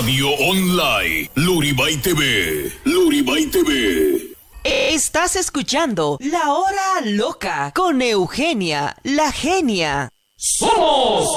Radio 0.00 0.30
Online, 0.30 1.28
Luribay 1.34 1.98
TV, 1.98 2.72
Luribay 2.84 3.44
TV. 3.48 4.34
Estás 4.64 5.36
escuchando 5.36 6.16
La 6.20 6.54
Hora 6.54 7.02
Loca 7.04 7.70
con 7.76 8.00
Eugenia, 8.00 8.96
la 9.02 9.30
genia. 9.30 10.08
Somos 10.36 11.28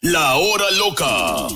La 0.00 0.36
Hora 0.36 0.70
Loca. 0.78 1.48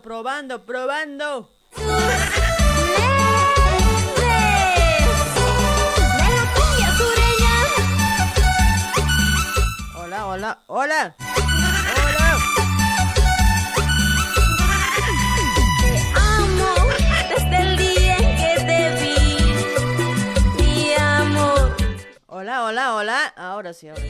probando, 0.00 0.64
probando, 0.64 0.64
probando. 0.64 1.50
Hola, 9.96 10.26
hola, 10.26 10.58
hola. 10.66 11.14
Hola. 11.96 12.24
Hola, 22.26 22.64
hola, 22.64 22.94
hola. 22.94 23.32
Ahora 23.36 23.72
sí, 23.72 23.88
ahora 23.88 24.02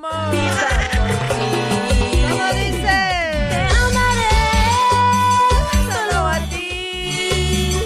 te 0.00 0.06
amo. 0.06 0.08
¿Cómo 2.28 2.44
Te 2.50 2.54
dice? 2.64 2.88
amaré 3.82 4.38
Solo 5.92 6.20
a 6.26 6.38
ti. 6.50 7.78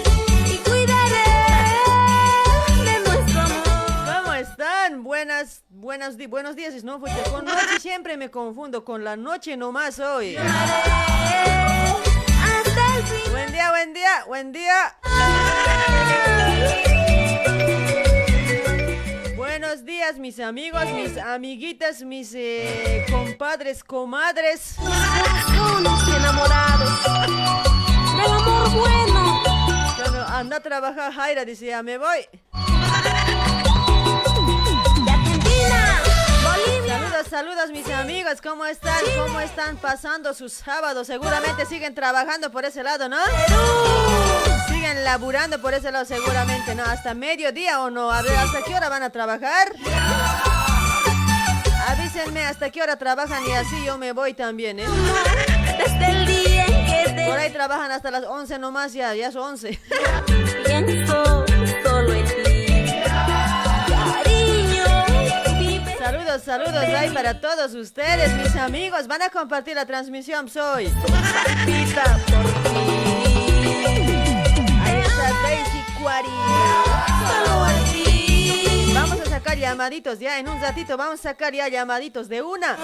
y 0.45 0.57
cuidaré 0.57 1.29
de 2.83 2.95
nuestro 3.09 3.39
amor. 3.41 4.23
¿Cómo 4.23 4.33
están? 4.33 5.03
Buenas, 5.03 5.63
buenas, 5.69 6.17
buenos 6.27 6.55
días. 6.55 6.83
No, 6.83 6.99
fuiste 6.99 7.21
con 7.31 7.45
noche 7.45 7.79
siempre 7.79 8.17
me 8.17 8.29
confundo 8.29 8.83
con 8.85 9.03
la 9.03 9.15
noche 9.15 9.57
nomás 9.57 9.99
hoy. 9.99 10.35
Hasta. 10.37 10.51
Buen 13.31 13.51
día, 13.51 13.69
buen 13.71 13.93
día, 13.93 14.23
buen 14.27 14.51
día. 14.51 14.95
Buenos 19.63 19.85
días, 19.85 20.19
mis 20.19 20.41
amigos, 20.41 20.83
mis 20.93 21.17
amiguitas, 21.17 22.01
mis 22.01 22.33
eh, 22.35 23.05
compadres, 23.09 23.81
comadres. 23.81 24.75
Unos 25.77 26.07
enamorados 26.09 26.91
del 27.01 28.25
amor 28.25 28.69
bueno. 28.71 29.41
Cuando 29.95 30.27
anda 30.27 30.57
a 30.57 30.59
trabajar, 30.59 31.13
Jaira 31.13 31.45
dice, 31.45 31.67
ya 31.67 31.81
me 31.81 31.97
voy. 31.97 32.27
De 35.05 35.11
Argentina, 35.11 36.01
Bolivia. 36.43 36.97
Saludos, 36.99 37.27
saludos, 37.29 37.71
mis 37.71 37.89
amigos. 37.89 38.41
¿Cómo 38.41 38.65
están? 38.65 38.99
¿Cómo 39.17 39.39
están 39.39 39.77
pasando 39.77 40.33
sus 40.33 40.51
sábados? 40.51 41.07
Seguramente 41.07 41.65
siguen 41.65 41.95
trabajando 41.95 42.51
por 42.51 42.65
ese 42.65 42.83
lado, 42.83 43.07
¿no? 43.07 43.17
Siguen 44.83 45.05
laburando 45.05 45.61
por 45.61 45.73
ese 45.73 45.93
lado, 45.93 46.03
seguramente, 46.03 46.75
¿no? 46.75 46.83
Hasta 46.83 47.13
mediodía 47.13 47.79
o 47.79 47.89
no. 47.89 48.11
A 48.11 48.21
ver, 48.21 48.35
¿hasta 48.35 48.63
qué 48.63 48.75
hora 48.75 48.89
van 48.89 49.01
a 49.01 49.11
trabajar? 49.11 49.71
Avísenme 51.87 52.45
hasta 52.45 52.69
qué 52.69 52.81
hora 52.81 52.97
trabajan 52.97 53.47
y 53.47 53.53
así 53.53 53.85
yo 53.85 53.97
me 53.97 54.11
voy 54.11 54.33
también, 54.33 54.79
¿eh? 54.79 54.85
Desde 55.77 56.09
el 56.11 56.25
día 56.25 56.65
en 56.65 56.85
que 56.85 57.13
te 57.13 57.25
Por 57.29 57.39
ahí 57.39 57.49
trabajan 57.53 57.91
hasta 57.91 58.11
las 58.11 58.25
11 58.25 58.59
nomás, 58.59 58.91
ya, 58.91 59.15
ya 59.15 59.31
son 59.31 59.53
11. 59.53 59.79
pienso 60.65 61.45
solo 61.81 62.11
en 62.11 62.25
ti. 62.25 62.65
Cariño, 63.87 64.85
vive 65.59 65.95
Saludos, 65.97 66.43
saludos 66.43 66.83
ahí 66.83 67.09
para 67.11 67.39
todos 67.39 67.73
ustedes, 67.73 68.33
mis 68.33 68.53
amigos. 68.57 69.07
Van 69.07 69.21
a 69.21 69.29
compartir 69.29 69.75
la 69.75 69.85
transmisión, 69.85 70.49
soy. 70.49 70.87
palpita 70.87 72.19
por 72.27 72.43
ti. 72.63 74.22
Ahí 75.45 75.55
está 75.55 75.71
Daisy 75.71 75.83
Cuari. 75.99 76.29
Solo 77.27 77.63
a 77.63 77.73
ti. 77.91 78.91
Vamos 78.93 79.19
a 79.21 79.25
sacar 79.25 79.57
llamaditos 79.57 80.19
ya, 80.19 80.37
en 80.39 80.47
un 80.47 80.61
ratito 80.61 80.97
vamos 80.97 81.19
a 81.19 81.23
sacar 81.23 81.53
ya 81.53 81.67
llamaditos 81.67 82.29
de 82.29 82.41
una. 82.41 82.77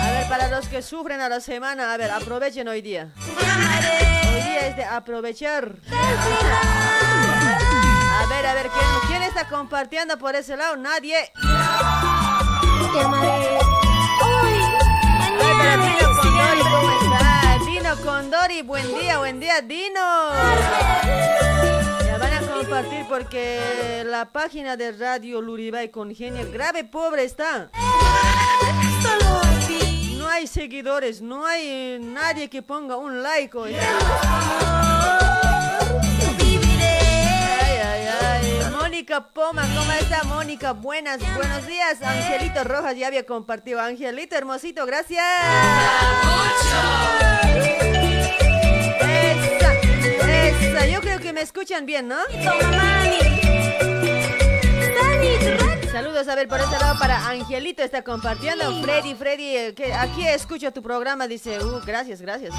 A 0.00 0.10
ver, 0.10 0.28
para 0.28 0.48
los 0.48 0.66
que 0.68 0.82
sufren 0.82 1.20
a 1.20 1.28
la 1.28 1.40
semana, 1.40 1.92
a 1.92 1.96
ver, 1.96 2.10
aprovechen 2.10 2.66
hoy 2.68 2.82
día. 2.82 3.08
Hoy 3.18 4.42
día 4.42 4.66
es 4.68 4.76
de 4.76 4.84
aprovechar. 4.84 5.76
A 8.20 8.26
ver, 8.28 8.46
a 8.46 8.54
ver, 8.54 8.68
¿quién, 8.70 8.86
quién 9.08 9.22
está 9.22 9.48
compartiendo 9.48 10.18
por 10.18 10.34
ese 10.34 10.56
lado? 10.56 10.76
Nadie. 10.76 11.30
Te 12.92 13.00
amaré. 13.00 13.58
Hoy, 14.20 14.62
Ay, 15.20 15.32
pero 15.98 16.14
mañana 16.14 16.97
Dino 17.98 18.10
Condori, 18.10 18.62
buen 18.62 18.86
día, 18.98 19.18
buen 19.18 19.40
día, 19.40 19.60
Dino. 19.60 20.00
Ya 22.04 22.18
van 22.18 22.32
a 22.32 22.40
compartir 22.40 23.06
porque 23.08 24.04
la 24.06 24.26
página 24.26 24.76
de 24.76 24.92
Radio 24.92 25.40
Luribay 25.40 25.90
con 25.90 26.14
genio 26.14 26.46
grave 26.52 26.84
pobre 26.84 27.24
está. 27.24 27.70
No 30.16 30.28
hay 30.28 30.46
seguidores, 30.46 31.22
no 31.22 31.46
hay 31.46 31.98
nadie 32.00 32.48
que 32.48 32.62
ponga 32.62 32.96
un 32.96 33.22
like. 33.22 33.56
hoy. 33.56 33.74
Mónica 38.88 39.20
Poma, 39.20 39.68
¿cómo 39.76 39.92
está 39.92 40.24
Mónica? 40.24 40.72
Buenas, 40.72 41.20
buenos 41.36 41.66
días. 41.66 42.00
Angelito 42.00 42.64
Rojas 42.64 42.96
ya 42.96 43.08
había 43.08 43.26
compartido. 43.26 43.82
Angelito, 43.82 44.34
hermosito, 44.34 44.86
gracias. 44.86 45.22
Esa, 49.02 49.74
esa. 49.74 50.86
Yo 50.86 51.02
creo 51.02 51.20
que 51.20 51.34
me 51.34 51.42
escuchan 51.42 51.84
bien, 51.84 52.08
¿no? 52.08 52.16
Saludos 55.92 56.26
a 56.28 56.34
ver 56.34 56.48
por 56.48 56.58
este 56.58 56.78
lado 56.78 56.98
para 56.98 57.28
Angelito 57.28 57.82
está 57.82 58.02
compartiendo. 58.02 58.82
Freddy, 58.82 59.14
Freddy, 59.14 59.56
eh, 59.56 59.74
que 59.74 59.92
aquí 59.92 60.26
escucho 60.26 60.72
tu 60.72 60.80
programa, 60.82 61.28
dice, 61.28 61.62
uh, 61.62 61.82
gracias, 61.84 62.22
gracias. 62.22 62.54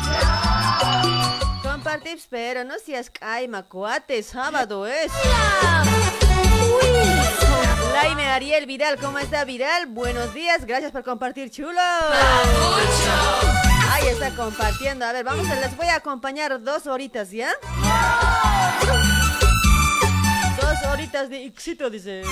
Compartir, 1.63 2.19
pero 2.29 2.63
no 2.63 2.75
seas 2.77 3.09
caima, 3.09 3.63
cuate, 3.63 4.21
sábado 4.21 4.85
es. 4.85 5.11
Laime 8.01 8.27
Ariel 8.27 8.65
Vidal, 8.65 8.97
¿cómo 8.97 9.19
está 9.19 9.43
Vidal? 9.43 9.87
Buenos 9.87 10.33
días, 10.33 10.63
gracias 10.65 10.89
por 10.89 11.03
compartir, 11.03 11.51
chulo. 11.51 11.81
Ahí 13.91 14.07
está 14.07 14.33
compartiendo. 14.37 15.03
A 15.05 15.11
ver, 15.11 15.25
vamos 15.25 15.45
a, 15.49 15.55
les 15.55 15.75
voy 15.75 15.87
a 15.87 15.95
acompañar 15.95 16.63
dos 16.63 16.87
horitas, 16.87 17.29
¿ya? 17.31 17.51
Dos 20.61 20.91
horitas 20.93 21.29
de 21.29 21.43
éxito, 21.43 21.89
dice. 21.89 22.23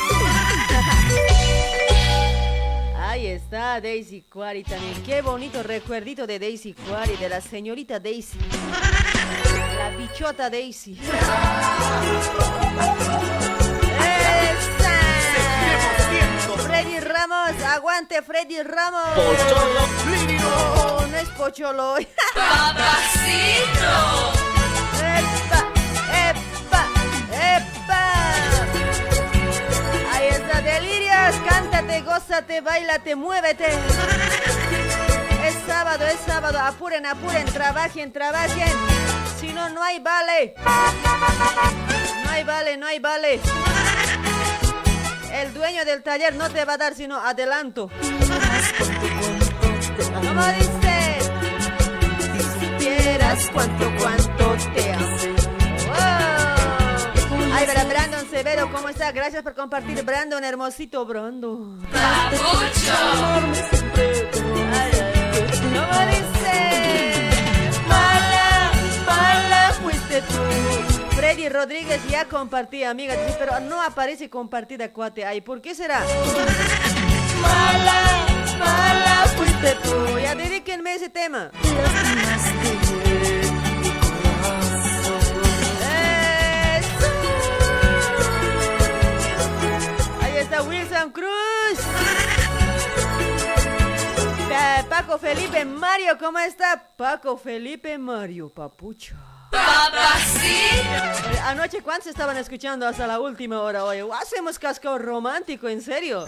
Ahí 3.02 3.26
está 3.26 3.82
Daisy 3.82 4.22
Quarry 4.22 4.64
también. 4.64 5.04
Qué 5.04 5.22
bonito 5.22 5.64
recuerdito 5.64 6.26
de 6.26 6.40
Daisy 6.40 6.76
Quarry, 6.76 7.18
de 7.18 7.28
la 7.28 7.42
señorita 7.42 8.00
Daisy. 8.00 8.40
La 9.78 9.90
bichota 9.98 10.50
Daisy. 10.50 10.98
Ramos, 17.28 17.62
aguante 17.64 18.22
Freddy 18.22 18.62
Ramos. 18.64 19.02
No, 20.40 21.08
no 21.08 21.18
es 21.18 21.28
pocholo. 21.30 21.98
¡Epa! 21.98 22.14
¡Epa! 26.30 26.88
¡Epa! 27.34 28.04
Ahí 30.14 30.28
está, 30.28 30.62
delirios, 30.62 31.36
cántate, 31.50 32.02
gózate, 32.02 32.62
bailate, 32.62 33.16
muévete. 33.16 33.68
Es 35.44 35.56
sábado, 35.68 36.06
es 36.06 36.20
sábado, 36.26 36.60
apuren, 36.60 37.06
apuren, 37.06 37.46
trabajen, 37.48 38.14
trabajen. 38.14 38.72
Si 39.40 39.52
no, 39.52 39.68
no 39.70 39.84
hay 39.84 40.00
vale. 40.00 40.54
No 42.24 42.30
hay 42.30 42.44
vale, 42.44 42.78
no 42.78 42.88
hay 42.88 43.00
vale. 43.00 43.42
El 45.32 45.54
dueño 45.54 45.86
del 45.86 46.04
taller 46.04 46.36
no 46.36 46.50
te 46.50 46.66
va 46.66 46.74
a 46.74 46.78
dar 46.78 46.94
sino 46.96 47.16
adelanto. 47.18 47.90
¿Cómo 50.14 50.46
dice? 50.48 51.20
Si 52.22 52.40
supieras 52.66 53.50
cuánto, 53.54 53.86
cuánto 54.00 54.58
te 54.74 54.94
amo. 54.94 55.18
Ay, 57.54 57.66
verá, 57.66 57.84
Brandon 57.86 58.30
Severo, 58.30 58.70
¿cómo 58.72 58.90
está? 58.90 59.12
Gracias 59.12 59.42
por 59.44 59.56
compartir, 59.56 60.04
Brandon, 60.04 60.44
hermosito 60.44 61.06
Brandon. 61.06 61.80
¿Cómo 61.88 62.60
dice? 66.08 67.30
Mala, 67.88 68.72
mala 69.06 69.74
fuiste 69.82 70.22
tú. 70.22 70.97
Freddy 71.28 71.50
Rodríguez 71.50 72.00
ya 72.08 72.24
compartí, 72.24 72.86
amiga, 72.86 73.14
pero 73.38 73.60
no 73.60 73.82
aparece 73.82 74.30
compartida, 74.30 74.94
cuate. 74.94 75.26
Ay, 75.26 75.42
¿por 75.42 75.60
qué 75.60 75.76
será? 75.76 76.00
Mala, 77.42 78.26
mala 78.58 79.26
fuiste 79.36 79.76
tú. 79.84 80.20
Ya 80.20 80.36
dedíquenme 80.36 80.94
ese 80.94 81.10
tema. 81.10 81.52
Ahí 90.22 90.38
está 90.38 90.62
Wilson 90.62 91.12
Cruz. 91.12 91.80
Ay, 94.50 94.86
Paco 94.90 95.18
Felipe 95.18 95.66
Mario, 95.66 96.18
¿cómo 96.18 96.40
está? 96.40 96.88
Paco 96.96 97.36
Felipe 97.36 97.98
Mario, 97.98 98.48
papucho. 98.48 99.27
Eh, 99.52 101.40
Anoche, 101.46 101.82
¿cuántos 101.82 102.08
estaban 102.08 102.38
escuchando 102.38 102.88
hasta 102.88 103.08
la 103.08 103.20
última 103.20 103.62
hora 103.62 103.84
hoy? 103.86 104.00
Hacemos 104.22 104.60
casco 104.60 104.98
romántico, 104.98 105.68
en 105.70 105.82
serio. 105.82 106.26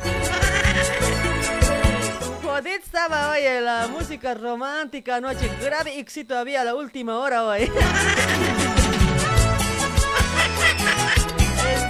Jodid 2.43 2.79
estaba 2.83 3.31
hoy 3.31 3.41
en 3.43 3.65
la 3.65 3.88
música 3.88 4.33
romántica 4.33 5.17
anoche. 5.17 5.49
Grave 5.61 5.99
éxito 5.99 6.38
había 6.38 6.61
a 6.61 6.63
la 6.63 6.75
última 6.75 7.17
hora 7.19 7.43
hoy. 7.43 7.63
en 7.63 7.71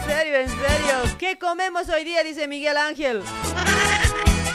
serio, 0.06 0.38
en 0.38 0.50
serio. 0.50 1.18
¿Qué 1.18 1.38
comemos 1.38 1.88
hoy 1.90 2.04
día? 2.04 2.24
Dice 2.24 2.48
Miguel 2.48 2.78
Ángel. 2.78 3.22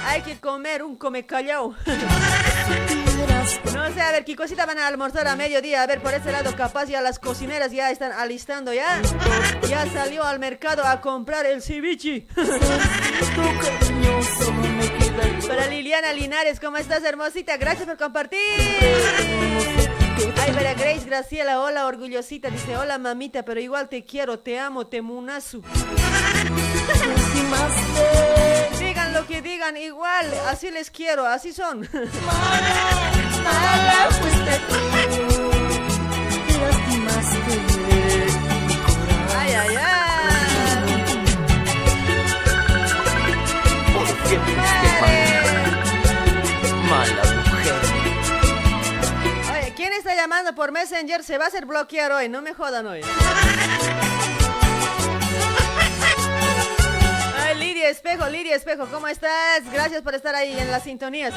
Hay 0.06 0.22
que 0.22 0.38
comer 0.38 0.82
un 0.82 0.96
come 0.96 1.24
callao. 1.24 1.74
No 3.84 3.92
sé, 3.92 4.00
a 4.00 4.12
ver, 4.12 4.24
¿qué 4.24 4.34
cosita 4.34 4.64
van 4.64 4.78
a 4.78 4.86
almorzar 4.86 5.28
a 5.28 5.36
mediodía? 5.36 5.82
A 5.82 5.86
ver, 5.86 6.00
por 6.00 6.14
ese 6.14 6.32
lado, 6.32 6.56
capaz 6.56 6.86
ya 6.86 7.02
las 7.02 7.18
cocineras 7.18 7.70
ya 7.70 7.90
están 7.90 8.12
alistando 8.12 8.72
ya. 8.72 9.02
Ya 9.68 9.84
salió 9.92 10.24
al 10.24 10.38
mercado 10.38 10.86
a 10.86 11.02
comprar 11.02 11.44
el 11.44 11.60
ceviche. 11.60 12.26
Para 15.46 15.66
Liliana 15.66 16.14
Linares, 16.14 16.60
¿cómo 16.60 16.78
estás, 16.78 17.04
hermosita? 17.04 17.58
Gracias 17.58 17.86
por 17.86 17.98
compartir. 17.98 18.40
Ay, 20.40 20.52
para 20.52 20.72
Grace 20.72 21.04
Graciela, 21.04 21.60
hola, 21.60 21.84
orgullosita. 21.84 22.48
Dice, 22.48 22.78
hola, 22.78 22.96
mamita, 22.96 23.44
pero 23.44 23.60
igual 23.60 23.90
te 23.90 24.06
quiero, 24.06 24.38
te 24.38 24.58
amo, 24.58 24.86
te 24.86 25.02
munazu. 25.02 25.60
Digan 28.78 29.12
lo 29.12 29.26
que 29.26 29.42
digan, 29.42 29.76
igual, 29.76 30.32
así 30.48 30.70
les 30.70 30.90
quiero, 30.90 31.26
así 31.26 31.52
son. 31.52 31.86
Mala 33.44 34.08
fuiste 34.10 34.54
tú. 34.68 34.74
Lastimaste 36.60 37.54
mi 37.66 38.74
corazón. 38.84 39.08
Ay, 39.38 39.52
ay, 39.52 39.76
ay. 39.76 39.84
¿Por 43.94 44.06
qué 44.06 44.36
fuiste 44.38 44.88
mala, 45.00 45.52
mala 46.88 47.22
mujer? 47.34 47.80
Oye, 49.52 49.68
¿quién 49.76 49.92
está 49.92 50.14
llamando 50.14 50.54
por 50.54 50.72
Messenger? 50.72 51.22
Se 51.22 51.38
va 51.38 51.44
a 51.44 51.48
hacer 51.48 51.66
bloquear 51.66 52.12
hoy, 52.12 52.28
no 52.28 52.42
me 52.42 52.54
jodan 52.54 52.86
hoy. 52.86 53.00
Espejo, 57.88 58.28
Lidia 58.28 58.54
Espejo, 58.56 58.86
¿cómo 58.90 59.08
estás? 59.08 59.62
Gracias 59.72 60.02
por 60.02 60.14
estar 60.14 60.34
ahí 60.34 60.58
en 60.58 60.70
la 60.70 60.80
sintonía. 60.80 61.30
¿sí? 61.30 61.36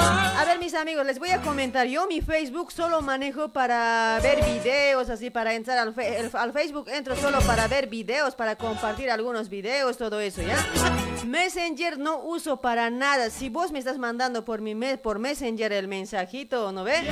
A 0.00 0.44
ver, 0.46 0.58
mis 0.58 0.74
amigos, 0.74 1.04
les 1.06 1.18
voy 1.18 1.30
a 1.30 1.40
comentar. 1.40 1.86
Yo 1.86 2.06
mi 2.06 2.20
Facebook 2.20 2.72
solo 2.72 3.02
manejo 3.02 3.50
para 3.52 4.18
ver 4.22 4.44
videos, 4.44 5.10
así, 5.10 5.30
para 5.30 5.54
entrar 5.54 5.78
al, 5.78 6.52
Facebook 6.52 6.88
entro 6.88 7.16
solo 7.16 7.40
para 7.42 7.68
ver 7.68 7.86
videos, 7.88 8.34
para 8.34 8.56
compartir 8.56 9.10
algunos 9.10 9.48
videos, 9.48 9.96
todo 9.98 10.20
eso, 10.20 10.42
¿ya? 10.42 10.56
Messenger 11.24 11.98
no 11.98 12.18
uso 12.18 12.60
para 12.60 12.90
nada. 12.90 13.30
Si 13.30 13.48
vos 13.48 13.72
me 13.72 13.78
estás 13.78 13.98
mandando 13.98 14.44
por 14.44 14.60
mi 14.60 14.74
me- 14.74 14.98
por 14.98 15.18
Messenger 15.18 15.72
el 15.72 15.88
mensajito, 15.88 16.72
¿no 16.72 16.84
ves? 16.84 17.02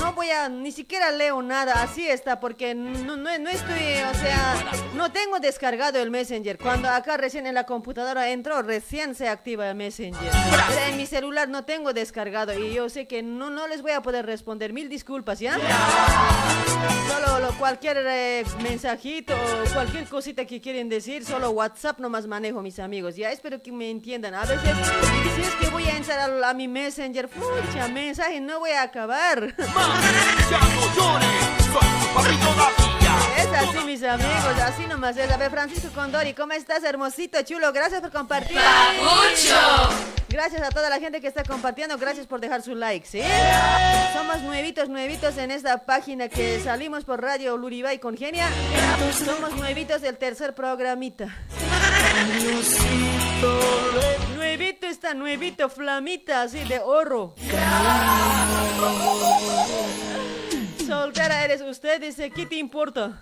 No 0.00 0.12
voy 0.12 0.28
a, 0.30 0.48
ni 0.48 0.70
siquiera 0.70 1.10
leo 1.10 1.40
nada, 1.40 1.82
así 1.82 2.06
está, 2.06 2.38
porque 2.38 2.74
no, 2.74 3.16
no, 3.16 3.38
no 3.38 3.50
estoy, 3.50 3.94
o 4.10 4.14
sea, 4.18 4.54
no 4.94 5.10
tengo 5.10 5.40
descargado 5.40 5.98
el 5.98 6.10
Messenger. 6.10 6.58
Cuando 6.58 6.88
acá 6.90 7.16
recién 7.16 7.46
en 7.46 7.54
la 7.54 7.63
computadora 7.66 8.30
entro, 8.30 8.62
recién 8.62 9.14
se 9.14 9.28
activa 9.28 9.68
el 9.68 9.74
Messenger. 9.76 10.30
En 10.88 10.96
mi 10.96 11.06
celular 11.06 11.48
no 11.48 11.64
tengo 11.64 11.92
descargado 11.92 12.58
y 12.58 12.74
yo 12.74 12.88
sé 12.88 13.06
que 13.06 13.22
no, 13.22 13.50
no 13.50 13.66
les 13.68 13.82
voy 13.82 13.92
a 13.92 14.02
poder 14.02 14.26
responder. 14.26 14.72
Mil 14.72 14.88
disculpas, 14.88 15.38
¿ya? 15.40 15.56
Solo 17.08 17.40
lo- 17.40 17.54
cualquier 17.58 17.98
eh, 18.06 18.44
mensajito 18.62 19.34
o 19.34 19.72
cualquier 19.72 20.04
cosita 20.08 20.44
que 20.44 20.60
quieren 20.60 20.88
decir, 20.88 21.24
solo 21.24 21.50
WhatsApp 21.50 21.98
nomás 22.00 22.26
manejo, 22.26 22.60
mis 22.62 22.78
amigos. 22.78 23.16
Ya 23.16 23.30
espero 23.30 23.62
que 23.62 23.70
me 23.72 23.90
entiendan. 23.90 24.34
A 24.34 24.44
veces, 24.44 24.60
si 25.36 25.42
es 25.42 25.54
que 25.54 25.68
voy 25.68 25.84
a 25.84 25.96
entrar 25.96 26.30
a, 26.44 26.54
mi 26.54 26.66
Messenger, 26.68 27.28
pucha, 27.28 27.88
mensaje, 27.88 28.40
no 28.40 28.58
voy 28.58 28.70
a 28.70 28.82
acabar. 28.82 29.54
¡Ya 29.56 30.60
no! 30.60 31.20
¡Soy 32.22 32.83
así, 33.54 33.78
mis 33.84 34.02
amigos, 34.02 34.58
así 34.62 34.86
nomás 34.86 35.16
es. 35.16 35.30
A 35.30 35.36
ver, 35.36 35.50
Francisco 35.50 35.88
Condori, 35.94 36.34
¿cómo 36.34 36.52
estás, 36.52 36.82
hermosito, 36.84 37.40
chulo? 37.42 37.72
Gracias 37.72 38.00
por 38.00 38.10
compartir. 38.10 38.58
Gracias 40.28 40.62
a 40.62 40.70
toda 40.70 40.90
la 40.90 40.98
gente 40.98 41.20
que 41.20 41.28
está 41.28 41.44
compartiendo, 41.44 41.96
gracias 41.96 42.26
por 42.26 42.40
dejar 42.40 42.60
su 42.62 42.74
like, 42.74 43.06
¿sí? 43.06 43.22
Somos 44.12 44.42
nuevitos, 44.42 44.88
nuevitos 44.88 45.36
en 45.38 45.52
esta 45.52 45.84
página 45.84 46.28
que 46.28 46.58
salimos 46.60 47.04
por 47.04 47.22
Radio 47.22 47.56
Luribay 47.56 48.00
con 48.00 48.16
Genia. 48.16 48.48
Somos 49.24 49.54
nuevitos 49.54 50.02
del 50.02 50.18
tercer 50.18 50.54
programita. 50.54 51.28
Nuevito 54.34 54.86
está, 54.86 55.14
nuevito, 55.14 55.68
flamita, 55.68 56.42
así 56.42 56.64
de 56.64 56.80
oro. 56.80 57.34
Soltera 60.86 61.44
eres 61.44 61.60
usted, 61.62 62.00
dice, 62.00 62.30
¿qué 62.30 62.46
te 62.46 62.56
importa? 62.56 63.18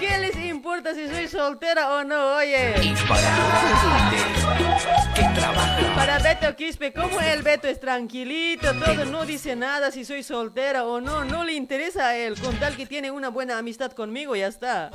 ¿Qué 0.00 0.18
les 0.18 0.36
importa 0.36 0.94
si 0.94 1.08
soy 1.08 1.28
soltera 1.28 1.94
o 1.94 2.04
no? 2.04 2.36
Oye, 2.36 2.74
Y 2.82 2.94
para 3.08 3.20
la 3.22 4.10
gente 4.10 5.12
que 5.14 5.40
trabaja 5.40 5.94
para 5.94 6.18
Beto 6.18 6.56
Quispe, 6.56 6.92
¿cómo 6.92 7.20
el 7.20 7.42
Beto 7.42 7.68
es 7.68 7.78
tranquilito? 7.80 8.72
Todo, 8.74 9.04
no 9.06 9.24
dice 9.24 9.54
nada 9.56 9.90
si 9.90 10.04
soy 10.04 10.22
soltera 10.22 10.84
o 10.84 11.00
no, 11.00 11.24
no 11.24 11.44
le 11.44 11.52
interesa 11.54 12.08
a 12.08 12.16
él, 12.16 12.38
con 12.40 12.56
tal 12.58 12.76
que 12.76 12.86
tiene 12.86 13.10
una 13.10 13.28
buena 13.28 13.58
amistad 13.58 13.92
conmigo, 13.92 14.34
ya 14.36 14.46
está. 14.48 14.90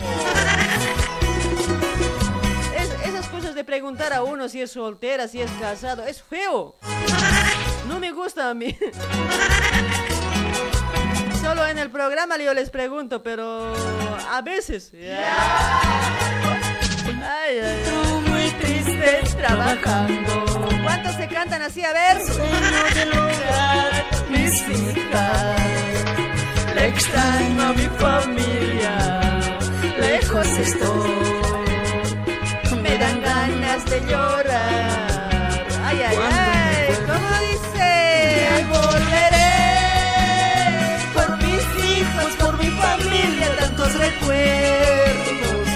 Es- 2.76 3.08
esas 3.08 3.28
cosas 3.30 3.56
de 3.56 3.64
preguntar 3.64 4.14
a 4.14 4.24
uno 4.24 4.50
si 4.50 4.62
es 4.62 4.72
soltera, 4.72 5.28
si 5.28 5.42
es 5.42 5.50
casado, 5.60 6.04
es 6.06 6.22
feo. 6.22 6.76
No 7.88 8.00
me 8.00 8.12
gusta 8.12 8.50
a 8.50 8.54
mí. 8.54 8.78
Solo 11.42 11.66
en 11.66 11.78
el 11.78 11.90
programa 11.90 12.38
yo 12.38 12.54
les 12.54 12.70
pregunto, 12.70 13.24
pero 13.24 13.74
a 14.32 14.42
veces. 14.42 14.92
Ay, 14.94 15.10
ay, 17.24 17.60
ay. 17.60 17.78
Muy 18.28 18.50
triste 18.62 19.22
trabajando. 19.38 20.46
¿Cuántos 20.84 21.16
se 21.16 21.28
cantan 21.28 21.62
así? 21.62 21.84
A 21.84 21.94
ver. 21.94 22.18
Mis 24.30 24.68
hijas. 24.68 25.62
Le 26.76 26.88
extraño 26.88 27.64
a 27.64 27.74
mi 27.74 27.88
familia. 27.98 29.40
Lejos 30.00 30.48
estoy. 30.48 31.12
Me 32.82 32.98
dan 32.98 33.22
ganas 33.22 33.86
de 33.86 34.02
llorar. 34.02 34.87
Tantos 43.88 44.00
recuerdos. 44.00 45.68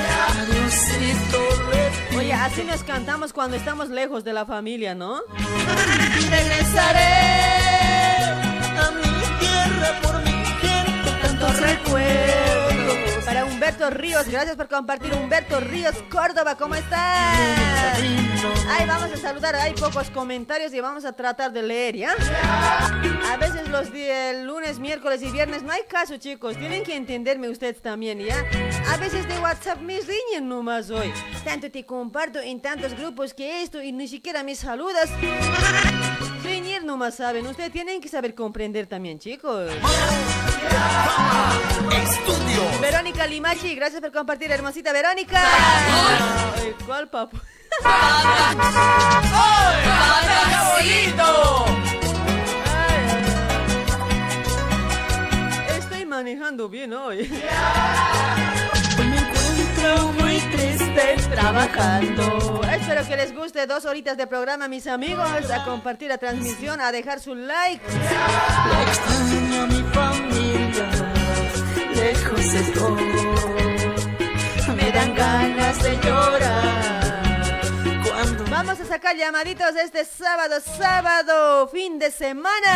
Oye, 2.18 2.34
así 2.34 2.64
nos 2.64 2.84
cantamos 2.84 3.34
cuando 3.34 3.56
estamos 3.58 3.90
lejos 3.90 4.24
de 4.24 4.34
la 4.34 4.46
familia, 4.46 4.96
¿no? 4.96 5.22
Regresaré 6.30 7.04
a 8.78 8.92
mi 8.92 9.40
tierra 9.40 10.00
por 10.02 10.24
mi 10.24 10.46
gente, 10.46 11.12
tantos 11.22 11.60
recuerdos. 11.60 12.81
Para 13.26 13.46
Humberto 13.46 13.90
Ríos, 13.90 14.28
gracias 14.28 14.56
por 14.56 14.68
compartir. 14.68 15.14
Humberto 15.14 15.60
Ríos, 15.60 15.96
Córdoba, 16.10 16.56
¿cómo 16.56 16.76
estás? 16.76 17.38
Ay, 18.68 18.86
vamos 18.88 19.12
a 19.12 19.18
saludar, 19.18 19.56
hay 19.56 19.74
pocos 19.74 20.10
comentarios 20.10 20.74
y 20.74 20.80
vamos 20.80 21.06
a 21.06 21.14
tratar 21.14 21.52
de 21.52 21.62
leer, 21.62 21.96
¿ya? 21.96 22.16
A 23.32 23.38
veces 23.38 23.68
los 23.70 23.92
días, 23.94 24.38
lunes, 24.44 24.80
miércoles 24.80 25.22
y 25.22 25.32
viernes 25.32 25.64
no 25.64 25.72
hay 25.72 25.84
caso, 25.88 26.18
chicos. 26.18 26.58
Tienen 26.58 26.84
que 26.84 26.96
entenderme 26.96 27.50
ustedes 27.50 27.82
también, 27.82 28.20
¿ya? 28.20 28.44
A 28.90 28.98
veces 28.98 29.28
de 29.28 29.40
WhatsApp 29.40 29.80
me 29.82 30.00
riñen 30.00 30.50
nomás 30.50 30.90
hoy. 30.90 31.14
Tanto 31.44 31.70
te 31.70 31.86
comparto 31.86 32.40
en 32.40 32.62
tantos 32.62 32.96
grupos 32.98 33.34
que 33.34 33.62
esto 33.62 33.82
y 33.82 33.92
ni 33.92 34.08
siquiera 34.08 34.44
me 34.44 34.56
saludas. 34.56 35.10
Nomás 36.92 37.16
saben. 37.16 37.48
Ustedes 37.48 37.72
tienen 37.72 38.02
que 38.02 38.10
saber 38.10 38.36
comprender 38.36 38.86
también, 38.86 39.18
chicos. 39.18 39.72
Verónica 42.82 43.26
Limachi, 43.28 43.76
gracias 43.76 44.02
por 44.02 44.12
compartir, 44.12 44.52
hermosita 44.52 44.92
Verónica. 44.92 45.42
Ay, 45.42 46.76
¿Cuál 46.86 47.10
papo? 47.10 47.38
Estoy 55.78 56.06
manejando 56.06 56.68
bien 56.68 56.94
hoy. 56.94 57.30
Me 58.98 59.18
encuentro 59.18 60.12
muy 60.20 60.40
triste 60.40 60.81
trabajando. 61.34 62.62
Espero 62.72 63.08
que 63.08 63.16
les 63.16 63.34
guste 63.36 63.66
dos 63.68 63.86
horitas 63.86 64.18
de 64.18 64.28
programa, 64.28 64.68
mis 64.68 64.88
amigos. 64.88 65.50
A 65.52 65.64
compartir 65.64 66.10
la 66.10 66.18
transmisión, 66.18 66.82
a 66.82 66.92
dejar 66.92 67.20
su 67.20 67.36
like. 67.36 67.82
Extraño 68.88 69.62
a 69.62 69.68
mi 69.68 69.84
familia, 69.94 70.90
lejos 71.96 72.54
estoy. 72.54 73.04
Me 74.76 74.92
dan 74.92 75.16
ganas 75.16 75.82
de 75.84 75.98
llorar. 75.98 77.62
Cuando 78.08 78.44
Vamos 78.50 78.80
a 78.80 78.86
sacar 78.86 79.16
llamaditos 79.16 79.76
este 79.76 80.06
sábado, 80.06 80.58
sábado, 80.78 81.68
fin 81.70 82.00
de 82.00 82.12
semana. 82.12 82.74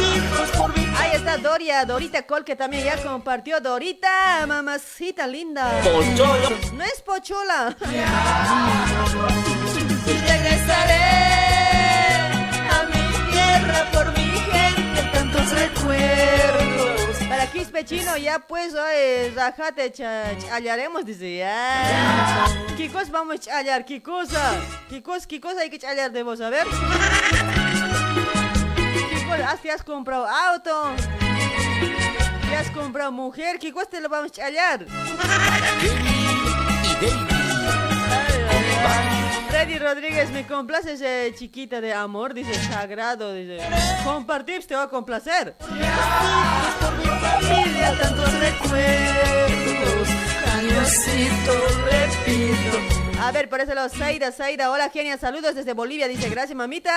hijos 0.00 0.50
por 0.56 0.76
mi 0.76 0.81
Ahí 1.12 1.18
está 1.18 1.36
Doria, 1.36 1.84
Dorita 1.84 2.22
Col, 2.22 2.42
que 2.42 2.56
también 2.56 2.84
ya 2.84 2.96
compartió. 3.02 3.60
Dorita, 3.60 4.46
mamacita 4.46 5.26
linda. 5.26 5.70
pocholo. 5.82 6.58
No 6.72 6.84
es 6.84 7.02
pochola. 7.02 7.76
Regresaré 10.06 11.04
a 12.70 12.84
mi 12.86 13.30
tierra 13.30 13.90
por 13.92 14.06
mi 14.16 14.24
gente, 14.24 15.02
tantos 15.12 15.50
recuerdos. 15.50 17.18
Para 17.28 17.46
Quispe 17.48 17.84
Chino, 17.84 18.16
ya 18.16 18.38
pues, 18.38 18.72
oye, 18.74 19.32
rajate, 19.36 19.92
challaremos, 19.92 21.04
dice, 21.04 21.36
ya. 21.36 22.46
¿Qué 22.74 22.88
cosa 22.88 23.12
vamos 23.12 23.34
a 23.34 23.38
challar? 23.38 23.84
¿Qué 23.84 24.02
cosa? 24.02 24.54
¿Qué 24.88 25.02
cosa, 25.02 25.28
qué 25.28 25.42
cosa 25.42 25.60
hay 25.60 25.68
que 25.68 25.78
challar 25.78 26.10
de 26.10 26.22
vos? 26.22 26.40
A 26.40 26.48
ver. 26.48 26.66
Ah, 29.44 29.56
¿Te 29.60 29.70
has 29.72 29.82
comprado 29.82 30.26
auto? 30.26 30.92
¿Te 32.48 32.56
has 32.56 32.70
comprado 32.70 33.10
mujer? 33.10 33.58
¿Qué 33.58 33.72
cosa 33.72 33.86
te 33.86 34.00
lo 34.00 34.08
vamos 34.08 34.30
a 34.30 34.34
challar? 34.34 34.86
Freddy 39.48 39.78
Rodríguez, 39.78 40.30
me 40.30 40.46
complaces 40.46 41.00
eh, 41.02 41.34
chiquita 41.36 41.80
de 41.80 41.92
amor, 41.92 42.34
dice 42.34 42.54
sagrado, 42.54 43.34
dice. 43.34 43.58
Compartir 44.04 44.64
te 44.66 44.76
va 44.76 44.84
a 44.84 44.88
complacer. 44.88 45.56
Familia, 47.40 47.98
tantos 48.00 48.32
recuerdos. 48.38 50.08
Añosito, 50.56 51.52
repito. 51.90 53.11
A 53.22 53.30
ver, 53.30 53.48
por 53.48 53.60
eso 53.60 53.72
los 53.72 53.92
Zaira, 53.92 54.32
Zaira, 54.32 54.68
hola 54.72 54.90
genia, 54.90 55.16
saludos 55.16 55.54
desde 55.54 55.74
Bolivia, 55.74 56.08
dice, 56.08 56.28
gracias 56.28 56.56
mamita. 56.56 56.92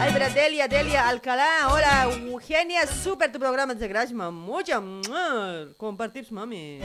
Ay, 0.00 0.10
pero 0.12 0.32
Delia, 0.32 0.68
Delia, 0.68 1.08
Alcalá, 1.08 1.68
hola, 1.72 2.04
Eugenia, 2.04 2.86
súper 2.86 3.32
tu 3.32 3.40
programa, 3.40 3.74
dice, 3.74 3.88
gracias 3.88 4.12
mamucha, 4.12 4.80
compartir 5.76 6.24
mami. 6.30 6.78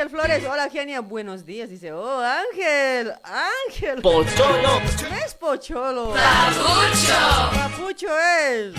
Ángel 0.00 0.18
Flores, 0.18 0.42
hola 0.50 0.70
genia, 0.70 1.02
buenos 1.02 1.44
días, 1.44 1.68
dice, 1.68 1.92
oh 1.92 2.22
Ángel, 2.22 3.12
Ángel. 3.22 4.00
Pocholo. 4.00 4.80
No 4.80 5.16
es 5.26 5.34
pocholo. 5.34 6.14
Papucho. 6.14 7.50
Papucho 7.52 8.08
es. 8.18 8.74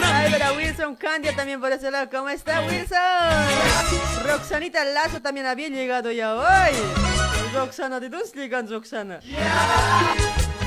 Ay, 0.00 0.30
pero 0.30 0.54
Wilson 0.54 0.94
Candia 0.94 1.34
también 1.34 1.60
por 1.60 1.72
ese 1.72 1.90
lado. 1.90 2.08
¿Cómo 2.08 2.28
está 2.28 2.60
Wilson? 2.60 4.22
Roxanita 4.24 4.84
Lazo 4.84 5.20
también 5.20 5.46
había 5.46 5.68
llegado 5.68 6.12
ya 6.12 6.36
hoy. 6.36 6.76
Roxana, 7.52 7.98
¿de 7.98 8.10
dónde 8.10 8.28
llegan 8.32 8.70
Roxana? 8.70 9.18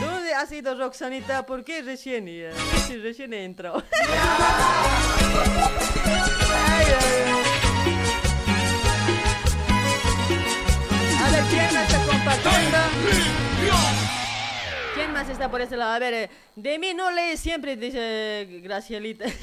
¿Dónde 0.01 0.33
ha 0.33 0.45
sido 0.45 0.75
Roxanita? 0.77 1.45
¿Por 1.45 1.63
qué 1.63 1.81
recién? 1.81 2.27
ya? 2.27 2.51
Sí, 2.85 2.97
recién 2.97 3.33
entró. 3.33 3.81
Ay, 6.61 6.85
ay, 6.85 6.95
ay. 6.99 7.18
Ver, 11.39 11.49
¿quién 11.49 11.73
más 11.73 11.83
está 11.83 12.05
compartiendo? 12.05 12.77
¿Quién 14.95 15.13
más 15.13 15.29
está 15.29 15.49
por 15.49 15.61
ese 15.61 15.77
lado? 15.77 15.93
A 15.93 15.99
ver, 15.99 16.13
eh, 16.13 16.29
de 16.55 16.79
mí 16.79 16.93
no 16.93 17.11
lee 17.11 17.37
siempre, 17.37 17.75
dice 17.75 18.61
Gracielita. 18.63 19.25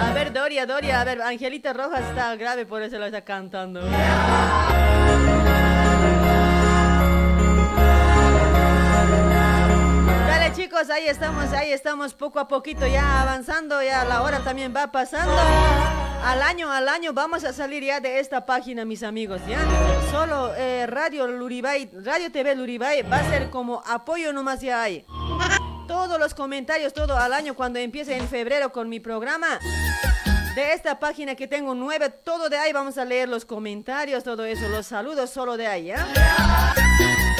A 0.00 0.12
ver, 0.14 0.32
Doria, 0.32 0.66
Doria, 0.66 1.00
a 1.00 1.04
ver, 1.04 1.22
Angelita 1.22 1.72
Rojas 1.72 2.00
está 2.08 2.34
grave, 2.36 2.66
por 2.66 2.82
eso 2.82 2.98
lo 2.98 3.06
está 3.06 3.20
cantando. 3.22 3.80
Dale 10.26 10.52
chicos, 10.54 10.90
ahí 10.90 11.06
estamos, 11.08 11.52
ahí 11.52 11.72
estamos 11.72 12.14
poco 12.14 12.40
a 12.40 12.48
poquito 12.48 12.86
ya 12.86 13.22
avanzando, 13.22 13.80
ya 13.82 14.04
la 14.04 14.22
hora 14.22 14.40
también 14.40 14.74
va 14.74 14.90
pasando. 14.90 15.36
Al 16.22 16.42
año, 16.42 16.70
al 16.70 16.88
año 16.88 17.12
vamos 17.12 17.44
a 17.44 17.52
salir 17.52 17.84
ya 17.84 18.00
de 18.00 18.18
esta 18.18 18.44
página, 18.44 18.84
mis 18.84 19.02
amigos, 19.02 19.40
¿ya? 19.46 19.60
Solo 20.10 20.52
eh, 20.56 20.86
Radio 20.86 21.26
Luribay, 21.26 21.90
Radio 22.04 22.30
TV 22.30 22.54
Luribay 22.54 23.02
va 23.02 23.18
a 23.18 23.30
ser 23.30 23.50
como 23.50 23.82
apoyo 23.86 24.32
nomás 24.32 24.60
ya 24.60 24.82
hay. 24.82 25.06
Todos 25.86 26.18
los 26.18 26.34
comentarios, 26.34 26.92
todo 26.92 27.16
al 27.16 27.32
año 27.32 27.54
cuando 27.54 27.78
empiece 27.78 28.16
en 28.16 28.28
febrero 28.28 28.72
con 28.72 28.88
mi 28.88 29.00
programa. 29.00 29.58
De 30.54 30.72
esta 30.72 30.98
página 30.98 31.34
que 31.34 31.46
tengo 31.46 31.74
nueve, 31.74 32.10
todo 32.10 32.48
de 32.48 32.58
ahí 32.58 32.72
vamos 32.72 32.98
a 32.98 33.04
leer 33.04 33.28
los 33.28 33.44
comentarios, 33.44 34.24
todo 34.24 34.44
eso, 34.44 34.68
los 34.68 34.86
saludos 34.86 35.30
solo 35.30 35.56
de 35.56 35.66
ahí, 35.66 35.86
¿ya? 35.86 36.06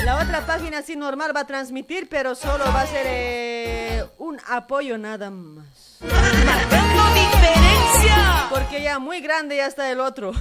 La 0.08 0.16
otra 0.16 0.40
página 0.46 0.80
sí 0.80 0.96
normal 0.96 1.36
va 1.36 1.40
a 1.40 1.46
transmitir, 1.46 2.08
pero 2.08 2.34
solo 2.34 2.64
va 2.72 2.80
a 2.80 2.86
ser 2.86 3.04
eh, 3.06 4.06
un 4.16 4.40
apoyo 4.48 4.96
nada 4.96 5.30
más. 5.30 5.98
Marcando 6.00 7.02
diferencia. 7.12 8.46
Porque 8.48 8.80
ya 8.80 8.98
muy 8.98 9.20
grande 9.20 9.58
ya 9.58 9.66
está 9.66 9.90
el 9.90 10.00
otro. 10.00 10.32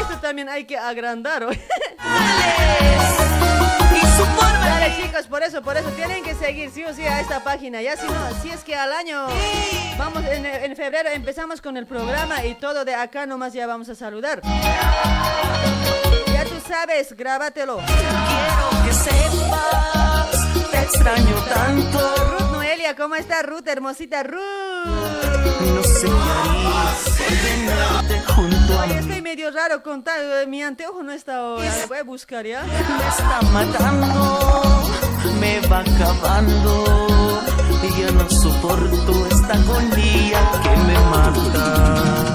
Esto 0.00 0.16
también 0.20 0.48
hay 0.48 0.64
que 0.64 0.78
agrandar. 0.78 1.42
¿oye? 1.42 1.60
Y 3.96 4.00
su 4.00 4.24
forma 4.26 4.68
Dale 4.68 4.94
chicos, 5.02 5.26
por 5.26 5.42
eso, 5.42 5.60
por 5.60 5.76
eso 5.76 5.90
tienen 5.90 6.22
que 6.22 6.36
seguir 6.36 6.70
sí 6.70 6.84
o 6.84 6.94
sí 6.94 7.02
a 7.02 7.18
esta 7.18 7.42
página. 7.42 7.82
Ya 7.82 7.96
si 7.96 8.06
no, 8.06 8.30
si 8.40 8.50
es 8.50 8.62
que 8.62 8.76
al 8.76 8.92
año, 8.92 9.26
vamos 9.98 10.24
en, 10.24 10.46
en 10.46 10.76
febrero 10.76 11.08
empezamos 11.08 11.60
con 11.60 11.76
el 11.76 11.84
programa 11.84 12.44
y 12.44 12.54
todo 12.54 12.84
de 12.84 12.94
acá 12.94 13.26
nomás 13.26 13.54
ya 13.54 13.66
vamos 13.66 13.88
a 13.88 13.96
saludar. 13.96 14.40
Ya 16.38 16.44
tú 16.44 16.54
sabes, 16.68 17.16
grábatelo. 17.16 17.78
quiero 17.78 18.84
que 18.84 18.92
sepas. 18.92 20.30
Te 20.70 20.78
extraño 20.78 21.34
tanto. 21.52 21.98
Ruth 22.30 22.52
Noelia, 22.52 22.94
¿cómo 22.94 23.16
está 23.16 23.42
Ruth? 23.42 23.66
Hermosita 23.66 24.22
Ruth. 24.22 24.38
No 24.38 25.82
sé 25.82 26.06
qué 26.06 26.12
junto 28.34 28.78
a 28.78 28.86
mí. 28.86 28.94
estoy 28.94 29.20
medio 29.20 29.50
raro 29.50 29.82
con 29.82 30.04
tal, 30.04 30.46
mi 30.46 30.62
anteojo 30.62 31.02
no 31.02 31.10
está 31.10 31.38
ahora. 31.38 31.76
Lo 31.80 31.88
voy 31.88 31.98
a 31.98 32.04
buscar 32.04 32.46
ya. 32.46 32.62
Me 32.62 33.08
está 33.08 33.42
matando, 33.52 34.88
me 35.40 35.58
va 35.66 35.80
acabando. 35.80 37.42
Y 37.82 37.88
ya 38.00 38.12
no 38.12 38.30
soporto 38.30 39.26
esta 39.26 39.54
agonía 39.54 40.40
que 40.62 40.70
me 40.86 40.94
mata. 41.10 42.27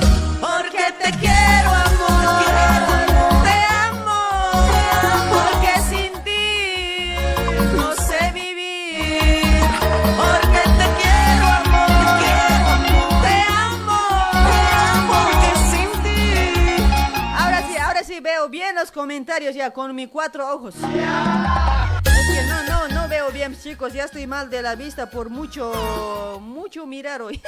Sí 18.13 18.19
veo 18.19 18.47
bien 18.47 18.75
los 18.75 18.91
comentarios 18.91 19.55
ya 19.55 19.71
con 19.71 19.95
mis 19.95 20.07
cuatro 20.07 20.47
ojos. 20.53 20.75
No, 20.75 22.63
no, 22.67 22.87
no 22.89 23.07
veo 23.07 23.31
bien, 23.31 23.57
chicos. 23.59 23.91
Ya 23.91 24.03
estoy 24.03 24.27
mal 24.27 24.51
de 24.51 24.61
la 24.61 24.75
vista 24.75 25.09
por 25.09 25.31
mucho, 25.31 26.39
mucho 26.39 26.85
mirar 26.85 27.23
hoy. 27.23 27.41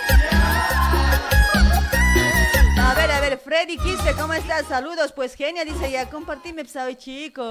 A 2.81 2.93
ver, 2.95 3.11
a 3.11 3.19
ver, 3.19 3.37
Freddy 3.37 3.77
Quispe, 3.77 4.13
¿cómo 4.13 4.33
estás? 4.33 4.65
Saludos, 4.67 5.11
pues 5.11 5.35
genia, 5.35 5.63
dice 5.65 5.91
ya, 5.91 6.09
compartime, 6.09 6.63
pues, 6.63 6.71
sabe, 6.73 6.97
chico. 6.97 7.47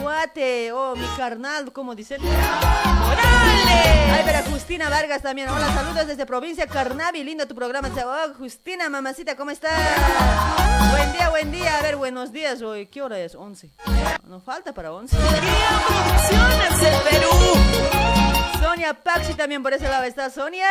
Cuate, 0.00 0.72
oh, 0.72 0.96
mi 0.96 1.06
carnal, 1.18 1.70
¿cómo 1.70 1.94
dicen? 1.94 2.22
¡Morales! 2.22 3.66
Ay, 3.66 4.22
pero 4.24 4.38
Justina 4.50 4.88
Vargas 4.88 5.20
también, 5.20 5.50
hola, 5.50 5.70
saludos 5.74 6.06
desde 6.06 6.24
provincia 6.24 6.66
Carnavi, 6.66 7.22
lindo 7.24 7.46
tu 7.46 7.54
programa. 7.54 7.90
Oh, 7.94 8.32
Justina, 8.38 8.88
mamacita, 8.88 9.36
¿cómo 9.36 9.50
estás? 9.50 10.55
Buen 10.90 11.12
día, 11.12 11.30
buen 11.30 11.52
día, 11.52 11.78
a 11.78 11.82
ver, 11.82 11.96
buenos 11.96 12.32
días, 12.32 12.62
hoy, 12.62 12.86
¿qué 12.86 13.02
hora 13.02 13.18
es? 13.18 13.34
11. 13.34 13.70
No 14.28 14.40
falta 14.40 14.72
para 14.72 14.92
11. 14.92 15.16
Producciones 15.16 16.80
del 16.80 17.00
Perú. 17.10 17.30
Sonia 18.60 18.94
Paxi 18.94 19.34
también 19.34 19.62
por 19.62 19.72
ese 19.72 19.88
lado 19.88 20.04
está, 20.04 20.30
Sonia. 20.30 20.66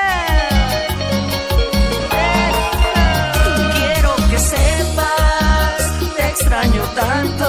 Quiero 3.76 4.16
que 4.30 4.40
sepas. 4.40 6.16
Te 6.16 6.28
extraño 6.28 6.82
tanto. 6.96 7.48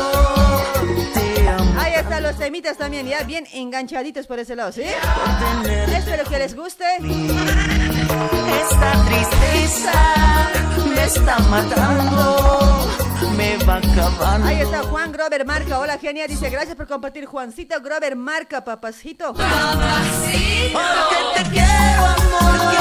Te 1.14 1.48
amo 1.48 1.80
Ahí 1.80 1.94
están 1.94 2.22
los 2.22 2.36
temitas 2.36 2.76
también, 2.76 3.06
ya 3.06 3.22
bien 3.24 3.46
enganchaditos 3.52 4.26
por 4.26 4.38
ese 4.38 4.56
lado, 4.56 4.72
¿sí? 4.72 4.82
Espero 4.82 6.24
que 6.28 6.38
les 6.38 6.54
guste. 6.54 6.84
Esta 8.60 9.04
tristeza 9.06 9.92
me 10.96 11.04
está 11.04 11.38
matando, 11.38 12.88
me 13.36 13.56
va 13.64 13.76
acabando. 13.76 14.46
Ahí 14.46 14.60
está 14.60 14.82
Juan 14.82 15.12
Grover 15.12 15.44
Marca. 15.44 15.78
Hola, 15.78 15.98
genia. 15.98 16.26
Dice, 16.26 16.48
gracias 16.50 16.74
por 16.74 16.86
compartir. 16.88 17.26
Juancito 17.26 17.80
Grover 17.80 18.16
Marca, 18.16 18.64
papacito. 18.64 19.34
Porque 19.34 19.46
te 21.34 21.42
quiero, 21.50 22.04
amor, 22.16 22.74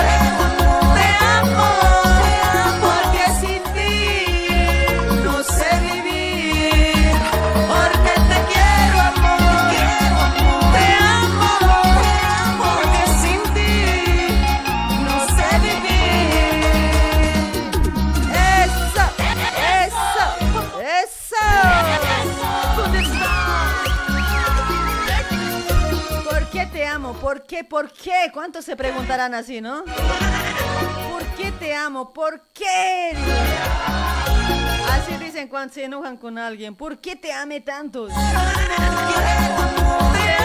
te 0.95 1.25
amo, 1.25 2.04
¿Por 27.25 27.41
qué? 27.47 27.63
¿Por 27.63 27.91
qué? 27.91 28.29
¿Cuántos 28.31 28.65
se 28.65 28.75
preguntarán 28.75 29.33
así, 29.33 29.59
no? 29.59 29.83
¿Por 29.83 31.23
qué 31.35 31.51
te 31.53 31.73
amo? 31.73 32.13
¿Por 32.13 32.49
qué? 32.53 33.17
Así 34.91 35.17
dicen 35.17 35.47
cuando 35.47 35.73
se 35.73 35.85
enojan 35.85 36.17
con 36.17 36.37
alguien. 36.37 36.75
¿Por 36.75 36.99
qué 36.99 37.15
te 37.15 37.33
ame 37.33 37.61
tanto? 37.61 38.09
Te 38.09 38.13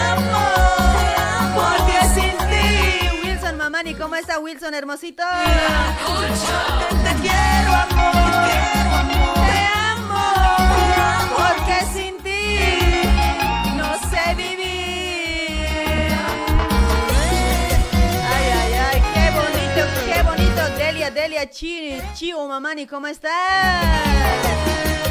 amo, 0.09 0.39
porque 1.53 1.99
sin 2.15 2.35
ti 2.49 3.27
Wilson 3.27 3.57
Mamani, 3.57 3.93
¿cómo 3.93 4.15
está 4.15 4.39
Wilson, 4.39 4.73
hermosito? 4.73 5.21
te 7.03 7.13
quiero, 7.21 7.73
amor. 7.75 8.20
Delia, 21.31 21.45
Delia, 21.45 21.49
Chi, 21.49 22.01
Chio 22.13 22.45
Mamani, 22.45 22.85
¿cómo 22.85 23.07
está? 23.07 23.31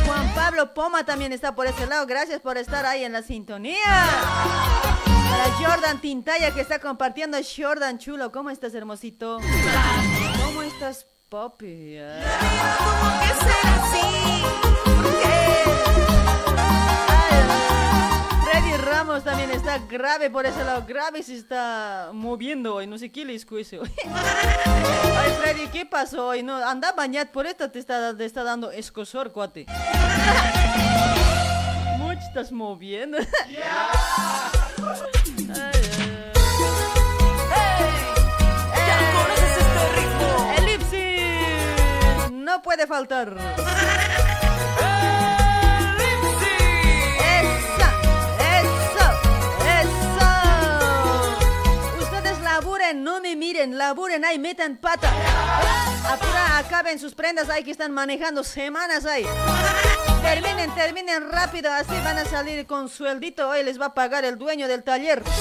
Juan 0.05 0.35
Pablo 0.35 0.75
Poma 0.75 1.03
también 1.03 1.33
está 1.33 1.55
por 1.55 1.67
ese 1.67 1.87
lado. 1.87 2.07
Gracias 2.07 2.43
por 2.43 2.59
estar 2.59 2.85
ahí 2.85 3.05
en 3.05 3.13
la 3.13 3.23
sintonía. 3.23 3.79
Para 5.31 5.51
Jordan 5.59 5.99
Tintaya 6.03 6.53
que 6.53 6.61
está 6.61 6.79
compartiendo. 6.79 7.39
Jordan 7.57 7.99
Chulo, 7.99 8.31
¿cómo 8.33 8.51
estás, 8.51 8.75
hermosito? 8.75 9.39
¿Cómo 10.45 10.61
estás, 10.61 11.07
así? 13.65 14.80
También 19.25 19.51
está 19.51 19.79
grave 19.79 20.31
por 20.31 20.47
ese 20.47 20.65
lado. 20.65 20.85
Grave 20.87 21.23
se 21.23 21.37
está 21.37 22.11
moviendo 22.13 22.77
hoy. 22.77 22.87
No 22.87 22.97
sé 22.97 23.13
qué 23.13 23.25
le 23.25 23.35
escuece 23.35 23.79
hoy. 23.79 23.91
Ay, 24.07 25.33
Freddy, 25.41 25.67
¿qué 25.69 25.85
pasó 25.85 26.29
hoy? 26.29 26.43
No, 26.43 26.57
anda 26.57 26.93
bañat, 26.93 27.31
por 27.31 27.47
esto 27.47 27.71
te 27.71 27.79
está, 27.79 28.17
te 28.17 28.25
está 28.25 28.45
dando 28.45 28.71
escosor, 28.71 29.33
cuate. 29.33 29.67
Mucho 31.99 32.21
estás 32.21 32.51
moviendo. 32.51 33.19
Ay, 33.47 33.59
ay. 33.59 34.51
No 42.33 42.63
puede 42.63 42.87
faltar. 42.87 43.37
No 53.01 53.21
me 53.21 53.35
miren, 53.37 53.79
laburen 53.79 54.25
ahí, 54.25 54.39
metan 54.39 54.77
pata. 54.77 55.11
Apura, 56.09 56.59
acaben 56.59 56.99
sus 56.99 57.15
prendas 57.15 57.49
ahí 57.49 57.63
que 57.65 57.71
están 57.71 57.93
manejando 57.93 58.45
semanas 58.45 59.07
ahí. 59.07 59.25
Terminen, 60.23 60.75
terminen 60.75 61.31
rápido, 61.31 61.73
así 61.73 61.95
van 62.05 62.19
a 62.19 62.25
salir 62.25 62.67
con 62.67 62.89
sueldito. 62.89 63.49
Hoy 63.49 63.63
les 63.63 63.81
va 63.81 63.87
a 63.87 63.95
pagar 63.95 64.25
el 64.25 64.37
dueño 64.39 64.67
del 64.69 64.83
taller. 64.83 65.23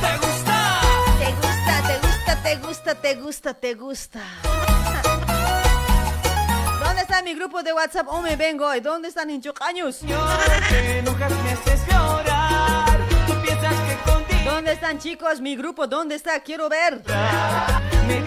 ¿Te 0.00 0.16
gusta? 0.18 0.80
Te 1.18 1.32
gusta, 1.32 1.82
te 1.86 1.98
gusta, 2.06 2.42
te 2.42 2.56
gusta, 2.56 2.94
te 2.94 3.14
gusta, 3.14 3.54
te 3.54 3.74
gusta. 3.74 4.20
¿Dónde 6.84 7.02
está 7.02 7.22
mi 7.22 7.34
grupo 7.34 7.62
de 7.62 7.72
WhatsApp? 7.72 8.06
Oh, 8.08 8.20
me 8.20 8.36
vengo 8.36 8.66
hoy. 8.66 8.80
¿Dónde 8.80 9.08
están 9.08 9.30
hinchocaños? 9.30 10.00
Te 10.00 10.98
enojas, 10.98 11.32
me 11.42 11.52
haces 11.52 11.80
llorar. 11.86 12.98
Tú 13.26 13.32
piensas 13.42 13.74
que 13.74 13.96
contigo 14.10 14.25
¿Dónde 14.46 14.72
están 14.72 15.00
chicos? 15.00 15.40
Mi 15.40 15.56
grupo, 15.56 15.88
¿dónde 15.88 16.14
está? 16.14 16.38
Quiero 16.38 16.68
ver. 16.68 17.02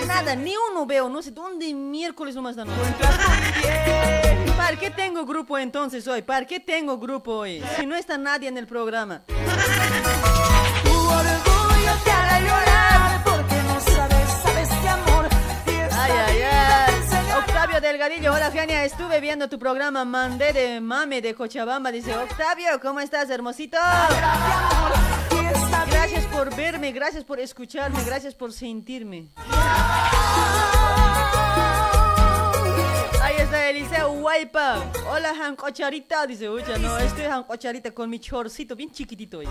Nada, 0.05 0.35
ni 0.35 0.53
uno 0.69 0.85
veo. 0.85 1.07
No 1.07 1.21
sé 1.21 1.31
dónde 1.31 1.73
miércoles 1.73 2.35
nomás 2.35 2.57
están. 2.57 2.67
¿Para 4.57 4.77
qué 4.77 4.89
tengo 4.89 5.25
grupo 5.25 5.57
entonces 5.57 6.05
hoy? 6.09 6.21
¿Para 6.21 6.45
qué 6.45 6.59
tengo 6.59 6.97
grupo 6.97 7.31
hoy? 7.31 7.63
Si 7.77 7.85
no 7.85 7.95
está 7.95 8.17
nadie 8.17 8.49
en 8.49 8.57
el 8.57 8.67
programa. 8.67 9.21
Tu 9.27 10.91
orgullo 10.91 11.93
te 12.03 12.11
hará 12.11 12.39
llorar 12.41 13.23
porque 13.23 13.55
no 13.63 13.79
sabes, 13.79 14.29
sabes 14.43 14.69
que 14.69 14.89
amor 14.89 15.29
tienes 15.65 15.93
Ay, 15.93 16.11
ay, 16.11 16.41
ay. 16.41 16.95
Octavio 17.37 17.79
Delgadillo, 17.79 18.33
hola 18.33 18.51
Genia, 18.51 18.83
estuve 18.83 19.21
viendo 19.21 19.47
tu 19.47 19.57
programa 19.57 20.03
Mandé 20.03 20.51
de 20.51 20.81
Mame 20.81 21.21
de 21.21 21.33
Cochabamba. 21.33 21.91
Dice, 21.91 22.13
Octavio, 22.17 22.77
¿cómo 22.81 22.99
estás, 22.99 23.29
hermosito? 23.29 23.77
Gracias 23.77 25.18
por 26.39 26.55
verme, 26.55 26.91
gracias 26.93 27.25
por 27.25 27.37
escucharme, 27.39 28.01
gracias 28.05 28.33
por 28.33 28.53
sentirme. 28.53 29.27
Ahí 33.21 33.35
está 33.37 33.69
Eliseo 33.69 34.11
Huaypa. 34.13 34.85
Hola, 35.11 35.35
Jancocharita. 35.35 36.25
Dice, 36.27 36.49
ucha, 36.49 36.77
no, 36.77 36.97
estoy 36.97 37.25
Jancocharita 37.25 37.91
con 37.91 38.09
mi 38.09 38.19
chorcito 38.19 38.73
bien 38.75 38.89
chiquitito. 38.89 39.39
hoy. 39.39 39.47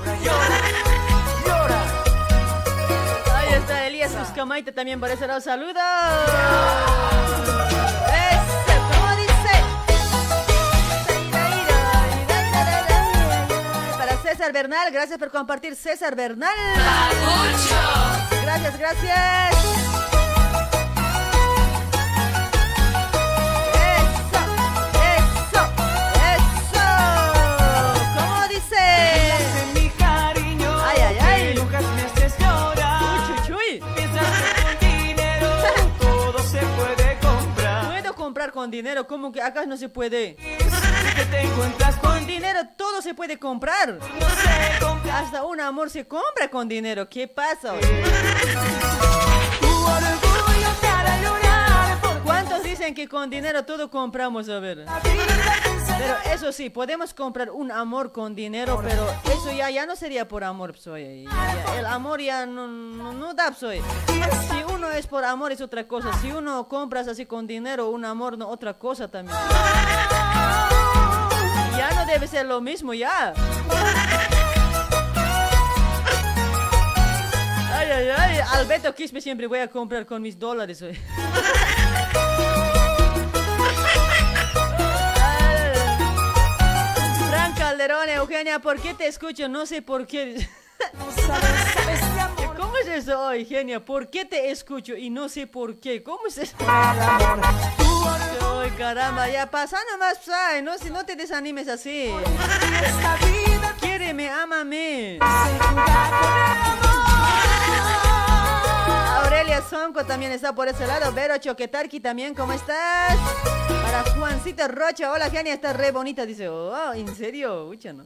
Ahí 3.35 3.55
está 3.55 3.87
Elías 3.87 4.13
Uscamaita 4.23 4.73
también 4.73 4.99
por 4.99 5.11
ese 5.11 5.27
lado. 5.27 5.43
¡Saludos! 5.43 5.83
César 14.39 14.53
Bernal, 14.53 14.93
gracias 14.93 15.19
por 15.19 15.33
compartir, 15.33 15.75
César 15.75 16.15
Bernal. 16.15 16.55
Gracias, 18.45 18.79
gracias. 18.79 19.78
Con 38.59 38.73
dinero, 38.73 39.07
¿cómo 39.07 39.31
que 39.31 39.41
acá 39.41 39.67
no 39.67 39.77
se 39.77 39.89
puede? 39.89 40.37
Con 42.03 42.27
dinero 42.27 42.59
todo 42.77 43.01
se 43.01 43.15
puede 43.15 43.39
comprar. 43.39 44.01
Hasta 45.13 45.45
un 45.45 45.61
amor 45.61 45.91
se 45.91 46.09
compra 46.09 46.51
con 46.51 46.69
dinero. 46.69 47.09
¿Qué 47.09 47.29
pasa? 47.29 47.75
¿Cuántos 52.25 52.65
dicen 52.65 52.97
que 52.97 53.07
con 53.07 53.31
dinero 53.31 53.65
todo 53.65 53.89
compramos? 53.89 54.49
A 54.49 54.59
ver. 54.59 54.87
Pero 55.99 56.17
eso 56.33 56.53
sí, 56.53 56.71
podemos 56.71 57.13
comprar 57.13 57.51
un 57.51 57.73
amor 57.73 58.13
con 58.13 58.35
dinero, 58.35 58.81
pero 58.83 59.07
eso 59.33 59.53
ya, 59.53 59.69
ya 59.71 59.85
no 59.85 59.97
sería 59.97 60.29
por 60.29 60.45
amor, 60.45 60.79
soy. 60.79 61.29
El 61.77 61.87
amor 61.87 62.21
ya 62.21 62.47
no, 62.47 62.69
no, 62.69 63.13
no 63.13 63.35
da, 63.35 63.53
soy. 63.53 63.83
Si 64.49 64.73
uno 64.73 64.91
es 64.91 65.07
por 65.07 65.25
amor 65.25 65.53
es 65.53 65.61
otra 65.61 65.87
cosa. 65.89 66.13
Si 66.21 66.31
uno 66.31 66.69
compras 66.69 67.09
así 67.09 67.27
con 67.27 67.47
dinero, 67.47 67.91
un 67.91 68.05
amor 68.05 68.39
no 68.39 68.49
otra 68.49 68.75
cosa 68.75 69.09
también. 69.09 69.37
Ya 71.77 71.91
no 71.95 72.07
debe 72.07 72.27
ser 72.27 72.47
lo 72.47 72.61
mismo, 72.61 72.95
ya. 72.95 73.35
Ay, 77.75 77.91
ay, 77.91 78.09
ay. 78.17 78.39
Alberto 78.53 78.95
Quispe 78.95 79.21
siempre 79.21 79.47
voy 79.47 79.61
a 79.61 79.69
comprar 79.69 80.07
con 80.07 80.23
mis 80.23 80.39
dólares, 80.39 80.81
hoy. 80.83 80.99
Eugenia, 87.91 88.59
¿por 88.59 88.79
qué 88.81 88.93
te 88.93 89.07
escucho? 89.07 89.49
No 89.49 89.65
sé 89.65 89.81
por 89.81 90.07
qué. 90.07 90.47
¿Cómo 92.57 92.77
es 92.77 92.87
eso, 92.87 93.33
Eugenia? 93.33 93.83
¿Por 93.83 94.11
qué 94.11 94.27
te 94.27 94.51
escucho 94.51 94.95
y 94.95 95.09
no 95.09 95.31
sé 95.31 95.47
por 95.47 95.81
qué? 95.81 96.03
¿Cómo 96.03 96.27
es 96.27 96.37
eso? 96.37 96.55
Ay, 96.61 96.69
caramba, 98.77 99.31
ya 99.31 99.51
pasa 99.51 99.79
nomás, 99.91 100.21
ay, 100.29 100.61
no, 100.61 100.77
si 100.77 100.91
no 100.91 101.07
te 101.07 101.17
desanimes 101.17 101.67
así. 101.69 102.13
Quiéreme, 103.81 104.29
ámame. 104.29 105.19
Aurelia 108.89 109.63
Sonco 109.63 110.05
también 110.05 110.33
está 110.33 110.55
por 110.55 110.69
ese 110.69 110.87
lado. 110.87 111.13
Vero 111.13 111.37
Choquetarqui 111.39 112.01
también, 112.01 112.35
¿cómo 112.35 112.53
estás? 112.53 113.17
Para 113.83 114.03
Juancita 114.17 114.69
Rocha, 114.69 115.13
hola 115.13 115.31
Genia, 115.31 115.55
estás 115.55 115.77
re 115.77 115.91
bonita. 115.91 116.25
Dice, 116.27 116.49
oh, 116.49 116.93
¿en 116.95 117.15
serio? 117.15 117.67
Ucha, 117.67 117.93
no. 117.93 118.05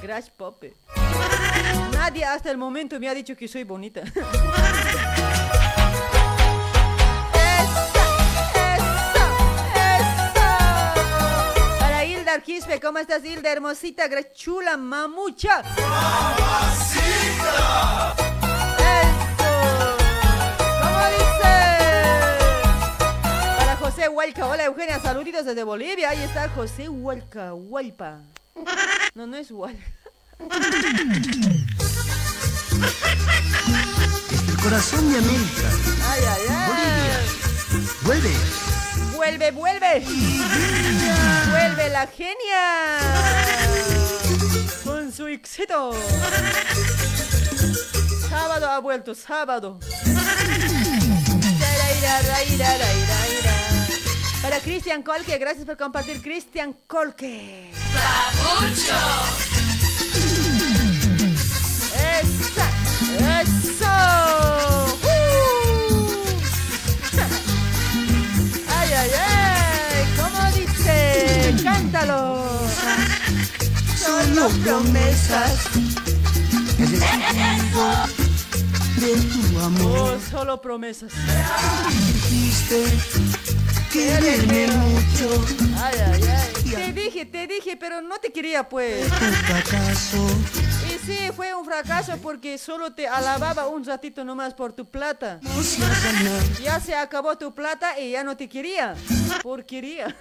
Crash 0.00 0.30
Pope. 0.36 0.74
Nadie 1.92 2.24
hasta 2.24 2.50
el 2.50 2.58
momento 2.58 2.98
me 2.98 3.08
ha 3.08 3.14
dicho 3.14 3.36
que 3.36 3.46
soy 3.46 3.64
bonita. 3.64 4.02
Para 11.78 12.04
Hilda 12.04 12.40
Quispe, 12.40 12.80
¿cómo 12.80 12.98
estás 12.98 13.24
Hilda? 13.24 13.52
Hermosita, 13.52 14.08
chula, 14.32 14.76
mamucha. 14.76 15.62
¡Eso! 17.38 18.21
José 23.94 24.08
Hualca, 24.08 24.46
hola 24.46 24.64
Eugenia, 24.64 24.98
saluditos 25.00 25.44
desde 25.44 25.64
Bolivia. 25.64 26.08
Ahí 26.08 26.22
está 26.22 26.48
José 26.48 26.88
Hualca, 26.88 27.52
Hualpa. 27.52 28.20
No, 29.14 29.26
no 29.26 29.36
es 29.36 29.50
Hualca. 29.50 29.84
El 34.48 34.56
corazón 34.62 35.12
de 35.12 35.18
América. 35.18 35.68
Ay, 36.08 36.22
ay, 36.26 36.40
ay. 36.48 37.86
Vuelve. 38.02 38.32
Vuelve, 39.14 39.50
vuelve. 39.50 40.02
Vuelve 41.50 41.90
la 41.90 42.06
genia. 42.06 42.96
Con 44.84 45.12
su 45.12 45.26
éxito. 45.26 45.92
Sábado 48.30 48.70
ha 48.70 48.78
vuelto, 48.78 49.14
sábado. 49.14 49.78
Para 54.42 54.58
Cristian 54.58 55.02
Colque, 55.04 55.38
gracias 55.38 55.64
por 55.64 55.76
compartir, 55.76 56.20
Cristian 56.20 56.74
Colque. 56.88 57.70
¡Esa! 61.94 62.68
¡Eso! 63.40 63.94
¡Uh! 65.04 66.08
¡Ay, 68.68 68.88
ay, 68.92 69.10
ay! 69.16 70.04
¿Cómo 70.20 70.40
dice? 70.56 71.54
¡Cántalo! 71.62 72.44
Solo 73.96 74.48
promesas. 74.64 75.54
Es 76.80 76.92
el 76.92 76.98
sentido 76.98 77.84
de 78.96 79.12
tu 79.14 79.60
amor. 79.60 79.98
Oh, 79.98 80.18
solo 80.30 80.60
promesas. 80.60 81.12
Dijiste 83.92 84.18
quererme 84.20 84.66
mucho. 84.68 85.44
Ay, 85.76 85.98
ay, 86.12 86.22
ay. 86.22 86.70
Te 86.70 86.92
dije, 86.92 87.26
te 87.26 87.46
dije, 87.46 87.76
pero 87.76 88.00
no 88.00 88.18
te 88.18 88.32
quería, 88.32 88.66
pues. 88.68 89.06
Fracaso. 89.08 90.26
Y 90.88 91.06
sí, 91.06 91.18
fue 91.36 91.54
un 91.54 91.64
fracaso 91.64 92.16
porque 92.22 92.56
solo 92.56 92.94
te 92.94 93.06
alababa 93.06 93.68
un 93.68 93.84
ratito 93.84 94.24
nomás 94.24 94.54
por 94.54 94.72
tu 94.72 94.86
plata. 94.86 95.40
Ya 96.62 96.80
se 96.80 96.94
acabó 96.94 97.36
tu 97.36 97.54
plata 97.54 97.98
y 98.00 98.12
ya 98.12 98.24
no 98.24 98.34
te 98.36 98.48
quería. 98.48 98.94
Porquería. 99.42 100.16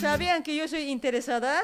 ¿Sabían 0.00 0.42
que 0.42 0.56
yo 0.56 0.66
soy 0.66 0.90
interesada? 0.90 1.60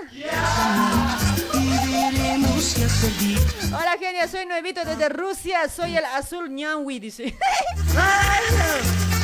Hola, 3.73 3.97
genia, 3.99 4.29
soy 4.29 4.47
nuevito 4.47 4.85
desde 4.85 5.09
Rusia. 5.09 5.69
Soy 5.69 5.97
el 5.97 6.05
azul 6.05 6.51
ñahui, 6.51 7.01
dice. 7.01 7.37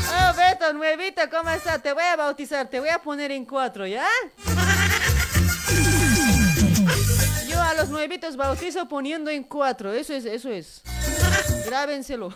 Oh, 0.09 0.35
Beto, 0.35 0.73
nuevito, 0.73 1.23
¿cómo 1.31 1.51
estás? 1.51 1.83
Te 1.83 1.93
voy 1.93 2.03
a 2.05 2.17
bautizar, 2.17 2.69
te 2.69 2.81
voy 2.81 2.89
a 2.89 2.99
poner 3.01 3.31
en 3.33 3.45
cuatro, 3.45 3.87
¿ya? 3.87 4.07
Yo 7.49 7.61
a 7.61 7.75
los 7.75 7.89
nuevitos 7.89 8.37
bautizo 8.37 8.89
poniendo 8.89 9.31
en 9.31 9.45
cuatro, 9.45 9.93
eso 9.93 10.13
es, 10.15 10.25
eso 10.25 10.51
es. 10.51 10.83
Grábenselo. 11.67 12.35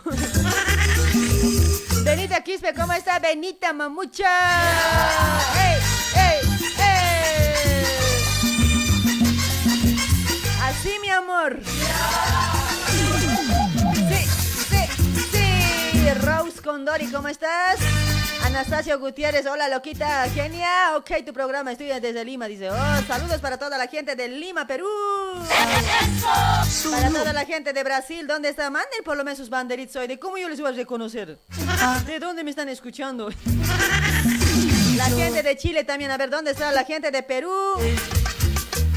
Benita 2.03 2.41
Quispe, 2.43 2.73
¿cómo 2.73 2.93
está? 2.93 3.19
Benita 3.19 3.73
Mamucha. 3.73 4.27
¡Ey, 5.55 5.79
ey, 6.15 6.39
ey! 6.43 6.60
Amor. 11.31 11.59
Sí, 14.09 14.25
sí, 14.69 14.85
sí. 15.31 16.09
Rose 16.21 16.61
Condori, 16.61 17.07
¿cómo 17.07 17.27
estás? 17.27 17.79
Anastasio 18.43 18.99
Gutiérrez, 18.99 19.45
hola 19.45 19.69
loquita, 19.69 20.27
genia. 20.33 20.97
Ok, 20.97 21.11
tu 21.25 21.31
programa 21.31 21.71
estudia 21.71 21.99
desde 21.99 22.25
Lima, 22.25 22.47
dice. 22.47 22.69
Oh, 22.69 23.01
saludos 23.07 23.39
para 23.39 23.57
toda 23.57 23.77
la 23.77 23.87
gente 23.87 24.15
de 24.15 24.27
Lima, 24.27 24.67
Perú. 24.67 24.87
Para 26.91 27.09
toda 27.09 27.33
la 27.33 27.45
gente 27.45 27.71
de 27.71 27.83
Brasil, 27.83 28.27
¿dónde 28.27 28.49
está? 28.49 28.69
Manden 28.69 29.03
por 29.05 29.15
lo 29.15 29.23
menos 29.23 29.37
sus 29.37 29.49
banderitos 29.49 29.95
hoy. 29.95 30.07
¿De 30.07 30.19
cómo 30.19 30.37
yo 30.37 30.49
les 30.49 30.59
voy 30.59 30.73
a 30.73 30.75
reconocer? 30.75 31.39
¿De 32.05 32.19
dónde 32.19 32.43
me 32.43 32.49
están 32.49 32.67
escuchando? 32.67 33.29
La 34.97 35.05
gente 35.05 35.43
de 35.43 35.57
Chile 35.57 35.83
también, 35.83 36.11
a 36.11 36.17
ver, 36.17 36.29
¿dónde 36.29 36.51
está 36.51 36.71
la 36.71 36.83
gente 36.83 37.11
de 37.11 37.23
Perú? 37.23 37.51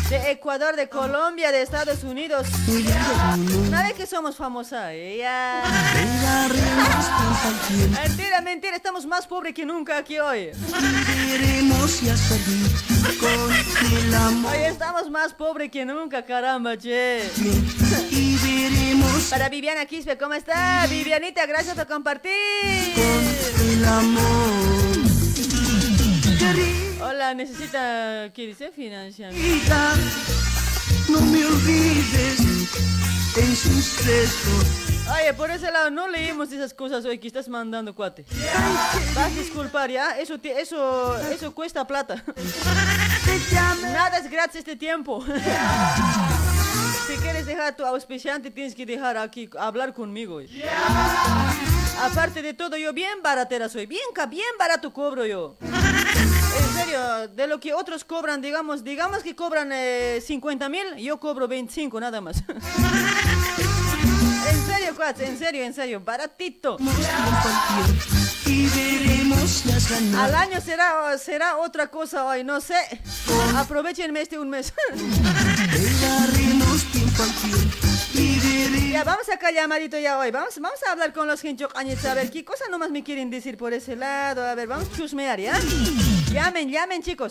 De 0.09 0.31
Ecuador, 0.31 0.77
de 0.77 0.89
Colombia, 0.89 1.51
de 1.51 1.63
Estados 1.63 2.05
Unidos. 2.05 2.47
Una 3.69 3.83
vez 3.83 3.95
que 3.95 4.07
somos 4.07 4.37
famosa, 4.37 4.93
ella. 4.93 5.63
Mentira, 8.03 8.41
mentira, 8.43 8.77
estamos 8.77 9.07
más 9.07 9.27
pobres 9.27 9.55
que 9.55 9.65
nunca 9.65 9.99
aquí 9.99 10.19
hoy. 10.19 10.51
Con. 13.21 14.45
Hoy 14.45 14.59
estamos 14.65 15.11
más 15.11 15.33
pobres 15.33 15.71
que 15.71 15.85
nunca, 15.85 16.25
caramba, 16.25 16.77
che. 16.77 17.23
Para 19.31 19.49
Viviana 19.49 19.87
Quispe, 19.87 20.19
¿cómo 20.19 20.35
está? 20.35 20.87
Vivianita, 20.87 21.47
gracias 21.47 21.75
por 21.75 21.87
compartir. 21.87 22.33
el 23.61 23.85
amor. 23.85 24.95
Hola, 27.07 27.35
necesita, 27.35 28.31
¿qué 28.35 28.47
dice? 28.47 28.71
Financiamiento. 28.71 29.75
No 31.09 31.21
me 31.21 31.45
olvides 31.45 32.41
en 33.37 33.57
sus. 33.57 33.99
Oye, 35.13 35.35
por 35.35 35.51
ese 35.51 35.71
lado 35.71 35.91
no 35.91 36.09
leímos 36.09 36.51
esas 36.53 36.73
cosas 36.73 37.05
hoy 37.05 37.19
que 37.19 37.27
estás 37.27 37.49
mandando, 37.49 37.95
cuate. 37.95 38.25
Vas 39.15 39.27
a 39.33 39.35
disculpar, 39.35 39.91
¿ya? 39.91 40.19
Eso, 40.19 40.39
te- 40.39 40.59
eso, 40.61 41.17
eso 41.31 41.55
cuesta 41.55 41.87
plata. 41.87 42.25
Nada 43.83 44.19
es 44.19 44.31
gratis 44.31 44.57
este 44.57 44.77
tiempo. 44.77 45.23
Si 47.07 47.17
quieres 47.19 47.45
dejar 47.45 47.67
a 47.67 47.77
tu 47.77 47.85
auspiciante, 47.85 48.51
tienes 48.51 48.75
que 48.75 48.87
dejar 48.87 49.19
aquí, 49.19 49.51
hablar 49.59 49.93
conmigo. 49.93 50.41
Aparte 52.01 52.41
de 52.41 52.55
todo, 52.55 52.77
yo 52.79 52.93
bien 52.95 53.23
baratera 53.23 53.69
soy. 53.69 53.85
Bien, 53.87 54.03
bien 54.31 54.47
barato 54.59 54.91
cobro 54.93 55.27
yo. 55.27 55.57
En 56.59 56.73
serio, 56.75 57.29
de 57.29 57.47
lo 57.47 57.61
que 57.61 57.75
otros 57.75 58.05
cobran, 58.05 58.41
digamos, 58.41 58.85
digamos 58.85 59.23
que 59.23 59.35
cobran 59.35 59.71
eh, 59.73 60.21
50 60.25 60.69
mil, 60.69 60.97
yo 60.97 61.19
cobro 61.19 61.49
25 61.49 62.01
nada 62.01 62.21
más. 62.21 62.43
En 64.47 64.67
serio, 64.67 64.95
cuate, 64.95 65.27
en 65.27 65.39
serio, 65.39 65.65
en 65.65 65.73
serio, 65.73 66.01
baratito. 66.01 66.77
Al 70.17 70.35
año 70.35 70.61
será, 70.61 71.17
será 71.17 71.57
otra 71.57 71.89
cosa 71.89 72.27
hoy, 72.27 72.45
no 72.45 72.61
sé. 72.61 72.77
Aprovechenme 73.57 74.21
este 74.21 74.39
un 74.39 74.51
mes. 74.51 74.73
Ya, 78.95 79.03
vamos 79.03 79.29
acá 79.29 79.51
llamadito 79.51 79.99
ya 79.99 80.17
hoy. 80.19 80.31
Vamos, 80.31 80.55
vamos 80.61 80.79
a 80.87 80.93
hablar 80.93 81.13
con 81.13 81.27
los 81.27 81.45
hinchocañitos. 81.45 82.05
A 82.05 82.15
ver, 82.15 82.31
¿qué 82.31 82.45
cosa 82.45 82.67
nomás 82.71 82.91
me 82.93 83.03
quieren 83.03 83.29
decir 83.29 83.57
por 83.57 83.73
ese 83.73 83.97
lado? 83.97 84.47
A 84.47 84.55
ver, 84.55 84.69
vamos 84.69 84.87
a 84.89 84.97
chusmear, 84.97 85.41
¿ya? 85.41 85.59
Llamen, 86.35 86.69
llamen, 86.69 87.01
chicos. 87.01 87.31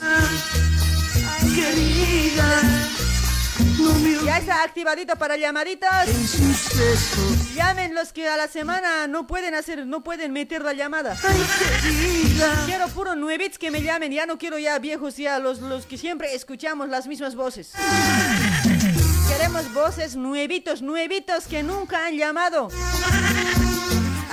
querida. 1.54 2.62
No 3.78 3.94
me 4.00 4.24
Ya 4.24 4.38
está 4.38 4.63
activadito 4.63 5.18
para 5.18 5.36
besos. 5.36 6.06
Llamen 7.54 7.94
los 7.96 8.13
que 8.13 8.30
a 8.30 8.38
la 8.38 8.48
semana 8.48 9.08
no 9.08 9.28
pueden 9.28 9.56
hacer, 9.56 9.86
no 9.86 10.06
pueden 10.06 10.32
meter 10.32 10.62
la 10.62 10.72
llamada. 10.72 11.18
Quiero 12.66 12.88
puro 12.88 13.16
nuevits 13.16 13.58
que 13.58 13.72
me 13.72 13.84
llamen, 13.84 14.13
ya 14.13 14.26
no 14.26 14.38
quiero 14.38 14.58
ya 14.58 14.80
viejos, 14.80 15.18
ya 15.18 15.38
los, 15.39 15.60
los 15.60 15.86
que 15.86 15.98
siempre 15.98 16.34
escuchamos 16.34 16.88
las 16.88 17.06
mismas 17.06 17.36
voces. 17.36 17.74
Queremos 19.28 19.74
voces 19.74 20.16
nuevitos, 20.16 20.82
nuevitos 20.82 21.48
que 21.48 21.62
nunca 21.62 22.08
han 22.08 22.16
llamado. 22.16 22.70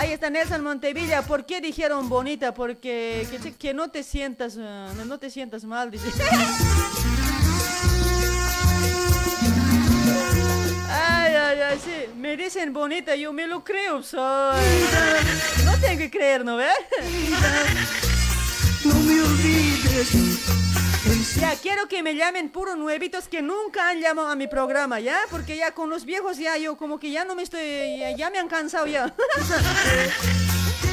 Ahí 0.00 0.12
está 0.12 0.30
Nelson 0.30 0.64
Montevilla. 0.64 1.20
¿Por 1.20 1.44
qué 1.44 1.60
dijeron 1.60 2.08
bonita? 2.08 2.54
Porque 2.54 3.28
que, 3.58 3.74
no 3.74 3.90
te 3.90 4.02
sientas, 4.02 4.56
eh, 4.58 4.88
no 5.06 5.18
te 5.18 5.28
sientas 5.28 5.62
mal, 5.64 5.90
dice. 5.90 6.06
Ay, 10.88 11.34
ay, 11.34 11.60
ay, 11.60 11.78
sí. 11.84 12.12
Me 12.16 12.34
dicen 12.34 12.72
bonita, 12.72 13.14
yo 13.14 13.32
me 13.34 13.46
lo 13.46 13.62
creo, 13.62 14.02
soy. 14.02 14.56
No 15.66 15.78
tengo 15.78 15.98
que 15.98 16.10
creer, 16.10 16.46
¿no 16.46 16.56
ves? 16.56 16.72
No 18.84 18.94
me 18.94 19.20
olvides. 19.20 20.79
Ya, 21.38 21.54
quiero 21.56 21.87
que 21.87 22.02
me 22.02 22.14
llamen 22.14 22.48
puros 22.48 22.78
nuevitos 22.78 23.28
que 23.28 23.42
nunca 23.42 23.90
han 23.90 24.00
llamado 24.00 24.28
a 24.28 24.37
mi 24.37 24.46
programa, 24.48 25.00
¿ya? 25.00 25.18
Porque 25.30 25.54
ya 25.56 25.72
con 25.72 25.90
los 25.90 26.06
viejos 26.06 26.38
ya 26.38 26.56
yo 26.56 26.78
como 26.78 26.98
que 26.98 27.11
ya 27.11 27.26
no 27.26 27.35
me 27.35 27.42
estoy... 27.42 27.98
Ya, 27.98 28.16
ya 28.16 28.30
me 28.30 28.38
han 28.38 28.48
cansado 28.48 28.87
ya. 28.87 29.14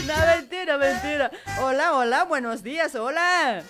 No, 0.08 0.13
mentira, 0.26 0.78
mentira. 0.78 1.30
Hola, 1.62 1.94
hola, 1.98 2.24
buenos 2.24 2.63
días, 2.63 2.96
hola. 2.96 3.62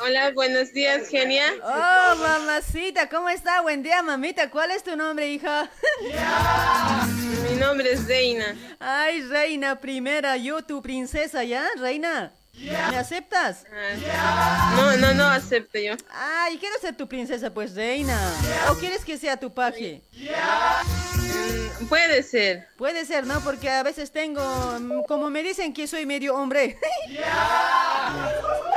Hola, 0.00 0.30
buenos 0.30 0.72
días, 0.72 1.08
Genia. 1.08 1.52
Oh, 1.64 2.16
mamacita, 2.16 3.08
¿cómo 3.08 3.28
está? 3.28 3.60
Buen 3.60 3.82
día, 3.82 4.04
mamita. 4.04 4.50
¿Cuál 4.50 4.70
es 4.70 4.84
tu 4.84 4.94
nombre, 4.94 5.28
hija? 5.28 5.68
Mi 7.50 7.56
nombre 7.56 7.92
es 7.92 8.06
Reina. 8.06 8.54
Ay, 8.78 9.22
reina 9.22 9.80
primera, 9.80 10.36
yo 10.36 10.62
tu 10.62 10.80
princesa, 10.80 11.42
¿ya? 11.42 11.66
Reina. 11.76 12.32
¿Me 12.58 12.96
aceptas? 12.96 13.64
No, 14.76 14.96
no, 14.96 15.14
no 15.14 15.26
acepto 15.26 15.78
yo. 15.78 15.92
Ay, 16.10 16.56
quiero 16.58 16.76
ser 16.80 16.96
tu 16.96 17.06
princesa, 17.06 17.50
pues, 17.52 17.74
reina. 17.74 18.18
¿O 18.70 18.74
quieres 18.76 19.04
que 19.04 19.18
sea 19.18 19.36
tu 19.36 19.52
paje? 19.52 20.02
Mm, 20.14 21.86
Puede 21.88 22.22
ser. 22.22 22.66
Puede 22.78 23.04
ser, 23.04 23.26
¿no? 23.26 23.40
Porque 23.40 23.68
a 23.70 23.82
veces 23.82 24.10
tengo, 24.10 24.42
mm, 24.80 25.02
como 25.06 25.28
me 25.30 25.42
dicen 25.42 25.74
que 25.74 25.86
soy 25.86 26.06
medio 26.06 26.34
hombre, 26.34 26.78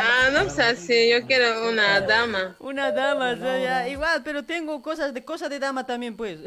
Ah, 0.01 0.29
no, 0.31 0.43
pues 0.43 0.59
así, 0.59 1.09
yo 1.09 1.25
quiero 1.25 1.67
una 1.69 2.01
dama. 2.01 2.55
una 2.59 2.91
dama, 2.91 3.31
o 3.31 3.37
sea, 3.37 3.59
ya, 3.59 3.87
igual, 3.87 4.21
pero 4.23 4.43
tengo 4.43 4.81
cosas 4.81 5.13
de 5.13 5.23
cosa 5.23 5.49
de 5.49 5.59
dama 5.59 5.85
también, 5.85 6.15
pues. 6.17 6.39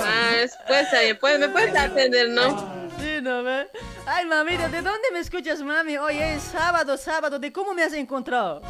Ah, 0.00 0.32
es- 0.42 0.56
pues, 0.66 0.92
ahí, 0.92 1.14
pues, 1.14 1.38
me 1.38 1.48
puedes 1.48 1.76
atender, 1.76 2.28
¿no? 2.30 2.87
Sí, 2.98 3.20
¿no 3.22 3.42
ve? 3.42 3.68
Ay, 4.06 4.24
mamita, 4.26 4.68
¿de 4.68 4.82
dónde 4.82 5.08
me 5.12 5.20
escuchas, 5.20 5.62
mami? 5.62 5.96
Hoy 5.96 6.18
es 6.18 6.42
sábado, 6.42 6.96
sábado, 6.96 7.38
¿de 7.38 7.52
cómo 7.52 7.74
me 7.74 7.82
has 7.82 7.92
encontrado? 7.92 8.62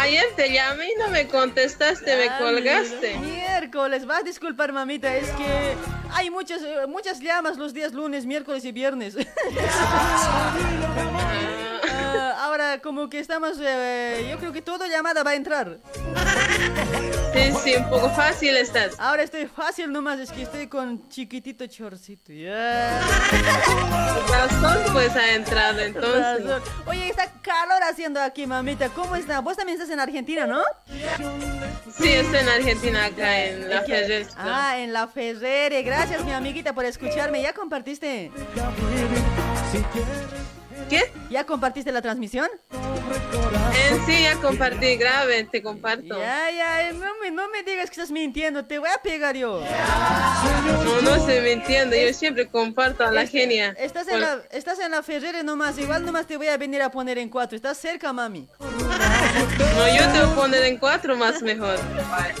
Ayer 0.00 0.24
te 0.36 0.50
llamé 0.52 0.86
y 0.90 0.94
no 0.98 1.08
me 1.08 1.28
contestaste, 1.28 2.16
me 2.16 2.28
Ah, 2.28 2.38
colgaste. 2.38 3.16
Miércoles, 3.18 4.06
vas 4.06 4.20
a 4.20 4.22
disculpar, 4.22 4.72
mamita, 4.72 5.14
es 5.16 5.30
que 5.32 5.74
hay 6.14 6.30
muchas, 6.30 6.62
eh, 6.62 6.86
muchas 6.88 7.20
llamas 7.20 7.56
los 7.58 7.74
días 7.74 7.92
lunes, 7.92 8.24
miércoles 8.24 8.64
y 8.64 8.72
viernes. 8.72 9.16
Ah, 12.22 12.44
ahora, 12.44 12.78
como 12.80 13.10
que 13.10 13.18
estamos, 13.18 13.58
eh, 13.60 14.28
yo 14.30 14.38
creo 14.38 14.52
que 14.52 14.62
todo 14.62 14.86
llamada 14.86 15.24
va 15.24 15.32
a 15.32 15.34
entrar. 15.34 15.78
Sí, 17.32 17.52
sí, 17.64 17.74
un 17.74 17.90
poco 17.90 18.10
fácil 18.10 18.56
estás. 18.56 18.94
Ahora 19.00 19.24
estoy 19.24 19.46
fácil 19.46 19.90
nomás, 19.90 20.20
es 20.20 20.30
que 20.30 20.42
estoy 20.42 20.68
con 20.68 21.08
chiquitito 21.08 21.66
chorcito. 21.66 22.32
Ya. 22.32 23.00
Razón, 24.30 24.78
pues, 24.92 25.16
ha 25.16 25.32
entrado 25.34 25.80
entonces. 25.80 26.44
Razón. 26.44 26.62
Oye, 26.86 27.08
está 27.08 27.28
calor 27.42 27.82
haciendo 27.90 28.20
aquí, 28.20 28.46
mamita. 28.46 28.88
¿Cómo 28.90 29.16
está? 29.16 29.40
Vos 29.40 29.56
también 29.56 29.76
estás 29.76 29.92
en 29.92 29.98
Argentina, 29.98 30.46
¿no? 30.46 30.62
Sí, 30.86 32.08
estoy 32.08 32.38
en 32.38 32.48
Argentina, 32.48 33.06
acá 33.06 33.44
en 33.46 33.68
La 33.68 33.82
Ferrer. 33.82 34.28
Ah, 34.36 34.78
en 34.78 34.92
la 34.92 35.08
Ferrere. 35.08 35.82
Gracias, 35.82 36.24
mi 36.24 36.32
amiguita, 36.32 36.72
por 36.72 36.84
escucharme. 36.84 37.42
¿Ya 37.42 37.52
compartiste? 37.52 38.30
¿Qué? 40.88 41.02
¿Ya 41.30 41.44
compartiste 41.44 41.92
la 41.92 42.02
transmisión? 42.02 42.48
En 43.90 44.06
sí, 44.06 44.22
ya 44.22 44.36
compartí, 44.36 44.96
grave, 44.96 45.44
te 45.44 45.62
comparto. 45.62 46.18
Ya, 46.18 46.50
ya, 46.50 46.88
eh, 46.88 46.92
no 46.92 47.06
me, 47.20 47.30
no 47.30 47.48
me 47.48 47.62
digas 47.62 47.90
que 47.90 48.00
estás 48.00 48.10
mintiendo, 48.10 48.64
te 48.64 48.78
voy 48.78 48.88
a 48.88 49.00
pegar 49.02 49.36
yo. 49.36 49.62
No, 50.84 51.02
no 51.02 51.14
estoy 51.14 51.40
mintiendo, 51.40 51.96
yo 51.96 52.12
siempre 52.12 52.48
comparto 52.48 53.04
a 53.04 53.10
la 53.10 53.26
genia. 53.26 53.74
Estás 53.78 54.08
en 54.08 54.20
la, 54.20 54.42
estás 54.50 54.78
en 54.78 54.90
la 54.90 55.02
Ferrere 55.02 55.42
nomás, 55.42 55.78
igual 55.78 56.04
nomás 56.04 56.26
te 56.26 56.36
voy 56.36 56.48
a 56.48 56.56
venir 56.56 56.82
a 56.82 56.90
poner 56.90 57.18
en 57.18 57.28
cuatro. 57.28 57.56
Estás 57.56 57.78
cerca, 57.78 58.12
mami. 58.12 58.48
No, 58.60 59.88
yo 59.88 60.12
te 60.12 60.20
voy 60.20 60.32
a 60.32 60.34
poner 60.34 60.64
en 60.64 60.78
cuatro 60.78 61.16
más 61.16 61.42
mejor. 61.42 61.78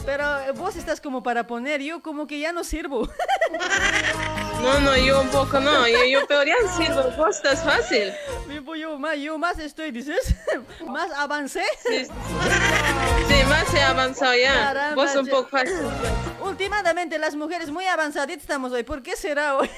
Pero 0.04 0.40
eh, 0.40 0.52
vos 0.52 0.76
estás 0.76 1.00
como 1.00 1.22
para 1.22 1.46
poner, 1.46 1.80
yo 1.80 2.02
como 2.02 2.26
que 2.26 2.38
ya 2.40 2.52
no 2.52 2.64
sirvo. 2.64 3.08
No, 4.62 4.78
no, 4.78 4.96
yo 4.96 5.20
un 5.20 5.28
poco 5.28 5.58
no, 5.58 5.88
yo, 5.88 6.04
yo 6.04 6.26
peor 6.26 6.46
ya 6.46 6.54
sirvo, 6.76 7.02
vos 7.16 7.36
estás 7.36 7.64
fácil. 7.64 8.12
Yo 8.78 8.98
más, 8.98 9.18
yo 9.18 9.36
más 9.36 9.58
estoy, 9.58 9.90
dices. 9.90 10.34
más 10.86 11.10
avancé. 11.12 11.64
Sí, 11.84 12.04
sí, 12.04 13.44
más 13.48 13.74
he 13.74 13.82
avanzado 13.82 14.34
ya. 14.34 14.52
Caramba, 14.52 15.02
Vos 15.02 15.16
un 15.16 15.26
poco 15.26 15.48
fácil. 15.48 15.74
Últimamente 16.40 17.18
las 17.18 17.34
mujeres 17.34 17.70
muy 17.70 17.86
avanzaditas 17.86 18.42
estamos 18.42 18.72
hoy. 18.72 18.84
¿Por 18.84 19.02
qué 19.02 19.16
será 19.16 19.56
hoy? 19.56 19.68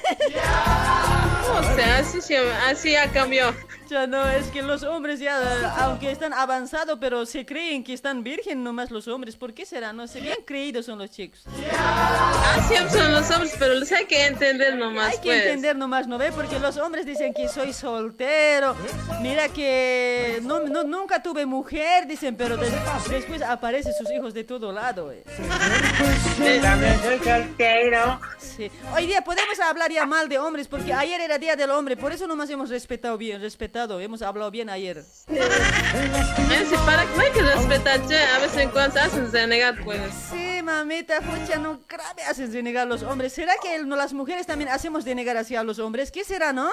Así, 1.97 2.35
así 2.67 2.91
ya 2.91 3.11
cambió. 3.11 3.53
Ya 3.87 4.07
no, 4.07 4.25
es 4.29 4.47
que 4.47 4.61
los 4.61 4.83
hombres 4.83 5.19
ya, 5.19 5.73
aunque 5.79 6.11
están 6.11 6.33
avanzados, 6.33 6.97
pero 6.99 7.25
se 7.25 7.45
creen 7.45 7.83
que 7.83 7.93
están 7.93 8.23
virgen 8.23 8.63
nomás 8.63 8.91
los 8.91 9.07
hombres. 9.07 9.35
¿Por 9.35 9.53
qué 9.53 9.65
será? 9.65 9.93
No 9.93 10.07
sé, 10.07 10.21
bien 10.21 10.37
creídos 10.45 10.85
son 10.85 10.99
los 10.99 11.11
chicos. 11.11 11.43
Así 11.47 12.75
son 12.91 13.11
los 13.11 13.29
hombres, 13.31 13.53
pero 13.59 13.75
los 13.75 13.91
hay 13.91 14.05
que 14.05 14.25
entender 14.25 14.75
nomás, 14.75 15.11
Hay 15.13 15.17
que 15.17 15.29
pues. 15.29 15.43
entender 15.45 15.75
nomás, 15.75 16.07
¿no 16.07 16.17
ve? 16.17 16.31
Porque 16.31 16.59
los 16.59 16.77
hombres 16.77 17.05
dicen 17.05 17.33
que 17.33 17.47
soy 17.47 17.73
soltero. 17.73 18.75
Mira 19.21 19.49
que 19.49 20.39
no, 20.43 20.59
no- 20.61 20.83
nunca 20.83 21.21
tuve 21.21 21.45
mujer, 21.45 22.07
dicen, 22.07 22.35
pero 22.35 22.57
des- 22.57 22.73
después 23.09 23.41
aparecen 23.41 23.93
sus 23.93 24.11
hijos 24.11 24.33
de 24.33 24.43
todo 24.43 24.71
lado. 24.71 25.11
eh. 25.11 25.23
Sí. 28.39 28.71
Hoy 28.95 29.05
día 29.07 29.21
podemos 29.21 29.59
hablar 29.59 29.91
ya 29.91 30.05
mal 30.05 30.29
de 30.29 30.37
hombres 30.39 30.67
porque 30.67 30.93
ayer 30.93 31.19
era 31.21 31.37
día 31.37 31.55
del 31.55 31.71
hombre, 31.71 31.97
por 31.97 32.11
eso 32.11 32.27
nomás 32.27 32.49
hemos 32.49 32.69
respetado 32.69 33.17
bien, 33.17 33.41
respetado, 33.41 33.74
hemos 33.79 34.21
hablado 34.21 34.51
bien 34.51 34.69
ayer. 34.69 34.99
Así, 34.99 36.75
para 36.85 37.03
no 37.03 37.21
hay 37.21 37.31
que 37.31 37.41
respetar, 37.41 38.07
che, 38.07 38.17
a 38.17 38.39
veces 38.39 38.57
en 38.57 38.69
cuando 38.69 38.99
hacen 39.01 39.31
renegar, 39.31 39.83
pues. 39.83 39.99
Sí, 40.31 40.61
mamita, 40.63 41.19
pucha, 41.19 41.57
no 41.57 41.81
grave 41.87 42.23
hacen 42.23 42.51
denegar 42.51 42.87
los 42.87 43.03
hombres. 43.03 43.33
¿Será 43.33 43.53
que 43.61 43.75
el- 43.75 43.87
no, 43.87 43.95
las 43.97 44.13
mujeres 44.13 44.47
también 44.47 44.69
hacemos 44.69 45.03
denegar 45.03 45.35
hacia 45.37 45.61
los 45.63 45.79
hombres? 45.79 46.09
¿Qué 46.11 46.23
será, 46.23 46.53
no? 46.53 46.69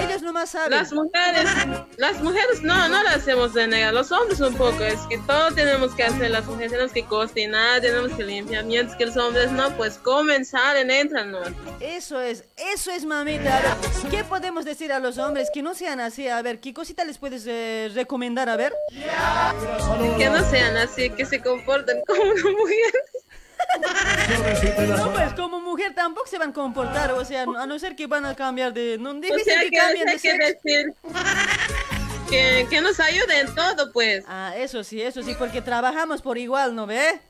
Ellos 0.00 0.20
nomás 0.22 0.50
saben. 0.50 0.78
Las 0.78 0.92
mujeres, 0.92 1.48
las 1.96 2.20
mujeres 2.22 2.62
no, 2.62 2.88
no 2.88 3.02
las 3.02 3.16
hacemos 3.16 3.54
renegar, 3.54 3.94
los 3.94 4.12
hombres 4.12 4.38
un 4.40 4.54
poco, 4.54 4.82
es 4.84 5.00
que 5.08 5.18
todo 5.26 5.50
tenemos 5.52 5.94
que 5.94 6.04
hacer, 6.04 6.30
las 6.30 6.44
mujeres 6.44 6.72
tenemos 6.72 6.92
que 6.92 7.04
cocinar, 7.06 7.80
tenemos 7.80 8.12
que 8.12 8.22
limpiar, 8.22 8.64
mientras 8.64 8.96
que 8.98 9.06
los 9.06 9.16
hombres 9.16 9.50
no, 9.52 9.74
pues 9.76 9.94
comen, 9.98 10.44
salen, 10.44 10.90
entran, 10.90 11.32
¿no? 11.32 11.40
Eso 11.80 12.20
es, 12.20 12.44
eso 12.74 12.90
es, 12.90 13.04
mamita. 13.06 13.60
¿qué 14.10 14.24
podemos 14.24 14.64
decir 14.66 14.92
a 14.92 14.98
los 15.00 15.16
hombres 15.18 15.48
que 15.52 15.62
no 15.62 15.74
sean 15.74 16.00
así? 16.00 16.28
A 16.38 16.42
ver, 16.42 16.60
¿qué 16.60 16.74
cosita 16.74 17.04
les 17.04 17.18
puedes 17.18 17.44
eh, 17.46 17.90
recomendar? 17.94 18.48
A 18.48 18.56
ver. 18.56 18.74
Que 20.18 20.28
no 20.28 20.50
sean 20.50 20.76
así, 20.76 21.10
que 21.10 21.24
se 21.24 21.40
comporten 21.40 22.02
como 22.06 22.22
una 22.22 22.50
mujer. 22.58 22.92
No, 24.98 25.12
pues 25.12 25.32
como 25.34 25.60
mujer 25.60 25.94
tampoco 25.94 26.26
se 26.26 26.38
van 26.38 26.50
a 26.50 26.52
comportar, 26.52 27.12
o 27.12 27.24
sea, 27.24 27.42
a 27.42 27.66
no 27.66 27.78
ser 27.78 27.96
que 27.96 28.06
van 28.06 28.24
a 28.26 28.34
cambiar 28.34 28.72
de... 28.74 28.98
No, 28.98 29.10
O 29.10 29.14
difícil 29.14 29.44
sea, 29.44 29.60
que 29.60 29.70
que, 29.70 29.76
cambien 29.76 30.06
de 30.06 30.12
que 30.12 30.18
sexo. 30.18 30.46
decir 30.46 30.94
que, 32.28 32.66
que 32.68 32.80
nos 32.80 33.00
ayuden 33.00 33.48
en 33.48 33.54
todo, 33.54 33.92
pues. 33.92 34.24
Ah, 34.28 34.54
eso 34.56 34.84
sí, 34.84 35.00
eso 35.00 35.22
sí, 35.22 35.34
porque 35.38 35.62
trabajamos 35.62 36.20
por 36.20 36.36
igual, 36.36 36.74
¿no 36.74 36.86
ve? 36.86 37.20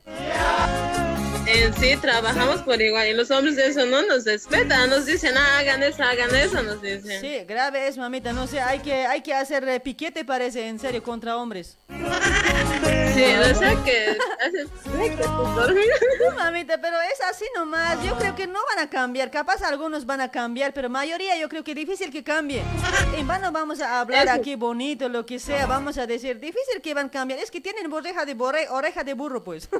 En 1.47 1.73
sí, 1.75 1.95
trabajamos 2.01 2.61
por 2.63 2.81
igual 2.81 3.07
y 3.07 3.13
los 3.13 3.29
hombres 3.29 3.55
de 3.55 3.67
eso 3.67 3.85
no 3.85 4.01
nos 4.01 4.25
respetan, 4.25 4.89
nos 4.89 5.05
dicen, 5.05 5.35
ah, 5.37 5.59
hagan 5.59 5.83
eso, 5.83 6.03
hagan 6.03 6.33
eso, 6.35 6.63
nos 6.63 6.81
dicen. 6.81 7.21
Sí, 7.21 7.45
grave 7.47 7.87
es, 7.87 7.97
mamita, 7.97 8.33
no 8.33 8.47
sé, 8.47 8.59
hay 8.59 8.79
que, 8.79 9.05
hay 9.05 9.21
que 9.21 9.33
hacer 9.33 9.67
eh, 9.67 9.79
piquete, 9.79 10.25
parece, 10.25 10.67
en 10.67 10.79
serio, 10.79 11.03
contra 11.03 11.37
hombres. 11.37 11.77
Sí, 12.85 13.23
o 13.23 13.55
sea 13.55 13.83
que 13.83 14.17
hace 14.45 14.65
dormir. 15.55 15.85
Mamita, 16.35 16.79
pero 16.79 16.97
es 17.01 17.21
así 17.29 17.45
nomás. 17.55 18.03
Yo 18.03 18.15
creo 18.17 18.35
que 18.35 18.47
no 18.47 18.59
van 18.75 18.85
a 18.85 18.89
cambiar. 18.89 19.31
Capaz 19.31 19.61
algunos 19.63 20.05
van 20.05 20.21
a 20.21 20.29
cambiar, 20.29 20.73
pero 20.73 20.89
mayoría 20.89 21.37
yo 21.37 21.49
creo 21.49 21.63
que 21.63 21.73
difícil 21.73 22.11
que 22.11 22.23
cambie. 22.23 22.61
En 23.15 23.27
vano 23.27 23.51
vamos 23.51 23.79
a 23.81 24.01
hablar 24.01 24.27
Eso. 24.27 24.35
aquí 24.35 24.55
bonito, 24.55 25.07
lo 25.09 25.25
que 25.25 25.39
sea. 25.39 25.65
Vamos 25.65 25.97
a 25.97 26.05
decir, 26.05 26.39
difícil 26.39 26.81
que 26.81 26.93
van 26.93 27.07
a 27.07 27.11
cambiar. 27.11 27.39
Es 27.39 27.51
que 27.51 27.61
tienen 27.61 27.91
oreja 27.91 28.25
de 28.25 28.33
borre, 28.33 28.67
oreja 28.69 29.03
de 29.03 29.13
burro, 29.13 29.43
pues. 29.43 29.69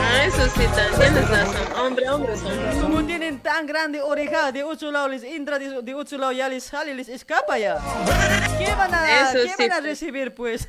Ah, 0.00 0.24
eso 0.24 0.44
sí, 0.54 0.64
también 0.74 1.12
tienes 1.12 1.28
razón. 1.28 1.56
Hombre, 1.78 2.08
hombre, 2.08 2.36
son. 2.36 2.80
Como 2.80 3.04
tienen 3.04 3.40
tan 3.40 3.66
grande 3.66 4.00
oreja 4.00 4.52
de 4.52 4.62
ocho 4.62 4.90
lados, 4.90 5.10
les 5.10 5.22
entra 5.24 5.58
de, 5.58 5.82
de 5.82 5.94
ocho 5.94 6.16
lados, 6.18 6.36
ya 6.36 6.48
les 6.48 6.64
sale, 6.64 6.94
les 6.94 7.08
escapa 7.08 7.58
ya. 7.58 7.78
¿Qué 8.58 8.74
van 8.74 8.94
a, 8.94 9.30
Eso 9.30 9.38
¿qué 9.42 9.48
sí, 9.48 9.68
van 9.68 9.72
a 9.72 9.80
recibir, 9.80 10.34
pues? 10.34 10.68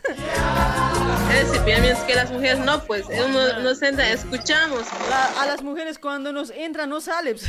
Es 1.31 1.51
decir, 1.51 1.61
mientras 1.65 1.99
que 2.03 2.15
las 2.15 2.29
mujeres 2.31 2.59
no, 2.59 2.83
pues 2.83 3.05
uno 3.07 3.59
nos 3.59 3.79
senta, 3.79 4.09
escuchamos. 4.11 4.81
La- 5.09 5.41
a 5.41 5.45
las 5.45 5.61
mujeres 5.61 5.97
cuando 5.99 6.31
nos 6.31 6.49
entra 6.51 6.85
no 6.85 7.01
sale. 7.01 7.35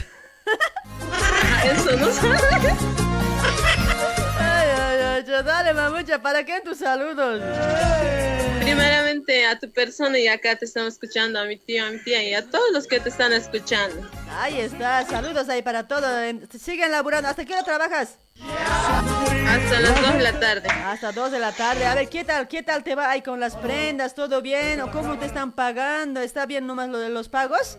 Ah, 1.12 1.62
Eso 1.66 1.96
no 1.96 2.10
sabe. 2.10 2.38
Ay, 4.40 4.68
ay, 4.68 5.24
ay, 5.28 5.42
dale, 5.44 5.74
mamucha, 5.74 6.20
¿para 6.20 6.44
qué 6.44 6.60
tus 6.60 6.78
saludos? 6.78 7.42
Primeramente 8.60 9.46
a 9.46 9.58
tu 9.58 9.70
persona 9.70 10.18
y 10.18 10.26
acá 10.28 10.56
te 10.56 10.64
estamos 10.64 10.94
escuchando, 10.94 11.38
a 11.38 11.44
mi 11.44 11.56
tío, 11.58 11.84
a 11.84 11.90
mi 11.90 12.02
tía 12.02 12.22
y 12.22 12.34
a 12.34 12.48
todos 12.48 12.70
los 12.72 12.86
que 12.86 13.00
te 13.00 13.10
están 13.10 13.32
escuchando. 13.32 14.08
Ahí 14.38 14.60
está, 14.60 15.04
saludos 15.06 15.48
ahí 15.48 15.62
para 15.62 15.86
todos. 15.86 16.10
En- 16.22 16.48
Siguen 16.58 16.90
laburando. 16.92 17.28
¿Hasta 17.28 17.44
qué 17.44 17.52
hora 17.52 17.62
trabajas? 17.64 18.16
Hasta 18.42 19.80
las 19.80 20.02
2 20.02 20.14
de 20.14 20.22
la 20.22 20.40
tarde. 20.40 20.68
Hasta 20.68 21.12
2 21.12 21.32
de 21.32 21.38
la 21.38 21.52
tarde. 21.52 21.86
A 21.86 21.94
ver, 21.94 22.08
¿qué 22.08 22.24
tal, 22.24 22.48
qué 22.48 22.62
tal 22.62 22.82
te 22.82 22.94
va 22.94 23.10
ahí 23.10 23.22
con 23.22 23.40
las 23.40 23.56
prendas? 23.56 24.14
¿Todo 24.14 24.40
bien? 24.42 24.80
¿O 24.80 24.90
cómo 24.90 25.18
te 25.18 25.26
están 25.26 25.52
pagando? 25.52 26.20
¿Está 26.20 26.46
bien 26.46 26.66
nomás 26.66 26.88
lo 26.88 26.98
de 26.98 27.08
los 27.08 27.28
pagos? 27.28 27.78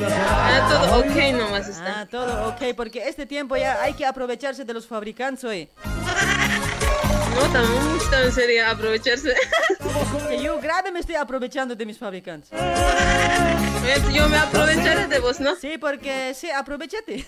Ah, 0.00 0.68
todo 0.68 1.00
ok 1.00 1.32
nomás 1.32 1.68
está. 1.68 2.00
Ah, 2.00 2.06
todo 2.06 2.48
ok, 2.48 2.74
porque 2.76 3.08
este 3.08 3.26
tiempo 3.26 3.56
ya 3.56 3.80
hay 3.82 3.94
que 3.94 4.04
aprovecharse 4.06 4.64
de 4.64 4.74
los 4.74 4.86
fabricantes 4.86 5.44
hoy. 5.44 5.68
No, 7.34 7.42
también, 7.52 7.98
también 8.10 8.32
sería 8.32 8.70
aprovecharse. 8.70 9.34
Que 10.28 10.42
yo 10.42 10.60
grave 10.60 10.90
me 10.92 11.00
estoy 11.00 11.14
aprovechando 11.14 11.74
de 11.74 11.86
mis 11.86 11.98
fabricantes. 11.98 12.50
Yo 14.12 14.28
me 14.28 14.36
aprovecharé 14.36 15.06
de 15.06 15.18
vos, 15.18 15.40
¿no? 15.40 15.54
Sí, 15.56 15.78
porque 15.78 16.34
sí, 16.34 16.50
aprovechate. 16.50 17.26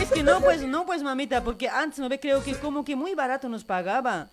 Es 0.00 0.10
que 0.12 0.22
no, 0.22 0.40
pues, 0.40 0.62
no, 0.62 0.84
pues, 0.84 1.02
mamita, 1.02 1.42
porque 1.42 1.68
antes, 1.68 1.98
¿no 2.00 2.08
ve? 2.08 2.20
Creo 2.20 2.42
que 2.42 2.54
como 2.56 2.84
que 2.84 2.96
muy 2.96 3.14
barato 3.14 3.48
nos 3.48 3.64
pagaba. 3.64 4.28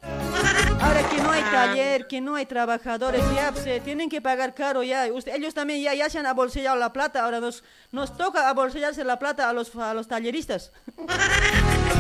Ahora 0.82 1.02
que 1.10 1.18
no 1.22 1.32
hay 1.32 1.42
taller, 1.44 2.08
que 2.08 2.22
no 2.22 2.36
hay 2.36 2.46
trabajadores, 2.46 3.22
ya 3.36 3.54
eh, 3.66 3.82
tienen 3.84 4.10
que 4.10 4.22
pagar 4.22 4.54
caro 4.56 4.82
ya. 4.84 5.06
Usted- 5.12 5.36
ellos 5.36 5.54
también 5.54 5.82
ya, 5.82 5.94
ya 5.94 6.10
se 6.10 6.20
han 6.20 6.26
abolsillado 6.26 6.78
la 6.78 6.92
plata, 6.94 7.24
ahora 7.24 7.40
nos, 7.40 7.64
nos 7.92 8.16
toca 8.18 8.50
abolsillarse 8.50 9.04
la 9.04 9.20
plata 9.20 9.50
a 9.50 9.54
los, 9.54 9.76
a 9.76 9.94
los 9.94 10.08
talleristas. 10.08 10.72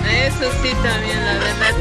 Eso 0.10 0.52
sí 0.62 0.74
también, 0.84 1.26
la 1.26 1.34
verdad. 1.34 1.74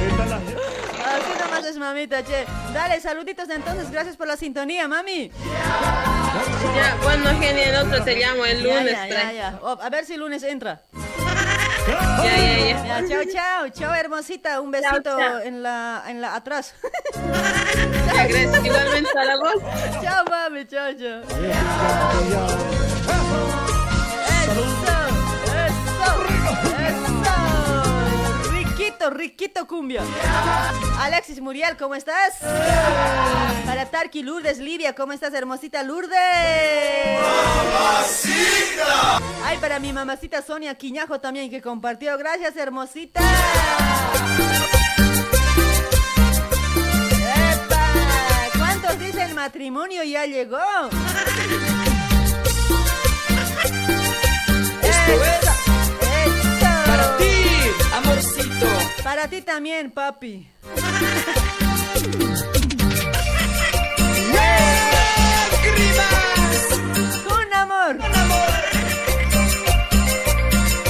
Así 1.09 1.33
nomás 1.41 1.65
es, 1.65 1.79
mamita, 1.79 2.23
che. 2.23 2.45
Dale, 2.75 3.01
saluditos 3.01 3.49
entonces, 3.49 3.91
gracias 3.91 4.17
por 4.17 4.27
la 4.27 4.37
sintonía, 4.37 4.87
mami. 4.89 5.31
Ya, 6.75 6.97
bueno, 7.03 7.31
genial, 7.41 7.59
el 7.59 7.77
otro 7.77 8.05
te 8.05 8.17
llamo 8.17 8.45
el 8.45 8.63
lunes. 8.63 8.93
ya, 8.93 9.07
ya, 9.07 9.15
trae. 9.15 9.37
ya. 9.37 9.59
Oh, 9.63 9.79
a 9.81 9.89
ver 9.89 10.05
si 10.05 10.15
el 10.15 10.21
lunes 10.21 10.43
entra. 10.43 10.83
Ya, 12.23 12.37
ya, 12.37 12.59
ya. 12.59 13.01
Ya, 13.01 13.09
chao, 13.09 13.23
chao, 13.33 13.69
chao, 13.71 13.95
hermosita. 13.95 14.61
Un 14.61 14.71
besito 14.71 15.17
chao. 15.19 15.39
en 15.41 15.63
la, 15.63 16.05
en 16.07 16.21
la 16.21 16.35
atrás. 16.35 16.75
Ya, 18.07 18.27
gracias. 18.27 18.65
Igualmente 18.65 19.19
a 19.19 19.25
la 19.25 19.37
voz. 19.37 19.55
chao, 20.03 20.25
mami, 20.29 20.67
chao, 20.67 20.93
chao. 20.93 21.23
Eso, 21.23 22.21
eso, 22.21 22.47
eso. 26.87 27.58
Riquito, 28.99 29.11
riquito 29.11 29.67
cumbia. 29.67 30.03
Alexis 31.01 31.41
Muriel, 31.41 31.77
¿cómo 31.77 31.95
estás? 31.95 32.39
Para 33.65 33.87
Tarki 33.91 34.23
Lourdes, 34.25 34.59
Livia, 34.59 34.95
¿cómo 34.95 35.13
estás, 35.13 35.33
hermosita 35.35 35.85
Lourdes? 35.85 36.19
Ay, 39.45 39.59
para 39.61 39.79
mi 39.79 39.93
mamacita 39.93 40.43
Sonia 40.43 40.75
Quiñajo 40.75 41.21
también 41.21 41.49
que 41.49 41.63
compartió. 41.63 42.19
Gracias, 42.19 42.57
hermosita. 42.57 43.21
¡Epa! 47.55 48.59
¿Cuántos 48.59 48.99
dicen 48.99 49.35
matrimonio 49.35 50.03
ya 50.03 50.27
llegó? 50.27 50.59
Eso. 54.83 55.88
Para 58.09 58.23
ti, 58.23 58.41
amorcito. 58.41 58.67
Para 59.05 59.29
ti 59.29 59.43
también, 59.43 59.91
papi. 59.91 60.51
Con 67.29 67.55
amor. 67.55 67.99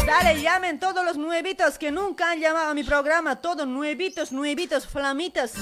Dale, 0.06 0.40
llamen 0.40 0.78
todos 0.78 1.04
los 1.04 1.16
nuevitos 1.16 1.78
que 1.78 1.90
nunca 1.90 2.30
han 2.30 2.40
llamado 2.40 2.70
a 2.70 2.74
mi 2.74 2.84
programa. 2.84 3.36
Todos 3.36 3.66
nuevitos, 3.66 4.30
nuevitos, 4.32 4.86
flamitas. 4.86 5.52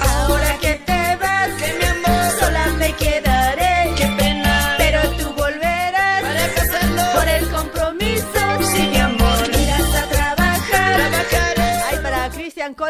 Ahora 0.00 0.58
que 0.60 0.74
te 0.86 1.16
vas, 1.20 1.50
mi 1.78 1.84
amor, 1.84 2.40
sola 2.40 2.66
me 2.78 2.92
quedaré. 2.94 3.57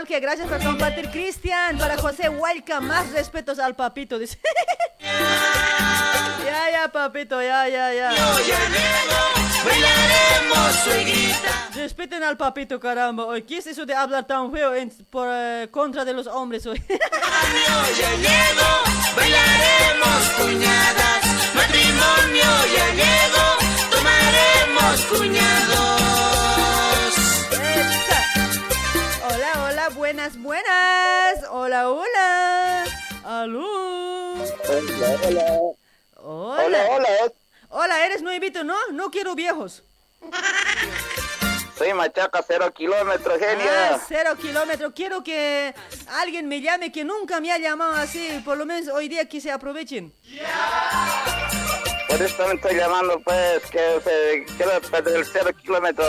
Colque, 0.09 0.21
gracias 0.21 0.49
por 0.49 0.63
compartir, 0.63 1.11
Cristian. 1.11 1.77
Para 1.77 1.99
José 1.99 2.31
Hualca, 2.31 2.81
más 2.81 3.11
respetos 3.11 3.59
al 3.59 3.77
papito, 3.77 4.19
dice. 4.19 4.39
ya, 6.45 6.71
ya, 6.73 6.89
papito, 6.91 7.43
ya, 7.43 7.69
ya, 7.69 7.93
ya. 7.93 8.11
Respeten 11.75 12.23
al 12.23 12.39
papito, 12.39 12.81
caramba. 12.81 13.27
Hoy, 13.27 13.43
¿qué 13.43 13.59
es 13.59 13.67
eso 13.67 13.85
de 13.85 13.95
hablar 13.95 14.27
tan 14.27 14.51
feo 14.51 14.75
en, 14.75 14.89
por 15.11 15.29
eh, 15.31 15.69
contra 15.71 16.07
de 16.07 16.15
los 16.15 16.27
hombres 16.27 16.65
hoy? 16.67 16.83
Esa. 25.69 26.08
Hola, 29.89 29.97
buenas, 29.97 30.37
buenas. 30.43 31.45
Hola, 31.51 31.89
hola. 31.89 32.85
Aló. 33.25 34.35
Hola, 34.35 35.19
hola. 35.25 35.53
Hola. 36.17 36.87
Hola, 36.91 37.09
Hola, 37.71 38.05
eres 38.05 38.21
nuevito, 38.21 38.65
¿no? 38.65 38.77
No 38.93 39.11
quiero 39.11 39.35
viejos. 39.35 39.83
Soy 41.79 41.95
Machaca, 41.95 42.45
cero 42.47 42.71
kilómetros, 42.75 43.41
Ah, 43.41 43.47
genia. 43.47 44.01
cero 44.07 44.37
kilómetros. 44.39 44.93
Quiero 44.95 45.25
que 45.25 45.75
alguien 46.21 46.49
me 46.49 46.61
llame 46.61 46.93
que 46.93 47.05
nunca 47.05 47.41
me 47.41 47.51
ha 47.51 47.57
llamado 47.57 47.95
así. 47.95 48.43
Por 48.45 48.59
lo 48.59 48.67
menos 48.67 48.93
hoy 48.95 49.09
día 49.09 49.27
que 49.27 49.41
se 49.41 49.51
aprovechen. 49.51 50.13
Por 52.09 52.23
eso 52.23 52.37
también 52.37 52.57
estoy 52.57 52.77
llamando, 52.77 53.21
pues, 53.21 53.61
que 53.71 54.47
quiero 54.57 54.81
perder 54.91 55.17
el 55.17 55.27
cero 55.27 55.51
kilómetro, 55.61 56.05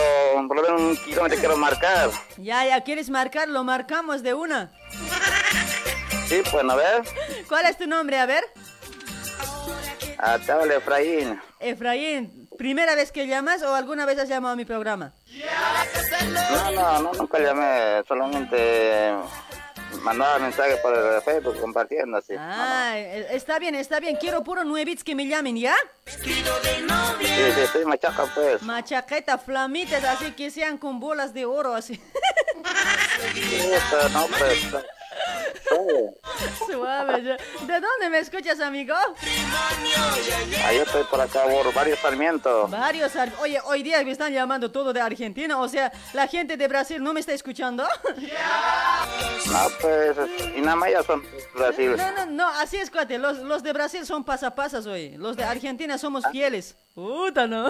por 0.47 0.55
lo 0.55 0.63
menos 0.63 0.81
un 0.81 0.97
kilómetro 0.97 1.37
quiero 1.37 1.57
marcar. 1.57 2.09
Ya, 2.37 2.65
ya, 2.65 2.81
¿quieres 2.83 3.09
marcar? 3.09 3.49
Lo 3.49 3.63
marcamos 3.65 4.23
de 4.23 4.33
una. 4.33 4.71
Sí, 6.27 6.41
pues, 6.49 6.63
a 6.63 6.75
ver. 6.75 7.03
¿Cuál 7.49 7.65
es 7.65 7.77
tu 7.77 7.85
nombre? 7.85 8.17
A 8.17 8.25
ver. 8.25 8.45
A 10.17 10.37
te 10.39 10.51
habla 10.51 10.75
Efraín. 10.75 11.39
Efraín, 11.59 12.47
¿primera 12.57 12.95
vez 12.95 13.11
que 13.11 13.27
llamas 13.27 13.61
o 13.63 13.75
alguna 13.75 14.05
vez 14.05 14.19
has 14.19 14.29
llamado 14.29 14.53
a 14.53 14.55
mi 14.55 14.65
programa? 14.65 15.13
No, 16.31 16.71
no, 16.71 16.99
no, 17.01 17.13
nunca 17.13 17.39
llamé, 17.39 18.03
solamente 18.07 19.13
mandaba 20.01 20.39
mensajes 20.39 20.77
por 20.79 20.95
el 20.95 21.21
Facebook 21.21 21.59
compartiendo 21.59 22.17
así. 22.17 22.33
Ah, 22.37 22.93
eh, 22.95 23.27
está 23.31 23.59
bien, 23.59 23.75
está 23.75 23.99
bien. 23.99 24.15
Quiero 24.17 24.43
puro 24.43 24.63
nuevits 24.63 25.03
que 25.03 25.15
me 25.15 25.27
llamen, 25.27 25.57
¿ya? 25.57 25.75
Sí, 26.05 26.33
sí, 26.33 27.61
soy 27.71 27.85
Machaca, 27.85 28.25
pues. 28.33 28.61
Machaqueta, 28.61 29.37
flamitas, 29.37 30.03
así 30.03 30.31
que 30.31 30.51
sean 30.51 30.77
con 30.77 30.99
bolas 30.99 31.33
de 31.33 31.45
oro, 31.45 31.75
así. 31.75 31.95
Sí, 33.33 33.71
pero 33.91 34.09
no, 34.09 34.27
pues. 34.27 34.67
Suave. 36.67 37.23
ya. 37.23 37.37
¿De 37.65 37.73
dónde 37.79 38.09
me 38.09 38.19
escuchas, 38.19 38.59
amigo? 38.59 38.93
Ah, 40.65 40.73
yo 40.73 40.83
estoy 40.83 41.03
por 41.05 41.21
acá 41.21 41.43
por 41.43 41.73
varios 41.73 41.99
Sarmiento. 41.99 42.67
Varios. 42.67 43.15
ar- 43.15 43.31
Oye, 43.41 43.59
hoy 43.65 43.83
día 43.83 44.03
me 44.03 44.11
están 44.11 44.33
llamando 44.33 44.71
todo 44.71 44.93
de 44.93 45.01
Argentina. 45.01 45.59
O 45.59 45.67
sea, 45.67 45.91
la 46.13 46.27
gente 46.27 46.57
de 46.57 46.67
Brasil 46.67 47.01
no 47.03 47.13
me 47.13 47.19
está 47.19 47.33
escuchando. 47.33 47.87
No, 49.49 49.67
pues, 49.81 50.15
y 50.55 50.61
nada 50.61 50.75
más 50.75 50.91
ya 50.91 51.01
son 51.03 51.23
Brasil. 51.55 51.95
No, 51.97 52.11
no, 52.11 52.25
no, 52.27 52.47
así 52.49 52.77
es, 52.77 52.91
cuate. 52.91 53.17
Los, 53.17 53.37
los 53.39 53.63
de 53.63 53.73
Brasil 53.73 54.05
son 54.05 54.23
pasapasas 54.23 54.85
hoy. 54.85 55.15
Los 55.17 55.35
de 55.37 55.43
Argentina 55.43 55.97
somos 55.97 56.23
fieles. 56.31 56.75
Puta, 56.93 57.47
¿no? 57.47 57.69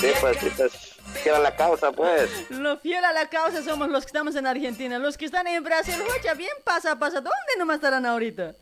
Sí, 0.00 0.10
pues, 0.20 0.36
sí, 0.40 0.50
pues, 0.56 0.93
quiero 1.22 1.42
la 1.42 1.54
causa, 1.54 1.92
pues. 1.92 2.50
Lo 2.50 2.78
fiel 2.78 3.04
a 3.04 3.12
la 3.12 3.28
causa 3.28 3.62
somos 3.62 3.88
los 3.88 4.04
que 4.04 4.08
estamos 4.08 4.34
en 4.36 4.46
Argentina. 4.46 4.98
Los 4.98 5.16
que 5.16 5.26
están 5.26 5.46
en 5.46 5.62
Brasil, 5.62 5.94
oye, 6.00 6.34
bien 6.34 6.52
pasa, 6.64 6.98
pasa. 6.98 7.16
¿Dónde 7.16 7.32
nomás 7.58 7.76
estarán 7.76 8.06
ahorita? 8.06 8.54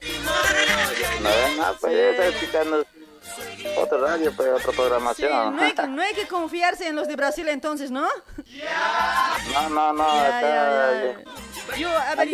No, 1.22 1.56
no, 1.56 1.76
pues, 1.80 1.92
yo 1.92 3.01
otro 3.78 3.98
radio, 4.06 4.32
pues, 4.36 4.48
otra 4.50 4.70
Sí, 4.70 4.76
programación. 4.76 5.56
no 5.56 5.62
hay, 5.62 5.72
que- 5.72 5.86
no 5.86 6.02
hay 6.02 6.14
que 6.14 6.26
confiarse 6.26 6.86
en 6.88 6.96
los 6.96 7.08
de 7.08 7.16
Brasil 7.16 7.48
entonces, 7.48 7.90
¿no? 7.90 8.06
No, 9.52 9.68
no, 9.70 9.92
no, 9.92 10.06
Ya, 10.14 10.38
acá. 10.38 10.40
ya, 10.40 11.14
ya. 11.14 11.76
Yo, 11.76 11.88
a 11.88 12.14
ver, 12.16 12.28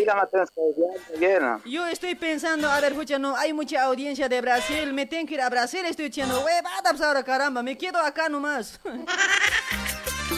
bien. 1.18 1.62
yo 1.64 1.86
estoy 1.86 2.14
pensando, 2.14 2.70
a 2.70 2.80
ver, 2.80 2.93
escucha, 2.93 3.18
no, 3.18 3.36
hay 3.36 3.53
mucha 3.53 3.82
audiencia 3.82 4.28
de 4.28 4.41
Brasil, 4.41 4.93
me 4.93 5.07
tengo 5.07 5.26
que 5.28 5.34
ir 5.34 5.41
a 5.43 5.49
Brasil, 5.51 5.84
estoy 5.84 6.07
diciendo, 6.07 6.41
huevada, 6.41 6.91
pues 6.91 7.01
ahora 7.03 7.22
caramba, 7.22 7.62
me 7.62 7.76
quedo 7.78 7.99
acá 7.99 8.28
nomás. 8.28 8.80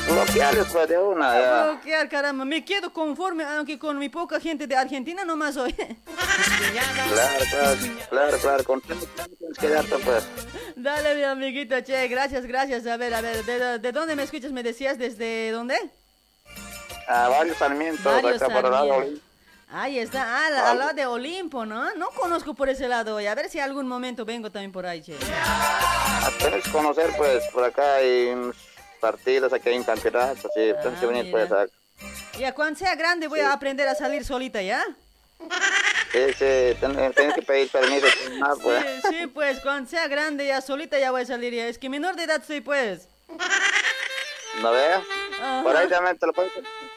Bloquearles, 0.08 0.66
pues, 0.72 0.88
de 0.88 0.98
una, 0.98 1.40
ya. 1.40 1.64
Bloquear, 1.64 2.08
caramba, 2.08 2.44
me 2.44 2.64
quedo 2.64 2.92
conforme, 2.92 3.44
aunque 3.44 3.78
con 3.78 3.98
mi 3.98 4.08
poca 4.08 4.40
gente 4.40 4.66
de 4.66 4.76
Argentina 4.76 5.24
nomás 5.24 5.56
hoy. 5.56 5.72
Claro, 5.72 7.44
claro, 7.50 7.76
claro, 8.10 8.38
claro, 8.38 8.64
con 8.64 8.80
tienes 8.80 9.06
que 9.58 9.68
darte, 9.68 9.96
pues. 9.98 10.24
Dale, 10.76 11.14
mi 11.14 11.22
amiguito, 11.22 11.80
che, 11.82 12.08
gracias, 12.08 12.46
gracias. 12.46 12.86
A 12.86 12.96
ver, 12.96 13.14
a 13.14 13.20
ver, 13.20 13.44
¿de, 13.44 13.78
de 13.78 13.92
dónde 13.92 14.16
me 14.16 14.22
escuchas? 14.22 14.52
¿Me 14.52 14.62
decías 14.62 14.98
desde 14.98 15.50
dónde? 15.50 15.78
A 17.06 17.28
varios 17.28 17.56
Sarmientos, 17.56 18.04
Varios 18.04 18.40
acá 18.40 18.54
por 18.54 18.64
el 18.66 18.70
lado. 18.70 19.04
Ahí 19.72 19.98
está, 20.00 20.46
al, 20.46 20.54
al 20.54 20.78
lado 20.78 20.94
de 20.94 21.06
Olimpo, 21.06 21.64
¿no? 21.64 21.94
No 21.94 22.10
conozco 22.10 22.54
por 22.54 22.68
ese 22.68 22.88
lado 22.88 23.16
hoy. 23.16 23.26
A 23.26 23.34
ver 23.36 23.48
si 23.48 23.60
algún 23.60 23.86
momento 23.86 24.24
vengo 24.24 24.50
también 24.50 24.72
por 24.72 24.84
ahí, 24.84 25.00
che. 25.00 25.16
Tienes 26.38 26.64
que 26.64 26.70
conocer, 26.70 27.10
pues, 27.16 27.44
por 27.52 27.62
acá 27.62 27.96
hay 27.96 28.30
unos 28.30 28.56
partidos, 29.00 29.52
aquí 29.52 29.68
hay 29.68 29.78
un 29.78 29.84
campeonato, 29.84 30.48
sí, 30.54 30.72
tienes 30.82 30.98
que 30.98 31.06
venir, 31.06 31.30
pues, 31.30 31.52
a... 31.52 31.66
Ya, 32.38 32.52
cuando 32.52 32.78
sea 32.78 32.94
grande 32.96 33.28
voy 33.28 33.40
a 33.40 33.52
aprender 33.52 33.86
a 33.86 33.94
salir 33.94 34.24
solita, 34.24 34.60
¿ya? 34.60 34.84
Sí, 36.12 36.18
sí, 36.38 36.76
ten- 36.80 37.12
tienes 37.14 37.34
que 37.34 37.42
pedir 37.42 37.68
permiso, 37.70 38.06
más, 38.40 38.58
pues. 38.62 38.84
Sí, 38.84 39.08
sí, 39.10 39.26
pues, 39.28 39.60
cuando 39.60 39.88
sea 39.88 40.08
grande 40.08 40.46
ya 40.46 40.60
solita 40.60 40.98
ya 40.98 41.10
voy 41.12 41.22
a 41.22 41.26
salir 41.26 41.54
ya. 41.54 41.66
Es 41.68 41.78
que 41.78 41.88
menor 41.88 42.16
de 42.16 42.24
edad 42.24 42.42
soy, 42.46 42.60
pues. 42.60 43.08
¿No 44.60 44.72
ves? 44.72 44.96
Ajá. 45.40 45.62
Por 45.62 45.76
ahí 45.76 45.88
también 45.88 46.18
te 46.18 46.26
lo 46.26 46.32
puedes, 46.32 46.52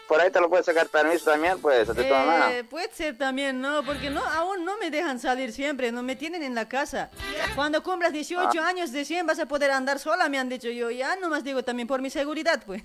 por 0.07 0.19
ahí 0.19 0.31
te 0.31 0.41
lo 0.41 0.49
puedes 0.49 0.65
sacar 0.65 0.87
permiso 0.89 1.25
también, 1.25 1.59
pues, 1.61 1.87
a 1.87 1.93
ti 1.93 2.01
tu 2.03 2.09
mamá. 2.13 2.51
Eh, 2.51 2.63
puede 2.63 2.91
ser 2.91 3.15
también, 3.17 3.61
¿no? 3.61 3.83
Porque 3.83 4.09
no, 4.09 4.25
aún 4.25 4.65
no 4.65 4.77
me 4.77 4.89
dejan 4.89 5.19
salir 5.19 5.53
siempre, 5.53 5.91
no 5.91 6.01
me 6.01 6.15
tienen 6.15 6.41
en 6.41 6.55
la 6.55 6.67
casa. 6.67 7.11
Cuando 7.55 7.83
cumplas 7.83 8.11
18 8.11 8.49
Ah. 8.59 8.67
años 8.67 8.91
de 8.91 9.05
100 9.05 9.27
vas 9.27 9.37
a 9.39 9.45
poder 9.45 9.69
andar 9.71 9.99
sola, 9.99 10.27
me 10.27 10.39
han 10.39 10.49
dicho 10.49 10.69
yo. 10.69 10.89
Ya 10.89 11.15
nomás 11.17 11.43
digo 11.43 11.63
también 11.63 11.87
por 11.87 12.01
mi 12.01 12.09
seguridad, 12.09 12.63
pues. 12.65 12.81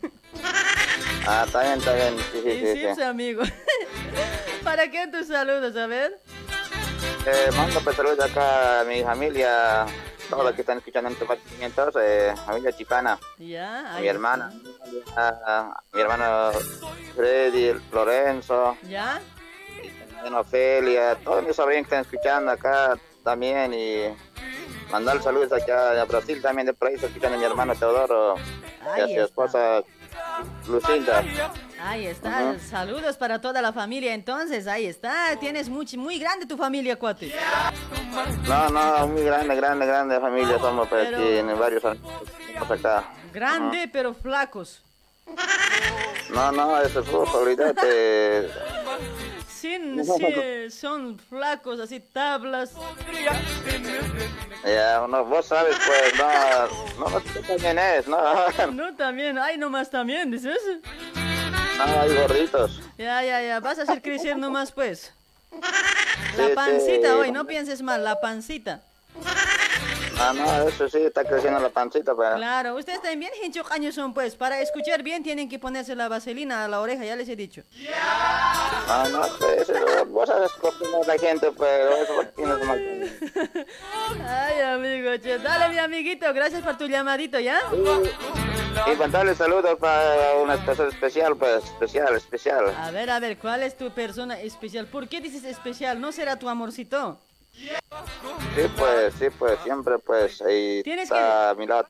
Ah, 1.27 1.45
está 1.47 1.63
bien, 1.63 1.79
está 1.79 1.95
bien, 1.95 2.17
sí, 2.19 2.25
sí, 2.35 2.41
sí. 2.43 2.61
sí, 2.61 2.73
sí. 2.75 2.81
pues, 2.85 2.99
amigo. 3.01 3.43
¿Para 4.69 4.91
qué 4.91 5.07
tus 5.07 5.29
saludos? 5.29 5.75
A 5.77 5.87
ver. 5.87 6.21
Eh, 7.25 7.51
mando 7.57 7.81
pues 7.81 7.97
saludos 7.97 8.21
acá 8.21 8.81
a 8.81 8.85
mi 8.85 9.03
familia, 9.03 9.87
todos 10.29 10.45
los 10.45 10.53
que 10.53 10.61
están 10.61 10.77
escuchando 10.77 11.09
en 11.09 11.17
Tomacimientos, 11.17 11.95
eh, 11.99 12.35
familia 12.45 12.73
chipana, 12.73 13.19
Ya, 13.39 13.95
a 13.95 13.95
ahí 13.95 14.03
mi 14.03 14.09
hermana, 14.09 14.53
a 15.17 15.83
mi 15.91 16.01
hermano 16.03 16.53
Freddy, 17.17 17.81
Lorenzo, 17.93 18.77
¿Ya? 18.87 19.23
Ofelia, 20.35 21.15
todos 21.25 21.45
mis 21.47 21.57
sobrinos 21.57 21.89
que 21.89 21.97
están 21.97 22.01
escuchando 22.03 22.51
acá 22.51 22.99
también 23.25 23.73
y 23.73 24.15
mandar 24.93 25.23
saludos 25.23 25.51
acá 25.51 25.99
a 25.99 26.05
Brasil 26.05 26.43
también 26.43 26.67
de 26.67 26.75
por 26.75 26.89
ahí, 26.89 26.97
a 26.97 27.31
mi 27.39 27.45
hermano 27.45 27.75
Teodoro 27.75 28.35
y 28.37 29.01
a 29.01 29.05
Ahí 29.05 29.15
su 29.15 29.23
está. 29.23 29.85
Lucinda. 30.67 31.25
Ahí 31.81 32.07
está. 32.07 32.59
Saludos 32.59 33.17
para 33.17 33.41
toda 33.41 33.63
la 33.63 33.73
familia. 33.73 34.15
Entonces, 34.15 34.67
ahí 34.67 34.87
está. 34.87 35.37
Tienes 35.41 35.69
muy, 35.69 35.87
muy 35.97 36.19
grande 36.19 36.47
tu 36.47 36.57
familia, 36.57 36.97
cuate. 36.97 37.33
No, 38.47 38.69
no, 38.69 39.07
muy 39.09 39.23
grande, 39.23 39.55
grande, 39.55 39.87
grande 39.87 40.21
familia 40.21 40.59
somos 40.59 40.89
Pero- 40.89 41.17
aquí 41.17 41.37
en 41.37 41.59
varios 41.59 41.85
acá. 41.85 43.05
Grande, 43.33 43.89
pero 43.93 44.15
flacos. 44.15 44.83
No, 46.31 46.53
no, 46.53 46.81
eso 46.81 47.01
es 47.01 47.07
fútbol, 47.07 47.43
olvídate. 47.43 48.49
Sin, 49.69 50.03
sí, 50.05 50.71
son 50.71 51.19
flacos, 51.19 51.79
así 51.81 52.01
tablas. 52.01 52.73
Ya, 54.65 55.07
no, 55.07 55.25
vos 55.27 55.47
sabes, 55.47 55.77
pues, 55.87 56.15
no, 56.19 57.11
no, 57.11 57.21
también 57.47 57.79
es, 57.79 58.09
no, 58.09 58.19
No, 58.73 58.95
también. 58.97 59.39
Ay, 59.39 59.59
nomás 59.59 59.91
también, 59.91 60.31
dices. 60.31 60.59
no, 61.15 62.01
hay 62.01 62.15
gorditos. 62.15 62.81
Ya, 62.97 63.23
ya, 63.23 63.43
ya. 63.43 63.61
Vas 63.61 63.79
a 63.79 63.83
hacer 63.83 64.01
crecer 64.01 64.37
nomás, 64.39 64.73
pues. 64.73 65.13
La 66.37 66.47
Sí, 66.49 66.53
pancita 66.55 67.09
sí. 67.09 67.15
hoy, 67.15 67.31
no 67.33 67.47
pienses 67.47 67.83
mal, 67.83 68.03
la 68.05 68.21
pancita. 68.21 68.81
No, 70.19 70.33
no, 70.35 70.69
eso 70.69 70.89
sí, 70.89 70.99
está 70.99 71.25
creciendo 71.25 71.61
la 71.61 71.71
pancita, 71.71 72.13
pero. 72.17 72.37
Claro, 72.37 72.75
ustedes 72.75 73.01
también 73.01 73.31
hincho 73.45 73.63
años 73.71 73.95
son, 73.95 74.13
pues. 74.13 74.35
Para 74.35 74.61
escuchar 74.61 75.03
bien 75.03 75.23
tienen 75.23 75.49
que 75.49 75.59
ponerse 75.59 75.95
la 75.95 76.09
vaselina 76.09 76.65
a 76.65 76.69
la 76.69 76.81
oreja, 76.81 77.05
ya 77.05 77.15
les 77.15 77.29
he 77.29 77.37
dicho. 77.37 77.63
No, 78.89 79.09
no, 79.11 79.21
pues, 79.39 79.69
eso, 79.69 80.05
vos 80.07 80.29
sabes 80.29 80.51
cómo 80.61 81.05
la 81.07 81.17
gente, 81.19 81.51
pero 81.57 81.97
eso 81.97 82.25
tienes 82.35 82.67
mal. 82.67 83.19
Ay, 84.27 84.61
amigo, 84.61 85.17
che. 85.19 85.39
Dale, 85.39 85.69
mi 85.73 85.79
amiguito, 85.79 86.33
gracias 86.35 86.63
por 86.63 86.77
tu 86.77 86.87
llamadito, 86.87 87.39
¿ya? 87.39 87.61
Y 87.73 88.97
mandarle 88.97 89.35
saludos 89.35 89.79
para 89.79 90.35
una 90.43 90.57
persona 90.65 90.89
especial, 90.89 91.37
pues, 91.37 91.65
especial, 91.65 92.17
especial. 92.17 92.75
A 92.77 92.91
ver, 92.91 93.11
a 93.11 93.21
ver, 93.21 93.39
¿cuál 93.39 93.63
es 93.63 93.77
tu 93.77 93.91
persona 93.93 94.41
especial? 94.41 94.87
¿Por 94.87 95.09
qué 95.09 95.21
dices 95.21 95.45
especial? 95.45 96.01
¿No 96.01 96.11
será 96.13 96.39
tu 96.39 96.49
amorcito? 96.49 97.19
Sí, 97.59 98.63
pues, 98.77 99.15
sí, 99.19 99.27
pues, 99.39 99.59
siempre, 99.63 99.99
pues, 99.99 100.41
ahí 100.43 100.83
Tienes 100.83 101.05
está 101.05 101.51
a 101.51 101.55
mi 101.55 101.67
lado. 101.67 101.87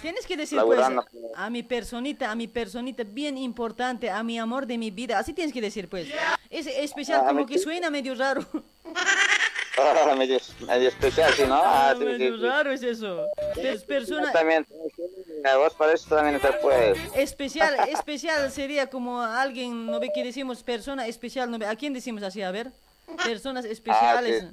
Tienes 0.00 0.26
que 0.26 0.36
decir, 0.36 0.58
pues, 0.64 0.78
Laburando. 0.78 1.04
a 1.34 1.50
mi 1.50 1.62
personita, 1.62 2.30
a 2.30 2.34
mi 2.34 2.48
personita 2.48 3.02
bien 3.04 3.36
importante, 3.36 4.08
a 4.08 4.22
mi 4.22 4.38
amor 4.38 4.66
de 4.66 4.78
mi 4.78 4.90
vida. 4.90 5.18
Así 5.18 5.34
tienes 5.34 5.52
que 5.52 5.60
decir, 5.60 5.88
pues. 5.88 6.08
Es 6.48 6.66
especial, 6.66 7.20
Ah, 7.24 7.28
como 7.28 7.44
que 7.46 7.58
suena 7.58 7.90
medio 7.90 8.14
raro. 8.14 8.44
Ah, 9.78 10.14
medio, 10.16 10.38
medio 10.66 10.88
especial, 10.88 11.32
sí, 11.34 11.42
¿no? 11.46 11.60
Ah, 11.62 11.92
sí, 11.94 12.00
sí, 12.00 12.04
medio 12.06 12.36
sí. 12.36 12.42
raro 12.42 12.72
es 12.72 12.82
eso. 12.82 13.26
Es 13.56 13.82
persona 13.84 14.30
También, 14.32 14.66
a 15.44 15.56
vos 15.56 15.74
para 15.74 15.92
eso 15.94 16.14
también 16.14 16.40
después. 16.42 16.98
especial, 17.14 17.74
especial 17.88 18.50
sería 18.50 18.88
como 18.88 19.20
alguien, 19.22 19.86
¿no 19.86 20.00
ve 20.00 20.10
que 20.14 20.24
decimos 20.24 20.62
persona 20.62 21.06
especial? 21.06 21.50
¿no 21.50 21.58
ve? 21.58 21.66
¿A 21.66 21.76
quién 21.76 21.92
decimos 21.94 22.22
así? 22.22 22.42
A 22.42 22.50
ver. 22.50 22.72
Personas 23.16 23.64
especiales. 23.64 24.44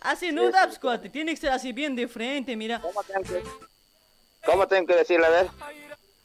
así 0.00 0.32
no 0.32 0.50
da, 0.50 0.68
cuate. 0.80 1.08
Tiene 1.08 1.32
que 1.32 1.40
ser 1.40 1.50
así 1.50 1.72
bien 1.72 1.94
de 1.96 2.08
frente, 2.08 2.56
mira. 2.56 2.80
¿Cómo 4.44 4.66
tengo 4.66 4.86
que 4.86 4.94
decirle, 4.94 5.26
a 5.26 5.30
ver? 5.30 5.48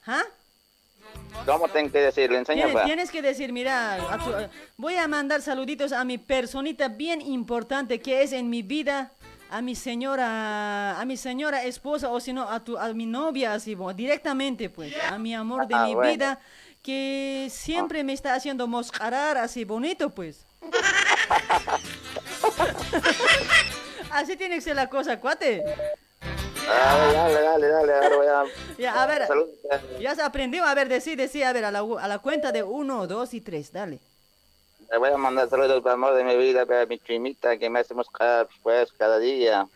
¿Ah? 0.06 0.24
¿Cómo 1.46 1.68
tengo 1.68 1.92
que 1.92 2.00
decirle? 2.00 2.38
Enseña, 2.38 2.64
Tienes, 2.66 2.74
pues. 2.74 2.86
tienes 2.86 3.12
que 3.12 3.22
decir, 3.22 3.52
mira, 3.52 3.96
a 3.96 4.18
tu- 4.24 4.34
a- 4.34 4.50
voy 4.78 4.96
a 4.96 5.08
mandar 5.08 5.42
saluditos 5.42 5.92
a 5.92 6.04
mi 6.04 6.18
personita 6.18 6.88
bien 6.88 7.22
importante 7.22 8.00
que 8.00 8.22
es 8.22 8.32
en 8.34 8.50
mi 8.50 8.62
vida, 8.62 9.12
a 9.50 9.62
mi 9.62 9.76
señora, 9.76 11.00
a 11.00 11.06
mi 11.06 11.18
señora 11.18 11.64
esposa 11.64 12.10
o 12.10 12.20
si 12.20 12.34
no 12.34 12.44
a 12.50 12.64
tu, 12.64 12.78
a 12.78 12.94
mi 12.94 13.06
novia 13.06 13.54
así, 13.54 13.76
directamente 13.96 14.70
pues, 14.70 14.94
a 15.10 15.18
mi 15.18 15.34
amor 15.36 15.68
de 15.68 15.76
Ah, 15.76 15.86
mi 15.86 15.96
bueno. 15.96 16.12
vida 16.12 16.40
que 16.84 17.48
siempre 17.50 18.04
me 18.04 18.14
está 18.14 18.36
haciendo 18.36 18.68
moscarar 18.68 19.38
así 19.38 19.64
bonito 19.64 20.10
pues. 20.10 20.46
así 24.12 24.36
tiene 24.36 24.56
que 24.56 24.62
ser 24.62 24.76
la 24.76 24.90
cosa, 24.90 25.20
cuate. 25.20 25.64
Ah, 26.70 27.10
dale, 27.14 27.42
dale, 27.42 27.68
dale, 27.68 27.94
ahora 27.94 28.16
voy 28.16 28.28
a... 28.28 28.44
Ya, 28.78 29.02
a 29.02 29.06
ver, 29.06 29.28
ya 30.00 30.16
se 30.16 30.22
aprendió, 30.22 30.66
a 30.66 30.74
ver, 30.74 30.88
decir, 30.88 31.18
decir, 31.18 31.46
a 31.46 31.54
ver, 31.54 31.66
a 31.66 31.72
la, 31.72 31.80
a 31.80 32.08
la 32.08 32.20
cuenta 32.20 32.52
de 32.52 32.64
uno, 32.64 33.08
dos 33.08 33.34
y 33.34 33.42
tres, 33.42 33.72
dale. 33.72 34.00
Le 34.92 34.98
voy 34.98 35.10
a 35.10 35.18
mandar 35.18 35.50
saludos 35.50 35.82
para 35.82 35.96
el 35.96 36.04
amor 36.04 36.16
de 36.16 36.24
mi 36.24 36.38
vida, 36.38 36.66
para 36.66 36.86
mi 36.86 37.00
chimita 37.00 37.58
que 37.58 37.70
me 37.70 37.80
hace 37.80 37.94
moscar, 37.94 38.48
pues, 38.62 38.92
cada 38.94 39.20
día. 39.20 39.68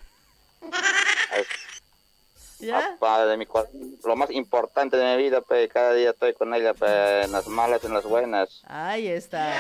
¿Ya? 2.60 2.96
papá 3.00 3.26
de 3.26 3.38
mi 3.38 3.46
lo 4.04 4.16
más 4.16 4.32
importante 4.32 4.98
de 4.98 5.16
mi 5.16 5.24
vida, 5.24 5.42
pues 5.42 5.70
cada 5.72 5.94
día 5.94 6.10
estoy 6.12 6.34
con 6.34 6.54
ella, 6.54 6.74
pues 6.74 7.26
en 7.26 7.32
las 7.32 7.48
malas, 7.48 7.84
en 7.84 7.94
las 7.94 8.04
buenas. 8.06 8.62
Ahí 8.66 9.08
está. 9.08 9.54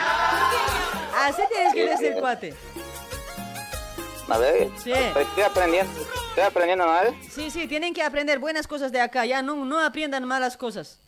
Así 1.24 1.42
tienes 1.50 1.74
que 1.74 1.86
decir, 1.90 2.14
cuate. 2.20 2.54
A 4.30 4.38
ver, 4.40 4.70
Sí. 4.84 4.92
estoy 4.92 5.44
aprendiendo, 5.44 5.92
estoy 6.30 6.44
aprendiendo, 6.44 6.86
¿no? 6.86 7.00
Sí, 7.32 7.50
sí, 7.50 7.68
tienen 7.68 7.94
que 7.94 8.04
aprender 8.04 8.40
buenas 8.40 8.68
cosas 8.68 8.92
de 8.92 9.00
acá, 9.00 9.26
ya, 9.26 9.42
no, 9.42 9.56
no 9.64 9.80
aprendan 9.80 10.26
malas 10.26 10.58
cosas. 10.58 11.00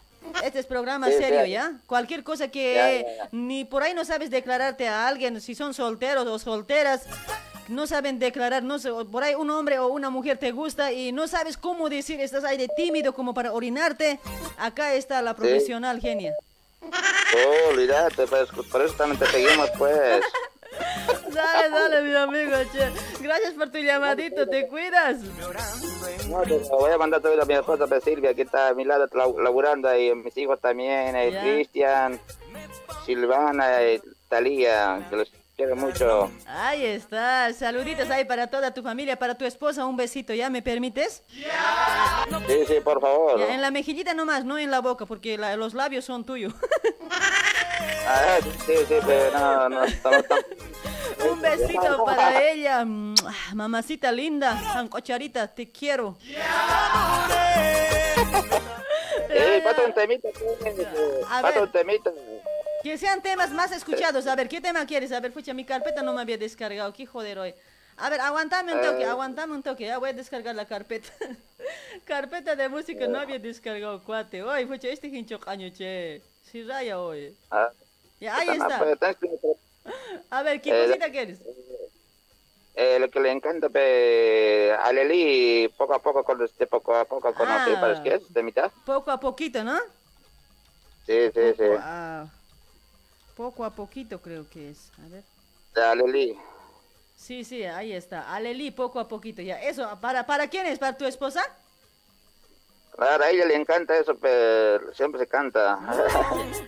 Este 0.43 0.59
es 0.59 0.65
programa 0.65 1.07
Sí, 1.07 1.13
serio, 1.17 1.43
sí. 1.43 1.51
¿ya? 1.51 1.73
Cualquier 1.87 2.23
cosa 2.23 2.49
que 2.49 2.75
Ya, 2.75 2.91
ya, 2.91 3.17
ya. 3.23 3.29
ni 3.31 3.65
por 3.65 3.83
ahí 3.83 3.93
no 3.93 4.05
sabes 4.05 4.29
declararte 4.29 4.87
a 4.87 5.07
alguien, 5.07 5.41
si 5.41 5.53
son 5.55 5.73
solteros 5.73 6.27
o 6.27 6.39
solteras, 6.39 7.07
no 7.69 7.87
saben 7.87 8.19
declarar, 8.19 8.63
no 8.63 8.79
sé, 8.79 8.89
por 9.11 9.23
ahí 9.23 9.35
un 9.35 9.49
hombre 9.49 9.79
o 9.79 9.87
una 9.87 10.09
mujer 10.09 10.37
te 10.37 10.51
gusta 10.51 10.91
y 10.91 11.11
no 11.11 11.27
sabes 11.27 11.57
cómo 11.57 11.89
decir, 11.89 12.19
estás 12.19 12.43
ahí 12.43 12.57
de 12.57 12.67
tímido 12.67 13.13
como 13.13 13.33
para 13.33 13.53
orinarte, 13.53 14.19
acá 14.57 14.93
está 14.93 15.21
la 15.21 15.35
profesional 15.35 15.99
genia. 15.99 16.33
Oh, 16.81 17.69
olvídate, 17.69 18.25
pues 18.27 18.49
por 18.71 18.81
eso 18.81 18.93
también 18.95 19.19
te 19.19 19.25
seguimos, 19.27 19.69
pues. 19.77 20.23
Dale, 21.33 21.69
dale, 21.69 22.01
mi 22.03 22.15
amigo, 22.15 22.55
che. 22.71 22.89
Gracias 23.21 23.53
por 23.53 23.69
tu 23.71 23.79
llamadito, 23.79 24.47
te 24.47 24.67
cuidas. 24.67 25.17
No, 26.27 26.41
te 26.43 26.57
voy 26.69 26.91
a 26.91 26.97
mandar 26.97 27.21
todo 27.21 27.41
a 27.41 27.45
mi 27.45 27.53
esposa, 27.53 27.87
pues 27.87 28.03
Silvia, 28.03 28.33
que 28.33 28.43
está 28.43 28.69
a 28.69 28.73
mi 28.73 28.85
lado 28.85 29.07
laburando, 29.41 29.93
y 29.97 30.13
mis 30.15 30.35
hijos 30.37 30.59
también, 30.61 31.15
eh. 31.15 31.37
Cristian, 31.41 32.19
Silvana, 33.05 33.83
y 33.83 34.01
Talía, 34.29 35.05
que 35.09 35.15
los 35.17 35.31
quiero 35.59 35.75
mucho. 35.75 36.31
Ahí 36.47 36.85
está, 36.85 37.51
saluditos 37.53 38.09
ahí 38.09 38.23
para 38.23 38.47
toda 38.47 38.73
tu 38.73 38.81
familia, 38.81 39.19
para 39.19 39.35
tu 39.35 39.43
esposa, 39.43 39.85
un 39.85 39.97
besito, 39.97 40.33
¿ya 40.33 40.49
me 40.49 40.61
permites? 40.61 41.21
Sí, 41.33 42.65
sí, 42.65 42.75
por 42.81 43.01
favor. 43.01 43.37
Ya, 43.39 43.53
en 43.53 43.61
la 43.61 43.69
mejillita 43.69 44.13
nomás, 44.13 44.45
no 44.45 44.57
en 44.57 44.71
la 44.71 44.79
boca, 44.79 45.05
porque 45.05 45.37
la- 45.37 45.57
los 45.57 45.73
labios 45.73 46.05
son 46.05 46.23
tuyos. 46.23 46.53
Ah, 48.07 48.37
sí, 48.65 48.73
sí, 48.87 48.95
pero 49.05 49.31
no, 49.37 49.69
no, 49.69 49.83
estamos 49.83 50.25
tan... 50.29 50.39
un 51.29 51.41
besito 51.41 52.05
para 52.05 52.41
ella, 52.49 52.85
mamacita 53.53 54.11
linda, 54.13 54.57
sancocharita, 54.73 55.47
te 55.53 55.69
quiero. 55.69 56.17
Eh, 59.31 59.61
pasa 59.63 59.81
un 59.85 59.93
temita, 59.93 60.29
pues, 60.33 60.87
A 61.29 61.41
pasa 61.41 61.53
ver. 61.55 61.63
un 61.63 61.71
temita. 61.71 62.11
Que 62.83 62.97
sean 62.97 63.21
temas 63.21 63.51
más 63.51 63.71
escuchados. 63.71 64.25
A 64.27 64.35
ver, 64.35 64.47
¿qué 64.47 64.61
tema 64.61 64.85
quieres? 64.85 65.11
A 65.11 65.19
ver, 65.19 65.33
pucha, 65.33 65.53
mi 65.53 65.65
carpeta 65.65 66.01
no 66.01 66.13
me 66.13 66.21
había 66.21 66.37
descargado. 66.37 66.93
Qué 66.93 67.05
joder 67.05 67.39
hoy. 67.39 67.53
A 67.97 68.09
ver, 68.09 68.21
aguantame 68.21 68.73
un 68.73 68.81
toque, 68.81 69.03
Eh. 69.03 69.07
aguantame 69.07 69.53
un 69.53 69.63
toque. 69.63 69.85
Ya 69.85 69.97
voy 69.97 70.11
a 70.11 70.13
descargar 70.13 70.55
la 70.55 70.65
carpeta. 70.65 71.09
carpeta 72.05 72.55
de 72.55 72.69
música 72.69 73.07
no 73.07 73.19
había 73.19 73.37
descargado, 73.39 74.01
cuate. 74.03 74.41
Oye, 74.43 74.65
pucha, 74.65 74.87
este 74.87 75.07
hincho 75.07 75.39
caño, 75.39 75.69
che. 75.75 76.21
Si 76.49 76.63
raya 76.63 76.99
hoy. 76.99 77.35
Ah, 77.51 77.69
Ya, 78.21 78.35
ahí 78.37 78.47
no, 78.57 78.67
está. 78.67 78.79
pues, 78.79 78.97
A 80.29 80.43
ver, 80.43 80.61
¿qué 80.61 80.69
Eh, 80.71 80.85
cosita 80.87 81.11
quieres? 81.11 81.39
eh, 82.75 82.97
lo 82.99 83.09
que 83.09 83.19
le 83.19 83.31
encanta 83.31 83.67
pues, 83.69 84.71
a 84.79 84.93
Leli, 84.93 85.67
poco 85.77 85.93
a 85.93 86.01
poco, 86.01 86.23
con 86.23 86.41
este 86.43 86.65
poco 86.67 86.95
a 86.95 87.03
poco 87.05 87.33
conoce, 87.33 87.73
Ah. 87.75 87.79
¿sabes 87.81 87.99
qué 87.99 88.13
es? 88.15 88.33
¿De 88.33 88.41
mitad? 88.43 88.71
Poco 88.85 89.11
a 89.11 89.19
poquito, 89.19 89.63
¿no? 89.65 89.77
Sí, 91.05 91.29
sí, 91.33 91.41
sí. 91.57 91.63
Ah, 91.79 92.25
poco 93.39 93.63
a 93.63 93.69
poquito 93.69 94.19
creo 94.21 94.49
que 94.49 94.71
es. 94.71 94.91
A 95.01 95.07
ver. 95.07 95.23
De 95.73 95.81
Aleli. 95.81 96.37
Sí, 97.15 97.45
sí, 97.45 97.63
ahí 97.63 97.93
está. 97.93 98.35
Aleli, 98.35 98.69
poco 98.69 98.99
a 98.99 99.07
poquito. 99.07 99.41
Ya, 99.41 99.61
eso, 99.61 99.97
¿para, 100.01 100.25
¿para 100.25 100.49
quién 100.49 100.65
es? 100.65 100.77
¿Para 100.77 100.97
tu 100.97 101.05
esposa? 101.05 101.41
Claro, 102.99 103.23
a 103.23 103.29
ella 103.29 103.45
le 103.45 103.55
encanta 103.55 103.97
eso, 103.97 104.13
pero 104.17 104.93
siempre 104.93 105.21
se 105.21 105.27
canta. 105.27 105.79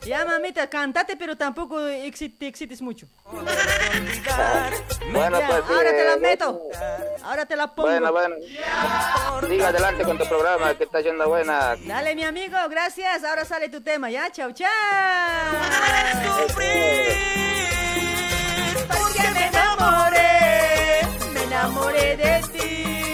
Ya, 0.06 0.26
mamita, 0.26 0.68
cántate, 0.70 1.16
pero 1.18 1.36
tampoco 1.38 1.80
te 1.82 2.08
excites 2.48 2.82
mucho. 2.82 3.06
bueno, 5.12 5.40
Ya, 5.40 5.48
pues 5.48 5.64
sí, 5.68 5.74
ahora 5.74 5.92
te 5.92 6.04
la 6.06 6.18
meto. 6.18 6.62
Ahora 7.24 7.46
te 7.46 7.56
la 7.56 7.68
pongo. 7.76 7.90
Bueno, 7.90 8.12
bueno. 8.12 8.36
Siga 9.48 9.68
adelante 9.68 10.04
con 10.04 10.18
tu 10.18 10.26
programa, 10.26 10.74
que 10.76 10.86
está 10.86 11.02
yendo 11.02 11.28
buena. 11.28 11.76
Dale, 11.86 12.16
mi 12.16 12.24
amigo, 12.24 12.58
gracias. 12.70 13.24
Ahora 13.24 13.46
sale 13.46 13.70
tu 13.70 13.82
tema, 13.82 14.10
¿ya? 14.10 14.32
Chau, 14.32 14.52
chau. 14.54 14.68
Porque 18.88 19.30
me 19.34 19.48
enamoré, 19.48 21.02
me 21.34 21.44
enamoré 21.44 22.18
de 22.18 22.42
ti. 22.52 23.11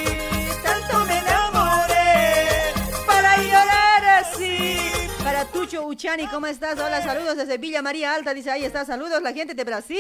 Tucho 5.54 5.86
Uchani, 5.86 6.28
¿cómo 6.28 6.48
estás? 6.48 6.78
Hola, 6.80 7.02
saludos 7.02 7.38
desde 7.38 7.58
Villa 7.58 7.82
María 7.82 8.14
Alta. 8.14 8.34
Dice, 8.34 8.52
ahí 8.52 8.64
está, 8.66 8.86
saludos 8.86 9.22
la 9.22 9.34
gente 9.34 9.54
de 9.54 9.64
Brasil 9.64 9.98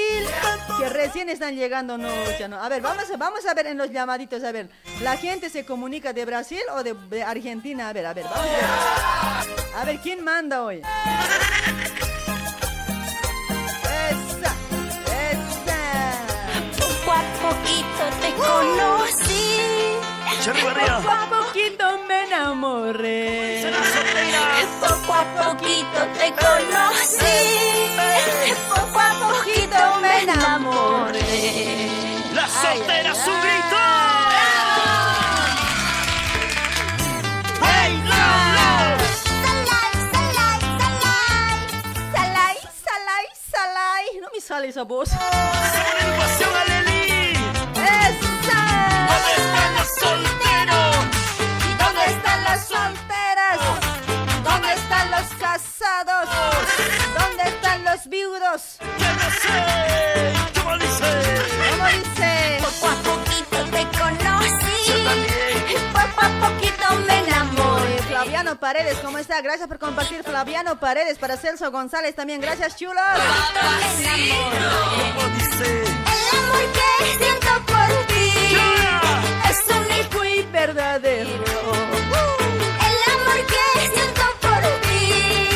que 0.78 0.89
recién 0.89 1.30
están 1.30 1.56
llegando. 1.56 1.98
No. 1.98 2.08
A 2.62 2.70
ver, 2.70 2.82
vamos, 2.82 3.10
a- 3.12 3.18
vamos 3.18 3.45
a 3.45 3.54
ver 3.54 3.68
en 3.68 3.78
los 3.78 3.89
llamaditos. 3.91 4.43
A 4.43 4.52
ver, 4.52 4.70
¿la 5.02 5.16
gente 5.18 5.50
se 5.50 5.66
comunica 5.66 6.14
de 6.14 6.26
Brasil 6.26 6.62
o 6.76 6.84
de, 6.84 6.93
de 7.10 7.24
Argentina? 7.24 7.89
A 7.89 7.93
ver, 7.93 8.06
a 8.06 8.14
ver, 8.14 8.26
vamos 8.26 8.39
a 8.39 9.43
ver. 9.45 9.76
A 9.76 9.86
ver, 9.86 9.98
¿quién 10.00 10.24
manda 10.24 10.64
hoy? 10.64 10.82
Esa, 13.84 14.54
esa. 15.32 15.80
Poco 16.78 17.12
a 17.12 17.24
poquito 17.41 18.04
te 18.22 18.34
conocí. 18.36 20.07
Poco 20.48 20.70
a 21.12 21.28
poquito 21.30 21.86
me 22.08 22.24
enamoré. 22.24 23.70
Poco 24.80 25.14
a 25.14 25.26
poquito 25.36 26.00
te 26.18 26.32
conocí. 26.32 27.39
Poco 28.70 28.98
a 28.98 29.12
poquito 29.20 30.00
me 30.02 30.22
enamoré. 30.24 31.89
¡Las 32.34 32.50
solteras 32.50 33.28
un 33.28 33.41
grito! 33.41 33.78
¡Hey, 37.62 38.02
Salai, 42.14 42.58
salai, 42.86 43.26
salai. 43.52 44.06
No 44.22 44.28
me 44.34 44.39
sale 44.39 44.68
esa 44.70 44.84
voz. 44.84 45.10
¡Esa! 45.12 45.58
¿Dónde 49.95 50.27
están 50.27 50.67
los 50.73 50.99
solteros? 50.99 51.05
¿Dónde 51.79 52.05
están 52.07 52.43
las 52.43 52.67
solteras? 52.67 53.59
¿Dónde 54.43 54.73
están 54.73 55.11
los 55.11 55.27
casados? 55.39 56.29
¿Dónde 57.17 57.43
están 57.47 57.83
los 57.85 58.07
viudos? 58.09 58.77
¡Ya 58.99 59.13
no 59.13 59.29
sé! 59.31 60.33
¿Cómo 60.61 60.77
dice? 60.77 61.09
¿Cómo 61.71 61.88
dice? 61.88 62.29
Poco 62.61 62.88
a 62.91 62.95
poquito 62.95 63.57
te 63.71 63.81
conocí. 63.97 64.77
Poco 65.93 66.21
a 66.21 66.29
poquito 66.49 66.85
me 67.07 67.19
enamoré. 67.19 67.97
Flaviano 68.09 68.59
Paredes, 68.59 68.97
¿cómo 68.99 69.17
está? 69.19 69.41
Gracias 69.41 69.67
por 69.67 69.79
compartir 69.79 70.23
Flaviano 70.23 70.79
Paredes 70.79 71.17
para 71.17 71.38
Celso 71.38 71.71
González 71.71 72.13
también. 72.15 72.41
Gracias, 72.41 72.75
chulos. 72.75 72.95
¿Cómo 75.15 75.27
dice? 75.35 75.83
El 75.83 76.23
amor 76.38 76.65
que 76.73 76.89
siento 77.17 77.51
por 77.65 77.89
ti 78.07 78.29
es 78.55 79.07
único 80.10 80.18
Muy 80.18 80.43
verdadero. 80.51 81.30
El 82.88 82.97
amor 83.14 83.39
que 83.47 83.66
siento 83.93 84.24
por 84.41 84.62
ti 84.82 85.49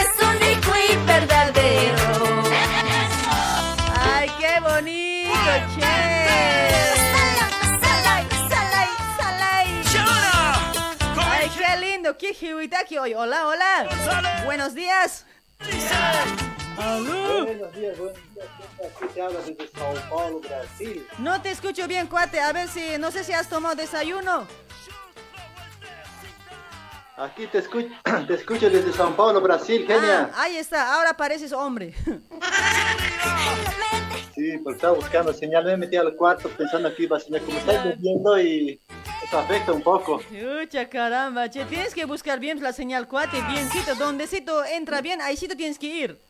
es 0.00 0.10
único 0.22 0.70
y 0.76 0.96
verdadero. 1.06 2.08
Ay, 4.00 4.30
qué 4.38 4.60
bonito, 4.60 5.50
che. 5.74 5.94
Salai, 7.82 8.24
salai, 8.50 8.88
salai. 9.18 9.66
¡Chara! 9.92 10.36
¿Cómo 11.14 11.30
Ay, 11.30 11.50
qué 11.56 11.76
lindo, 11.80 12.16
qué 12.16 12.34
hoy. 12.98 13.14
Hola, 13.14 13.46
hola. 13.46 14.42
Buenos 14.44 14.74
días. 14.74 15.24
Dice? 16.76 16.82
Aló. 16.82 17.44
Buenos 17.46 17.74
días, 17.74 17.98
buenos 17.98 18.16
días. 18.34 18.46
Aquí 18.96 19.06
te 19.14 19.22
habla 19.22 19.38
desde 19.40 19.68
Sao 19.68 19.94
Paulo, 20.10 20.40
Brasil. 20.40 21.06
No 21.18 21.40
te 21.42 21.50
escucho 21.50 21.86
bien, 21.88 22.06
cuate. 22.06 22.40
A 22.40 22.52
ver 22.52 22.68
si, 22.68 22.98
no 22.98 23.10
sé 23.10 23.24
si 23.24 23.32
has 23.32 23.48
tomado 23.48 23.74
desayuno. 23.74 24.46
Aquí 27.16 27.46
te 27.46 27.58
escucho, 27.58 27.88
te 28.26 28.34
escucho 28.34 28.68
desde 28.68 28.92
Sao 28.92 29.14
Paulo, 29.14 29.40
Brasil, 29.40 29.86
Ah, 29.88 29.92
genia. 29.94 30.30
ahí 30.34 30.56
está, 30.56 30.94
ahora 30.94 31.16
pareces 31.16 31.52
hombre. 31.52 31.94
Sí, 34.34 34.58
porque 34.64 34.76
estaba 34.76 34.94
buscando 34.94 35.32
señal, 35.32 35.64
me 35.64 35.76
metí 35.76 35.96
al 35.96 36.16
cuarto 36.16 36.48
pensando 36.48 36.92
que 36.92 37.04
iba 37.04 37.16
a 37.16 37.20
señal 37.20 37.40
como 37.42 37.56
está 37.56 37.84
lloviendo 37.84 38.40
y 38.40 38.80
eso 39.22 39.38
afecta 39.38 39.70
un 39.72 39.80
poco. 39.82 40.20
Ucha, 40.64 40.88
caramba, 40.88 41.48
che, 41.48 41.64
tienes 41.66 41.94
que 41.94 42.04
buscar 42.04 42.40
bien 42.40 42.60
la 42.60 42.72
señal, 42.72 43.06
cuate, 43.06 43.40
biencito. 43.42 43.94
Dondecito 43.94 44.64
entra 44.64 45.00
bien, 45.00 45.22
ahí 45.22 45.36
sí 45.36 45.46
tienes 45.54 45.78
que 45.78 45.86
ir. 45.86 46.20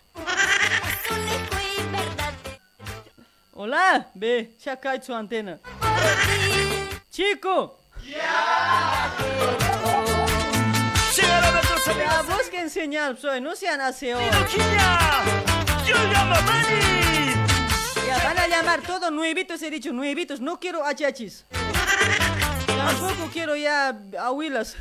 Hola, 3.53 4.11
ve, 4.15 4.57
ya 4.65 4.79
cae 4.81 5.01
su 5.03 5.15
antena. 5.15 5.61
Chico, 7.11 7.79
Ya 11.97 12.23
busquen 12.29 12.69
señal, 12.69 13.17
soy, 13.19 13.41
no 13.41 13.55
sean 13.55 13.81
así 13.81 14.13
hoy. 14.13 14.25
Ya 18.07 18.19
van 18.25 18.39
a 18.39 18.49
llamar 18.49 18.83
todos 18.83 19.13
nuevitos, 19.13 19.63
he 19.63 19.71
dicho, 19.71 19.93
nuevitos, 19.93 20.41
no 20.41 20.59
quiero 20.59 20.85
achachis. 20.85 21.47
Tampoco 22.67 23.31
quiero 23.33 23.57
ya 23.57 23.97
abuelas. 24.19 24.77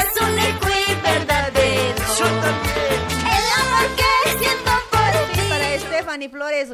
Es 0.00 0.20
un 0.20 0.38
liquid 2.18 2.34
verdadero. 2.42 3.08
El 3.20 3.46
amor 3.60 3.96
que 3.96 4.38
siento 4.38 4.70
por 4.90 5.32
ti. 5.32 5.48
Para 5.48 5.78
Stephanie 5.78 6.28
Flores, 6.28 6.72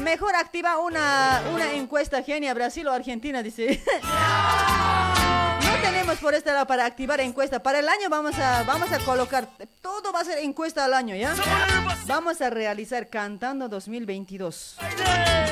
mejor 0.00 0.36
activa 0.36 0.78
una, 0.78 1.42
una 1.52 1.72
encuesta 1.72 2.22
genia, 2.22 2.54
Brasil 2.54 2.86
o 2.86 2.92
Argentina, 2.92 3.42
dice. 3.42 3.82
Tenemos 5.82 6.18
por 6.18 6.34
este 6.34 6.52
lado 6.52 6.66
para 6.66 6.84
activar 6.84 7.20
encuesta. 7.20 7.62
Para 7.62 7.78
el 7.78 7.88
año 7.88 8.08
vamos 8.08 8.38
a, 8.38 8.62
vamos 8.64 8.90
a 8.92 8.98
colocar, 9.00 9.48
todo 9.80 10.12
va 10.12 10.20
a 10.20 10.24
ser 10.24 10.38
encuesta 10.38 10.84
al 10.84 10.94
año, 10.94 11.14
¿ya? 11.14 11.34
Vamos 12.06 12.40
a 12.40 12.50
realizar 12.50 13.08
Cantando 13.08 13.68
2022. 13.68 14.76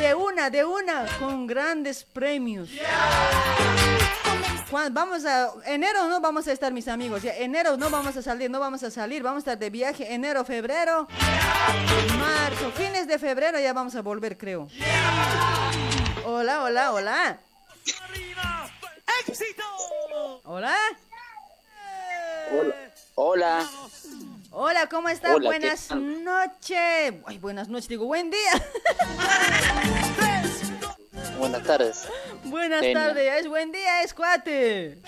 De 0.00 0.14
una, 0.14 0.50
de 0.50 0.64
una, 0.64 1.06
con 1.18 1.46
grandes 1.46 2.04
premios. 2.04 2.70
Vamos 4.90 5.24
a 5.24 5.52
enero 5.64 6.08
no 6.08 6.20
vamos 6.20 6.48
a 6.48 6.52
estar 6.52 6.72
mis 6.72 6.88
amigos 6.88 7.22
enero 7.24 7.76
no 7.76 7.88
vamos 7.88 8.16
a 8.16 8.22
salir 8.22 8.50
no 8.50 8.58
vamos 8.58 8.82
a 8.82 8.90
salir 8.90 9.22
vamos 9.22 9.36
a 9.36 9.52
estar 9.52 9.58
de 9.58 9.70
viaje 9.70 10.12
enero 10.12 10.44
febrero 10.44 11.06
marzo 12.18 12.72
fines 12.72 13.06
de 13.06 13.18
febrero 13.18 13.60
ya 13.60 13.72
vamos 13.72 13.94
a 13.94 14.02
volver 14.02 14.36
creo 14.36 14.68
hola 16.24 16.64
hola 16.64 16.92
hola 16.92 17.38
hola 20.44 20.76
Hola. 23.14 23.66
hola 24.50 24.86
cómo 24.88 25.08
está 25.08 25.34
Hola, 25.34 25.40
¿qué 25.40 25.46
buenas 25.58 25.90
noches 25.90 27.14
ay 27.26 27.38
buenas 27.38 27.68
noches 27.68 27.88
digo 27.88 28.06
buen 28.06 28.30
día 28.30 28.52
Buenas 31.38 31.62
tardes. 31.64 32.08
buenas 32.44 32.80
tardes 32.92 33.40
es 33.40 33.48
buen 33.48 33.70
día 33.72 34.02
es 34.02 34.14
cuate 34.14 34.98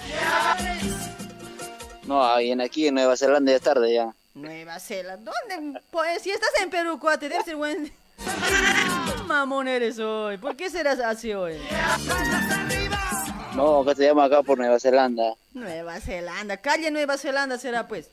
No, 2.04 2.24
ahí 2.24 2.50
en 2.52 2.60
aquí 2.60 2.86
en 2.88 2.94
Nueva 2.94 3.16
Zelanda 3.16 3.52
ya 3.52 3.56
es 3.56 3.62
tarde 3.62 3.92
ya. 3.94 4.14
Nueva 4.34 4.78
Zelanda. 4.80 5.30
¿Dónde? 5.48 5.80
Pues 5.90 6.22
si 6.22 6.30
estás 6.30 6.50
en 6.62 6.70
Perú, 6.70 6.98
cuate, 6.98 7.28
debe 7.28 7.42
ser 7.44 7.56
buen. 7.56 7.92
Mamón 9.26 9.68
eres 9.68 9.98
hoy. 9.98 10.38
¿Por 10.38 10.56
qué 10.56 10.70
serás 10.70 11.00
así 11.00 11.34
hoy? 11.34 11.58
No, 13.58 13.80
acá 13.80 13.96
se 13.96 14.04
llama 14.04 14.24
acá 14.26 14.44
por 14.44 14.56
Nueva 14.56 14.78
Zelanda. 14.78 15.34
Nueva 15.52 15.98
Zelanda. 15.98 16.58
Calle 16.58 16.92
Nueva 16.92 17.18
Zelanda 17.18 17.58
será 17.58 17.88
pues. 17.88 18.08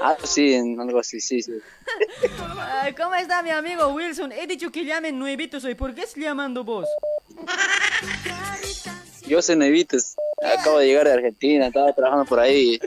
Ah, 0.00 0.16
sí, 0.24 0.54
en 0.54 0.80
algo 0.80 0.98
así, 0.98 1.20
sí, 1.20 1.42
sí. 1.42 1.52
Ay, 2.58 2.94
¿Cómo 2.94 3.14
está 3.16 3.42
mi 3.42 3.50
amigo 3.50 3.88
Wilson? 3.88 4.32
He 4.32 4.46
dicho 4.46 4.72
que 4.72 4.82
llamen 4.82 5.18
nuevitos 5.18 5.62
hoy. 5.64 5.74
¿Por 5.74 5.94
qué 5.94 6.04
estás 6.04 6.16
llamando 6.16 6.64
vos? 6.64 6.88
Yo 9.26 9.42
soy 9.42 9.56
Nevitos. 9.56 10.16
Acabo 10.58 10.78
de 10.78 10.86
llegar 10.86 11.06
de 11.06 11.12
Argentina, 11.12 11.66
estaba 11.66 11.92
trabajando 11.92 12.24
por 12.24 12.40
ahí. 12.40 12.80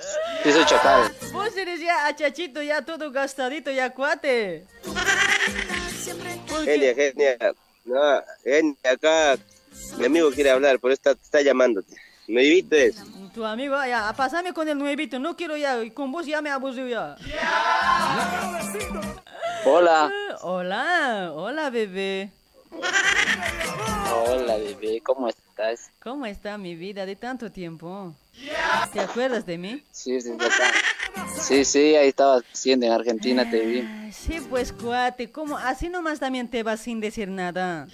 Sí, 0.43 0.51
soy 0.51 0.65
chacal. 0.65 1.11
Vos 1.31 1.55
eres 1.55 1.79
ya 1.79 2.07
achachito, 2.07 2.63
ya 2.63 2.81
todo 2.81 3.11
gastadito, 3.11 3.69
ya 3.69 3.91
cuate. 3.91 4.65
Genia, 6.65 6.95
genia. 6.95 7.37
No, 7.85 8.21
genia, 8.43 8.75
acá 8.91 9.37
mi 9.97 10.05
amigo 10.05 10.31
quiere 10.31 10.51
hablar, 10.51 10.79
por 10.79 10.91
eso 10.91 10.99
está, 10.99 11.11
está 11.11 11.41
llamándote. 11.41 11.95
¿Me 12.27 12.41
divites? 12.41 12.97
Tu 13.33 13.45
amigo, 13.45 13.75
ya, 13.85 14.13
pasame 14.17 14.51
con 14.53 14.67
el 14.67 14.77
nuevito. 14.77 15.17
No 15.19 15.35
quiero 15.37 15.55
ya. 15.55 15.77
Con 15.93 16.11
vos 16.11 16.25
ya 16.25 16.41
me 16.41 16.49
aburrió 16.49 16.87
ya. 16.87 17.15
Hola. 19.65 20.11
Hola, 20.41 21.31
hola 21.33 21.69
bebé. 21.69 22.31
Hola, 24.13 24.57
bebé, 24.57 25.01
¿cómo 25.03 25.29
estás? 25.29 25.89
¿Cómo 26.01 26.25
está 26.25 26.57
mi 26.57 26.75
vida 26.75 27.05
de 27.05 27.15
tanto 27.15 27.51
tiempo? 27.51 28.13
¿Te 28.91 28.99
acuerdas 28.99 29.45
de 29.45 29.57
mí? 29.57 29.83
Sí, 29.91 30.19
sí, 30.21 30.31
acá. 30.33 30.71
Sí, 31.39 31.65
sí, 31.65 31.95
ahí 31.95 32.09
estaba 32.09 32.41
haciendo 32.53 32.85
en 32.85 32.91
Argentina, 32.91 33.49
te 33.49 33.59
vi. 33.59 33.79
Ay, 33.79 34.11
Sí, 34.11 34.39
pues 34.49 34.71
cuate, 34.71 35.31
¿cómo? 35.31 35.57
Así 35.57 35.89
nomás 35.89 36.19
también 36.19 36.49
te 36.49 36.63
vas 36.63 36.79
sin 36.81 36.99
decir 36.99 37.27
nada. 37.29 37.87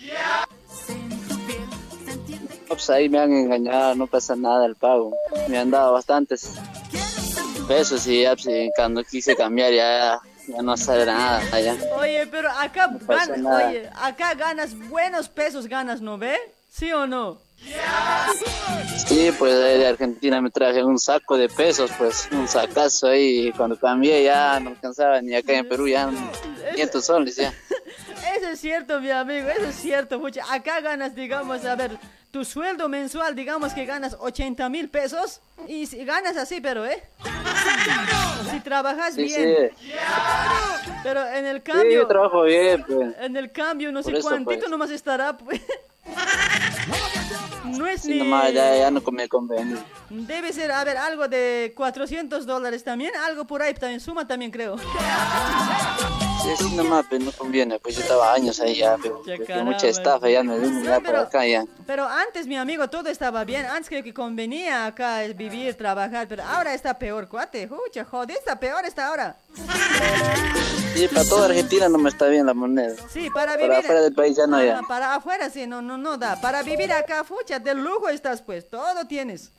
Pues 2.73 2.89
ahí 2.89 3.07
me 3.09 3.19
han 3.19 3.31
engañado, 3.31 3.95
no 3.95 4.07
pasa 4.07 4.35
nada 4.35 4.65
el 4.65 4.75
pago. 4.75 5.15
Me 5.47 5.57
han 5.57 5.69
dado 5.71 5.93
bastantes 5.93 6.51
pesos 7.67 8.05
y 8.07 8.23
ya, 8.23 8.35
pues, 8.35 8.47
y 8.47 8.69
cuando 8.75 9.03
quise 9.03 9.35
cambiar 9.35 9.71
ya, 9.73 10.19
ya 10.47 10.61
no 10.61 10.75
sale 10.75 11.05
nada 11.05 11.41
ya. 11.59 11.77
Oye, 11.97 12.27
pero 12.27 12.49
acá, 12.49 12.89
pasa 13.05 13.35
gan- 13.35 13.41
nada. 13.43 13.67
oye, 13.69 13.89
acá 13.95 14.33
ganas 14.33 14.77
buenos 14.89 15.29
pesos, 15.29 15.67
ganas, 15.67 16.01
¿no 16.01 16.17
ve? 16.17 16.35
¿Sí 16.69 16.91
o 16.91 17.05
no? 17.07 17.37
Sí, 19.07 19.31
pues 19.37 19.53
de 19.53 19.77
de 19.79 19.87
Argentina 19.87 20.41
me 20.41 20.49
traje 20.49 20.83
un 20.83 20.97
saco 20.99 21.37
de 21.37 21.49
pesos, 21.49 21.91
pues 21.97 22.27
un 22.31 22.47
sacazo 22.47 23.07
ahí. 23.07 23.47
Y 23.47 23.51
cuando 23.51 23.77
cambié 23.77 24.23
ya 24.23 24.59
no 24.59 24.71
alcanzaba 24.71 25.21
ni 25.21 25.35
acá 25.35 25.53
en 25.53 25.67
Perú, 25.67 25.87
ya 25.87 26.09
500 26.71 27.05
soles 27.05 27.35
ya. 27.35 27.53
Eso 28.37 28.49
es 28.49 28.59
cierto, 28.59 28.99
mi 28.99 29.11
amigo, 29.11 29.49
eso 29.49 29.67
es 29.67 29.75
cierto. 29.75 30.19
pucha. 30.19 30.43
Acá 30.51 30.79
ganas, 30.81 31.13
digamos, 31.15 31.63
a 31.65 31.75
ver, 31.75 31.97
tu 32.31 32.43
sueldo 32.45 32.89
mensual, 32.89 33.35
digamos 33.35 33.73
que 33.73 33.85
ganas 33.85 34.15
80 34.19 34.69
mil 34.69 34.89
pesos. 34.89 35.41
Y 35.67 35.85
si 35.85 36.03
ganas 36.05 36.35
así, 36.37 36.59
pero, 36.61 36.85
¿eh? 36.85 37.03
Si 38.51 38.59
trabajas 38.61 39.13
Sí, 39.15 39.23
bien. 39.23 39.69
sí. 39.79 39.91
Pero 41.03 41.25
en 41.27 41.45
el 41.45 41.57
Sí, 41.57 41.63
cambio... 41.63 41.91
yo 42.01 42.07
trabajo 42.07 42.43
bien, 42.43 42.83
pues. 42.87 43.15
En 43.19 43.37
el 43.37 43.51
cambio, 43.51 43.91
no 43.91 44.01
Por 44.01 44.11
sé 44.13 44.19
eso, 44.19 44.29
cuántito 44.29 44.59
pues. 44.61 44.69
nomás 44.71 44.89
estará, 44.91 45.37
pues. 45.37 45.61
No 47.63 47.87
es 47.87 48.05
ni... 48.05 48.19
nomás 48.19 48.53
ya, 48.53 48.75
ya 48.77 48.91
no 48.91 49.01
me 49.11 49.27
conviene. 49.27 49.77
Debe 50.09 50.51
ser, 50.53 50.71
a 50.71 50.83
ver, 50.83 50.97
algo 50.97 51.27
de 51.27 51.73
400 51.75 52.45
dólares 52.45 52.83
también, 52.83 53.11
algo 53.25 53.45
por 53.45 53.61
ahí 53.61 53.73
también, 53.73 53.99
suma 53.99 54.27
también 54.27 54.51
creo. 54.51 54.77
Sí, 54.77 56.49
sí, 56.57 56.75
nomás, 56.75 57.05
pues 57.07 57.23
no 57.23 57.31
conviene, 57.31 57.79
pues 57.79 57.95
yo 57.95 58.01
estaba 58.01 58.33
años 58.33 58.59
ahí 58.59 58.75
ya, 58.75 58.97
pero 59.01 59.23
mucha 59.63 59.87
estafa 59.87 60.29
ya 60.29 60.43
me 60.43 60.59
vine 60.59 60.83
ya 60.83 60.99
para 60.99 61.21
acá 61.21 61.45
ya. 61.45 61.63
Pero 61.87 62.05
antes, 62.05 62.47
mi 62.47 62.57
amigo, 62.57 62.89
todo 62.89 63.09
estaba 63.09 63.45
bien. 63.45 63.65
Antes 63.65 63.87
creo 63.87 64.03
que 64.03 64.13
convenía 64.13 64.85
acá 64.85 65.21
vivir, 65.35 65.75
trabajar, 65.75 66.27
pero 66.27 66.43
ahora 66.43 66.73
está 66.73 66.99
peor, 66.99 67.29
cuate. 67.29 67.67
Joder, 67.67 68.37
está 68.37 68.59
peor 68.59 68.83
está 68.85 69.07
ahora. 69.07 69.37
Sí, 70.93 71.07
para 71.07 71.25
toda 71.27 71.45
Argentina 71.45 71.89
no 71.89 71.97
me 71.97 72.09
está 72.09 72.27
bien 72.27 72.45
la 72.45 72.53
moneda. 72.53 72.95
Sí, 73.11 73.29
para 73.29 73.53
Para 73.53 73.57
vivir... 73.63 73.77
afuera 73.79 74.01
del 74.01 74.13
país 74.13 74.37
ya 74.37 74.47
no 74.47 74.57
Ah, 74.57 74.63
ya. 74.63 74.81
Para 74.87 75.15
afuera 75.15 75.49
sí, 75.49 75.65
no, 75.65 75.81
no, 75.81 75.97
no 75.97 76.17
da. 76.17 76.39
Para 76.39 76.61
vivir 76.63 76.91
acá, 76.93 77.23
fucha, 77.23 77.59
de 77.59 77.73
lujo 77.73 78.09
estás 78.09 78.41
pues, 78.41 78.69
todo 78.69 79.05
tienes. 79.07 79.51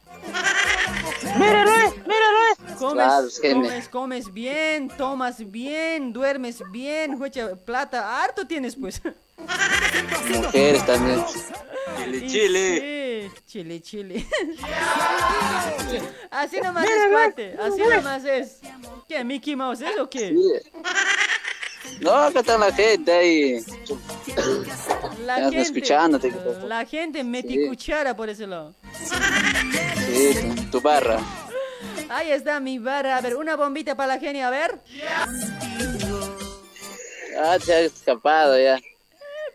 Míralo, 1.38 1.72
míralo. 2.06 2.76
Comes, 2.78 3.04
Claro, 3.04 3.26
es 3.28 3.40
genial. 3.40 3.68
comes, 3.68 3.88
comes 3.88 4.32
bien, 4.32 4.88
tomas 4.88 5.50
bien, 5.50 6.12
duermes 6.12 6.62
bien, 6.70 7.18
jucha, 7.18 7.54
plata, 7.56 8.22
harto 8.22 8.46
tienes 8.46 8.76
pues. 8.76 9.00
Mujeres 10.28 10.84
también. 10.86 11.24
Y 12.12 12.26
Chile. 12.26 12.80
Sí, 12.80 13.30
chile, 13.46 13.80
chile. 13.80 14.26
así 16.30 16.60
nomás 16.60 16.84
es, 16.84 17.08
cuate, 17.10 17.56
así 17.60 17.80
nomás 17.80 18.24
es. 18.24 18.60
¿Qué, 19.08 19.24
Mickey 19.24 19.56
Mouse 19.56 19.80
es 19.82 19.98
o 19.98 20.08
qué? 20.08 20.34
No, 22.00 22.10
acá 22.12 22.40
está 22.40 22.58
la 22.58 22.72
gente 22.72 23.12
ahí. 23.12 23.64
La 25.24 25.36
gente, 25.36 25.60
escuchándote. 25.60 26.32
la 26.66 26.84
gente 26.86 27.22
mete 27.22 27.50
Sí. 27.50 27.66
cuchara 27.68 28.16
por 28.16 28.28
ese 28.28 28.46
lado. 28.46 28.74
Sí, 30.06 30.34
tu, 30.40 30.70
tu 30.70 30.80
barra. 30.80 31.18
Ahí 32.08 32.30
está 32.30 32.60
mi 32.60 32.78
barra. 32.78 33.16
A 33.16 33.20
ver, 33.20 33.36
una 33.36 33.56
bombita 33.56 33.94
para 33.96 34.14
la 34.14 34.20
genia, 34.20 34.48
a 34.48 34.50
ver. 34.50 34.78
Ah, 37.42 37.56
te 37.64 37.74
has 37.74 37.80
escapado 37.92 38.58
ya. 38.58 38.78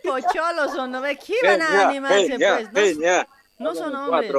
Pocholos 0.04 0.72
son, 0.74 0.92
¿no? 0.92 1.02
¿Qué 1.04 1.36
van 1.44 1.62
a 1.62 1.88
animarse, 1.90 2.38
pues? 2.72 2.98
No, 3.58 3.76
son 3.76 3.96
hombres. 3.96 4.32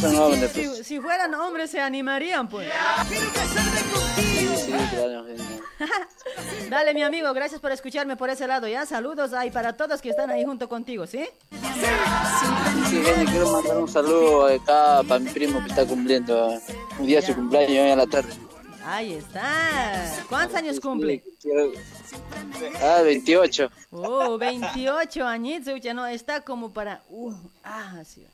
Son 0.00 0.16
hombres, 0.16 0.52
Si, 0.52 0.66
pues. 0.66 0.86
si 0.86 1.00
fueran 1.00 1.34
hombres 1.34 1.70
se 1.70 1.80
animarían, 1.80 2.48
pues. 2.48 2.70
Sí, 4.16 4.48
sí, 4.56 4.72
claro. 4.90 5.26
Dale, 6.70 6.94
mi 6.94 7.02
amigo, 7.02 7.32
gracias 7.32 7.60
por 7.60 7.70
escucharme 7.70 8.16
por 8.16 8.30
ese 8.30 8.46
lado, 8.46 8.66
¿ya? 8.68 8.86
Saludos 8.86 9.32
ahí 9.32 9.50
para 9.50 9.76
todos 9.76 10.00
que 10.00 10.10
están 10.10 10.30
ahí 10.30 10.44
junto 10.44 10.68
contigo, 10.68 11.06
¿sí? 11.06 11.26
Sí, 12.88 13.02
quiero 13.30 13.50
mandar 13.52 13.78
un 13.78 13.88
saludo 13.88 14.46
acá 14.46 15.02
para 15.06 15.20
mi 15.20 15.30
primo 15.30 15.60
que 15.60 15.68
está 15.68 15.86
cumpliendo 15.86 16.58
un 16.98 17.06
día 17.06 17.20
su 17.22 17.34
cumpleaños 17.34 17.70
hoy 17.70 17.90
en 17.90 17.98
la 17.98 18.06
tarde. 18.06 18.32
Ahí 18.84 19.14
está. 19.14 20.24
¿Cuántos 20.28 20.56
años 20.56 20.78
cumple? 20.78 21.22
Ah, 22.80 23.02
28. 23.02 23.68
Oh, 23.90 24.38
28 24.38 25.26
añitos, 25.26 25.80
ya 25.80 25.92
no 25.92 26.06
está 26.06 26.40
como 26.40 26.72
para. 26.72 27.02
Uh, 27.10 27.34
ah, 27.64 28.02
sí. 28.04 28.24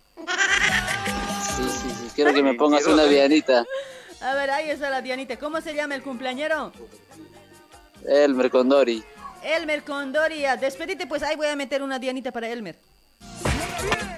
Sí, 1.57 1.63
sí, 1.63 1.91
sí. 1.91 2.11
Quiero 2.15 2.35
que 2.35 2.43
me 2.43 2.55
pongas 2.55 2.87
una 2.87 3.05
Dianita. 3.05 3.65
A 4.21 4.35
ver, 4.35 4.51
ahí 4.51 4.71
está 4.71 4.91
la 4.91 5.01
Dianita. 5.01 5.39
¿Cómo 5.39 5.61
se 5.63 5.75
llama 5.75 5.95
el 5.95 6.03
cumpleañero? 6.03 6.73
Elmer 8.07 8.51
Condori. 8.51 9.03
Elmer 9.43 9.83
Condoria. 9.83 10.57
Despedite, 10.57 11.07
pues 11.07 11.23
ahí 11.23 11.37
voy 11.37 11.49
a 11.49 11.57
meter 11.57 11.83
una 11.83 11.99
Dianita 11.99 12.31
para 12.33 12.49
Elmer. 12.49 12.77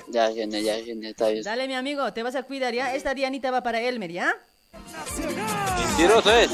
Ya, 0.09 0.31
genial, 0.33 0.63
ya, 0.63 0.75
genial, 0.77 1.11
está 1.13 1.29
bien. 1.29 1.43
Dale, 1.43 1.67
mi 1.67 1.75
amigo, 1.75 2.13
te 2.13 2.23
vas 2.23 2.37
a 2.37 2.43
cuidar, 2.45 2.73
¿ya? 2.73 2.95
Esta 2.95 3.15
Dianita 3.15 3.51
va 3.51 3.63
para 3.63 3.81
Elmer, 3.81 4.13
¿ya? 4.13 4.35
Mentiroso 5.89 6.31
es. 6.31 6.51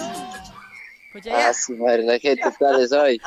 Pues 1.13 1.25
ya, 1.25 1.33
ya. 1.33 1.49
Ah, 1.49 1.55
su 1.55 1.77
madre, 1.77 2.05
la 2.05 2.19
gente 2.19 2.49
está 2.49 2.77
de 2.79 2.97
hoy. 2.97 3.21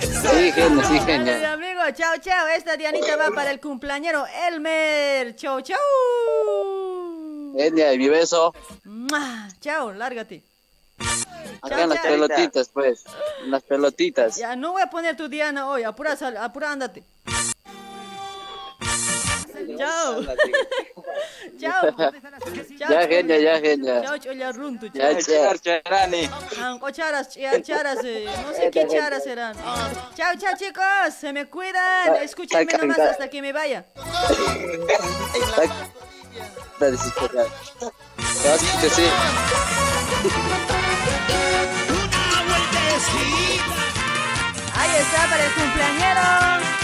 Sí, 0.00 0.52
genial, 0.52 0.84
sí, 0.84 0.98
Dale, 0.98 1.00
mi 1.00 1.06
genial. 1.06 1.44
amigo, 1.46 1.80
chao, 1.94 2.16
chao. 2.20 2.48
Esta 2.48 2.76
Dianita 2.76 3.16
va 3.16 3.30
para 3.30 3.52
el 3.52 3.60
cumpleañero 3.60 4.26
Elmer. 4.48 5.36
Chao, 5.36 5.60
chao. 5.60 5.78
Genial, 7.56 7.98
mi 7.98 8.08
beso. 8.08 8.52
Chao, 9.60 9.92
lárgate. 9.92 10.42
Acá 11.62 11.82
en 11.82 11.88
las 11.90 12.00
pelotitas, 12.00 12.68
pues. 12.68 13.04
Las 13.46 13.62
pelotitas. 13.62 14.36
Ya, 14.36 14.56
no 14.56 14.72
voy 14.72 14.82
a 14.82 14.90
poner 14.90 15.16
tu 15.16 15.28
Diana 15.28 15.68
hoy. 15.68 15.82
Apura, 15.84 16.16
sal- 16.16 16.36
apura, 16.36 16.72
ándate. 16.72 17.04
Chao. 19.78 20.20
Chao. 21.60 21.96
Ya, 22.78 23.06
genial, 23.06 23.40
ya, 23.42 23.60
genial. 23.60 24.02
Chao, 24.02 24.18
cholla 24.18 24.52
runtu. 24.52 24.86
Ya, 24.92 25.16
Chao. 25.18 25.54
charani. 25.56 26.28
Anco 26.60 26.90
charas, 26.90 27.36
eh, 27.36 28.26
no 28.46 28.52
sé 28.54 28.70
qué 28.70 28.86
charas 28.90 29.24
serán. 29.24 29.56
Chao, 30.16 30.34
chao, 30.38 30.52
chicos. 30.58 31.14
Se 31.18 31.32
me 31.32 31.46
cuidan. 31.46 32.16
Escúchenme 32.22 32.72
nomás 32.78 32.98
hasta 32.98 33.28
que 33.30 33.40
me 33.40 33.52
vaya. 33.52 33.86
Está 36.74 36.90
desesperado. 36.90 37.48
Sí. 38.94 39.04
Ahí 44.76 44.90
está 45.00 45.26
para 45.28 45.44
el 45.44 45.52
cumpleañero. 45.52 46.83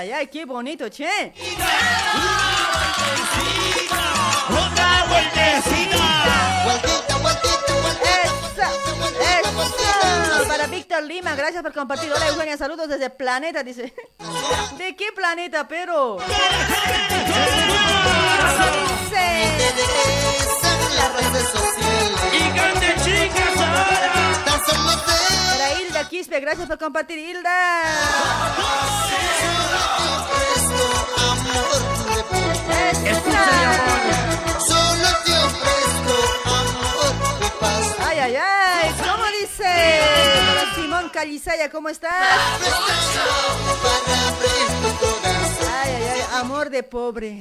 Ay, 0.00 0.28
qué 0.28 0.44
bonito, 0.44 0.88
che. 0.90 1.32
Lima, 11.00 11.34
gracias 11.34 11.62
por 11.62 11.72
compartir. 11.72 12.10
Hola 12.12 12.28
Eugenia, 12.28 12.56
saludos 12.56 12.88
desde 12.88 13.10
Planeta, 13.10 13.62
dice. 13.62 13.94
¿De 14.76 14.96
qué 14.96 15.12
planeta, 15.14 15.68
pero? 15.68 16.18
Para 25.50 25.80
Hilda 25.80 26.08
Quispe, 26.08 26.40
gracias 26.40 26.66
por 26.66 26.78
compartir, 26.78 27.18
Hilda. 27.18 27.98
Calizaya, 41.18 41.68
¿cómo 41.68 41.88
estás? 41.88 42.12
Ay, 45.82 45.92
ay, 45.92 46.04
ay, 46.14 46.20
amor 46.34 46.70
de 46.70 46.84
pobre. 46.84 47.40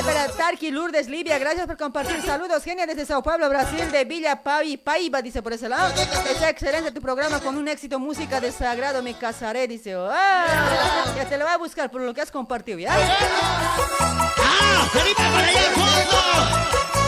Ay, 0.00 0.06
para 0.06 0.28
Tarki 0.28 0.70
Lourdes 0.70 1.08
Libia, 1.08 1.38
gracias 1.38 1.66
por 1.66 1.76
compartir. 1.76 2.22
Saludos, 2.22 2.64
genia 2.64 2.86
desde 2.86 3.04
Sao 3.04 3.22
Paulo, 3.22 3.50
Brasil, 3.50 3.92
de 3.92 4.04
Villa 4.06 4.42
Pavi, 4.42 4.78
Paiva, 4.78 5.20
dice 5.20 5.42
por 5.42 5.52
ese 5.52 5.68
lado. 5.68 5.92
Está 6.26 6.48
excelente 6.48 6.90
tu 6.90 7.02
programa 7.02 7.38
con 7.40 7.54
un 7.58 7.68
éxito, 7.68 7.98
música 7.98 8.40
de 8.40 8.50
sagrado, 8.50 9.02
me 9.02 9.12
casaré, 9.12 9.68
dice. 9.68 9.94
Ah, 9.94 11.04
ya 11.16 11.28
te 11.28 11.36
lo 11.36 11.44
voy 11.44 11.52
a 11.52 11.58
buscar 11.58 11.90
por 11.90 12.00
lo 12.00 12.14
que 12.14 12.22
has 12.22 12.30
compartido, 12.30 12.78
¿ya? 12.78 12.94
¡Ah! 12.94 14.88
¡Felipe 14.90 15.22
para 15.22 15.46
allá 15.46 15.60
al 15.60 15.74
fondo! 15.74 16.16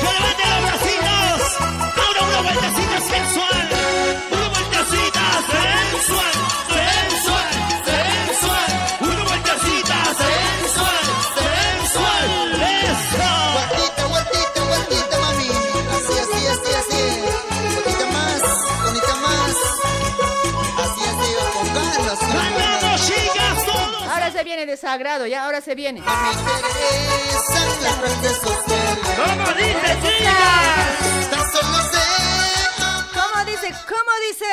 ¡Que 0.01 0.13
levante 0.13 0.43
los 0.51 0.61
bracitos! 0.63 1.61
¡Ahora 1.97 2.23
una 2.29 2.41
vueltecita 2.43 3.01
sensual! 3.01 3.69
¡Una 4.33 4.49
vueltecita! 4.49 5.23
¡Sensual! 5.49 6.32
Viene 24.63 24.73
de 24.73 24.77
sagrado, 24.77 25.27
ya, 25.27 25.45
ahora 25.45 25.61
se 25.61 25.75
viene. 25.75 26.01
¿Cómo 26.01 26.15
dice, 29.57 29.99
chicas? 30.03 30.37
¿Cómo 33.13 33.45
dice? 33.45 33.75
¿Cómo 33.89 34.13
dice? 34.29 34.53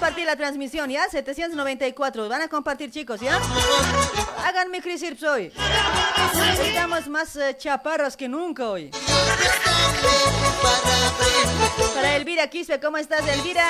Compartir 0.00 0.24
la 0.24 0.34
transmisión, 0.34 0.88
¿ya? 0.88 1.06
794. 1.10 2.26
Van 2.26 2.40
a 2.40 2.48
compartir, 2.48 2.90
chicos, 2.90 3.20
¿ya? 3.20 3.38
Háganme 4.46 4.80
Chris 4.80 5.02
Irps 5.02 5.22
hoy. 5.22 5.52
Estamos 6.64 7.06
más 7.08 7.36
eh, 7.36 7.54
chaparros 7.58 8.16
que 8.16 8.26
nunca 8.26 8.70
hoy. 8.70 8.90
Para 11.94 12.16
Elvira 12.16 12.48
Quispe, 12.48 12.80
¿cómo 12.80 12.96
estás, 12.96 13.28
Elvira? 13.28 13.66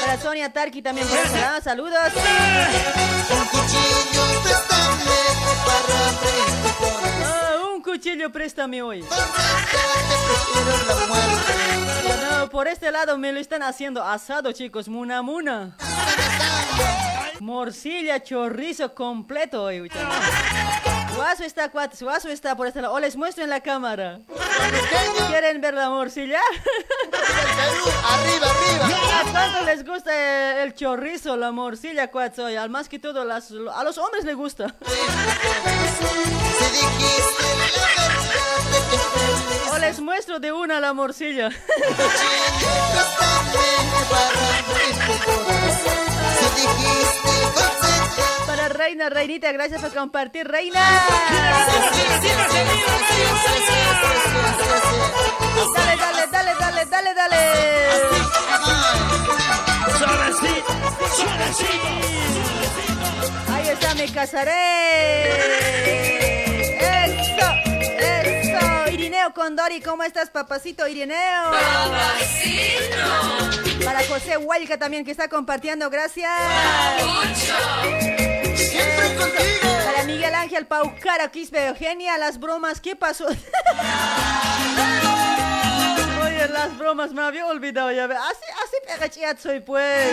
Para 0.00 0.16
Sonia 0.20 0.52
Tarki 0.52 0.80
también, 0.80 1.08
por 1.08 1.40
lado, 1.40 1.60
saludos. 1.60 2.12
Un 7.80 7.82
cuchillo 7.82 8.30
préstame 8.30 8.82
hoy. 8.82 9.02
Ya 12.06 12.38
no, 12.38 12.50
por 12.50 12.68
este 12.68 12.90
lado 12.90 13.16
me 13.16 13.32
lo 13.32 13.40
están 13.40 13.62
haciendo 13.62 14.04
asado, 14.04 14.52
chicos. 14.52 14.86
Muna 14.88 15.22
muna. 15.22 15.78
Morcilla, 17.40 18.22
chorizo 18.22 18.94
completo 18.94 19.62
hoy. 19.62 19.90
Guaso 21.16 21.44
está. 21.44 21.68
Guaso 21.68 22.28
está 22.28 22.54
por 22.54 22.66
este 22.66 22.82
lado. 22.82 22.92
O 22.92 23.00
les 23.00 23.16
muestro 23.16 23.44
en 23.44 23.50
la 23.50 23.60
cámara. 23.60 24.20
¿Quieren 25.28 25.62
ver 25.62 25.72
la 25.72 25.88
morcilla? 25.88 26.40
Arriba, 27.50 28.46
arriba. 28.50 29.20
¿A 29.20 29.24
cuánto 29.30 29.64
les 29.64 29.84
gusta 29.84 30.62
el, 30.62 30.74
chorizo, 30.74 31.36
la 31.36 31.50
morcilla, 31.52 32.10
cuates? 32.10 32.38
Hoy, 32.38 32.56
al 32.56 32.70
más 32.70 32.88
que 32.88 32.98
todo, 32.98 33.24
las, 33.24 33.50
a 33.50 33.84
los 33.84 33.98
hombres 33.98 34.24
les 34.24 34.36
gusta. 34.36 34.74
O 39.72 39.78
les 39.78 40.00
muestro 40.00 40.40
de 40.40 40.52
una 40.52 40.80
la 40.80 40.92
morcilla. 40.92 41.50
Para 48.46 48.68
Reina, 48.68 49.08
Reinita, 49.08 49.52
gracias 49.52 49.80
por 49.80 49.92
compartir, 49.92 50.46
Reina. 50.46 50.80
Dale, 55.74 55.96
dale, 55.96 56.26
dale, 56.30 56.54
dale, 56.58 56.69
dale, 56.88 57.14
dale. 57.14 57.36
Suavecito, 59.98 60.72
suavecito. 61.16 62.10
me 63.96 64.12
casaré. 64.12 64.52
Eso, 67.04 67.48
eso. 67.98 68.92
Irineo 68.92 69.34
Condori, 69.34 69.80
¿cómo 69.80 70.04
estás, 70.04 70.30
papacito 70.30 70.86
Irineo? 70.88 71.50
Papacito. 71.50 72.96
Para 73.84 74.02
José 74.06 74.36
Huelga 74.38 74.78
también 74.78 75.04
que 75.04 75.10
está 75.10 75.28
compartiendo, 75.28 75.90
gracias. 75.90 76.30
Para 79.84 80.04
Miguel 80.04 80.34
Ángel 80.34 80.66
Paucara, 80.66 81.28
Quispe 81.30 81.66
Eugenia, 81.68 82.16
las 82.16 82.38
bromas, 82.38 82.80
¿qué 82.80 82.96
pasó? 82.96 83.26
Las 86.48 86.76
bromas, 86.78 87.12
me 87.12 87.22
había 87.22 87.46
olvidado 87.46 87.92
ya. 87.92 88.04
Así, 88.06 88.44
así 88.64 88.76
pegachiat 88.86 89.38
soy, 89.38 89.60
pues. 89.60 90.10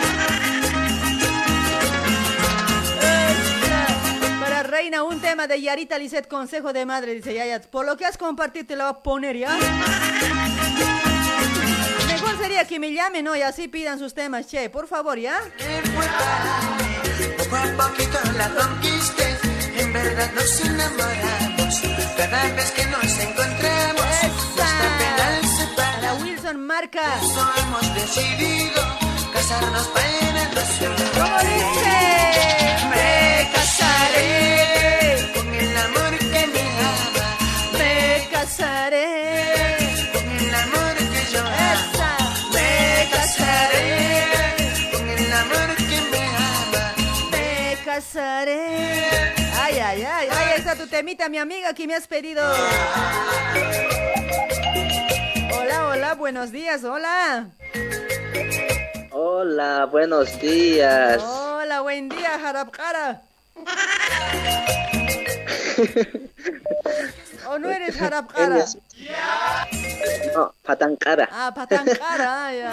Esta. 3.01 4.39
Para 4.39 4.63
Reina, 4.63 5.03
un 5.03 5.21
tema 5.21 5.47
de 5.47 5.61
Yarita 5.61 5.97
Lisset, 5.97 6.28
consejo 6.28 6.73
de 6.73 6.86
madre, 6.86 7.13
dice 7.13 7.34
Yaya. 7.34 7.61
Por 7.61 7.86
lo 7.86 7.95
que 7.95 8.05
has 8.05 8.17
compartido, 8.17 8.65
te 8.65 8.75
lo 8.75 8.84
voy 8.84 8.91
a 8.91 9.03
poner 9.03 9.38
ya. 9.38 9.57
Mejor 12.07 12.38
sería 12.39 12.65
que 12.65 12.80
me 12.80 12.91
llamen, 12.91 13.23
¿no? 13.25 13.36
Y 13.36 13.41
así 13.41 13.67
pidan 13.67 13.97
sus 13.97 14.13
temas, 14.13 14.47
che. 14.47 14.69
Por 14.69 14.88
favor, 14.88 15.17
¿ya? 15.17 15.39
Poquito 17.78 18.19
la 18.38 18.49
conquisté, 18.49 19.38
en 19.78 19.93
verdad 19.93 20.30
nos 20.34 20.61
enamoramos. 20.61 21.82
Cada 22.17 22.43
vez 22.53 22.71
que 22.71 22.86
nos 22.86 23.19
encontramos. 23.19 23.97
Wilson 26.47 26.65
Marca. 26.65 27.19
Hemos 27.57 27.93
decidido, 27.93 28.81
casarnos 29.33 29.87
para 29.87 30.41
el 30.41 30.49
pasión. 30.49 30.95
¿Cómo 31.13 31.37
dice? 31.39 31.97
Me 32.89 33.49
casaré 33.53 35.31
con 35.33 35.53
el 35.53 35.77
amor 35.77 36.17
que 36.17 36.47
me 36.47 36.65
ama. 36.79 37.27
Me 37.77 38.27
casaré 38.31 39.77
con 40.13 40.29
el 40.39 40.55
amor 40.55 40.95
que 40.95 41.33
yo 41.33 41.39
amo. 41.39 42.07
Me 42.53 43.09
casaré 43.11 43.89
con 44.91 45.09
el 45.09 45.33
amor 45.33 45.75
que 45.75 46.01
me 46.11 46.23
ama. 46.27 46.93
Me 47.31 47.77
casaré. 47.83 48.63
Ay, 49.53 49.79
ay, 49.79 50.03
ay. 50.03 50.27
Ahí 50.31 50.53
está 50.55 50.75
tu 50.75 50.87
temita, 50.87 51.27
mi 51.27 51.39
amiga, 51.39 51.73
que 51.73 51.87
me 51.87 51.95
has 51.95 52.07
pedido. 52.07 52.41
Hola, 55.58 55.88
hola, 55.89 56.14
buenos 56.16 56.51
días, 56.51 56.84
hola. 56.84 57.49
Hola, 59.12 59.86
buenos 59.86 60.39
días. 60.39 61.22
Hola, 61.22 61.82
buen 61.82 62.10
día, 62.10 62.39
Jarabkara. 62.39 63.22
¿O 67.49 67.60
no 67.60 67.70
eres 67.70 67.95
Jarabkara? 67.97 68.66
No, 70.36 70.53
Patankara. 70.64 71.28
Ah, 71.32 71.51
patankara, 71.55 72.47
ah, 72.47 72.53
ya. 72.53 72.72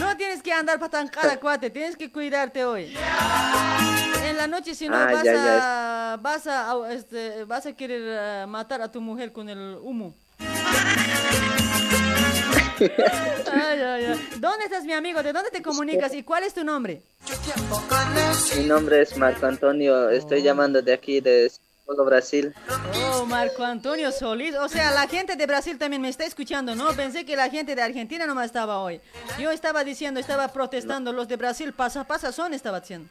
No 0.00 0.16
tienes 0.16 0.42
que 0.42 0.52
andar 0.52 0.80
patankara, 0.80 1.36
cuate, 1.40 1.70
tienes 1.70 1.96
que 1.96 2.10
cuidarte 2.10 2.64
hoy. 2.64 2.96
En 4.24 4.36
la 4.36 4.46
noche, 4.48 4.74
si 4.74 4.88
no, 4.88 4.96
Ah, 4.96 5.08
vas, 5.12 5.22
ya, 5.24 6.12
a, 6.12 6.16
vas, 6.16 6.46
a, 6.48 6.92
este, 6.92 7.44
vas 7.44 7.66
a 7.66 7.72
querer 7.74 8.02
eh, 8.04 8.46
matar 8.48 8.82
a 8.82 8.90
tu 8.90 9.00
mujer 9.00 9.32
con 9.32 9.48
el 9.48 9.76
humo. 9.80 10.14
Ay, 12.78 13.80
ay, 13.80 14.04
ay. 14.04 14.28
¿Dónde 14.38 14.64
estás, 14.66 14.84
mi 14.84 14.92
amigo? 14.92 15.22
¿De 15.22 15.32
dónde 15.32 15.50
te 15.50 15.62
comunicas 15.62 16.12
y 16.14 16.22
cuál 16.22 16.44
es 16.44 16.52
tu 16.54 16.64
nombre? 16.64 17.02
Mi 18.56 18.64
nombre 18.64 19.00
es 19.02 19.16
Marco 19.16 19.46
Antonio. 19.46 20.10
Estoy 20.10 20.42
llamando 20.42 20.82
de 20.82 20.92
aquí, 20.92 21.20
de 21.20 21.50
São 21.86 22.04
Brasil. 22.04 22.54
Oh, 23.14 23.24
Marco 23.24 23.64
Antonio 23.64 24.12
Solís. 24.12 24.54
O 24.56 24.68
sea, 24.68 24.90
la 24.90 25.06
gente 25.08 25.36
de 25.36 25.46
Brasil 25.46 25.78
también 25.78 26.02
me 26.02 26.08
está 26.08 26.24
escuchando, 26.24 26.74
¿no? 26.74 26.92
Pensé 26.92 27.24
que 27.24 27.36
la 27.36 27.48
gente 27.48 27.74
de 27.74 27.82
Argentina 27.82 28.26
nomás 28.26 28.46
estaba 28.46 28.78
hoy. 28.80 29.00
Yo 29.38 29.50
estaba 29.50 29.82
diciendo, 29.84 30.20
estaba 30.20 30.48
protestando, 30.48 31.12
los 31.12 31.28
de 31.28 31.36
Brasil 31.36 31.72
pasa, 31.72 32.04
pasa 32.04 32.32
son, 32.32 32.52
estaba 32.52 32.78
haciendo. 32.78 33.08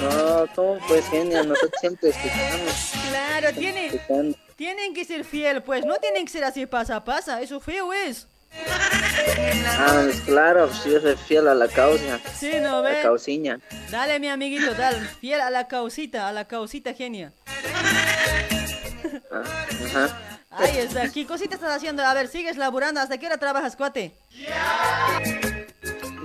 No, 0.00 0.46
¿cómo 0.54 0.78
pues 0.88 1.06
genial? 1.08 1.48
Nosotros 1.48 1.72
siempre 1.80 2.10
escuchamos. 2.10 2.92
Claro, 3.08 3.48
escuchando. 3.48 4.38
Tienen 4.58 4.92
que 4.92 5.04
ser 5.04 5.24
fiel, 5.24 5.62
pues 5.62 5.86
no 5.86 5.94
tienen 5.98 6.24
que 6.26 6.32
ser 6.32 6.42
así 6.42 6.66
pasa, 6.66 7.04
pasa, 7.04 7.40
eso 7.40 7.60
feo 7.60 7.92
es. 7.92 8.26
Ah, 9.78 10.04
claro, 10.26 10.68
si 10.74 10.90
yo 10.90 11.00
soy 11.00 11.14
fiel 11.16 11.46
a 11.46 11.54
la 11.54 11.68
causa. 11.68 12.18
Sí, 12.36 12.54
¿no 12.60 12.82
La 12.82 12.90
ves? 12.90 13.02
causiña. 13.04 13.60
Dale, 13.88 14.18
mi 14.18 14.28
amiguito, 14.28 14.74
dale, 14.74 14.98
fiel 15.20 15.40
a 15.42 15.50
la 15.50 15.68
causita, 15.68 16.26
a 16.28 16.32
la 16.32 16.46
causita 16.46 16.92
genia. 16.92 17.32
Ah, 19.30 19.42
Ajá. 19.86 20.18
Ahí 20.50 20.78
está, 20.78 21.08
¿qué 21.08 21.24
cosita 21.24 21.54
estás 21.54 21.76
haciendo? 21.76 22.02
A 22.04 22.12
ver, 22.14 22.26
sigues 22.26 22.56
laburando, 22.56 23.00
¿hasta 23.00 23.16
qué 23.16 23.26
hora 23.26 23.36
trabajas, 23.38 23.76
cuate? 23.76 24.12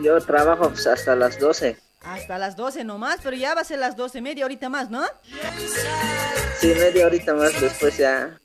Yo 0.02 0.20
trabajo 0.22 0.70
pues, 0.70 0.88
hasta 0.88 1.16
las 1.16 1.38
12. 1.40 1.78
Hasta 2.04 2.38
las 2.38 2.56
12 2.56 2.84
nomás, 2.84 3.20
pero 3.24 3.36
ya 3.36 3.56
va 3.56 3.62
a 3.62 3.64
ser 3.64 3.80
las 3.80 3.96
12, 3.96 4.22
media 4.22 4.46
horita 4.46 4.70
más, 4.70 4.90
¿no? 4.90 5.06
Sí, 6.60 6.68
media 6.68 7.06
horita 7.06 7.34
más 7.34 7.60
después 7.60 7.98
ya. 7.98 8.38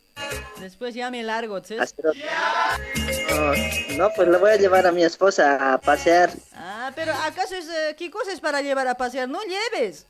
Después 0.60 0.94
ya 0.94 1.10
me 1.10 1.22
largo, 1.22 1.62
¿sí? 1.62 1.76
No, 1.76 3.52
no, 3.96 4.10
pues 4.14 4.28
le 4.28 4.38
voy 4.38 4.50
a 4.50 4.56
llevar 4.56 4.86
a 4.86 4.92
mi 4.92 5.04
esposa 5.04 5.72
a 5.72 5.78
pasear. 5.78 6.30
Ah, 6.54 6.92
pero 6.94 7.12
¿acaso 7.14 7.54
es, 7.54 7.68
eh, 7.68 7.94
qué 7.96 8.10
cosa 8.10 8.32
es 8.32 8.40
para 8.40 8.60
llevar 8.60 8.88
a 8.88 8.96
pasear? 8.96 9.28
No 9.28 9.40
lleves. 9.42 10.06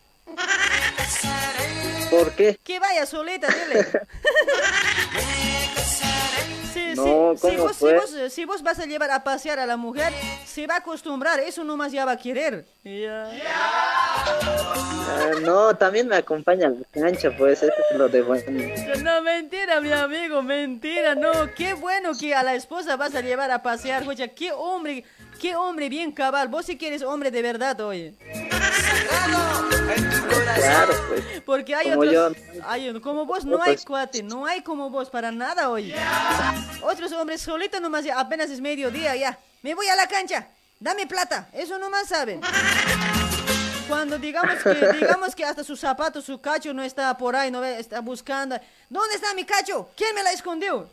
¿Por 2.11 2.33
qué? 2.33 2.59
Que 2.65 2.79
vaya 2.79 3.07
solita, 3.07 3.49
dile. 3.49 3.87
No, 6.99 7.35
si, 7.37 7.41
¿cómo 7.41 7.65
vos, 7.65 7.77
si, 7.77 7.85
vos, 7.85 8.33
si 8.33 8.45
vos 8.45 8.63
vas 8.63 8.79
a 8.79 8.87
llevar 8.87 9.11
a 9.11 9.25
pasear 9.25 9.59
a 9.59 9.67
la 9.67 9.77
mujer, 9.77 10.13
se 10.45 10.67
va 10.67 10.75
a 10.75 10.79
acostumbrar, 10.79 11.41
eso 11.41 11.65
nomás 11.65 11.93
ya 11.93 12.05
va 12.05 12.13
a 12.13 12.17
querer. 12.17 12.67
Ah, 12.85 13.31
no, 15.43 15.77
también 15.77 16.09
me 16.09 16.17
acompaña 16.17 16.69
a 16.69 16.71
la 16.71 16.85
cancha, 16.91 17.31
pues 17.37 17.63
eso 17.63 17.73
es 17.91 17.97
lo 17.97 18.09
de 18.09 18.23
bueno. 18.23 18.45
No, 19.03 19.23
mentira, 19.23 19.81
mi 19.81 19.93
amigo, 19.93 20.43
mentira, 20.43 21.15
no. 21.15 21.31
Qué 21.57 21.75
bueno 21.75 22.13
que 22.19 22.35
a 22.35 22.43
la 22.43 22.55
esposa 22.55 22.97
vas 22.97 23.15
a 23.15 23.21
llevar 23.21 23.51
a 23.51 23.63
pasear, 23.63 24.07
oye, 24.07 24.33
qué 24.33 24.53
hombre, 24.53 25.05
qué 25.41 25.57
hombre 25.57 25.89
bien 25.89 26.13
cabal. 26.13 26.49
Vos 26.49 26.67
sí 26.67 26.77
que 26.77 26.89
eres 26.89 27.03
hombre 27.03 27.31
de 27.31 27.43
verdad, 27.43 27.81
oye. 27.81 28.15
Claro, 30.55 30.93
pues. 31.09 31.25
Porque 31.45 31.75
hay 31.75 31.89
Como 31.91 32.01
otros, 32.01 32.13
yo. 32.37 32.63
hay- 32.67 33.01
como 33.01 33.25
vos 33.27 33.45
No, 33.45 33.57
no 33.57 33.63
hay 33.63 33.75
pues. 33.75 33.85
cuate, 33.85 34.23
no 34.23 34.45
hay 34.47 34.63
como 34.63 34.91
vos 34.91 35.09
para 35.11 35.31
nada, 35.33 35.71
oye. 35.71 35.95
Otros 36.83 37.13
hombres 37.13 37.41
solitos 37.41 37.81
nomás, 37.81 38.05
ya, 38.05 38.19
apenas 38.19 38.51
es 38.51 38.61
mediodía, 38.61 39.15
ya. 39.17 39.39
Me 39.63 39.75
voy 39.75 39.87
a 39.89 39.97
la 39.97 40.07
cancha, 40.07 40.49
dame 40.81 41.07
plata, 41.07 41.49
eso 41.53 41.79
nomás 41.79 42.09
saben. 42.09 42.41
Cuando 43.89 44.19
digamos 44.19 44.63
que, 44.63 44.71
digamos 45.01 45.35
que 45.35 45.45
hasta 45.45 45.65
su 45.65 45.77
zapato, 45.77 46.21
su 46.21 46.41
cacho 46.41 46.75
no 46.75 46.83
está 46.83 47.17
por 47.17 47.35
ahí, 47.35 47.51
no 47.51 47.61
ve, 47.61 47.79
está 47.81 48.01
buscando. 48.01 48.59
¿Dónde 48.91 49.15
está 49.15 49.33
mi 49.35 49.45
cacho? 49.45 49.91
¿Quién 49.97 50.15
me 50.15 50.23
la 50.23 50.33
escondió? 50.33 50.89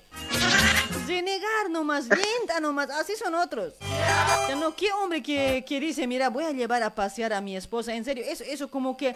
Renegar 1.08 1.70
nomás, 1.70 2.08
lenta 2.08 2.60
nomás, 2.60 2.90
así 2.90 3.14
son 3.16 3.36
otros. 3.36 3.74
No, 4.60 4.76
¿qué 4.76 4.92
hombre 4.94 5.22
que, 5.22 5.64
que 5.68 5.80
dice, 5.80 6.08
mira, 6.08 6.30
voy 6.30 6.46
a 6.46 6.52
llevar 6.52 6.84
a 6.84 6.94
pasear 6.94 7.34
a 7.34 7.42
mi 7.42 7.56
esposa? 7.56 7.94
En 7.94 8.04
serio, 8.06 8.24
eso, 8.28 8.44
eso 8.44 8.70
como 8.70 8.98
que 8.98 9.16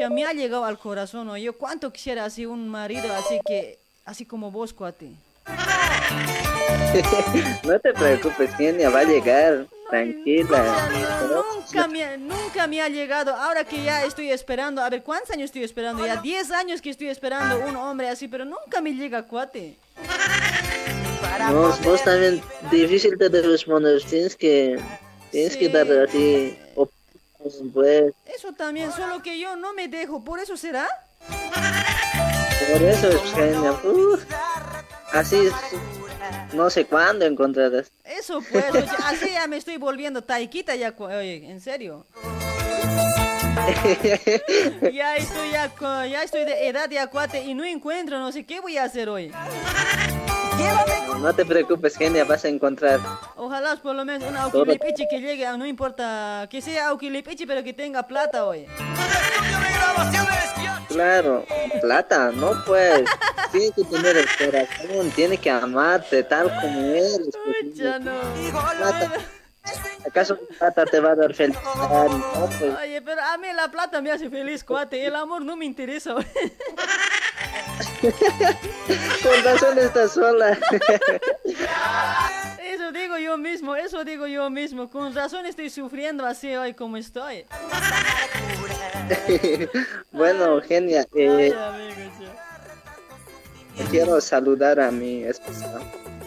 ya 0.00 0.08
me 0.10 0.24
ha 0.24 0.32
llegado 0.32 0.64
al 0.64 0.78
corazón, 0.78 1.26
¿no? 1.26 1.36
Yo 1.36 1.56
cuánto 1.56 1.92
quisiera 1.92 2.24
así 2.24 2.46
un 2.46 2.68
marido 2.68 3.12
así 3.14 3.38
que, 3.46 3.78
así 4.04 4.24
como 4.24 4.50
vos, 4.50 4.72
cuate. 4.72 5.10
No 7.64 7.78
te 7.80 7.92
preocupes, 7.92 8.50
Kenia, 8.56 8.90
va 8.90 9.00
a 9.00 9.04
llegar. 9.04 9.66
Tranquila. 9.90 10.88
Nunca 11.30 11.88
me, 11.88 12.04
ha- 12.04 12.16
nunca 12.16 12.66
me 12.66 12.82
ha 12.82 12.88
llegado, 12.88 13.34
ahora 13.34 13.64
que 13.64 13.82
ya 13.84 14.04
estoy 14.04 14.30
esperando, 14.30 14.82
a 14.82 14.90
ver, 14.90 15.02
¿cuántos 15.02 15.30
años 15.30 15.44
estoy 15.46 15.62
esperando? 15.64 16.04
Ya 16.04 16.16
10 16.16 16.50
años 16.50 16.82
que 16.82 16.90
estoy 16.90 17.08
esperando 17.08 17.58
un 17.66 17.76
hombre 17.76 18.08
así, 18.08 18.26
pero 18.28 18.44
nunca 18.44 18.80
me 18.80 18.92
llega, 18.92 19.22
cuate. 19.24 19.76
No, 21.38 21.76
vos 21.84 22.02
también 22.02 22.42
difícil 22.70 23.16
te 23.18 23.28
responder. 23.28 24.02
Tienes 24.02 24.36
que, 24.36 24.78
tienes 25.30 25.56
que 25.56 25.68
dar 25.68 25.90
así. 25.90 26.58
opiniones, 26.74 27.72
Pues, 27.72 28.14
Eso 28.26 28.52
también, 28.52 28.92
solo 28.92 29.22
que 29.22 29.38
yo 29.38 29.56
no 29.56 29.72
me 29.72 29.88
dejo, 29.88 30.24
¿por 30.24 30.40
eso 30.40 30.56
será? 30.56 30.88
por 32.72 32.82
eso 32.82 33.08
es 33.08 34.26
así 35.12 35.46
es. 35.46 35.52
No 36.52 36.70
sé 36.70 36.86
cuándo 36.86 37.24
encontrarás. 37.24 37.90
Eso 38.04 38.40
pues, 38.50 38.64
oye, 38.72 38.88
así 39.04 39.30
ya 39.30 39.46
me 39.46 39.56
estoy 39.56 39.76
volviendo 39.76 40.22
taikita 40.22 40.74
ya, 40.74 40.94
oye, 40.98 41.48
en 41.48 41.60
serio. 41.60 42.06
Ya 44.92 45.16
estoy 45.16 45.50
ya, 45.50 45.72
ya 46.06 46.22
estoy 46.22 46.44
de 46.44 46.68
edad 46.68 46.88
ya, 46.90 47.06
cuate, 47.08 47.42
y 47.42 47.54
no 47.54 47.64
encuentro, 47.64 48.18
no 48.18 48.32
sé 48.32 48.44
qué 48.44 48.60
voy 48.60 48.76
a 48.76 48.84
hacer 48.84 49.08
hoy. 49.08 49.32
No 51.20 51.34
te 51.34 51.44
preocupes, 51.44 51.96
genia, 51.96 52.24
vas 52.24 52.44
a 52.44 52.48
encontrar. 52.48 53.00
Ojalá 53.36 53.76
por 53.76 53.94
lo 53.96 54.04
menos 54.04 54.28
una 54.28 54.42
auquilipichi 54.44 55.08
que 55.08 55.18
llegue, 55.20 55.46
no 55.58 55.66
importa 55.66 56.46
que 56.50 56.60
sea 56.60 56.88
auquilipichi, 56.88 57.46
pero 57.46 57.64
que 57.64 57.72
tenga 57.72 58.06
plata 58.06 58.44
hoy. 58.46 58.66
Claro, 60.88 61.44
plata, 61.80 62.30
no 62.32 62.52
pues. 62.64 63.04
Tiene 63.52 63.72
que 63.74 63.84
tener 63.84 64.16
el 64.16 64.26
corazón, 64.38 65.10
tiene 65.14 65.38
que 65.38 65.50
amarte 65.50 66.22
tal 66.24 66.52
como 66.60 66.80
eres. 66.80 67.28
pues, 67.44 67.74
Ya 67.74 67.98
no. 67.98 68.12
plata. 68.78 69.12
¿Acaso 70.06 70.38
la 70.50 70.56
plata 70.58 70.84
te 70.86 71.00
va 71.00 71.10
a 71.12 71.14
dar 71.16 71.32
felicidad? 71.34 71.64
No, 72.08 72.48
pues. 72.58 72.74
Oye, 72.82 73.02
pero 73.02 73.22
a 73.22 73.38
mí 73.38 73.48
la 73.54 73.68
plata 73.70 74.00
me 74.02 74.10
hace 74.12 74.28
feliz, 74.30 74.62
cuate. 74.64 75.04
El 75.06 75.14
amor 75.16 75.42
no 75.42 75.56
me 75.56 75.64
interesa. 75.64 76.14
Con 79.22 79.44
razón 79.44 79.78
estás 79.78 80.12
sola. 80.12 80.58
Eso 82.64 82.92
digo 82.92 83.16
yo 83.18 83.38
mismo, 83.38 83.74
eso 83.74 84.04
digo 84.04 84.26
yo 84.26 84.50
mismo. 84.50 84.90
Con 84.90 85.14
razón 85.14 85.46
estoy 85.46 85.70
sufriendo 85.70 86.26
así 86.26 86.54
hoy 86.54 86.74
como 86.74 86.98
estoy. 86.98 87.46
bueno, 90.12 90.44
Eugenia, 90.44 91.06
eh, 91.14 91.54
quiero 93.90 94.20
saludar 94.20 94.78
a 94.80 94.90
mi 94.90 95.22
esposa, 95.24 95.80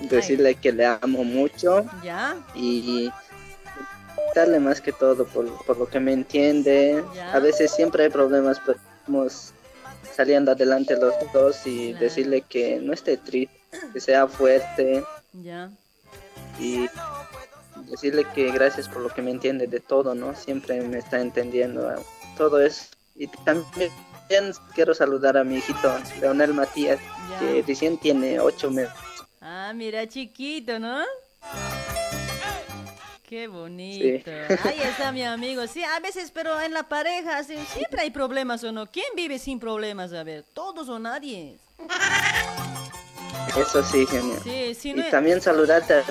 decirle 0.10 0.56
que 0.56 0.72
le 0.72 0.86
amo 0.86 1.24
mucho 1.24 1.86
¿Ya? 2.04 2.36
y 2.56 3.12
darle 4.34 4.60
más 4.60 4.82
que 4.82 4.92
todo 4.92 5.26
por, 5.26 5.66
por 5.66 5.78
lo 5.78 5.88
que 5.88 6.00
me 6.00 6.14
entiende. 6.14 7.04
Ya. 7.14 7.34
A 7.34 7.40
veces 7.40 7.72
siempre 7.72 8.06
hay 8.06 8.10
problemas, 8.10 8.60
pero 8.66 8.80
saliendo 10.16 10.52
adelante 10.52 10.96
los 10.98 11.14
dos 11.34 11.66
y 11.66 11.94
decirle 11.94 12.42
que 12.42 12.80
no 12.80 12.94
esté 12.94 13.18
triste, 13.18 13.56
que 13.94 14.00
sea 14.00 14.28
fuerte 14.28 15.04
Ya. 15.34 15.70
y 16.60 16.88
decirle 17.90 18.26
que 18.36 18.52
gracias 18.52 18.88
por 18.88 19.02
lo 19.02 19.10
que 19.10 19.22
me 19.22 19.32
entiende 19.32 19.68
de 19.68 19.80
todo, 19.80 20.14
¿no? 20.16 20.36
Siempre 20.36 20.82
me 20.82 20.98
está 20.98 21.20
entendiendo 21.22 21.90
eh, 21.92 21.96
todo 22.38 22.62
eso. 22.62 22.86
Y 23.16 23.28
también 23.28 23.92
quiero 24.76 24.94
saludar 24.94 25.38
a 25.38 25.44
mi 25.44 25.58
hijito, 25.58 25.98
Leonel 26.22 26.54
Matías, 26.54 27.00
Ya. 27.32 27.40
que 27.40 27.64
recién 27.68 27.98
tiene 27.98 28.40
ocho 28.40 28.70
meses. 28.72 28.94
Ah, 29.42 29.72
mira, 29.74 30.08
chiquito, 30.08 30.80
¿no? 30.80 31.04
Qué 33.30 33.48
bonito. 33.48 34.32
Ahí 34.64 34.80
está 34.82 35.12
mi 35.12 35.24
amigo. 35.38 35.68
Sí, 35.68 35.84
a 35.84 36.00
veces, 36.00 36.32
pero 36.34 36.60
en 36.60 36.74
la 36.74 36.90
pareja 36.90 37.44
sí, 37.44 37.56
siempre 37.72 38.02
hay 38.02 38.10
problemas 38.10 38.64
o 38.64 38.72
no. 38.72 38.88
¿Quién 38.88 39.06
vive 39.16 39.38
sin 39.38 39.60
problemas? 39.60 40.14
A 40.14 40.24
ver, 40.24 40.44
todos 40.56 40.90
o 40.90 40.98
nadie. 40.98 41.60
Eso 43.56 43.84
sí, 43.84 44.08
genial. 44.08 44.40
Sí, 44.44 44.74
sí, 44.74 44.94
y 44.96 45.00
es- 45.02 45.12
también 45.12 45.42
saludarte 45.42 45.94
a 45.94 46.04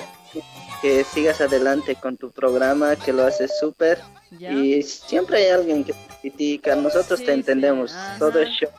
que 0.81 1.03
sigas 1.03 1.41
adelante 1.41 1.95
con 1.95 2.15
tu 2.15 2.31
programa, 2.31 2.95
que 2.95 3.11
lo 3.11 3.25
haces 3.25 3.51
súper. 3.59 3.99
Y 4.39 4.81
siempre 4.83 5.39
hay 5.43 5.49
alguien 5.49 5.83
que 5.83 5.91
te 5.91 6.07
critica, 6.21 6.73
nosotros 6.77 7.19
te 7.21 7.33
entendemos, 7.33 7.93
todo 8.17 8.39
es 8.39 8.49
show. 8.49 8.69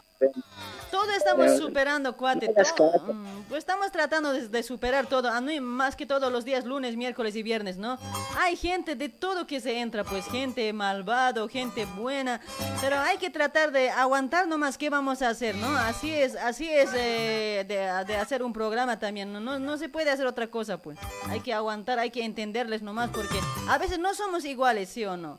Todo 1.00 1.12
estamos 1.12 1.56
superando, 1.56 2.14
cuate. 2.14 2.52
Todo. 2.76 3.14
Pues 3.48 3.60
estamos 3.60 3.90
tratando 3.90 4.32
de, 4.32 4.48
de 4.48 4.62
superar 4.62 5.06
todo. 5.06 5.28
A 5.28 5.40
mí, 5.40 5.58
más 5.58 5.96
que 5.96 6.04
todos 6.04 6.30
los 6.30 6.44
días, 6.44 6.66
lunes, 6.66 6.94
miércoles 6.94 7.34
y 7.36 7.42
viernes, 7.42 7.78
¿no? 7.78 7.98
Hay 8.38 8.54
gente 8.54 8.96
de 8.96 9.08
todo 9.08 9.46
que 9.46 9.60
se 9.60 9.78
entra, 9.78 10.04
pues 10.04 10.26
gente 10.26 10.70
malvado, 10.74 11.48
gente 11.48 11.86
buena. 11.86 12.40
Pero 12.82 12.98
hay 12.98 13.16
que 13.16 13.30
tratar 13.30 13.72
de 13.72 13.88
aguantar 13.88 14.46
nomás 14.46 14.76
qué 14.76 14.90
vamos 14.90 15.22
a 15.22 15.30
hacer, 15.30 15.54
¿no? 15.54 15.74
Así 15.74 16.12
es, 16.12 16.36
así 16.36 16.68
es 16.68 16.90
eh, 16.94 17.64
de, 17.66 18.04
de 18.04 18.16
hacer 18.16 18.42
un 18.42 18.52
programa 18.52 18.98
también. 18.98 19.32
¿no? 19.32 19.40
No, 19.40 19.58
no 19.58 19.78
se 19.78 19.88
puede 19.88 20.10
hacer 20.10 20.26
otra 20.26 20.48
cosa, 20.48 20.82
pues. 20.82 20.98
Hay 21.28 21.40
que 21.40 21.54
aguantar, 21.54 21.98
hay 21.98 22.10
que 22.10 22.24
entenderles 22.24 22.82
nomás 22.82 23.08
porque 23.08 23.40
a 23.68 23.78
veces 23.78 23.98
no 23.98 24.12
somos 24.14 24.44
iguales, 24.44 24.90
¿sí 24.90 25.06
o 25.06 25.16
no? 25.16 25.38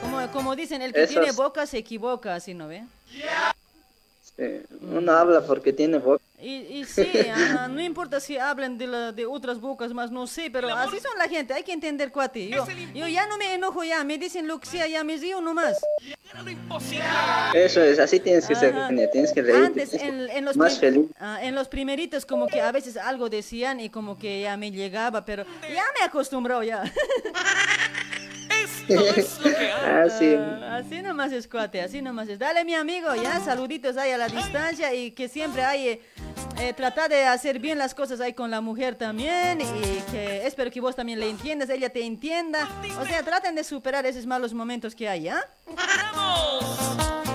Como, 0.00 0.26
como 0.32 0.56
dicen, 0.56 0.82
el 0.82 0.92
que 0.92 1.04
Eso 1.04 1.12
tiene 1.20 1.30
boca 1.30 1.64
se 1.66 1.78
equivoca, 1.78 2.34
¿así 2.34 2.54
no 2.54 2.66
ve? 2.66 2.84
Sí, 4.36 4.44
Uno 4.82 5.12
habla 5.12 5.40
porque 5.46 5.72
tiene 5.72 5.98
boca. 5.98 6.22
Y, 6.38 6.56
y 6.56 6.84
sí, 6.84 7.08
ajá, 7.32 7.66
no 7.68 7.80
importa 7.80 8.20
si 8.20 8.36
hablan 8.36 8.76
de, 8.76 8.86
la- 8.86 9.10
de 9.12 9.24
otras 9.24 9.58
bocas 9.58 9.94
más, 9.94 10.10
no 10.10 10.26
sé, 10.26 10.50
pero 10.52 10.68
así 10.68 10.98
son 11.00 11.16
la 11.16 11.26
gente, 11.28 11.54
hay 11.54 11.62
que 11.62 11.72
entender, 11.72 12.12
cuate. 12.12 12.46
Yo, 12.48 12.66
yo 12.94 13.08
ya 13.08 13.26
no 13.26 13.38
me 13.38 13.54
enojo 13.54 13.82
ya, 13.82 14.04
me 14.04 14.18
dicen 14.18 14.46
lo 14.46 14.60
que 14.60 14.66
sea, 14.66 14.86
ya 14.86 15.02
me 15.02 15.16
río 15.16 15.40
nomás. 15.40 15.78
Eso 17.54 17.82
es, 17.82 17.98
así 17.98 18.20
tienes 18.20 18.46
que 18.46 18.54
ser, 18.54 18.74
Ajá. 18.74 18.82
Eugenia, 18.82 19.10
tienes 19.10 19.32
que 19.32 19.40
reír. 19.40 19.64
Antes, 19.64 19.94
en, 19.94 20.28
en 20.28 20.44
los 20.44 20.56
más 20.58 20.78
feliz. 20.78 21.06
ah, 21.18 21.38
en 21.40 21.54
los 21.54 21.68
primeritos 21.68 22.26
como 22.26 22.46
que 22.46 22.60
a 22.60 22.70
veces 22.70 22.98
algo 22.98 23.30
decían 23.30 23.80
y 23.80 23.88
como 23.88 24.18
que 24.18 24.42
ya 24.42 24.58
me 24.58 24.70
llegaba, 24.70 25.24
pero 25.24 25.44
ya 25.62 25.84
me 25.98 26.04
acostumbró 26.04 26.62
ya. 26.62 26.84
ah, 29.84 30.04
sí. 30.18 30.34
Ah, 30.36 30.76
Así 30.76 31.02
nomás 31.02 31.32
es, 31.32 31.48
cuate, 31.48 31.80
así 31.80 32.02
nomás 32.02 32.28
es. 32.28 32.38
Dale, 32.38 32.64
mi 32.64 32.74
amigo, 32.74 33.14
ya, 33.14 33.40
saluditos 33.40 33.96
ahí 33.96 34.10
a 34.12 34.18
la 34.18 34.28
distancia 34.28 34.92
y 34.94 35.10
que 35.12 35.28
siempre 35.28 35.64
hay, 35.64 35.88
eh, 35.88 36.00
eh, 36.60 36.72
tratar 36.74 37.10
de 37.10 37.24
hacer 37.24 37.58
bien 37.58 37.78
las 37.78 37.94
cosas 37.94 38.20
ahí 38.20 38.32
con 38.32 38.50
la 38.50 38.60
mujer 38.60 38.94
también 38.94 39.60
y 39.60 40.10
que 40.10 40.46
espero 40.46 40.70
que 40.70 40.80
vos 40.80 40.94
también 40.94 41.20
le 41.20 41.28
entiendas, 41.28 41.68
ella 41.70 41.90
te 41.90 42.04
entienda. 42.04 42.68
O 43.00 43.06
sea, 43.06 43.22
traten 43.22 43.54
de 43.54 43.64
superar 43.64 44.06
esos 44.06 44.26
malos 44.26 44.52
momentos 44.54 44.94
que 44.94 45.08
hay, 45.08 45.28
¿ah? 45.28 45.44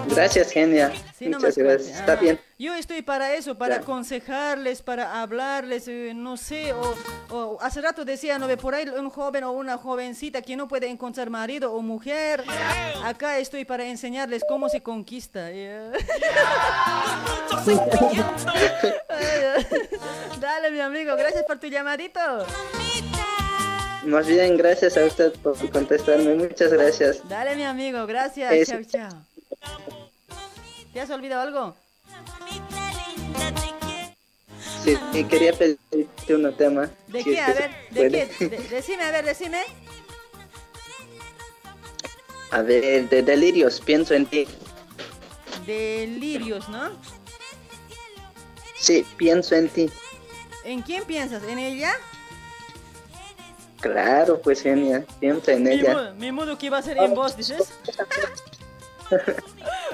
Gracias, 0.08 0.52
Genia. 0.52 0.92
Sí, 1.18 1.30
Muchas 1.30 1.58
gracias. 1.58 2.00
Está 2.00 2.14
Ajá. 2.14 2.22
bien. 2.22 2.40
Yo 2.60 2.76
estoy 2.76 3.02
para 3.02 3.34
eso, 3.34 3.58
para 3.58 3.78
aconsejarles, 3.78 4.82
para 4.82 5.22
hablarles, 5.22 5.88
eh, 5.88 6.12
no 6.14 6.38
sé, 6.38 6.74
o, 6.74 6.96
o 7.30 7.58
hace 7.62 7.82
rato 7.82 8.04
decía, 8.06 8.38
no 8.38 8.46
ve 8.48 8.58
por 8.58 8.76
ahí 8.76 8.88
un 8.90 9.10
joven 9.10 9.46
o 9.46 9.52
una 9.52 9.78
jovencita 9.78 10.42
que 10.42 10.56
no 10.56 10.68
puede 10.68 10.88
encontrar 10.88 11.30
marido 11.42 11.74
o 11.74 11.82
mujer. 11.82 12.44
Acá 13.04 13.40
estoy 13.40 13.66
para 13.66 13.84
enseñarles 13.86 14.44
cómo 14.48 14.70
se 14.70 14.84
conquista. 14.84 15.50
Dale, 20.40 20.72
mi 20.72 20.80
amigo, 20.80 21.16
gracias 21.16 21.44
por 21.46 21.58
tu 21.60 21.66
llamadito. 21.68 22.20
Más 24.04 24.28
bien, 24.28 24.56
gracias 24.56 24.98
a 24.98 25.06
usted 25.06 25.34
por 25.42 25.58
contestarme. 25.72 26.36
Muchas 26.36 26.72
gracias. 26.72 27.28
Dale, 27.28 27.56
mi 27.56 27.64
amigo, 27.64 28.06
gracias. 28.06 28.52
Es- 28.54 28.68
Chao, 28.70 28.84
chao. 28.84 29.10
¿Te 30.94 31.02
has 31.02 31.10
olvidado 31.10 31.42
algo? 31.42 31.76
Sí, 34.84 34.96
y 35.14 35.24
quería 35.26 35.54
pedirte 35.54 36.36
un 36.36 36.54
tema. 36.56 36.90
¿De 37.08 37.24
si 37.24 37.32
qué? 37.32 37.42
A 37.42 37.54
ver, 37.54 37.72
¿de 37.92 38.10
puede. 38.10 38.30
qué? 38.30 38.48
De- 38.50 38.58
decime, 38.70 39.04
a 39.04 39.12
ver, 39.12 39.26
decime. 39.26 39.62
A 42.52 42.62
ver, 42.62 43.08
de 43.10 43.24
delirios, 43.24 43.80
pienso 43.80 44.14
en 44.14 44.26
ti. 44.26 44.48
Delirios, 45.66 46.68
¿no? 46.70 46.90
Sí, 48.78 49.06
pienso 49.18 49.56
en 49.56 49.70
ti. 49.70 49.90
¿En 50.64 50.82
quién 50.82 51.06
piensas? 51.06 51.44
¿En 51.44 51.60
ella? 51.60 51.94
Claro, 53.80 54.40
pues 54.42 54.62
genial, 54.62 55.06
siempre 55.20 55.54
en 55.54 55.64
Mi 55.64 55.72
ella. 55.72 55.94
modo, 55.94 56.14
mi 56.16 56.32
modo 56.32 56.58
que 56.58 56.68
iba 56.68 56.78
a 56.78 56.82
ser 56.82 56.98
en 56.98 57.14
vos, 57.16 57.36
dices. 57.38 57.72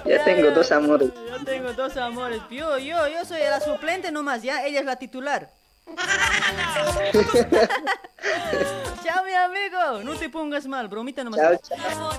Ya 0.06 0.24
tengo 0.24 0.52
dos 0.52 0.72
amores. 0.72 1.10
Yo 1.28 1.44
tengo 1.44 1.74
dos 1.74 1.98
amores. 1.98 2.40
Yo, 2.52 2.78
yo, 2.78 3.08
yo 3.08 3.26
soy 3.26 3.40
la 3.40 3.60
suplente 3.60 4.12
nomás, 4.12 4.44
ya. 4.44 4.64
Ella 4.64 4.82
es 4.82 4.86
la 4.86 4.98
titular. 4.98 5.50
No 10.18 10.22
te 10.22 10.30
pongas 10.30 10.66
mal, 10.66 10.88
bromita 10.88 11.24
nomás. 11.24 11.40
Chao, 11.40 11.60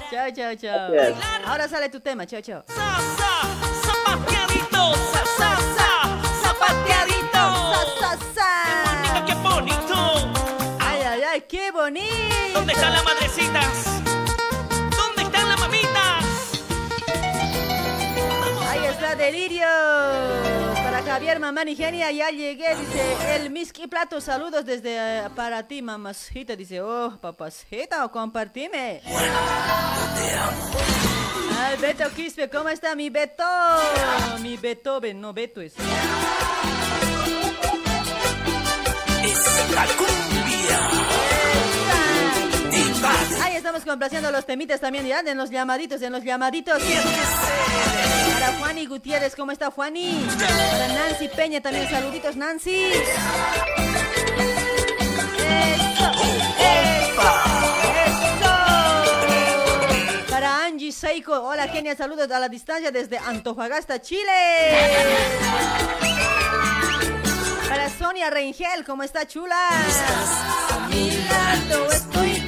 chao. 0.08 0.30
Chao, 0.32 0.54
chao. 0.54 0.94
Ahora 1.44 1.66
sale 1.66 1.88
tu 1.88 1.98
tema, 1.98 2.24
chao, 2.26 2.40
chao. 2.40 2.62
Zapateadito, 3.82 4.94
sa, 4.94 5.24
sa, 5.36 5.56
sa, 5.76 5.90
zapateadito. 6.44 7.44
Sa, 7.72 7.82
sa, 7.98 8.16
sa. 8.36 9.24
Qué 9.26 9.34
bonito. 9.34 10.30
Ay, 10.78 11.00
ay, 11.02 11.22
ay, 11.24 11.40
qué 11.48 11.72
bonito. 11.72 12.54
¿Dónde 12.54 12.72
están 12.72 12.92
las 12.92 13.04
madrecitas? 13.04 14.07
Javier, 21.18 21.40
mamá 21.40 21.64
Nigenia, 21.64 22.12
ya 22.12 22.30
llegué. 22.30 22.76
Dice 22.76 23.34
el 23.34 23.50
Miski 23.50 23.88
Plato. 23.88 24.20
Saludos 24.20 24.64
desde 24.64 24.94
eh, 24.94 25.22
para 25.34 25.66
ti, 25.66 25.82
mamacita. 25.82 26.54
Dice, 26.54 26.80
oh, 26.80 27.18
papacita, 27.20 28.06
compartime. 28.06 29.02
Ay, 31.58 31.76
Beto 31.80 32.08
Quispe, 32.14 32.48
¿cómo 32.48 32.68
está 32.68 32.94
mi 32.94 33.10
Beto? 33.10 33.42
Mi 34.42 34.56
Beethoven, 34.56 35.20
no 35.20 35.32
Beto 35.32 35.60
es. 35.60 35.74
Ahí 43.42 43.56
estamos 43.56 43.84
complaciendo 43.84 44.30
los 44.30 44.44
temitas 44.46 44.80
también, 44.80 45.06
ya, 45.06 45.20
en 45.20 45.36
los 45.38 45.50
llamaditos, 45.50 46.00
en 46.02 46.12
los 46.12 46.22
llamaditos. 46.24 46.82
Para 48.34 48.52
Juani 48.58 48.86
Gutiérrez, 48.86 49.34
¿cómo 49.36 49.52
está 49.52 49.70
Juani? 49.70 50.26
Para 50.38 50.88
Nancy 50.88 51.28
Peña 51.28 51.60
también, 51.60 51.88
saluditos 51.90 52.36
Nancy. 52.36 52.84
Eso, 52.84 53.02
eso, 56.58 57.22
eso. 58.06 58.52
Para 60.30 60.64
Angie 60.64 60.92
Seiko. 60.92 61.32
Hola, 61.32 61.70
Kenia, 61.70 61.94
saludos 61.96 62.30
a 62.30 62.38
la 62.38 62.48
distancia 62.48 62.90
desde 62.90 63.18
Antofagasta, 63.18 64.00
Chile. 64.00 64.32
Para 67.68 67.90
Sonia 67.90 68.30
Rengel, 68.30 68.84
¿cómo 68.86 69.02
está, 69.02 69.26
chula? 69.26 69.68
A 70.70 70.88
mi 70.88 71.10
lado 71.10 71.90
estoy 71.92 72.30
triste. 72.32 72.47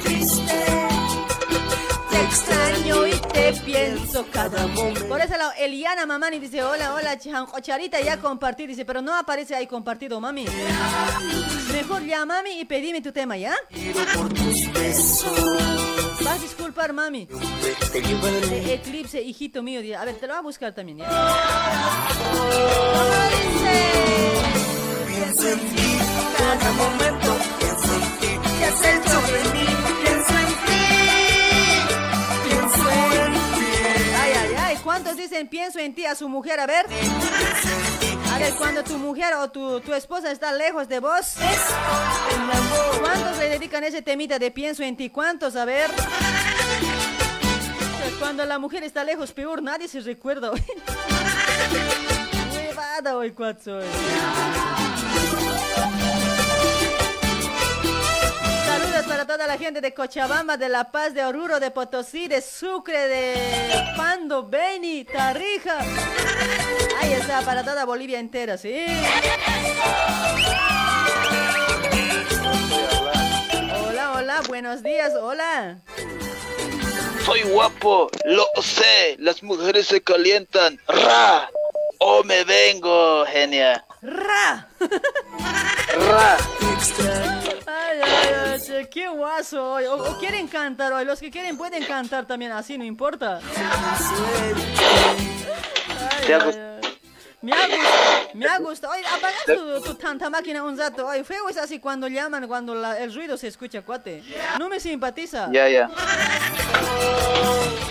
extraño 2.31 3.07
y 3.07 3.11
te 3.33 3.53
pienso 3.65 4.25
cada 4.31 4.65
momento. 4.67 5.07
Por 5.07 5.19
ese 5.19 5.37
lado, 5.37 5.51
Eliana 5.57 6.05
Mamani 6.05 6.39
dice, 6.39 6.63
hola, 6.63 6.93
hola, 6.95 7.17
Charita, 7.61 7.99
ya 7.99 8.17
compartí, 8.17 8.65
dice, 8.65 8.85
pero 8.85 9.01
no 9.01 9.15
aparece 9.15 9.53
ahí 9.55 9.67
compartido, 9.67 10.19
mami. 10.19 10.45
Mejor 11.71 12.03
ya, 12.05 12.25
mami, 12.25 12.61
y 12.61 12.65
pedime 12.65 13.01
tu 13.01 13.11
tema, 13.11 13.37
¿ya? 13.37 13.55
por 14.15 14.33
tus 14.33 14.71
besos. 14.73 16.23
Vas 16.23 16.39
a 16.39 16.41
disculpar, 16.41 16.93
mami. 16.93 17.27
Te 17.91 18.73
Eclipse, 18.73 19.21
hijito 19.21 19.61
mío, 19.61 19.81
a 19.99 20.05
ver, 20.05 20.15
te 20.15 20.27
lo 20.27 20.33
voy 20.33 20.39
a 20.39 20.41
buscar 20.41 20.73
también, 20.73 20.99
¿ya? 20.99 21.09
Pienso 25.07 25.49
en 25.49 25.59
ti 25.59 25.97
cada 26.37 26.71
momento. 26.73 27.37
Pienso 27.59 27.95
en 27.95 28.01
ti. 28.19 28.27
¿Qué 28.57 28.65
has 28.65 28.85
hecho 28.85 29.21
de 29.21 29.53
mí? 29.53 29.60
¿Cuántos 35.11 35.29
dicen 35.29 35.47
pienso 35.49 35.79
en 35.79 35.93
ti 35.93 36.05
a 36.05 36.15
su 36.15 36.29
mujer? 36.29 36.57
A 36.59 36.65
ver. 36.65 36.85
A 38.33 38.39
ver, 38.39 38.55
cuando 38.55 38.81
tu 38.83 38.97
mujer 38.97 39.33
o 39.35 39.51
tu, 39.51 39.81
tu 39.81 39.93
esposa 39.93 40.31
está 40.31 40.53
lejos 40.53 40.87
de 40.87 41.01
vos. 41.01 41.35
¿Cuántos 43.01 43.37
le 43.37 43.49
dedican 43.49 43.83
ese 43.83 44.01
temita 44.01 44.39
de 44.39 44.51
pienso 44.51 44.83
en 44.83 44.95
ti? 44.95 45.09
¿Cuántos? 45.09 45.57
A 45.57 45.65
ver. 45.65 45.91
Cuando 48.19 48.45
la 48.45 48.57
mujer 48.57 48.83
está 48.83 49.03
lejos, 49.03 49.33
peor, 49.33 49.61
nadie 49.61 49.89
se 49.89 49.99
recuerda. 49.99 50.51
Huevada 52.55 53.17
hoy, 53.17 53.31
cuatro. 53.31 53.81
Para 59.07 59.25
toda 59.25 59.47
la 59.47 59.57
gente 59.57 59.81
de 59.81 59.93
Cochabamba, 59.93 60.57
de 60.57 60.69
La 60.69 60.91
Paz, 60.91 61.13
de 61.13 61.23
Oruro, 61.25 61.59
de 61.59 61.71
Potosí, 61.71 62.27
de 62.27 62.41
Sucre, 62.41 63.07
de 63.07 63.35
Pando, 63.97 64.47
Beni, 64.47 65.03
Tarija. 65.03 65.79
Ahí 66.99 67.13
está, 67.13 67.41
para 67.41 67.63
toda 67.63 67.83
Bolivia 67.85 68.19
entera, 68.19 68.57
¿sí? 68.57 68.85
Hola, 73.87 74.13
hola, 74.13 74.41
buenos 74.47 74.83
días, 74.83 75.13
hola. 75.19 75.79
Soy 77.25 77.41
guapo, 77.43 78.09
lo 78.25 78.45
sé, 78.61 79.15
las 79.19 79.43
mujeres 79.43 79.87
se 79.87 80.01
calientan. 80.01 80.79
¡Ra! 80.87 81.49
¡O 82.03 82.23
me 82.23 82.43
vengo, 82.43 83.23
genia! 83.27 83.85
¡Ra! 84.01 84.67
¡Ra! 86.09 86.37
Ay, 87.67 87.99
ay, 88.03 88.59
ay, 88.75 88.85
qué 88.89 89.07
guaso. 89.07 89.73
O, 89.75 90.09
o 90.09 90.17
quieren 90.17 90.47
cantar 90.47 90.91
hoy, 90.93 91.05
los 91.05 91.19
que 91.19 91.29
quieren 91.29 91.57
pueden 91.57 91.83
cantar 91.85 92.25
también 92.25 92.53
así, 92.53 92.75
no 92.75 92.83
importa. 92.83 93.39
Ay, 95.99 96.25
Te 96.25 96.33
ay, 96.33 96.41
hago- 96.41 96.49
ay. 96.49 96.80
Me 97.41 97.53
ha 97.53 97.65
gustado, 97.67 98.29
me 98.35 98.45
ha 98.45 98.57
gustado. 98.59 98.93
Oye, 98.93 99.03
apaga 99.07 99.35
tu, 99.45 99.81
tu 99.81 99.93
tanta 99.95 100.29
máquina 100.29 100.63
un 100.63 100.77
rato. 100.77 101.07
Oye, 101.07 101.23
feo 101.23 101.49
es 101.49 101.57
así 101.57 101.79
cuando 101.79 102.07
llaman, 102.07 102.47
cuando 102.47 102.75
la- 102.75 102.99
el 102.99 103.13
ruido 103.13 103.35
se 103.37 103.47
escucha, 103.47 103.81
cuate. 103.81 104.23
No 104.59 104.69
me 104.69 104.79
simpatiza. 104.79 105.49
Ya, 105.51 105.67
ya. 105.67 105.89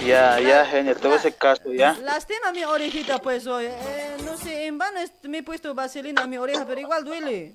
Ya, 0.06 0.39
ya, 0.40 0.64
genia, 0.66 0.94
te 0.94 1.06
voy 1.06 1.16
a 1.16 1.18
hacer 1.20 1.35
caso, 1.35 1.72
¿ya? 1.72 1.97
Lastima 2.02 2.52
mi 2.52 2.64
orejita, 2.64 3.18
pues, 3.18 3.47
hoy. 3.47 3.66
Eh, 3.66 4.16
no 4.24 4.36
sé, 4.36 4.66
en 4.66 4.78
vano 4.78 5.01
me 5.24 5.39
he 5.39 5.43
puesto 5.43 5.74
vaselina 5.74 6.22
a 6.22 6.27
mi 6.27 6.39
oreja, 6.39 6.64
pero 6.66 6.81
igual 6.81 7.05
duele. 7.05 7.52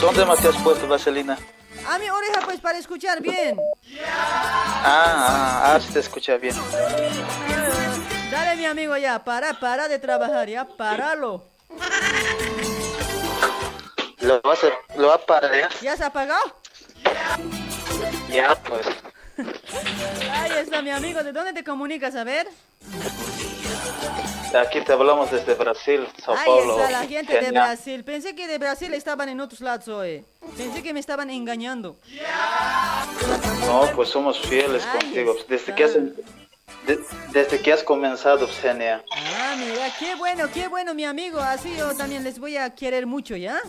¿Dónde 0.00 0.24
más 0.24 0.40
te 0.40 0.48
has 0.48 0.56
puesto 0.56 0.88
vaselina? 0.88 1.38
A 1.86 1.98
mi 1.98 2.08
oreja, 2.10 2.40
pues, 2.44 2.58
para 2.60 2.78
escuchar 2.78 3.20
bien. 3.20 3.56
Ah, 4.04 4.82
ah, 4.84 5.74
ah, 5.74 5.80
se 5.80 5.92
te 5.92 6.00
escucha 6.00 6.36
bien. 6.38 6.54
Dale, 8.30 8.56
mi 8.56 8.66
amigo, 8.66 8.96
ya, 8.96 9.22
para, 9.22 9.54
para 9.54 9.88
de 9.88 9.98
trabajar, 9.98 10.48
ya, 10.48 10.64
páralo. 10.64 11.42
¿Lo 14.20 14.40
vas 14.42 14.58
a, 14.64 14.98
lo 14.98 15.08
vas 15.08 15.20
a 15.22 15.26
parar, 15.26 15.52
ya? 15.54 15.68
¿Ya 15.80 15.96
se 15.96 16.02
ha 16.04 16.08
apagado? 16.08 16.42
Ya, 18.30 18.54
pues. 18.56 18.86
Ahí 20.32 20.52
está, 20.58 20.82
mi 20.82 20.90
amigo. 20.90 21.22
¿De 21.22 21.32
dónde 21.32 21.52
te 21.52 21.62
comunicas? 21.62 22.14
A 22.16 22.24
ver. 22.24 22.48
Aquí 24.58 24.80
te 24.80 24.92
hablamos 24.92 25.30
desde 25.30 25.54
Brasil, 25.54 26.08
Sao 26.24 26.34
Ahí 26.34 26.46
Paulo. 26.46 26.78
está 26.80 26.90
la 26.90 27.06
gente 27.06 27.40
de. 27.40 27.50
Brasil. 27.50 28.04
Pensé 28.04 28.34
que 28.34 28.46
de 28.48 28.58
Brasil 28.58 28.92
estaban 28.94 29.28
en 29.28 29.40
otros 29.40 29.60
lados 29.60 29.86
hoy. 29.88 30.24
Pensé 30.56 30.82
que 30.82 30.94
me 30.94 31.00
estaban 31.00 31.28
engañando. 31.30 31.96
No, 33.66 33.90
pues 33.94 34.08
somos 34.08 34.40
fieles 34.40 34.82
Ahí 34.86 34.98
contigo. 34.98 35.36
Desde 35.48 35.74
que 35.74 35.84
has, 35.84 35.94
de- 35.94 36.14
desde 37.32 37.60
que 37.60 37.72
has 37.72 37.82
comenzado, 37.82 38.48
Genia. 38.48 39.04
Ah, 39.12 39.54
mira, 39.58 39.88
qué 39.98 40.14
bueno, 40.14 40.48
qué 40.52 40.68
bueno, 40.68 40.94
mi 40.94 41.04
amigo. 41.04 41.38
Así 41.40 41.74
yo 41.76 41.94
también 41.94 42.24
les 42.24 42.38
voy 42.38 42.56
a 42.56 42.74
querer 42.74 43.06
mucho, 43.06 43.36
¿ya? 43.36 43.60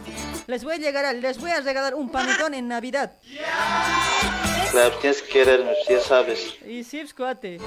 Les 0.48 0.64
voy 0.64 0.76
a 0.76 0.78
llegar, 0.78 1.06
a- 1.06 1.14
les 1.14 1.40
voy 1.40 1.52
a 1.52 1.62
regalar 1.62 1.96
un 1.96 2.10
panetón 2.10 2.54
en 2.54 2.68
Navidad. 2.68 3.12
Claro, 4.72 4.96
tienes 5.00 5.22
que 5.22 5.30
quererme, 5.30 5.72
ya 5.90 6.00
sabes. 6.00 6.56
Y 6.66 6.84
sí, 6.84 7.00
pues, 7.00 7.14
cuate. 7.14 7.58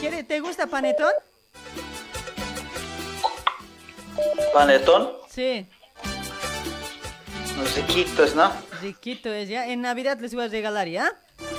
¿Quiere- 0.00 0.22
¿Te 0.24 0.40
gusta 0.40 0.66
panetón? 0.66 1.12
Panetón, 4.52 5.12
Sí, 5.30 5.66
unos 7.56 7.76
riquitos, 7.76 8.34
¿no? 8.34 8.50
riquito 8.82 9.32
es, 9.32 9.48
¿ya? 9.48 9.66
En 9.68 9.82
Navidad 9.82 10.18
les 10.20 10.34
voy 10.34 10.44
a 10.44 10.48
regalar, 10.48 10.88
¿ya? 10.88 11.12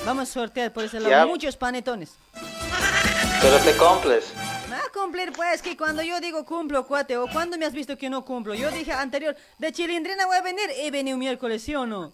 Vamos 0.05 0.29
a 0.29 0.31
sortear 0.33 0.73
por 0.73 0.83
ese 0.83 0.97
lado 0.99 1.09
Ya. 1.09 1.25
muchos 1.25 1.55
panetones. 1.55 2.11
Pero 3.41 3.57
te 3.59 3.73
cumples. 3.77 4.33
Va 4.69 4.77
a 4.77 4.89
cumplir, 4.91 5.31
pues, 5.31 5.61
que 5.61 5.77
cuando 5.77 6.03
yo 6.03 6.19
digo 6.19 6.45
cumplo, 6.45 6.85
cuate, 6.85 7.15
o 7.17 7.27
cuando 7.27 7.57
me 7.57 7.65
has 7.65 7.73
visto 7.73 7.97
que 7.97 8.09
no 8.09 8.25
cumplo. 8.25 8.53
Yo 8.53 8.69
dije 8.69 8.91
anterior, 8.91 9.35
de 9.57 9.71
Chilindrina 9.71 10.25
voy 10.25 10.35
a 10.35 10.41
venir, 10.41 10.69
he 10.75 10.91
venido 10.91 11.17
miércoles, 11.17 11.63
¿sí 11.63 11.73
o 11.73 11.85
no? 11.85 12.11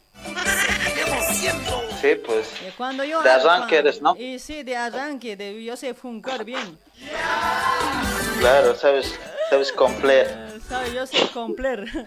Sí, 2.00 2.16
pues. 2.26 2.48
Y 2.68 2.72
cuando 2.72 3.04
yo... 3.04 3.24
De 3.24 3.32
arranque 3.32 3.78
eres, 3.78 4.02
¿no? 4.02 4.16
Y 4.16 4.38
sí, 4.38 4.62
de 4.62 4.78
arranque, 4.78 5.36
de, 5.36 5.64
yo 5.64 5.76
sé 5.76 5.96
funcar 5.96 6.46
bien. 6.46 6.78
Claro, 8.40 8.76
sabes, 8.76 9.20
sabes 9.50 9.72
cumplir. 9.72 10.28
Eh, 10.28 10.60
¿Sabe? 10.68 10.94
Yo 10.94 11.08
sé 11.08 11.28
cumplir. 11.34 11.86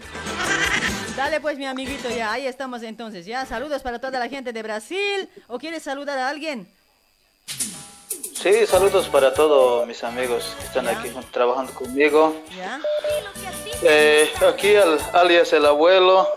Dale 1.17 1.41
pues 1.41 1.57
mi 1.57 1.65
amiguito, 1.65 2.09
ya, 2.09 2.31
ahí 2.31 2.47
estamos 2.47 2.83
entonces, 2.83 3.25
ya. 3.25 3.45
Saludos 3.45 3.81
para 3.81 3.99
toda 3.99 4.17
la 4.17 4.29
gente 4.29 4.53
de 4.53 4.63
Brasil. 4.63 5.27
¿O 5.47 5.59
quieres 5.59 5.83
saludar 5.83 6.17
a 6.17 6.29
alguien? 6.29 6.71
Sí, 8.41 8.65
saludos 8.65 9.07
para 9.09 9.33
todos 9.33 9.85
mis 9.87 10.03
amigos 10.03 10.55
que 10.59 10.65
están 10.65 10.87
aquí 10.87 11.09
trabajando 11.31 11.73
conmigo. 11.73 12.35
Eh, 13.81 14.31
aquí 14.47 14.75
al, 14.75 14.97
alias 15.13 15.51
el 15.53 15.65
abuelo, 15.65 16.27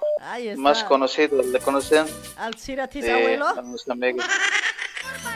más 0.57 0.83
conocido, 0.85 1.43
¿le 1.43 1.59
conocen? 1.61 2.07
¿Al 2.37 2.55
Ciratis 2.55 3.05
Sí, 3.05 3.11
abuelo? 3.11 3.47
a 3.47 3.63
mis 3.63 3.89
amigos. 3.89 4.25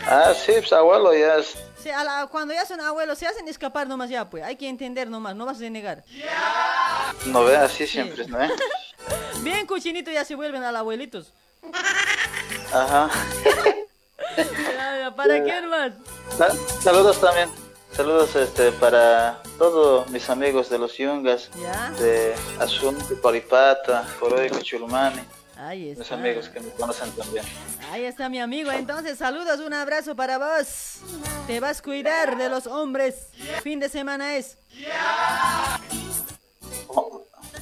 Ah, 0.09 0.32
sí, 0.34 0.52
pues 0.56 0.72
abuelo 0.72 1.14
ya 1.14 1.36
es. 1.36 1.56
Sí, 1.82 1.90
a 1.90 2.02
la- 2.02 2.26
cuando 2.30 2.52
ya 2.55 2.64
son 2.66 2.80
abuelos, 2.80 3.18
se 3.18 3.26
hacen 3.28 3.47
escapar 3.48 3.86
nomás 3.86 4.10
ya, 4.10 4.28
pues. 4.28 4.43
Hay 4.43 4.56
que 4.56 4.68
entender 4.68 5.09
nomás, 5.09 5.36
no 5.36 5.47
vas 5.47 5.59
a 5.59 5.60
renegar. 5.60 6.02
No 7.26 7.44
ve 7.44 7.56
así 7.56 7.86
siempre, 7.86 8.26
¿no? 8.26 8.43
eh? 8.43 8.51
Bien 9.40 9.66
cuchinito 9.66 10.10
ya 10.10 10.24
se 10.24 10.34
vuelven 10.34 10.64
al 10.64 10.74
abuelitos. 10.76 11.32
Ajá. 12.72 13.09
¿Para 15.14 15.42
quién 15.42 15.68
más? 15.68 15.92
Sa- 16.36 16.54
Saludos 16.82 17.20
también. 17.20 17.50
Saludos 17.92 18.34
este, 18.36 18.72
para 18.72 19.40
todos 19.58 20.08
mis 20.10 20.28
amigos 20.28 20.68
de 20.68 20.78
los 20.78 20.96
Yungas, 20.98 21.50
Ya. 21.60 21.90
de 21.92 22.34
Asunto, 22.58 23.04
Coripata, 23.22 24.06
Coroico, 24.20 24.60
Chulumani, 24.60 25.20
Ahí 25.56 25.90
mis 25.90 26.00
está. 26.00 26.14
amigos 26.16 26.48
que 26.50 26.60
me 26.60 26.68
conocen 26.72 27.10
también. 27.12 27.42
Ahí 27.90 28.04
está 28.04 28.28
mi 28.28 28.38
amigo. 28.38 28.70
Entonces, 28.70 29.16
saludos, 29.16 29.60
un 29.60 29.72
abrazo 29.72 30.14
para 30.14 30.36
vos. 30.36 30.98
Te 31.46 31.58
vas 31.60 31.78
a 31.78 31.82
cuidar 31.82 32.36
de 32.36 32.50
los 32.50 32.66
hombres. 32.66 33.28
Fin 33.62 33.80
de 33.80 33.88
semana 33.88 34.36
es. 34.36 34.58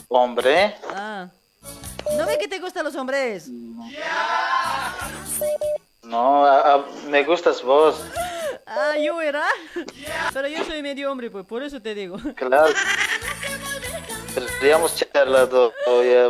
Hombre, 0.08 0.76
Ah. 0.94 1.28
¿No 2.18 2.26
ve 2.26 2.38
que 2.38 2.48
te 2.48 2.58
gustan 2.58 2.84
los 2.84 2.94
hombres? 2.96 3.48
no, 3.48 3.84
a- 6.12 6.74
a- 6.74 6.85
me 7.09 7.24
gustas 7.24 7.62
vos, 7.62 8.02
Ah, 8.66 8.97
yo 8.98 9.20
era. 9.20 9.44
Pero 10.32 10.48
yo 10.48 10.64
soy 10.64 10.82
medio 10.82 11.12
hombre, 11.12 11.31
pues, 11.31 11.44
por 11.47 11.62
eso 11.62 11.81
te 11.82 11.94
digo. 11.94 12.16
claro. 12.35 12.72
Pero 14.35 14.47
digamos 14.60 14.97
charlado, 14.97 15.72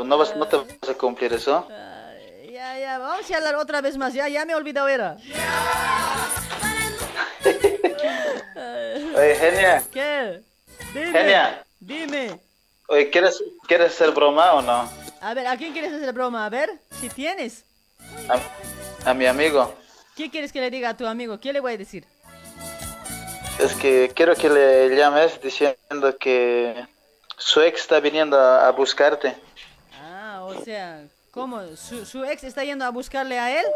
no, 0.04 0.18
vas, 0.18 0.34
no 0.36 0.46
te 0.46 0.56
vas 0.56 0.90
a 0.90 0.94
cumplir 0.94 1.32
eso. 1.32 1.66
Ya, 2.50 2.78
ya, 2.78 2.98
vamos 2.98 3.30
a 3.30 3.36
hablar 3.36 3.54
otra 3.56 3.80
vez 3.80 3.96
más. 3.96 4.12
Ya, 4.14 4.28
ya 4.28 4.44
me 4.44 4.52
he 4.52 4.56
olvidado, 4.56 4.88
era. 4.88 5.16
Oye, 9.16 9.34
Genia, 9.36 9.82
¿Qué? 9.92 10.40
Dime. 10.92 11.12
Genia. 11.12 11.64
Dime. 11.80 12.40
oye, 12.88 13.10
¿quieres, 13.10 13.42
¿quieres 13.66 13.92
hacer 13.92 14.10
broma 14.10 14.54
o 14.54 14.62
no? 14.62 14.88
A 15.20 15.34
ver, 15.34 15.46
¿a 15.46 15.56
quién 15.56 15.72
quieres 15.72 15.92
hacer 15.92 16.12
broma? 16.12 16.44
A 16.46 16.48
ver, 16.48 16.70
si 17.00 17.08
tienes. 17.08 17.64
A, 18.28 18.34
a 19.04 19.14
mi 19.14 19.26
amigo. 19.26 19.74
¿Qué 20.16 20.30
quieres 20.30 20.52
que 20.52 20.60
le 20.60 20.70
diga 20.70 20.90
a 20.90 20.96
tu 20.96 21.06
amigo? 21.06 21.38
¿Qué 21.40 21.52
le 21.52 21.60
voy 21.60 21.72
a 21.74 21.76
decir? 21.78 22.04
Es 23.58 23.74
que 23.74 24.10
quiero 24.14 24.34
que 24.34 24.48
le 24.48 24.96
llames 24.96 25.40
diciendo 25.40 26.16
que 26.18 26.86
su 27.36 27.60
ex 27.60 27.80
está 27.82 28.00
viniendo 28.00 28.38
a, 28.38 28.66
a 28.66 28.70
buscarte. 28.72 29.36
Ah, 30.00 30.40
o 30.44 30.64
sea, 30.64 31.02
¿cómo? 31.30 31.60
¿Su, 31.76 32.04
su 32.04 32.24
ex 32.24 32.44
está 32.44 32.64
yendo 32.64 32.84
a 32.84 32.90
buscarle 32.90 33.38
a 33.38 33.60
él? 33.60 33.66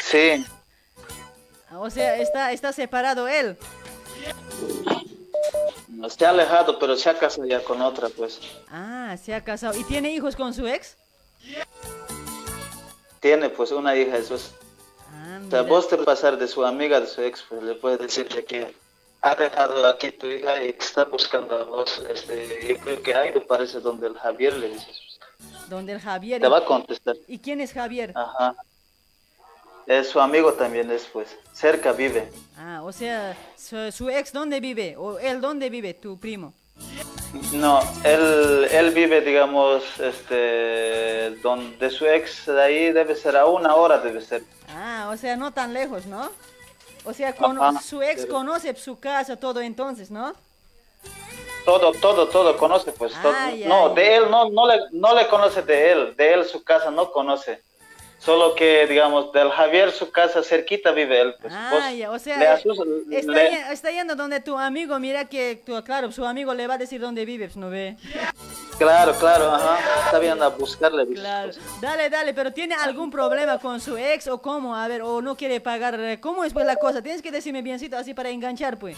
Sí, 0.00 0.44
O 1.72 1.90
sea, 1.90 2.16
está, 2.18 2.52
está 2.52 2.72
separado 2.72 3.26
él. 3.26 3.56
no 5.88 6.08
se 6.10 6.26
ha 6.26 6.30
alejado, 6.30 6.78
pero 6.78 6.96
se 6.96 7.10
ha 7.10 7.18
casado 7.18 7.46
ya 7.46 7.60
con 7.64 7.80
otra, 7.82 8.08
pues. 8.10 8.40
Ah, 8.70 9.16
se 9.22 9.34
ha 9.34 9.42
casado. 9.42 9.76
¿Y 9.78 9.84
tiene 9.84 10.12
hijos 10.12 10.36
con 10.36 10.52
su 10.54 10.66
ex? 10.68 10.96
Tiene 13.24 13.48
pues 13.48 13.70
una 13.72 13.96
hija, 13.96 14.18
eso 14.18 14.34
es. 14.34 14.52
O 15.46 15.50
sea, 15.50 15.62
vos 15.62 15.88
te 15.88 15.96
pasar 15.96 16.36
de 16.36 16.46
su 16.46 16.62
amiga, 16.62 17.00
de 17.00 17.06
su 17.06 17.22
ex, 17.22 17.42
pues 17.48 17.62
le 17.62 17.74
puedes 17.74 17.98
decir 17.98 18.28
de 18.28 18.44
que 18.44 18.74
ha 19.22 19.34
dejado 19.34 19.86
aquí 19.86 20.10
tu 20.10 20.26
hija 20.26 20.62
y 20.62 20.76
está 20.78 21.06
buscando 21.06 21.56
a 21.56 21.64
vos. 21.64 22.02
Este, 22.10 22.68
yo 22.68 22.76
creo 22.76 23.02
que 23.02 23.14
hay, 23.14 23.32
me 23.32 23.40
parece, 23.40 23.80
donde 23.80 24.08
el 24.08 24.18
Javier 24.18 24.52
le 24.58 24.68
dices. 24.68 25.18
Donde 25.70 25.94
el 25.94 26.00
Javier. 26.00 26.38
Te 26.38 26.48
va 26.48 26.58
a 26.58 26.64
contestar. 26.66 27.16
¿Y 27.26 27.38
quién 27.38 27.62
es 27.62 27.72
Javier? 27.72 28.12
Ajá. 28.14 28.54
Es 29.86 30.10
su 30.10 30.20
amigo 30.20 30.52
también 30.52 30.90
es, 30.90 31.06
pues. 31.10 31.34
Cerca 31.54 31.92
vive. 31.92 32.30
Ah, 32.58 32.82
o 32.84 32.92
sea, 32.92 33.34
su, 33.56 33.90
su 33.90 34.10
ex 34.10 34.34
dónde 34.34 34.60
vive? 34.60 34.96
¿O 34.98 35.18
él 35.18 35.40
dónde 35.40 35.70
vive, 35.70 35.94
tu 35.94 36.20
primo? 36.20 36.52
No, 37.52 37.80
él, 38.04 38.68
él 38.70 38.90
vive, 38.92 39.20
digamos, 39.20 39.82
este, 39.98 41.30
donde 41.42 41.90
su 41.90 42.06
ex 42.06 42.46
de 42.46 42.62
ahí 42.62 42.92
debe 42.92 43.16
ser 43.16 43.36
a 43.36 43.46
una 43.46 43.74
hora, 43.74 43.98
debe 43.98 44.20
ser. 44.20 44.42
Ah, 44.68 45.08
o 45.12 45.16
sea, 45.16 45.36
no 45.36 45.52
tan 45.52 45.72
lejos, 45.72 46.06
¿no? 46.06 46.30
O 47.04 47.12
sea, 47.12 47.34
Ajá. 47.38 47.80
su 47.80 48.02
ex 48.02 48.26
conoce 48.26 48.74
su 48.76 48.98
casa, 48.98 49.36
todo 49.36 49.60
entonces, 49.60 50.10
¿no? 50.10 50.32
Todo, 51.64 51.92
todo, 51.92 52.28
todo 52.28 52.56
conoce, 52.56 52.92
pues. 52.92 53.12
todo. 53.20 53.32
Ay, 53.34 53.64
no, 53.66 53.88
ay. 53.88 53.94
de 53.94 54.16
él 54.16 54.30
no, 54.30 54.50
no, 54.50 54.66
le, 54.66 54.78
no 54.92 55.14
le 55.14 55.26
conoce 55.28 55.62
de 55.62 55.92
él, 55.92 56.16
de 56.16 56.34
él 56.34 56.44
su 56.44 56.62
casa 56.62 56.90
no 56.90 57.10
conoce. 57.10 57.62
Solo 58.24 58.54
que, 58.54 58.86
digamos, 58.86 59.32
del 59.32 59.50
Javier 59.50 59.92
su 59.92 60.10
casa 60.10 60.42
cerquita 60.42 60.92
vive 60.92 61.20
él. 61.20 61.34
Pues, 61.42 61.52
Ah, 61.54 61.92
ya, 61.92 62.10
o 62.10 62.18
sea, 62.18 62.38
le 62.38 63.18
está, 63.18 63.32
le- 63.32 63.50
ye- 63.50 63.72
está 63.72 63.90
yendo 63.90 64.14
donde 64.16 64.40
tu 64.40 64.56
amigo, 64.58 64.98
mira 64.98 65.26
que, 65.26 65.60
tu- 65.64 65.82
claro, 65.84 66.10
su 66.10 66.24
amigo 66.24 66.54
le 66.54 66.66
va 66.66 66.74
a 66.74 66.78
decir 66.78 67.00
dónde 67.02 67.26
vives, 67.26 67.54
¿no 67.56 67.68
ve? 67.68 67.96
Claro, 68.78 69.12
claro, 69.20 69.50
ajá. 69.52 69.78
Está 70.06 70.18
viendo 70.18 70.42
a 70.44 70.48
buscarle. 70.48 71.06
Claro. 71.08 71.52
pues. 71.52 71.80
Dale, 71.82 72.08
dale, 72.08 72.32
pero 72.32 72.50
¿tiene 72.52 72.74
algún 72.74 73.10
problema 73.10 73.58
con 73.58 73.78
su 73.80 73.96
ex 73.98 74.26
o 74.28 74.40
cómo? 74.40 74.74
A 74.74 74.88
ver, 74.88 75.02
o 75.02 75.20
no 75.20 75.36
quiere 75.36 75.60
pagar, 75.60 76.00
eh, 76.00 76.18
¿cómo 76.18 76.44
es 76.44 76.52
pues 76.54 76.64
la 76.64 76.76
cosa? 76.76 77.02
Tienes 77.02 77.20
que 77.20 77.30
decirme 77.30 77.60
biencito 77.60 77.98
así 77.98 78.14
para 78.14 78.30
enganchar, 78.30 78.78
pues. 78.78 78.96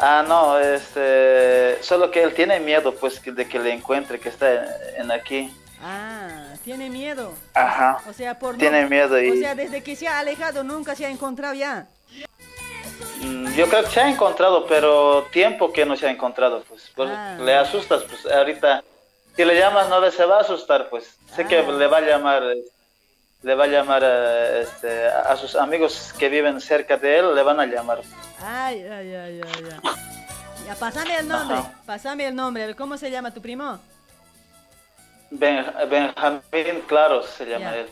Ah, 0.00 0.24
no, 0.26 0.58
este, 0.58 1.80
solo 1.82 2.10
que 2.10 2.22
él 2.24 2.34
tiene 2.34 2.58
miedo, 2.58 2.92
pues, 2.94 3.20
que- 3.20 3.30
de 3.32 3.46
que 3.46 3.58
le 3.60 3.72
encuentre, 3.72 4.18
que 4.18 4.30
está 4.30 4.52
en, 4.52 5.02
en 5.04 5.10
aquí. 5.12 5.48
Ah, 5.82 6.49
tiene 6.64 6.90
miedo. 6.90 7.32
Ajá. 7.54 7.98
O 8.08 8.12
sea, 8.12 8.38
por 8.38 8.54
no- 8.54 8.58
Tiene 8.58 8.86
miedo 8.86 9.20
y- 9.20 9.30
O 9.30 9.34
sea, 9.36 9.54
desde 9.54 9.82
que 9.82 9.96
se 9.96 10.08
ha 10.08 10.18
alejado 10.18 10.62
nunca 10.64 10.94
se 10.94 11.06
ha 11.06 11.10
encontrado 11.10 11.54
ya. 11.54 11.86
Mm, 13.22 13.52
Yo 13.54 13.68
creo 13.68 13.84
que 13.84 13.90
se 13.90 14.00
ha 14.00 14.08
encontrado, 14.08 14.66
pero 14.66 15.26
tiempo 15.32 15.72
que 15.72 15.84
no 15.84 15.96
se 15.96 16.06
ha 16.06 16.10
encontrado, 16.10 16.62
pues. 16.68 16.90
pues, 16.94 17.10
Ah. 17.12 17.36
Le 17.40 17.54
asustas, 17.56 18.02
pues, 18.04 18.26
ahorita. 18.32 18.82
Si 19.36 19.44
le 19.44 19.58
llamas, 19.58 19.88
no 19.88 20.10
se 20.10 20.24
va 20.24 20.38
a 20.38 20.40
asustar, 20.40 20.88
pues. 20.88 21.16
Sé 21.34 21.44
que 21.46 21.58
Ah. 21.58 21.70
le 21.70 21.86
va 21.86 21.98
a 21.98 22.00
llamar, 22.02 22.42
eh, 22.44 22.62
le 23.42 23.54
va 23.54 23.64
a 23.64 23.68
llamar 23.68 24.02
eh, 24.04 24.60
este, 24.62 25.06
a 25.08 25.32
a 25.32 25.36
sus 25.36 25.54
amigos 25.56 26.12
que 26.18 26.28
viven 26.28 26.60
cerca 26.60 26.96
de 26.96 27.18
él, 27.18 27.34
le 27.34 27.42
van 27.42 27.60
a 27.60 27.66
llamar. 27.66 28.00
Ay, 28.42 28.82
ay, 28.82 29.14
ay, 29.14 29.40
ay, 29.44 29.64
ay. 29.82 29.90
Ya, 30.66 30.74
pásame 30.74 31.16
el 31.18 31.28
nombre, 31.28 31.56
Ajá. 31.58 31.72
pásame 31.86 32.26
el 32.26 32.34
nombre. 32.34 32.74
¿Cómo 32.74 32.96
se 32.96 33.10
llama 33.10 33.32
tu 33.32 33.40
primo? 33.40 33.78
Ben- 35.30 35.64
Benjamín 35.88 36.82
Claros 36.86 37.26
se 37.26 37.46
llama 37.46 37.70
Ya. 37.72 37.76
él. 37.78 37.86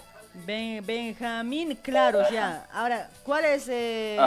Ben- 0.47 0.85
Benjamín 0.85 1.75
Claros, 1.77 2.31
ya. 2.31 2.67
Ahora, 2.73 3.09
¿cuál 3.25 3.45
es, 3.45 3.67
eh, 3.69 4.19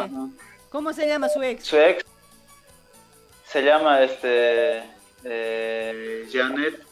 cómo 0.70 0.94
se 0.94 1.08
llama 1.08 1.30
su 1.30 1.42
ex? 1.44 1.66
Su 1.66 1.78
ex 1.78 2.04
se 3.46 3.62
llama 3.62 4.02
este 4.02 4.84
eh, 5.24 6.28
Janet 6.32 6.84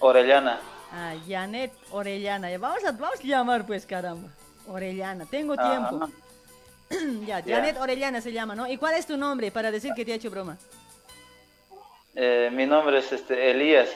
Orellana. 0.00 0.58
Ah, 0.92 1.14
Janet 1.28 1.72
Orellana. 1.90 2.50
Ya, 2.50 2.58
Vamos 2.58 2.84
a, 2.84 2.92
vamos 2.92 3.20
a 3.20 3.22
llamar, 3.22 3.66
pues, 3.66 3.84
caramba. 3.86 4.28
Orellana, 4.68 5.26
tengo 5.26 5.54
tiempo. 5.56 6.08
ya, 7.26 7.40
Ya. 7.40 7.56
Janet 7.56 7.76
Orellana 7.78 8.20
se 8.20 8.32
llama, 8.32 8.54
¿no? 8.54 8.66
¿Y 8.66 8.76
cuál 8.78 8.94
es 8.94 9.06
tu 9.06 9.16
nombre 9.16 9.50
para 9.50 9.70
decir 9.70 9.92
que 9.94 10.04
te 10.04 10.12
ha 10.12 10.16
hecho 10.16 10.30
broma? 10.30 10.56
Eh, 12.14 12.50
mi 12.52 12.66
nombre 12.66 12.98
es 12.98 13.12
este 13.12 13.50
Elías. 13.50 13.90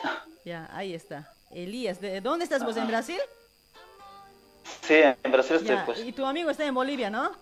Ya, 0.44 0.68
ahí 0.72 0.94
está. 0.94 1.32
Elías, 1.50 2.00
¿de 2.00 2.20
dónde 2.20 2.44
estás 2.44 2.64
vos? 2.64 2.76
¿En 2.76 2.86
Brasil? 2.86 3.20
Sí, 4.82 5.00
en 5.22 5.32
Brasil 5.32 5.56
estoy 5.56 5.76
pues. 5.84 6.00
y 6.04 6.12
tu 6.12 6.24
amigo 6.24 6.50
está 6.50 6.64
en 6.64 6.74
Bolivia, 6.74 7.10
¿no? 7.10 7.32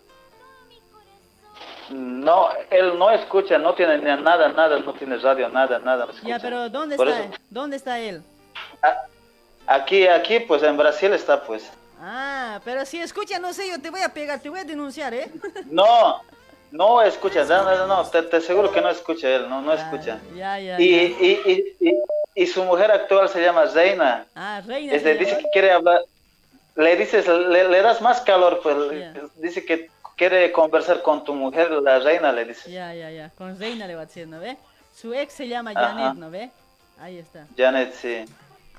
No, 1.91 2.49
él 2.71 2.99
no 2.99 3.11
escucha, 3.11 3.59
no 3.59 3.75
tiene 3.75 3.99
ni 3.99 4.05
nada, 4.05 4.49
nada, 4.49 4.79
no 4.79 4.93
tiene 4.95 5.17
radio, 5.19 5.49
nada, 5.49 5.79
nada. 5.79 6.05
escucha. 6.05 6.29
Ya, 6.29 6.39
pero 6.39 6.69
¿dónde 6.69 6.97
Por 6.97 7.09
está? 7.09 7.25
eso. 7.25 7.35
¿Dónde 7.51 7.77
está 7.77 7.99
él? 7.99 8.23
Aquí, 9.67 10.07
aquí, 10.07 10.41
pues 10.41 10.63
en 10.63 10.77
Brasil 10.77 11.13
está, 11.13 11.43
pues. 11.45 11.71
Ah, 12.01 12.61
pero 12.65 12.85
si 12.87 13.01
escucha, 13.01 13.39
no 13.39 13.53
sé, 13.53 13.69
yo 13.69 13.81
te 13.81 13.91
voy 13.91 14.01
a 14.01 14.13
pegar, 14.13 14.41
te 14.41 14.49
voy 14.49 14.61
a 14.61 14.65
denunciar, 14.65 15.13
¿eh? 15.15 15.31
No, 15.67 16.23
no 16.71 17.03
escucha, 17.03 17.45
no, 17.45 17.87
no, 17.87 18.05
te, 18.09 18.23
te 18.23 18.37
aseguro 18.37 18.71
que 18.71 18.81
no 18.81 18.91
escucha 18.91 19.29
él, 19.29 19.49
no, 19.49 19.63
no 19.63 19.73
escucha. 19.73 20.21
Ya, 20.35 20.59
ya, 20.59 20.79
Y, 20.81 20.91
ya. 20.91 21.03
y, 21.03 21.77
y, 21.81 21.89
y, 21.89 21.99
y 22.43 22.47
su 22.47 22.63
mujer 22.65 22.91
actual 22.91 23.29
se 23.29 23.41
llama 23.43 23.65
Reina. 23.67 24.27
Ah, 24.35 24.63
reina. 24.67 24.93
Este, 24.95 25.15
dice 25.15 25.39
que 25.39 25.51
quiere 25.53 25.73
hablar, 25.73 26.03
le 26.77 26.97
dices, 26.97 27.27
le, 27.27 27.69
le 27.69 27.83
das 27.83 28.01
más 28.01 28.21
calor, 28.21 28.61
pues 28.63 28.77
dice 29.37 29.65
que 29.65 29.91
quiere 30.17 30.53
conversar 30.53 31.03
con 31.03 31.25
tu 31.25 31.35
mujer, 31.35 31.71
la 31.71 31.99
reina, 32.01 32.33
le 32.33 32.45
dice. 32.45 32.71
Ya, 32.71 32.93
ya, 32.95 33.11
ya. 33.11 33.31
Con 33.31 33.59
reina 33.59 33.87
le 33.87 33.95
va 33.95 34.03
a 34.03 34.07
decir, 34.07 34.27
¿no 34.29 34.39
ve? 34.41 34.57
Su 34.95 35.15
ex 35.15 35.33
se 35.33 35.49
llama 35.49 35.71
Ajá. 35.71 35.89
Janet, 35.95 36.15
¿no 36.15 36.31
ve? 36.31 36.51
Ahí 37.01 37.19
está. 37.19 37.47
Janet, 37.57 37.95
sí. 37.95 38.25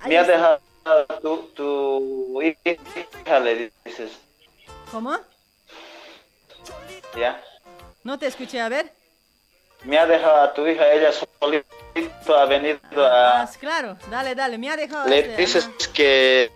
Ahí 0.02 0.10
Me 0.10 0.18
ha 0.18 0.24
dejado 0.24 0.60
tu, 1.22 1.38
tu 1.56 2.42
hija, 2.42 3.40
le 3.40 3.72
dices, 3.86 4.12
¿Cómo? 4.92 5.18
¿ya? 7.18 7.42
No 8.04 8.18
te 8.18 8.28
escuché, 8.28 8.60
a 8.62 8.70
ver. 8.70 8.92
Me 9.84 9.98
ha 9.98 10.06
dejado 10.06 10.42
a 10.42 10.54
tu 10.54 10.68
hija, 10.68 10.92
ella 10.92 11.10
solito 11.12 12.36
ha 12.38 12.46
venido 12.46 12.80
Ah, 12.98 13.44
a... 13.44 13.48
claro, 13.60 13.98
dale, 14.12 14.36
dale, 14.36 14.58
me 14.58 14.70
ha 14.70 14.76
dejado. 14.76 15.08
Le 15.08 15.20
este, 15.20 15.38
dices 15.38 15.66
ajá. 15.68 15.94
que 15.94 16.52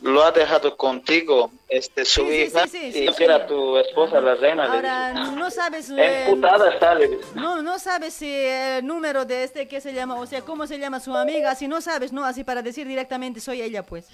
lo 0.00 0.22
ha 0.22 0.30
dejado 0.30 0.76
contigo, 0.76 1.50
este, 1.68 2.04
su 2.04 2.20
Sí, 2.22 2.28
sí, 2.30 2.42
hija, 2.42 2.66
sí, 2.68 2.92
sí, 2.92 3.04
y 3.04 3.08
sí, 3.08 3.14
quiere 3.16 3.34
sí. 3.34 3.40
a 3.40 3.46
tu 3.46 3.78
esposa, 3.78 4.20
la 4.20 4.34
reina, 4.36 4.64
Ahora, 4.72 5.12
no 5.12 5.50
sabes. 5.50 5.90
eh, 5.90 6.26
Emputada 6.28 6.70
está, 6.72 6.94
le. 6.94 7.18
No, 7.34 7.62
no 7.62 7.78
sabes 7.80 8.14
si 8.14 8.32
el 8.32 8.86
número 8.86 9.24
de 9.24 9.42
este 9.44 9.66
que 9.66 9.80
se 9.80 9.92
llama, 9.92 10.14
o 10.16 10.26
sea, 10.26 10.42
cómo 10.42 10.66
se 10.68 10.78
llama 10.78 11.00
su 11.00 11.16
amiga, 11.16 11.54
si 11.56 11.66
no 11.66 11.80
sabes, 11.80 12.12
no, 12.12 12.24
así 12.24 12.44
para 12.44 12.62
decir 12.62 12.86
directamente 12.86 13.40
soy 13.40 13.62
ella, 13.62 13.82
pues. 13.82 14.06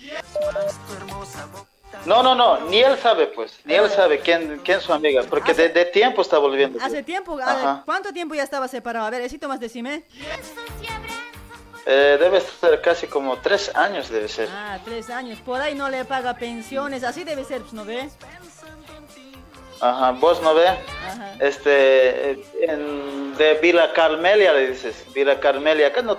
No, 2.06 2.22
no, 2.22 2.34
no, 2.34 2.60
ni 2.66 2.78
él 2.80 2.96
sabe, 2.98 3.26
pues, 3.26 3.58
ni 3.64 3.74
él 3.74 3.90
sabe 3.90 4.20
quién, 4.20 4.60
quién 4.64 4.78
es 4.78 4.84
su 4.84 4.92
amiga, 4.92 5.22
porque 5.28 5.52
de, 5.54 5.68
de 5.68 5.84
tiempo 5.86 6.22
está 6.22 6.38
volviendo. 6.38 6.78
pues. 6.78 6.86
Hace 6.90 7.02
tiempo, 7.02 7.38
Ajá. 7.38 7.82
¿cuánto 7.84 8.12
tiempo 8.12 8.34
ya 8.34 8.42
estaba 8.42 8.68
separado? 8.68 9.06
A 9.06 9.10
ver, 9.10 9.20
Esito 9.22 9.48
más 9.48 9.60
decime. 9.60 10.04
Eh, 11.86 12.16
debe 12.20 12.40
ser 12.40 12.80
casi 12.80 13.06
como 13.06 13.36
tres 13.38 13.74
años, 13.74 14.08
debe 14.08 14.28
ser. 14.28 14.48
Ah, 14.52 14.78
tres 14.84 15.10
años, 15.10 15.40
por 15.40 15.60
ahí 15.60 15.74
no 15.74 15.88
le 15.88 16.04
paga 16.04 16.34
pensiones, 16.34 17.04
así 17.04 17.24
debe 17.24 17.44
ser, 17.44 17.60
pues, 17.62 17.72
¿no 17.72 17.84
ve? 17.84 18.08
Ajá, 19.80 20.10
vos 20.12 20.40
no 20.42 20.54
ve, 20.54 20.68
Ajá. 20.68 21.34
este, 21.40 22.32
eh, 22.32 22.44
en- 22.68 23.34
de 23.36 23.54
Vila 23.54 23.92
Carmelia 23.94 24.52
le 24.52 24.70
dices, 24.72 25.06
Vila 25.14 25.40
Carmelia, 25.40 25.86
acá 25.88 26.02
no, 26.02 26.18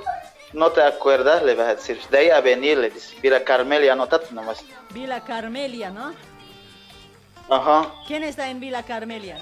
no 0.53 0.71
te 0.71 0.81
acuerdas, 0.83 1.43
le 1.43 1.55
vas 1.55 1.67
a 1.69 1.75
decir, 1.75 1.99
de 2.09 2.17
ahí 2.17 2.29
a 2.29 2.41
venir, 2.41 2.77
le 2.77 2.89
dices, 2.89 3.19
Vila 3.21 3.43
Carmelia, 3.43 3.93
anotate 3.93 4.27
nomás. 4.31 4.63
Vila 4.91 5.21
Carmelia, 5.23 5.89
¿no? 5.89 6.13
Ajá, 7.49 7.91
¿Quién 8.07 8.23
está 8.23 8.49
en 8.49 8.59
Vila 8.59 8.83
Carmelia? 8.83 9.37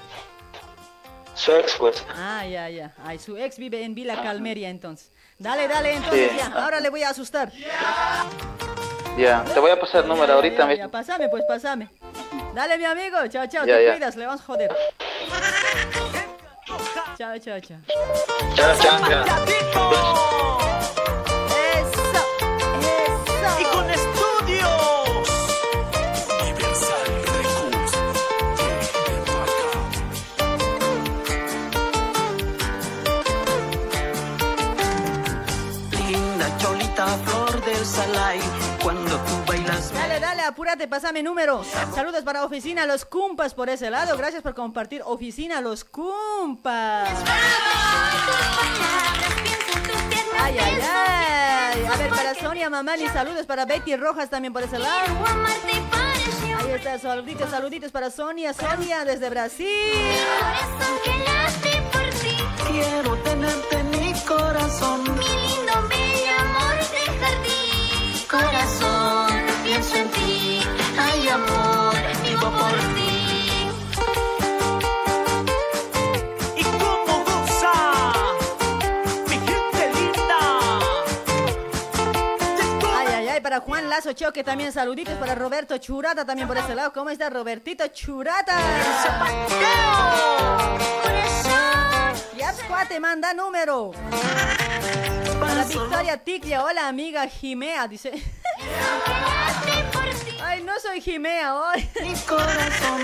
su 1.36 1.52
ex, 1.54 1.76
pues. 1.76 2.04
Ah, 2.18 2.46
ya, 2.46 2.70
ya. 2.70 2.92
Ay, 3.06 3.18
su 3.18 3.38
ex 3.38 3.58
vive 3.58 3.84
en 3.84 3.96
Vila 3.96 4.22
Carmelia, 4.22 4.70
entonces. 4.70 5.10
Dale, 5.38 5.68
dale, 5.70 5.94
entonces 5.94 6.32
Sí. 6.32 6.38
ya. 6.38 6.48
Ahora 6.48 6.82
le 6.82 6.90
voy 6.90 7.04
a 7.04 7.10
asustar. 7.10 7.50
Ya, 9.18 9.44
te 9.46 9.60
voy 9.60 9.72
a 9.72 9.80
pasar 9.80 10.04
el 10.04 10.10
número 10.10 10.34
ahorita 10.34 10.68
ya, 10.68 10.74
ya, 10.76 10.88
Pásame, 10.90 11.30
pues, 11.30 11.44
pásame. 11.48 11.90
Dale, 12.54 12.78
mi 12.78 12.84
amigo. 12.86 13.18
Chao, 13.30 13.48
chao. 13.48 13.66
Ya, 13.66 13.78
te 13.78 13.86
ya. 13.86 13.92
cuidas, 13.94 14.16
le 14.18 14.26
vamos 14.26 14.42
a 14.42 14.46
joder. 14.46 14.76
Chao, 17.18 17.38
chao, 17.40 17.60
chao. 17.62 17.78
Chao, 18.56 18.76
chao. 18.82 19.26
Eso. 19.50 20.69
Y 23.60 23.64
con 23.66 23.90
estudios. 23.90 25.30
Universal. 26.42 27.08
Linda 35.92 36.58
cholita 36.58 37.08
flor 37.26 37.66
del 37.66 37.86
salai, 37.86 38.40
cuando 38.82 39.18
tú 39.18 39.34
bailas 39.48 39.94
Dale, 39.94 40.20
dale, 40.20 40.42
apúrate, 40.44 40.88
pásame 40.88 41.22
número. 41.24 41.64
Saludos 41.94 42.24
para 42.24 42.44
Oficina 42.46 42.86
Los 42.86 43.06
Cumpas 43.06 43.54
por 43.54 43.70
ese 43.70 43.90
lado. 43.90 44.18
Gracias 44.18 44.42
por 44.42 44.54
compartir 44.56 45.02
Oficina 45.06 45.62
Los 45.62 45.84
Cumpas. 45.84 47.10
Ay, 50.42 50.58
ay, 50.58 50.82
ay. 50.82 51.86
A 51.86 51.98
ver, 51.98 52.10
para 52.10 52.36
Sonia 52.36 52.70
Mamani, 52.70 53.08
saludos 53.10 53.46
para 53.46 53.66
Betty 53.66 53.96
Rojas 53.96 54.30
también 54.30 54.54
por 54.54 54.64
ese 54.64 54.80
lado. 54.80 55.08
Ahí 56.60 56.72
está, 56.76 56.98
saluditos, 57.00 57.50
saluditos 57.50 57.92
para 57.92 58.10
Sonia, 58.10 58.54
Sonia 58.54 59.06
desde 59.06 59.30
Brasil. 59.30 59.68
Quiero 62.72 63.16
tenerte 63.18 63.76
en 63.80 63.90
mi 63.92 64.14
corazón. 64.28 65.04
Mi 65.04 65.10
lindo, 65.10 65.88
bello 65.90 66.34
amor 66.40 66.78
de 66.94 67.04
jardín. 67.20 68.26
Corazón, 68.30 69.32
pienso 69.64 69.96
en 69.96 70.10
ti. 70.12 70.62
Ay, 70.98 71.30
amor, 71.30 71.96
vivo 72.24 72.52
por 72.52 72.72
ti. 72.96 72.99
Juan 83.62 83.90
Lazo 83.90 84.14
Choque 84.14 84.44
también 84.44 84.72
saluditos 84.72 85.16
para 85.16 85.36
Roberto 85.36 85.78
Churata 85.78 86.26
también 86.26 86.48
por 86.48 86.58
ese 86.58 86.76
lado. 86.76 86.92
¿Cómo 86.94 87.10
está 87.10 87.30
Robertito 87.30 87.88
Churata? 87.88 88.58
Ya, 92.38 92.54
cuate, 92.68 93.00
manda 93.00 93.34
número. 93.34 93.92
Para 95.40 95.66
Victoria 95.66 96.18
Ticlia, 96.18 96.64
hola 96.64 96.88
amiga 96.88 97.28
Jimea, 97.28 97.88
dice. 97.88 98.12
Ay, 100.44 100.64
no 100.64 100.80
soy 100.80 101.02
Jimea 101.02 101.56
hoy. 101.56 101.90
Mi 102.02 102.14
corazón. 102.22 103.02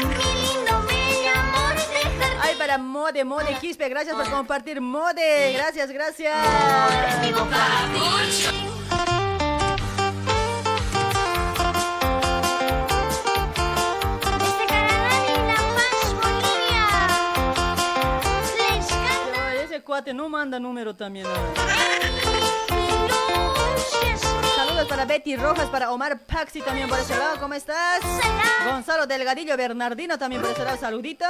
Ay, 2.41 2.56
para 2.57 2.77
Mode, 2.77 3.23
Mode 3.23 3.57
Quispe, 3.60 3.90
gracias 3.90 4.15
por 4.15 4.30
compartir 4.30 4.82
Mode. 4.82 5.53
Gracias, 5.53 5.91
gracias. 5.91 6.36
Cuate 19.84 20.14
no 20.14 20.30
manda 20.30 20.60
número 20.60 20.96
también. 20.96 21.26
Saludos 24.56 24.88
para 24.88 25.06
Betty 25.06 25.36
Rojas, 25.36 25.68
para 25.70 25.92
Omar 25.92 26.20
Paxi 26.20 26.62
también 26.62 26.90
por 26.90 27.00
ese 27.00 27.18
lado. 27.18 27.40
¿Cómo 27.40 27.54
estás? 27.54 28.02
Gonzalo 28.66 29.06
Delgadillo 29.06 29.56
Bernardino 29.58 30.18
también 30.18 30.42
por 30.42 30.52
ese 30.52 30.64
lado. 30.64 30.78
Saluditos. 30.78 31.28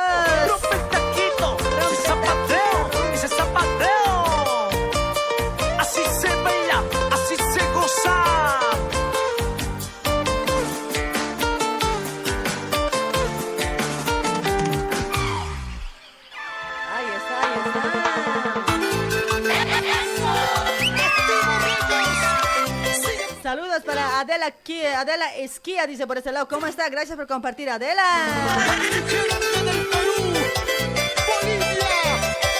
Adela, 24.26 24.52
Adela 24.98 25.36
Esquía, 25.36 25.86
dice 25.86 26.08
por 26.08 26.18
ese 26.18 26.32
lado. 26.32 26.48
¿Cómo 26.48 26.66
está? 26.66 26.90
Gracias 26.90 27.16
por 27.16 27.28
compartir, 27.28 27.70
Adela. 27.70 28.02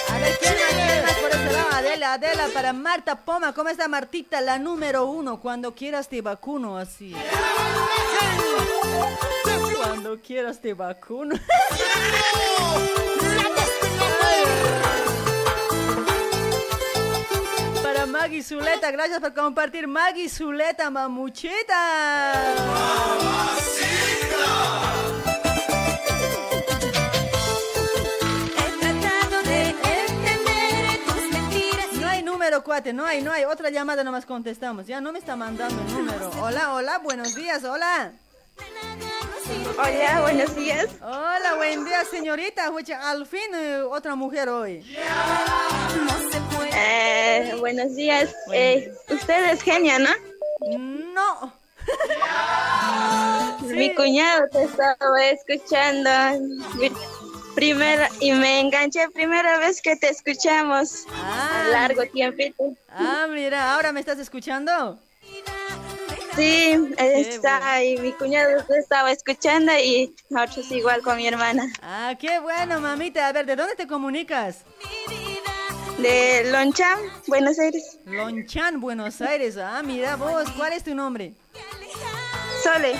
A 0.08 0.18
ver, 0.20 0.38
¿quién 0.38 0.54
más, 0.54 0.70
quién 0.70 1.02
más 1.02 1.14
por 1.14 1.30
ese 1.30 1.52
lado? 1.52 1.68
Adela, 1.72 2.12
Adela, 2.12 2.48
para 2.54 2.72
Marta 2.72 3.16
Poma. 3.16 3.52
¿Cómo 3.52 3.68
está 3.68 3.88
Martita? 3.88 4.40
La 4.40 4.60
número 4.60 5.06
uno. 5.06 5.40
Cuando 5.40 5.74
quieras 5.74 6.08
te 6.08 6.22
vacuno 6.22 6.78
así. 6.78 7.12
Cuando 9.76 10.20
quieras 10.20 10.60
te 10.60 10.72
vacuno. 10.72 11.34
Maggie 18.06 18.42
Zuleta, 18.42 18.90
gracias 18.90 19.20
por 19.20 19.34
compartir. 19.34 19.86
Maggie 19.86 20.28
Zuleta, 20.28 20.90
mamuchita. 20.90 22.54
Número, 32.24 32.62
cuate, 32.62 32.92
no 32.92 33.04
hay, 33.04 33.22
no 33.22 33.32
hay. 33.32 33.44
Otra 33.44 33.70
llamada 33.70 34.04
nomás 34.04 34.24
contestamos. 34.24 34.86
Ya 34.86 35.00
no 35.00 35.10
me 35.10 35.18
está 35.18 35.34
mandando 35.34 35.82
el 35.82 35.92
número. 35.92 36.30
Hola, 36.40 36.74
hola, 36.74 36.98
buenos 36.98 37.34
días, 37.34 37.64
hola. 37.64 38.12
Hola, 39.78 40.20
buenos 40.22 40.56
días. 40.56 40.86
Hola, 41.02 41.54
buen 41.56 41.84
día, 41.84 42.04
señorita. 42.04 42.70
Al 43.02 43.26
fin, 43.26 43.54
eh, 43.54 43.82
otra 43.82 44.14
mujer 44.14 44.48
hoy. 44.48 44.84
Eh, 46.74 47.54
buenos 47.58 47.94
días. 47.94 48.34
Eh, 48.52 48.92
usted 49.10 49.50
es 49.52 49.62
genia, 49.62 49.98
¿no? 49.98 50.10
No. 50.78 51.52
Mi 53.62 53.94
cuñado 53.94 54.46
te 54.50 54.64
estaba 54.64 55.24
escuchando. 55.30 56.10
Mi- 56.76 56.90
Primera, 57.54 58.10
y 58.20 58.32
me 58.32 58.60
enganché 58.60 59.08
primera 59.14 59.58
vez 59.58 59.80
que 59.80 59.96
te 59.96 60.10
escuchamos. 60.10 61.06
A 61.10 61.64
largo 61.70 62.02
tiempito. 62.04 62.74
Ah, 62.90 63.26
mira, 63.30 63.72
ahora 63.74 63.92
me 63.92 64.00
estás 64.00 64.18
escuchando. 64.18 64.98
Sí, 66.36 66.94
está 66.98 67.72
ahí. 67.72 67.96
Mi 67.98 68.12
cuñado 68.12 68.62
estaba 68.78 69.10
escuchando 69.10 69.72
y 69.72 70.14
nosotros 70.28 70.70
igual 70.70 71.00
con 71.02 71.16
mi 71.16 71.26
hermana. 71.26 71.66
Ah, 71.82 72.14
qué 72.20 72.38
bueno, 72.40 72.78
mamita. 72.80 73.26
A 73.28 73.32
ver, 73.32 73.46
¿de 73.46 73.56
dónde 73.56 73.74
te 73.74 73.86
comunicas? 73.86 74.64
De 75.98 76.50
Loncham, 76.52 76.98
Buenos 77.26 77.58
Aires. 77.58 77.98
Lonchan, 78.04 78.80
Buenos 78.80 79.22
Aires. 79.22 79.56
Ah, 79.56 79.82
mira 79.82 80.16
vos, 80.16 80.50
¿cuál 80.52 80.74
es 80.74 80.84
tu 80.84 80.94
nombre? 80.94 81.32
Sole. 82.62 82.94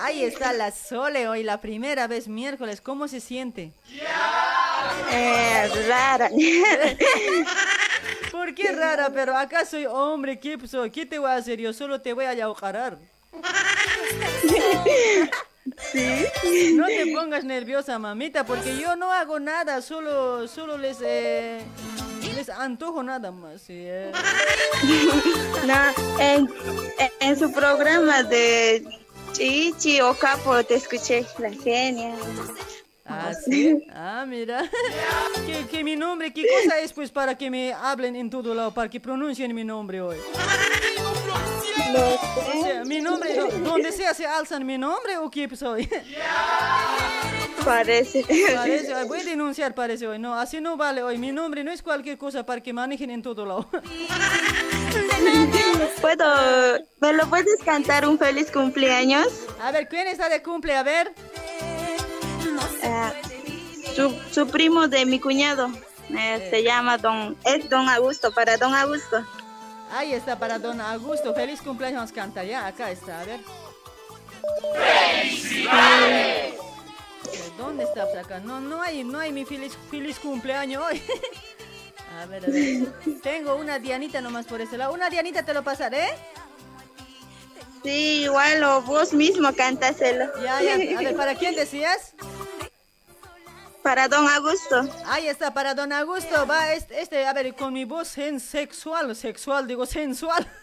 Ahí 0.00 0.24
está 0.24 0.54
la 0.54 0.70
Sole 0.70 1.28
hoy, 1.28 1.42
la 1.42 1.60
primera 1.60 2.06
vez 2.06 2.26
miércoles. 2.26 2.80
¿Cómo 2.80 3.06
se 3.06 3.20
siente? 3.20 3.72
Eh, 5.12 5.70
rara. 5.88 6.30
¿Por 8.38 8.54
qué 8.54 8.70
rara? 8.70 9.10
Pero 9.12 9.36
acá 9.36 9.64
soy 9.64 9.86
hombre, 9.86 10.38
¿qué 10.38 10.56
soy? 10.68 10.92
¿Qué 10.92 11.04
te 11.04 11.18
voy 11.18 11.28
a 11.28 11.34
hacer? 11.34 11.58
Yo 11.58 11.72
solo 11.72 12.00
te 12.00 12.12
voy 12.12 12.24
a 12.24 12.34
yaucarar. 12.34 12.96
Sí. 15.92 16.72
No 16.74 16.86
te 16.86 17.12
pongas 17.14 17.44
nerviosa, 17.44 17.98
mamita, 17.98 18.44
porque 18.44 18.78
yo 18.78 18.96
no 18.96 19.12
hago 19.12 19.38
nada, 19.38 19.82
solo, 19.82 20.48
solo 20.48 20.78
les, 20.78 20.96
eh, 21.02 21.60
les 22.34 22.48
antojo 22.48 23.02
nada 23.02 23.30
más. 23.30 23.62
¿sí? 23.62 23.86
No, 25.66 25.74
en, 26.18 26.48
en 27.20 27.38
su 27.38 27.52
programa 27.52 28.22
de 28.22 28.82
Chichi 29.32 30.00
o 30.00 30.14
Capo 30.14 30.64
te 30.64 30.76
escuché, 30.76 31.26
la 31.38 31.50
genia. 31.50 32.14
Ah, 33.08 33.32
sí. 33.34 33.86
Ah, 33.94 34.24
mira. 34.26 34.68
Que, 35.46 35.66
que 35.66 35.82
mi 35.84 35.96
nombre, 35.96 36.32
¿qué 36.32 36.46
cosa 36.46 36.78
es 36.80 36.92
pues 36.92 37.10
para 37.10 37.36
que 37.36 37.50
me 37.50 37.72
hablen 37.72 38.16
en 38.16 38.28
todo 38.28 38.54
lado, 38.54 38.72
para 38.74 38.90
que 38.90 39.00
pronuncien 39.00 39.54
mi 39.54 39.64
nombre 39.64 40.00
hoy? 40.00 40.18
O 41.94 42.62
sea, 42.62 42.84
mi 42.84 43.00
nombre, 43.00 43.34
donde 43.62 43.92
sea 43.92 44.12
se 44.12 44.26
alzan 44.26 44.66
mi 44.66 44.76
nombre 44.76 45.16
o 45.16 45.30
qué 45.30 45.48
soy. 45.56 45.88
Parece. 47.64 48.24
Parece, 48.54 49.04
voy 49.04 49.20
a 49.20 49.24
denunciar, 49.24 49.74
parece 49.74 50.06
hoy. 50.06 50.18
No, 50.18 50.34
así 50.34 50.60
no 50.60 50.76
vale 50.76 51.02
hoy. 51.02 51.18
Mi 51.18 51.32
nombre 51.32 51.64
no 51.64 51.70
es 51.70 51.82
cualquier 51.82 52.16
cosa 52.18 52.44
para 52.44 52.62
que 52.62 52.72
manejen 52.72 53.10
en 53.10 53.22
todo 53.22 53.44
lado. 53.44 53.68
¿Puedo, 56.00 56.78
¿Me 57.00 57.12
lo 57.12 57.28
puedes 57.28 57.58
cantar 57.64 58.06
un 58.06 58.18
feliz 58.18 58.50
cumpleaños? 58.50 59.28
A 59.60 59.70
ver, 59.70 59.88
¿quién 59.88 60.06
está 60.06 60.28
de 60.28 60.42
cumple? 60.42 60.76
A 60.76 60.82
ver. 60.82 61.12
Ah, 62.82 63.12
su, 63.94 64.14
su 64.32 64.46
primo 64.48 64.88
de 64.88 65.04
mi 65.06 65.20
cuñado. 65.20 65.70
Eh, 66.10 66.48
se 66.50 66.62
llama 66.62 66.96
Don, 66.96 67.36
es 67.44 67.68
Don 67.68 67.88
Augusto, 67.88 68.32
para 68.32 68.56
Don 68.56 68.74
Augusto. 68.74 69.24
Ahí 69.92 70.12
está 70.12 70.38
para 70.38 70.58
Don 70.58 70.80
Augusto. 70.80 71.34
Feliz 71.34 71.60
cumpleaños, 71.60 72.12
canta 72.12 72.44
ya. 72.44 72.66
Acá 72.66 72.90
está, 72.90 73.20
a 73.20 73.24
ver. 73.24 73.40
Eh, 75.70 76.54
¿Dónde 77.56 77.84
está 77.84 78.04
acá? 78.20 78.40
No, 78.40 78.60
no 78.60 78.80
hay, 78.80 79.04
no 79.04 79.18
hay 79.18 79.32
mi 79.32 79.44
feliz, 79.44 79.76
feliz 79.90 80.18
cumpleaños 80.18 80.82
hoy. 80.84 81.02
a 82.20 82.26
ver, 82.26 82.44
a 82.44 82.48
ver. 82.48 83.20
Tengo 83.22 83.56
una 83.56 83.78
Dianita 83.78 84.20
nomás 84.20 84.46
por 84.46 84.60
ese 84.60 84.78
lado. 84.78 84.94
Una 84.94 85.10
Dianita 85.10 85.42
te 85.42 85.52
lo 85.52 85.62
pasaré. 85.62 86.06
Sí, 87.82 88.22
igual 88.24 88.62
o 88.64 88.82
vos 88.82 89.12
mismo 89.12 89.52
cántaselo. 89.54 90.26
Ya, 90.42 90.62
ya. 90.62 90.74
A 90.74 91.02
ver, 91.02 91.16
¿para 91.16 91.34
quién 91.34 91.54
decías? 91.54 92.14
Para 93.82 94.08
Don 94.08 94.28
Augusto. 94.28 94.88
Ahí 95.06 95.28
está, 95.28 95.52
para 95.52 95.74
Don 95.74 95.92
Augusto. 95.92 96.46
Va 96.46 96.72
este, 96.72 97.00
este 97.00 97.26
a 97.26 97.32
ver, 97.32 97.54
con 97.54 97.72
mi 97.72 97.84
voz 97.84 98.08
sen 98.08 98.40
sexual, 98.40 99.14
sexual, 99.16 99.66
digo 99.66 99.86
sensual. 99.86 100.46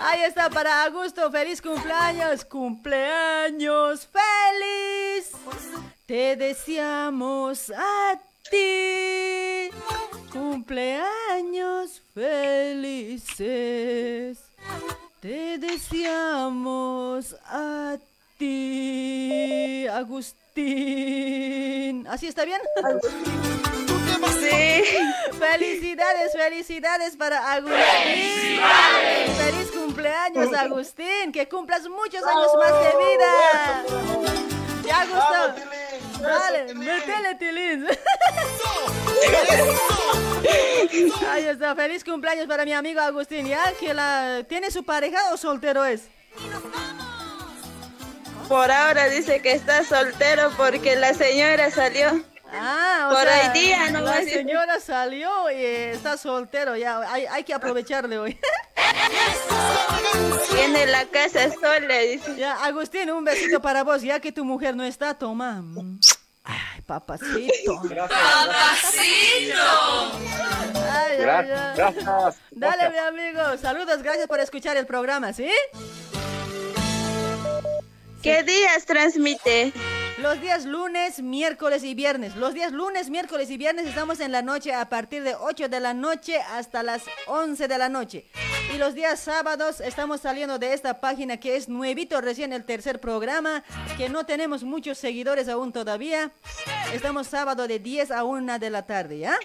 Ahí 0.00 0.20
está 0.22 0.50
para 0.50 0.84
Augusto, 0.84 1.30
feliz 1.30 1.62
cumpleaños, 1.62 2.44
cumpleaños 2.44 4.08
feliz. 4.08 5.30
Te 6.06 6.36
deseamos 6.36 7.70
a 7.70 8.18
ti 8.50 9.70
cumpleaños 10.32 12.02
felices. 12.12 13.38
Te 15.20 15.58
deseamos 15.58 17.36
a 17.46 17.96
ti, 17.98 18.13
Agustín. 20.54 22.06
¿Así 22.08 22.26
está 22.26 22.44
bien? 22.44 22.60
Sí. 24.40 24.84
Felicidades, 25.38 26.32
felicidades 26.32 27.16
para 27.16 27.52
Agustín. 27.52 28.60
Feliz 29.36 29.70
cumpleaños, 29.72 30.52
Agustín. 30.52 31.32
Que 31.32 31.48
cumplas 31.48 31.88
muchos 31.88 32.22
años 32.24 32.52
más 32.58 32.72
de 32.72 32.92
vida. 33.04 33.84
Ya, 34.84 35.06
Gustavo. 35.06 35.54
Dale, 36.20 36.74
métele, 36.74 37.34
Tilín. 37.38 37.86
Ahí 41.30 41.44
está, 41.46 41.74
feliz 41.74 42.04
cumpleaños 42.04 42.46
para 42.46 42.64
mi 42.64 42.72
amigo 42.72 43.00
Agustín. 43.00 43.46
¿Ya? 43.46 43.72
¿Que 43.78 43.94
la... 43.94 44.44
¿Tiene 44.48 44.70
su 44.70 44.84
pareja 44.84 45.32
o 45.32 45.36
soltero 45.36 45.84
es? 45.84 46.08
Por 48.48 48.70
ahora 48.70 49.08
dice 49.08 49.40
que 49.40 49.52
está 49.52 49.84
soltero 49.84 50.50
porque 50.56 50.96
la 50.96 51.14
señora 51.14 51.70
salió. 51.70 52.22
Ah, 52.52 53.08
o 53.10 53.14
Por 53.14 53.26
sea, 53.26 53.52
hoy 53.52 53.60
día 53.60 53.90
no 53.90 54.00
La 54.00 54.22
señora 54.22 54.78
salió 54.78 55.50
y 55.50 55.64
está 55.64 56.16
soltero 56.16 56.76
ya. 56.76 57.00
Hay, 57.10 57.26
hay 57.26 57.42
que 57.42 57.54
aprovecharle 57.54 58.18
hoy. 58.18 58.38
Tiene 60.54 60.86
la 60.86 61.06
casa 61.06 61.50
sola, 61.50 61.98
dice. 61.98 62.36
Ya, 62.36 62.62
Agustín, 62.64 63.10
un 63.10 63.24
besito 63.24 63.60
para 63.60 63.82
vos. 63.82 64.02
Ya 64.02 64.20
que 64.20 64.30
tu 64.30 64.44
mujer 64.44 64.76
no 64.76 64.84
está, 64.84 65.14
toma. 65.14 65.64
Ay, 66.44 66.80
papacito. 66.86 67.82
Papacito. 67.82 69.62
Ay, 70.74 70.92
ay. 70.92 71.16
gracias. 71.18 72.36
Dale, 72.50 72.90
mi 72.90 72.98
amigo. 72.98 73.40
Saludos, 73.60 74.02
gracias 74.02 74.26
por 74.28 74.38
escuchar 74.40 74.76
el 74.76 74.86
programa, 74.86 75.32
¿sí? 75.32 75.50
¿Qué 78.24 78.42
días 78.42 78.86
transmite? 78.86 79.74
Los 80.16 80.40
días 80.40 80.64
lunes, 80.64 81.20
miércoles 81.20 81.84
y 81.84 81.94
viernes. 81.94 82.34
Los 82.36 82.54
días 82.54 82.72
lunes, 82.72 83.10
miércoles 83.10 83.50
y 83.50 83.58
viernes 83.58 83.86
estamos 83.86 84.18
en 84.18 84.32
la 84.32 84.40
noche 84.40 84.72
a 84.72 84.88
partir 84.88 85.22
de 85.22 85.34
8 85.34 85.68
de 85.68 85.78
la 85.78 85.92
noche 85.92 86.40
hasta 86.40 86.82
las 86.82 87.02
11 87.26 87.68
de 87.68 87.76
la 87.76 87.90
noche. 87.90 88.24
Y 88.74 88.78
los 88.78 88.94
días 88.94 89.20
sábados 89.20 89.80
estamos 89.80 90.22
saliendo 90.22 90.58
de 90.58 90.72
esta 90.72 91.02
página 91.02 91.36
que 91.36 91.56
es 91.56 91.68
nuevito, 91.68 92.18
recién 92.22 92.54
el 92.54 92.64
tercer 92.64 92.98
programa, 92.98 93.62
que 93.98 94.08
no 94.08 94.24
tenemos 94.24 94.64
muchos 94.64 94.96
seguidores 94.96 95.50
aún 95.50 95.70
todavía. 95.70 96.32
Estamos 96.94 97.26
sábado 97.26 97.68
de 97.68 97.78
10 97.78 98.10
a 98.10 98.24
1 98.24 98.58
de 98.58 98.70
la 98.70 98.86
tarde, 98.86 99.18
¿ya? 99.18 99.38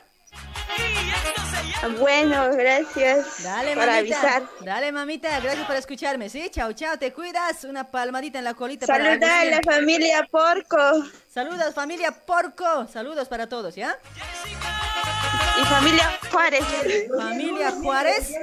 Bueno, 1.99 2.49
gracias 2.51 3.41
Dale, 3.41 3.73
por 3.75 3.85
mamita. 3.87 3.97
avisar. 3.97 4.43
Dale, 4.61 4.91
mamita. 4.91 5.39
Gracias 5.39 5.65
por 5.65 5.75
escucharme, 5.77 6.29
¿sí? 6.29 6.49
Chao, 6.51 6.73
chao. 6.73 6.97
Te 6.97 7.13
cuidas. 7.13 7.63
Una 7.63 7.89
palmadita 7.89 8.39
en 8.39 8.45
la 8.45 8.53
colita. 8.53 8.85
para 8.85 9.05
Saluda 9.05 9.39
a 9.39 9.45
la 9.45 9.61
familia 9.63 10.27
Porco 10.29 10.77
Saludos, 11.33 11.73
familia 11.73 12.11
Porco. 12.11 12.87
Saludos 12.91 13.27
para 13.29 13.47
todos, 13.47 13.75
¿ya? 13.75 13.97
y 15.61 15.65
familia 15.65 16.17
Juárez. 16.31 16.63
Familia 17.17 17.71
Juárez. 17.71 18.33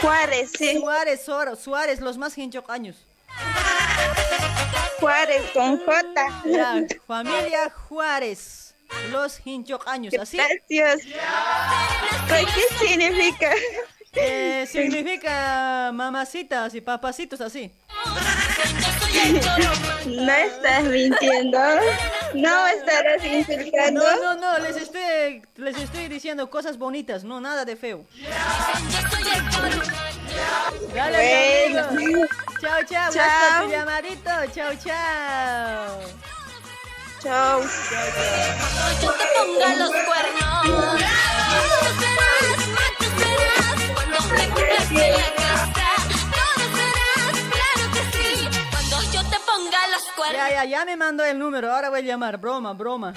Juárez, 0.00 0.50
sí. 0.56 0.80
Juárez, 0.80 1.24
Suárez, 1.24 2.00
los 2.00 2.18
más 2.18 2.36
hinchocaños. 2.36 2.96
Juárez 5.00 5.42
con 5.52 5.78
J. 5.78 6.42
Ya, 6.46 6.82
familia 7.06 7.70
Juárez. 7.88 8.63
Los 9.10 9.40
hinchocaños, 9.44 10.14
¿así? 10.14 10.36
Gracias. 10.36 11.02
¿Qué 12.28 12.86
significa? 12.86 13.50
Eh, 14.16 14.64
significa 14.70 15.90
mamacitas 15.92 16.72
y 16.74 16.80
papacitos, 16.80 17.40
así. 17.40 17.70
No 20.06 20.32
estás 20.32 20.84
mintiendo. 20.84 21.58
No 22.34 22.66
estarás 22.66 23.24
insultando. 23.24 24.02
No, 24.02 24.34
no, 24.34 24.36
no, 24.36 24.58
les 24.58 24.76
estoy, 24.76 25.42
les 25.56 25.76
estoy 25.78 26.08
diciendo 26.08 26.50
cosas 26.50 26.76
bonitas, 26.78 27.24
no 27.24 27.40
nada 27.40 27.64
de 27.64 27.76
feo. 27.76 28.04
Dale, 30.94 31.68
Bueno. 31.72 32.26
Chao, 32.60 32.80
chao. 32.88 32.90
Chao. 33.10 33.12
Gracias 33.12 33.54
por 33.56 33.64
tu 33.64 33.70
llamadito. 33.70 34.30
Chao, 34.54 34.72
chao. 34.84 36.33
Chao. 37.24 37.62
Yo 39.02 39.12
te 39.12 39.24
ponga 39.34 39.74
los 39.76 39.90
cuernos. 39.90 40.62
Todo 40.62 41.88
serás. 41.98 42.58
Cuando 43.94 44.18
me 44.34 44.44
cumplas 44.50 44.90
en 44.90 45.12
la 45.12 45.28
casa. 45.34 45.72
Cuando. 50.14 50.36
Ya, 50.36 50.50
ya, 50.50 50.64
ya 50.64 50.84
me 50.84 50.96
mandó 50.96 51.24
el 51.24 51.38
número. 51.38 51.72
Ahora 51.72 51.88
voy 51.88 52.00
a 52.00 52.02
llamar. 52.02 52.36
Broma, 52.38 52.74
broma. 52.74 53.14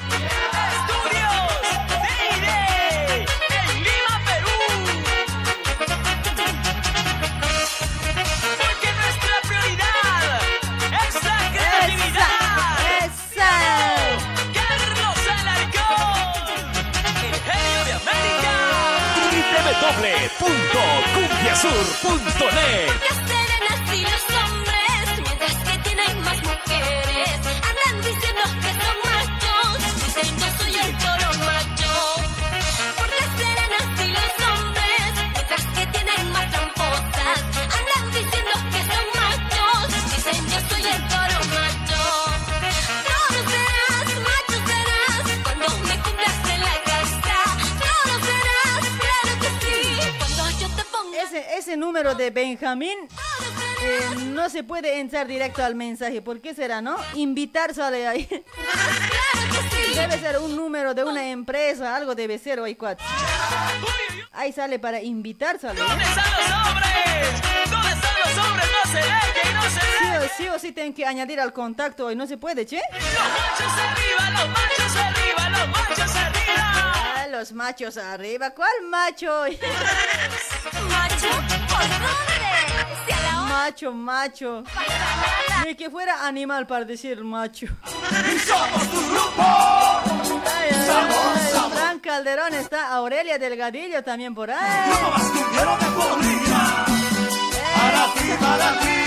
www.cumbiasur.net 21.57 23.26
número 51.97 52.13
de 52.13 52.29
Benjamín 52.29 52.95
eh, 53.81 54.01
no 54.27 54.49
se 54.51 54.63
puede 54.63 54.99
entrar 54.99 55.25
directo 55.25 55.63
al 55.63 55.73
mensaje. 55.73 56.21
¿Por 56.21 56.39
qué 56.41 56.53
será, 56.53 56.79
no? 56.79 56.95
Invitar 57.15 57.73
sale 57.73 58.07
ahí. 58.07 58.27
Debe 59.95 60.19
ser 60.19 60.37
un 60.37 60.55
número 60.55 60.93
de 60.93 61.03
una 61.03 61.27
empresa, 61.31 61.95
algo 61.95 62.13
debe 62.13 62.37
ser, 62.37 62.59
hoy 62.59 62.75
cuatro. 62.75 63.03
Ahí 64.31 64.53
sale 64.53 64.77
para 64.77 65.01
invitar, 65.01 65.59
sale. 65.59 65.79
¿Dónde 65.79 66.03
están 66.03 66.25
los 66.37 66.67
hombres? 66.67 67.71
¿Dónde 67.71 67.89
están 67.89 68.13
los 68.25 68.45
hombres? 68.45 68.67
No 68.71 68.91
se 68.91 69.01
que 69.41 69.53
no 69.55 69.61
se 69.63 69.79
Sí 69.79 70.03
ve. 70.11 70.17
o, 70.19 70.29
sí 70.37 70.47
o 70.49 70.59
sí 70.59 70.71
tienen 70.73 70.93
que 70.93 71.03
añadir 71.03 71.39
al 71.39 71.51
contacto 71.51 72.05
hoy, 72.05 72.15
no 72.15 72.27
se 72.27 72.37
puede, 72.37 72.67
che. 72.67 72.79
Los 72.91 73.01
machos 73.01 73.73
arriba, 73.73 74.29
los 74.39 74.49
machos 74.49 74.95
arriba, 74.95 75.49
los 75.49 75.67
machos 75.69 76.15
arriba 76.15 76.36
los 77.37 77.51
machos 77.51 77.97
arriba. 77.97 78.49
¿Cuál 78.49 78.71
macho? 78.89 79.27
¿Macho? 80.89 81.29
¿Por 81.69 81.87
dónde? 81.87 82.37
Macho, 83.47 83.91
macho. 83.91 84.63
Ni 85.65 85.75
que 85.75 85.89
fuera 85.89 86.25
animal 86.25 86.65
para 86.65 86.85
decir 86.85 87.23
macho. 87.23 87.67
¡Somos 88.47 88.91
tu 88.91 88.99
Fran 91.75 91.99
Calderón 91.99 92.53
está 92.55 92.93
Aurelia 92.93 93.37
Delgadillo 93.37 94.03
también 94.03 94.33
por 94.33 94.49
ahí. 94.49 94.89
Eh. 94.89 94.93
¡Para 97.75 98.13
ti, 98.13 98.29
para 98.39 98.79
ti! 98.79 99.06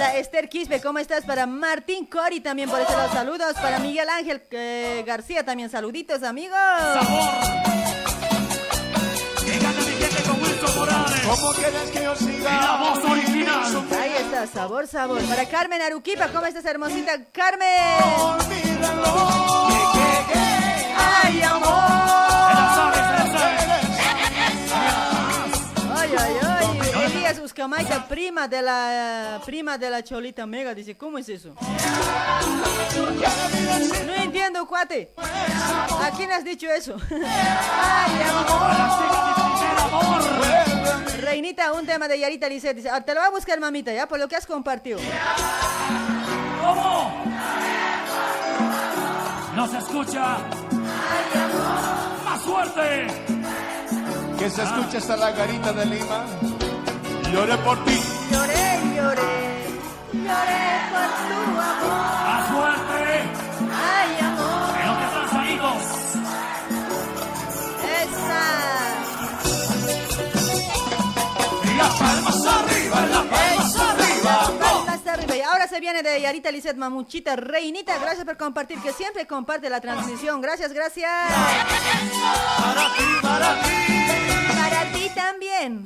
Esther 0.00 0.48
Quispe, 0.48 0.80
¿cómo 0.80 0.98
estás? 0.98 1.24
Para 1.24 1.46
Martín 1.46 2.06
Cori 2.06 2.40
también 2.40 2.70
por 2.70 2.80
ese 2.80 2.92
lado, 2.92 3.12
saludos. 3.12 3.52
Para 3.54 3.78
Miguel 3.78 4.08
Ángel 4.08 4.42
eh, 4.50 5.04
García 5.06 5.44
también, 5.44 5.68
saluditos, 5.68 6.22
amigos. 6.22 6.58
¿Cómo 11.26 11.52
quieres 11.52 11.90
que 11.92 12.02
yo 12.02 12.16
siga? 12.16 12.60
la 12.60 12.76
voz 12.78 13.04
original. 13.04 13.86
Ahí 14.00 14.12
está, 14.20 14.46
sabor, 14.46 14.86
sabor. 14.86 15.22
Para 15.22 15.46
Carmen 15.46 15.82
Aruquipa, 15.82 16.28
¿cómo 16.28 16.46
estás, 16.46 16.64
hermosita? 16.64 17.12
¡Carmen! 17.32 17.68
¡Ay, 20.96 21.42
amor! 21.42 21.70
Ay, 25.94 26.10
ay, 26.18 26.34
ay. 26.42 26.89
Elías 27.30 27.44
Uscamaita, 27.44 28.08
prima 28.08 28.48
de 28.48 28.60
la 28.60 29.40
prima 29.44 29.78
de 29.78 29.88
la 29.88 30.02
Cholita 30.02 30.46
Mega, 30.46 30.74
dice, 30.74 30.96
¿cómo 30.96 31.16
es 31.16 31.28
eso? 31.28 31.54
No 34.04 34.14
entiendo, 34.14 34.66
cuate. 34.66 35.12
¿A 35.16 36.10
quién 36.16 36.32
has 36.32 36.42
dicho 36.42 36.66
eso? 36.68 36.96
Ay, 37.08 38.22
amor. 38.28 40.22
Reinita, 41.20 41.72
un 41.72 41.86
tema 41.86 42.08
de 42.08 42.18
Yarita 42.18 42.48
Lisset. 42.48 42.76
Dice, 42.76 42.90
ah, 42.90 43.00
te 43.00 43.14
lo 43.14 43.20
voy 43.20 43.28
a 43.28 43.30
buscar, 43.30 43.60
mamita, 43.60 43.92
ya, 43.92 44.08
por 44.08 44.18
lo 44.18 44.26
que 44.26 44.34
has 44.34 44.46
compartido. 44.46 44.98
¿Cómo? 46.60 47.24
No 49.54 49.68
se 49.68 49.78
escucha. 49.78 50.38
Más 52.24 52.40
fuerte. 52.40 53.06
Que 54.36 54.50
se 54.50 54.62
escuche 54.64 54.98
esta 54.98 55.16
la 55.16 55.30
garita 55.30 55.72
de 55.72 55.86
Lima. 55.86 56.26
Lloré 57.32 57.56
por 57.58 57.76
ti. 57.84 57.96
Lloré, 58.32 58.80
lloré, 58.96 59.32
lloré 60.12 60.64
por 60.92 61.10
tu 61.28 61.38
amor. 61.70 62.04
Más 62.26 62.44
fuerte. 62.50 63.00
Ay, 63.92 64.10
amor. 64.28 64.68
Lo 64.86 64.92
que 64.98 65.04
están 65.10 65.26
salidos. 65.30 65.80
Esa. 68.02 68.44
Y 71.62 71.70
las 71.78 71.92
palmas 72.00 72.38
arriba, 72.46 72.79
viene 75.80 76.02
de 76.02 76.20
Yarita 76.20 76.52
Lisset 76.52 76.76
Mamuchita 76.76 77.34
Reinita. 77.36 77.98
Gracias 77.98 78.24
por 78.24 78.36
compartir, 78.36 78.78
que 78.80 78.92
siempre 78.92 79.26
comparte 79.26 79.68
la 79.70 79.80
transmisión. 79.80 80.40
Gracias, 80.40 80.72
gracias. 80.72 81.10
Para 82.58 82.94
ti, 82.94 83.04
para 83.22 83.62
ti. 83.62 83.70
Para 84.54 84.92
ti 84.92 85.10
también. 85.14 85.84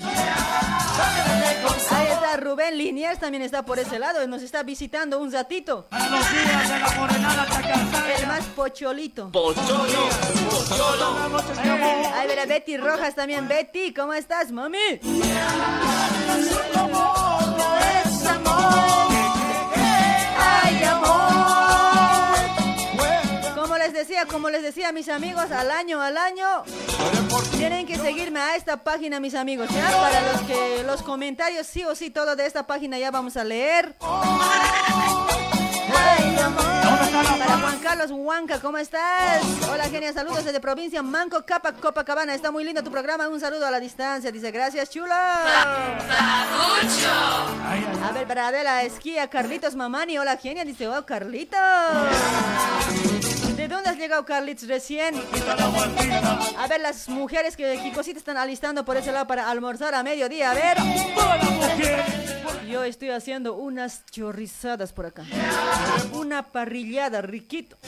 Ahí 1.90 2.06
está 2.08 2.36
Rubén 2.36 2.76
Liniers, 2.76 3.18
también 3.18 3.42
está 3.42 3.64
por 3.64 3.78
ese 3.78 3.98
lado. 3.98 4.26
Nos 4.26 4.42
está 4.42 4.62
visitando 4.62 5.18
un 5.18 5.32
ratito. 5.32 5.88
El 8.18 8.26
más 8.26 8.44
pocholito. 8.56 9.30
Pocholo, 9.30 10.08
pocholo. 10.50 11.16
Ahí 12.14 12.26
verá 12.26 12.46
Betty 12.46 12.76
Rojas 12.76 13.14
también. 13.14 13.48
Betty, 13.48 13.94
¿cómo 13.94 14.12
estás, 14.12 14.50
mami? 14.50 14.78
Ay, 18.26 18.93
les 24.54 24.62
decía 24.62 24.92
mis 24.92 25.08
amigos, 25.08 25.50
al 25.50 25.68
año, 25.72 26.00
al 26.00 26.16
año, 26.16 26.62
tienen 27.56 27.86
que 27.86 27.98
seguirme 27.98 28.38
a 28.38 28.54
esta 28.54 28.76
página, 28.76 29.18
mis 29.18 29.34
amigos, 29.34 29.68
¿ya? 29.70 29.90
Para 29.90 30.32
los 30.32 30.42
que 30.42 30.84
los 30.84 31.02
comentarios, 31.02 31.66
sí 31.66 31.84
o 31.84 31.96
sí, 31.96 32.10
todo 32.10 32.36
de 32.36 32.46
esta 32.46 32.64
página 32.64 32.96
ya 32.96 33.10
vamos 33.10 33.36
a 33.36 33.42
leer. 33.42 33.96
Para 37.38 37.58
Juan 37.58 37.78
Carlos 37.82 38.12
Huanca, 38.12 38.60
¿cómo 38.60 38.78
estás? 38.78 39.42
Hola, 39.72 39.88
genia, 39.88 40.12
saludos 40.12 40.44
desde 40.44 40.60
provincia 40.60 41.02
Manco 41.02 41.44
Capa, 41.44 41.72
Copacabana. 41.72 42.32
Está 42.32 42.52
muy 42.52 42.62
lindo 42.62 42.84
tu 42.84 42.92
programa. 42.92 43.28
Un 43.28 43.40
saludo 43.40 43.66
a 43.66 43.72
la 43.72 43.80
distancia. 43.80 44.30
Dice, 44.30 44.52
gracias, 44.52 44.88
chulo. 44.90 45.12
A 45.12 45.72
ver, 48.14 48.26
para 48.28 48.48
Adela 48.48 48.84
Esquía, 48.84 49.28
Carlitos 49.28 49.74
Mamani. 49.74 50.16
Hola, 50.18 50.36
genia. 50.36 50.64
Dice, 50.64 50.88
oh, 50.88 51.04
Carlitos. 51.04 51.58
¿De 53.64 53.68
dónde 53.68 53.88
has 53.88 53.96
llegado, 53.96 54.26
Carlitos, 54.26 54.68
recién? 54.68 55.14
A 56.58 56.66
ver, 56.66 56.82
las 56.82 57.08
mujeres 57.08 57.56
que 57.56 57.80
Kikosita 57.82 58.18
están 58.18 58.36
alistando 58.36 58.84
por 58.84 58.98
ese 58.98 59.10
lado 59.10 59.26
para 59.26 59.48
almorzar 59.48 59.94
a 59.94 60.02
mediodía. 60.02 60.50
A 60.50 60.54
ver. 60.54 60.76
Yo 62.68 62.84
estoy 62.84 63.08
haciendo 63.08 63.54
unas 63.54 64.04
chorrizadas 64.10 64.92
por 64.92 65.06
acá. 65.06 65.24
Una 66.12 66.42
parrillada, 66.42 67.22
riquito. 67.22 67.78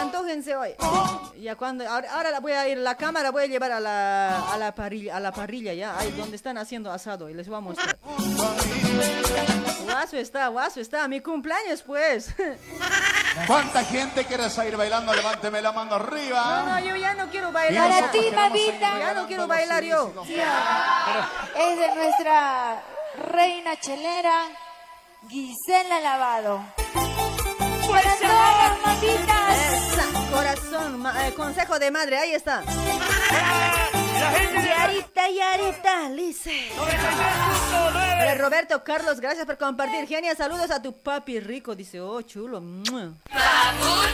Antójense 0.00 0.56
hoy. 0.56 0.70
Ya 1.40 1.54
cuando, 1.54 1.88
ahora, 1.88 2.12
ahora 2.12 2.40
voy 2.40 2.52
a 2.52 2.68
ir, 2.68 2.78
la 2.78 2.96
cámara 2.96 3.30
voy 3.30 3.44
a 3.44 3.46
llevar 3.46 3.70
a 3.70 3.78
la, 3.78 4.52
a 4.52 4.58
la 4.58 4.74
parrilla, 4.74 5.16
a 5.16 5.20
la 5.20 5.30
parrilla 5.30 5.74
ya, 5.74 5.96
ahí 5.96 6.10
donde 6.10 6.34
están 6.34 6.58
haciendo 6.58 6.90
asado 6.90 7.30
y 7.30 7.34
les 7.34 7.46
voy 7.46 7.58
a 7.58 7.60
mostrar. 7.60 7.96
Guaso 9.84 10.16
está, 10.16 10.48
guaso 10.48 10.80
está, 10.80 11.06
mi 11.06 11.20
cumpleaños 11.20 11.82
pues. 11.82 12.34
¿Cuánta 13.46 13.84
gente 13.84 14.24
quiere 14.24 14.50
salir 14.50 14.76
bailando? 14.76 15.12
Levánteme 15.14 15.60
la 15.62 15.72
mano 15.72 15.94
arriba. 15.94 16.62
No, 16.66 16.66
no, 16.66 16.78
yo 16.80 16.96
ya 16.96 17.14
no 17.14 17.28
quiero 17.30 17.50
bailar. 17.52 17.88
Para 17.90 18.10
ti, 18.10 18.20
mamita. 18.34 18.98
Ya 18.98 19.14
no 19.14 19.26
quiero 19.26 19.46
bailar 19.46 19.82
yo. 19.82 20.12
Es 21.56 21.78
de 21.78 21.94
nuestra 21.94 22.82
reina 23.32 23.76
chelera, 23.80 24.42
Gisela 25.28 26.00
Lavado. 26.00 26.62
Para 27.90 28.14
todas 28.16 28.56
las 28.58 28.80
mamitas. 28.86 29.56
Corazón, 30.30 31.00
ma- 31.00 31.26
eh, 31.26 31.34
consejo 31.34 31.78
de 31.78 31.90
madre, 31.90 32.18
ahí 32.18 32.34
está. 32.34 32.62
Yarita, 34.68 35.28
Yarita, 35.30 36.08
Lice. 36.10 36.68
Roberto 38.48 38.82
Carlos, 38.82 39.20
gracias 39.20 39.44
por 39.44 39.58
compartir. 39.58 40.06
Genia, 40.06 40.34
saludos 40.34 40.70
a 40.70 40.80
tu 40.80 40.92
papi 40.92 41.38
rico. 41.38 41.74
Dice, 41.74 42.00
oh, 42.00 42.22
chulo. 42.22 42.60
mua. 42.60 43.12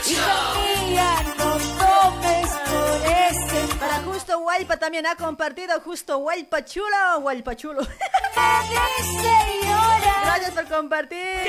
Hija 0.05 0.53
mía, 0.85 1.15
no 1.37 1.53
tomes 1.55 2.49
por 2.49 3.01
ese 3.05 3.75
Para 3.79 4.01
Justo 4.03 4.39
Hualpa 4.39 4.77
también 4.77 5.05
ha 5.05 5.15
compartido. 5.15 5.79
Justo 5.79 6.17
Hualpa 6.17 6.65
chulo, 6.65 7.19
Hualpa 7.19 7.55
chulo. 7.55 7.81
Gracias 10.25 10.51
por 10.51 10.65
compartir. 10.67 11.47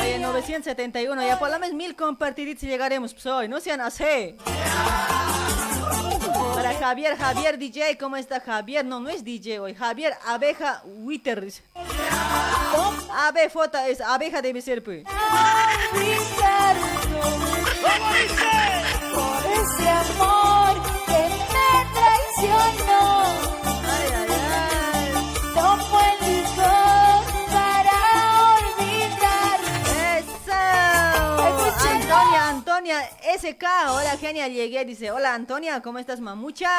Oye, 0.00 0.18
971, 0.20 1.26
ya 1.26 1.38
por 1.38 1.50
lo 1.50 1.58
menos 1.58 1.74
mil 1.74 1.96
compartiditos 1.96 2.62
y 2.62 2.68
llegaremos 2.68 3.12
pues, 3.14 3.26
hoy. 3.26 3.48
No 3.48 3.58
sean 3.58 3.80
así. 3.80 4.36
Para 6.74 6.88
Javier, 6.88 7.16
Javier 7.16 7.58
DJ, 7.58 7.96
¿cómo 7.98 8.16
está 8.16 8.40
Javier? 8.40 8.84
No, 8.84 8.98
no 8.98 9.08
es 9.08 9.22
DJ 9.22 9.60
hoy. 9.60 9.74
Javier 9.74 10.14
Abeja 10.26 10.82
Witter. 10.84 11.52
foto 13.50 13.78
es 13.78 14.00
abeja 14.00 14.42
debe 14.42 14.60
ser, 14.60 14.82
pues. 14.82 15.04
Por 15.04 15.12
ese 19.52 19.88
amor 19.88 20.82
que 21.06 21.28
me 21.52 21.86
traicionó. 21.94 23.23
SK. 33.38 33.64
Hola, 33.90 34.16
genia, 34.18 34.48
llegué. 34.48 34.84
Dice, 34.84 35.10
hola, 35.10 35.34
Antonia, 35.34 35.80
¿cómo 35.80 35.98
estás, 35.98 36.20
mamucha? 36.20 36.70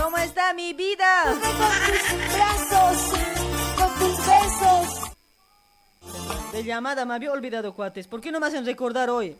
¿Cómo 0.00 0.18
está 0.18 0.52
mi 0.54 0.72
vida? 0.72 1.24
Con 1.24 1.40
tus 1.40 2.34
brazos, 2.34 2.98
con 3.76 3.98
tus 3.98 4.16
besos. 4.26 5.10
De 6.52 6.64
llamada, 6.64 7.04
me 7.04 7.14
había 7.14 7.32
olvidado, 7.32 7.74
cuates. 7.74 8.08
¿Por 8.08 8.20
qué 8.20 8.32
no 8.32 8.40
me 8.40 8.46
hacen 8.46 8.66
recordar 8.66 9.10
hoy? 9.10 9.36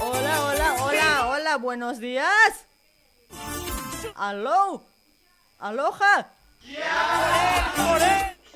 Hola, 0.00 0.44
hola, 0.44 0.76
hola, 0.82 1.26
hola, 1.28 1.56
buenos 1.56 1.98
días. 1.98 2.66
¿Aló? 4.14 4.82
¿Aloja? 5.58 6.32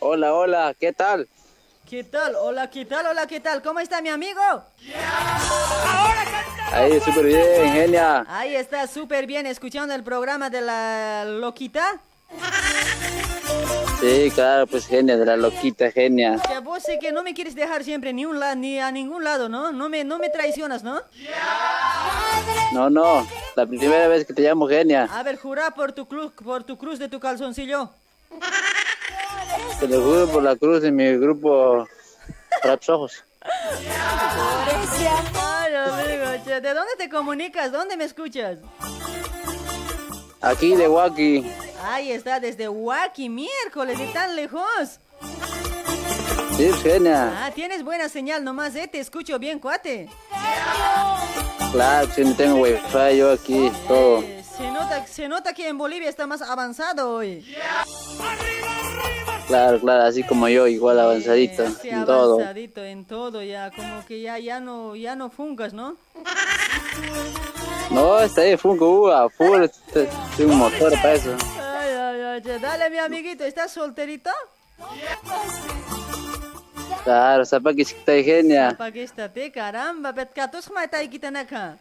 Hola, 0.01 0.35
hola, 0.35 0.75
¿qué 0.79 0.93
tal? 0.93 1.29
¿Qué 1.89 2.05
tal? 2.05 2.35
Hola, 2.37 2.71
¿qué 2.71 2.85
tal? 2.85 3.07
Hola, 3.07 3.27
¿qué 3.27 3.41
tal? 3.41 3.63
¿Cómo 3.63 3.81
está 3.81 4.01
mi 4.01 4.09
amigo? 4.09 4.41
Ahí, 6.73 7.01
súper 7.01 7.25
bien, 7.25 7.73
genia. 7.73 8.25
Ahí 8.29 8.57
está, 8.57 8.87
súper 8.87 9.27
bien, 9.27 9.47
escuchando 9.47 9.95
el 9.95 10.03
programa 10.03 10.51
de 10.51 10.61
la 10.61 11.25
loquita. 11.25 12.01
Sí, 14.01 14.31
claro, 14.35 14.67
pues 14.67 14.87
genia, 14.87 15.17
de 15.17 15.25
la 15.25 15.37
loquita, 15.37 15.91
genia. 15.91 16.37
Ya 16.51 16.61
vos 16.61 16.83
sé 16.83 16.99
que 16.99 17.13
no 17.13 17.23
me 17.23 17.33
quieres 17.35 17.55
dejar 17.55 17.83
siempre 17.83 18.13
ni 18.13 18.27
un 18.27 18.39
la- 18.39 18.55
ni 18.55 18.79
a 18.79 18.91
ningún 18.93 19.25
lado, 19.25 19.49
¿no? 19.49 19.73
No 19.73 19.89
me, 19.89 20.05
no 20.05 20.19
me 20.19 20.29
traicionas, 20.29 20.83
¿no? 20.83 21.01
No, 22.73 22.91
no, 22.91 23.27
la 23.57 23.67
primera 23.67 24.07
vez 24.09 24.27
que 24.27 24.35
te 24.35 24.43
llamo 24.43 24.69
genia. 24.69 25.09
A 25.11 25.23
ver, 25.23 25.39
jura 25.39 25.71
por 25.71 25.93
tu 25.93 26.07
cruz, 26.07 26.33
por 26.45 26.63
tu 26.65 26.77
cruz 26.77 26.99
de 26.99 27.09
tu 27.09 27.19
calzoncillo. 27.21 27.91
Te 29.81 29.89
lo 29.89 30.03
juro 30.03 30.29
por 30.29 30.43
la 30.43 30.57
cruz 30.57 30.83
de 30.83 30.93
mi 30.93 31.17
grupo 31.17 31.87
Raps 32.63 32.89
Ojos. 32.91 33.25
Ay, 33.43 35.75
amigo, 35.75 36.45
che, 36.45 36.61
¿de 36.61 36.75
dónde 36.75 36.93
te 36.99 37.09
comunicas? 37.09 37.73
¿Dónde 37.73 37.97
me 37.97 38.05
escuchas? 38.05 38.59
Aquí 40.43 40.75
de 40.77 40.87
Waki. 40.89 41.47
Ahí 41.89 42.11
está, 42.11 42.41
desde 42.41 42.69
Huaki, 42.69 43.29
miércoles, 43.29 43.97
de 43.99 44.07
tan 44.09 44.35
lejos. 44.35 44.99
Sí, 46.57 46.71
genia. 46.83 47.47
Ah, 47.47 47.51
tienes 47.55 47.85
buena 47.85 48.09
señal 48.09 48.43
nomás, 48.43 48.75
¿eh? 48.75 48.89
Te 48.89 48.99
escucho 48.99 49.39
bien, 49.39 49.59
cuate. 49.61 50.09
Claro, 51.71 52.09
si 52.15 52.25
no 52.25 52.35
tengo 52.35 52.57
wifi 52.63 53.17
yo 53.17 53.31
aquí, 53.33 53.71
todo. 53.87 54.23
Eh, 54.23 54.43
se, 54.57 54.71
nota, 54.71 55.07
se 55.07 55.29
nota 55.29 55.53
que 55.53 55.69
en 55.69 55.79
Bolivia 55.79 56.09
está 56.09 56.27
más 56.27 56.43
avanzado 56.43 57.15
hoy. 57.15 57.45
Claro, 59.47 59.79
claro, 59.81 60.03
así 60.05 60.25
como 60.25 60.49
yo, 60.49 60.67
igual 60.67 60.99
avanzadito 60.99 61.69
Sí, 61.81 61.89
en 61.91 62.05
todo. 62.05 62.35
avanzadito 62.35 62.83
en 62.83 63.05
todo, 63.05 63.43
ya, 63.43 63.71
como 63.71 64.05
que 64.07 64.21
ya, 64.21 64.39
ya 64.41 64.59
no, 64.59 64.97
ya 64.97 65.15
no 65.15 65.31
fungas, 65.31 65.73
¿no? 65.73 65.97
No, 67.91 68.19
está 68.19 68.41
ahí, 68.41 68.57
Funko, 68.57 69.03
uh, 69.03 69.11
a 69.13 69.31
full, 69.31 69.63
este- 69.63 70.09
tengo 70.37 70.53
un 70.53 70.59
motor 70.59 70.91
para 71.01 71.15
eso. 71.15 71.31
ay, 72.23 72.43
ay, 72.45 72.59
dale, 72.61 72.91
mi 72.91 72.99
amiguito, 72.99 73.45
¿estás 73.45 73.73
solterito? 73.73 74.31
Claro, 77.05 77.45
sepa 77.45 77.73
que 77.73 77.83
está 77.83 78.13
genia. 78.13 78.71
Sepa 78.71 78.91
que 78.91 79.03
está 79.03 79.33
te, 79.33 79.51
caramba, 79.53 80.13
petcatos 80.13 80.67
como 80.67 80.81
está 80.81 80.99
aquí 80.99 81.19
tanaka. 81.19 81.79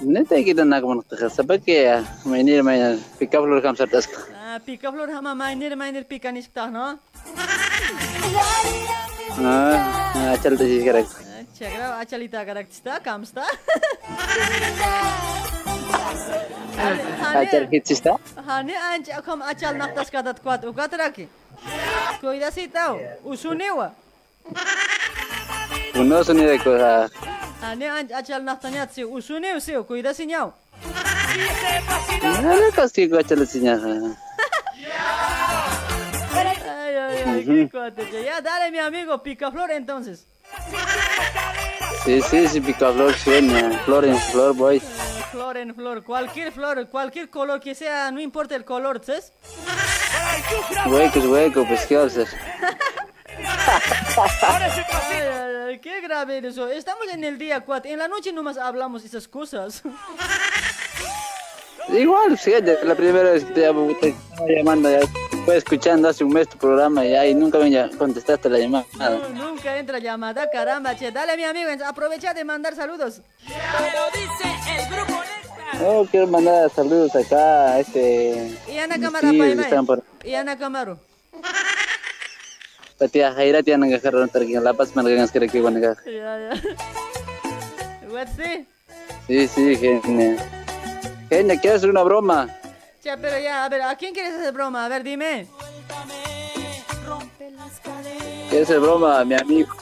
No 0.00 0.24
te 0.24 0.40
aquí 0.40 0.54
tanaka, 0.54 0.86
mano, 0.86 1.04
sepa 1.30 1.58
que 1.58 2.02
mainir, 2.24 2.62
mainir, 2.62 2.98
pica 3.18 3.40
flor 3.40 3.64
ham 3.66 3.76
sartas. 3.76 4.08
Ah, 4.34 4.58
pica 4.64 4.90
flor 4.90 5.10
ham, 5.10 5.36
mainir, 5.36 5.76
mainir, 5.76 6.06
pica 6.06 6.32
ni 6.32 6.40
nishta, 6.40 6.68
¿no? 6.68 6.98
Ah, 9.38 10.36
chal 10.42 10.56
te 10.58 10.64
chis 10.66 10.84
correcto. 10.84 11.14
Chegra, 11.56 12.00
achalita 12.00 12.44
correcta, 12.44 13.00
kamsta. 13.00 13.44
Achal 17.34 17.68
hit 17.70 17.86
sista. 17.86 18.16
Hani 18.46 18.74
anch 18.76 19.08
akam 19.08 19.42
achal 19.42 19.74
naktas 19.76 20.10
kadat 20.10 20.40
kwat 20.42 20.64
ukatraki. 20.64 21.28
Cuidasito, 22.20 23.00
usuniwa. 23.24 23.92
Uno 25.94 26.24
soni 26.24 26.46
de 26.46 26.58
cosa. 26.58 27.08
Hani 27.60 27.86
anch 27.88 28.12
achal 28.12 28.42
naktanyat 28.42 28.92
si 28.92 29.04
usuniw 29.04 29.60
si 29.60 29.72
cuidasiñaw. 29.72 30.52
Nada 32.42 32.70
casi 32.76 33.08
ko 33.08 33.18
achal 33.18 33.46
sinya. 33.46 33.74
Ay, 36.34 36.96
ay, 36.96 37.22
ay, 37.26 37.44
qué 37.44 37.68
cuate. 37.70 38.02
Ya, 38.24 38.40
dale, 38.40 38.70
mi 38.70 38.78
amigo, 38.78 39.22
picaflor 39.22 39.70
entonces. 39.70 40.26
Sí, 42.04 42.20
sí, 42.22 42.48
sí, 42.48 42.60
pick 42.60 42.82
up 42.82 42.96
lor 42.96 43.14
genia. 43.14 43.70
Flor 43.84 44.04
en 44.04 44.18
flor 44.18 44.54
boy. 44.54 44.82
Flor 45.34 45.56
en 45.56 45.74
flor, 45.74 46.04
cualquier 46.04 46.52
flor, 46.52 46.88
cualquier 46.88 47.28
color 47.28 47.58
que 47.58 47.74
sea, 47.74 48.08
no 48.12 48.20
importa 48.20 48.54
el 48.54 48.64
color, 48.64 49.04
¿sabes? 49.04 49.32
Hueco, 50.86 51.18
hueco, 51.28 51.66
pues 51.66 51.84
qué 51.86 51.96
hacer. 51.96 52.28
Ay, 54.16 54.70
ay, 55.12 55.56
ay, 55.66 55.78
qué 55.80 56.00
grave 56.02 56.38
eso. 56.38 56.68
Estamos 56.68 57.08
en 57.12 57.24
el 57.24 57.36
día 57.36 57.62
4. 57.62 57.90
En 57.90 57.98
la 57.98 58.06
noche 58.06 58.32
nomás 58.32 58.56
hablamos 58.58 59.04
esas 59.04 59.26
cosas. 59.26 59.82
Igual, 61.88 62.38
de 62.60 62.78
la 62.84 62.94
primera 62.94 63.30
vez 63.32 63.44
que 63.44 63.52
te 63.52 63.60
te 64.00 64.08
estaba 64.08 64.48
llamando, 64.48 64.90
ya 64.90 65.00
fue 65.44 65.56
escuchando 65.56 66.08
hace 66.08 66.24
un 66.24 66.32
mes 66.32 66.48
tu 66.48 66.56
programa 66.56 67.04
ya 67.04 67.26
y 67.26 67.34
nunca 67.34 67.58
me 67.58 67.90
contestaste 67.96 68.48
la 68.48 68.58
llamada. 68.58 68.84
No, 68.98 69.28
nunca 69.28 69.76
entra 69.76 69.98
llamada, 69.98 70.48
caramba, 70.50 70.96
che. 70.96 71.12
Dale, 71.12 71.36
mi 71.36 71.44
amigo, 71.44 71.70
aprovecha 71.84 72.32
de 72.32 72.44
mandar 72.44 72.74
saludos. 72.74 73.20
Oh, 75.82 76.06
quiero 76.10 76.26
mandar 76.28 76.70
saludos 76.70 77.14
acá 77.16 77.72
a 77.72 77.80
este... 77.80 78.56
Y 78.72 78.78
Ana 78.78 78.94
están 78.94 79.86
por... 79.86 80.02
Y 80.24 80.34
Ana 80.34 80.56
Camaro. 80.56 80.98
Patia 82.98 83.32
Jaira 83.32 83.62
que 83.62 83.74
agarrar 83.74 84.22
un 84.22 84.64
La 84.64 84.72
Paz 84.72 84.94
me 84.94 85.02
ganas 85.02 85.32
que 85.32 85.44
aquí 85.44 85.60
van 85.60 85.76
a 85.76 85.80
Ya, 85.80 85.94
ya. 86.06 86.50
What, 88.10 88.28
sí? 88.36 88.66
Sí, 89.26 89.48
sí, 89.48 90.00
genia. 91.36 91.60
Quiero 91.60 91.76
hacer 91.76 91.90
una 91.90 92.02
broma. 92.02 92.48
Che, 93.02 93.16
pero 93.18 93.38
ya, 93.38 93.64
a 93.64 93.68
ver, 93.68 93.82
¿a 93.82 93.96
quién 93.96 94.14
quieres 94.14 94.34
hacer 94.34 94.52
broma? 94.52 94.86
A 94.86 94.88
ver, 94.88 95.02
dime. 95.02 95.46
Quiero 98.48 98.64
hacer 98.64 98.80
broma 98.80 99.20
a 99.20 99.24
mi 99.24 99.34
amigo. 99.34 99.74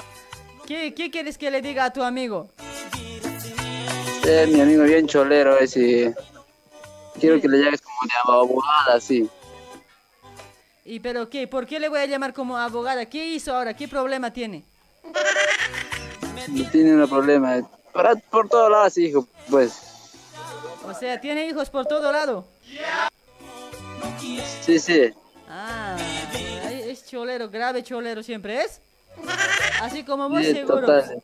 ¿Qué, 0.66 0.94
qué 0.94 1.10
quieres 1.10 1.38
que 1.38 1.50
le 1.50 1.60
diga 1.60 1.84
a 1.84 1.92
tu 1.92 2.02
amigo? 2.02 2.48
Eh, 4.24 4.48
mi 4.50 4.60
amigo 4.60 4.84
bien 4.84 5.06
cholero 5.06 5.58
ese. 5.58 6.14
Quiero 7.20 7.40
que 7.40 7.48
le 7.48 7.58
llames 7.58 7.80
como 7.80 7.96
de 8.02 8.12
abogada, 8.24 8.94
así. 8.96 9.28
¿Y 10.84 11.00
pero 11.00 11.28
qué? 11.28 11.46
¿Por 11.46 11.66
qué 11.66 11.78
le 11.78 11.88
voy 11.88 12.00
a 12.00 12.06
llamar 12.06 12.32
como 12.32 12.56
abogada? 12.56 13.06
¿Qué 13.06 13.24
hizo 13.26 13.54
ahora? 13.54 13.74
¿Qué 13.74 13.86
problema 13.86 14.32
tiene? 14.32 14.64
No 16.48 16.70
tiene 16.70 16.94
un 16.94 17.08
problema. 17.08 17.60
Por, 17.92 18.20
por 18.30 18.48
todos 18.48 18.70
lados, 18.70 18.98
hijo, 18.98 19.28
pues. 19.50 19.91
O 20.84 20.94
sea, 20.94 21.20
¿tiene 21.20 21.46
hijos 21.46 21.70
por 21.70 21.86
todo 21.86 22.10
lado? 22.12 22.44
Sí, 24.64 24.78
sí. 24.78 25.12
Ah, 25.48 25.96
es 26.70 27.06
cholero, 27.06 27.48
grave 27.48 27.82
cholero 27.82 28.22
siempre 28.22 28.62
es. 28.62 28.80
Así 29.80 30.02
como 30.04 30.28
vos 30.28 30.40
Sí, 30.40 30.52
seguro. 30.52 30.80
total. 30.80 31.22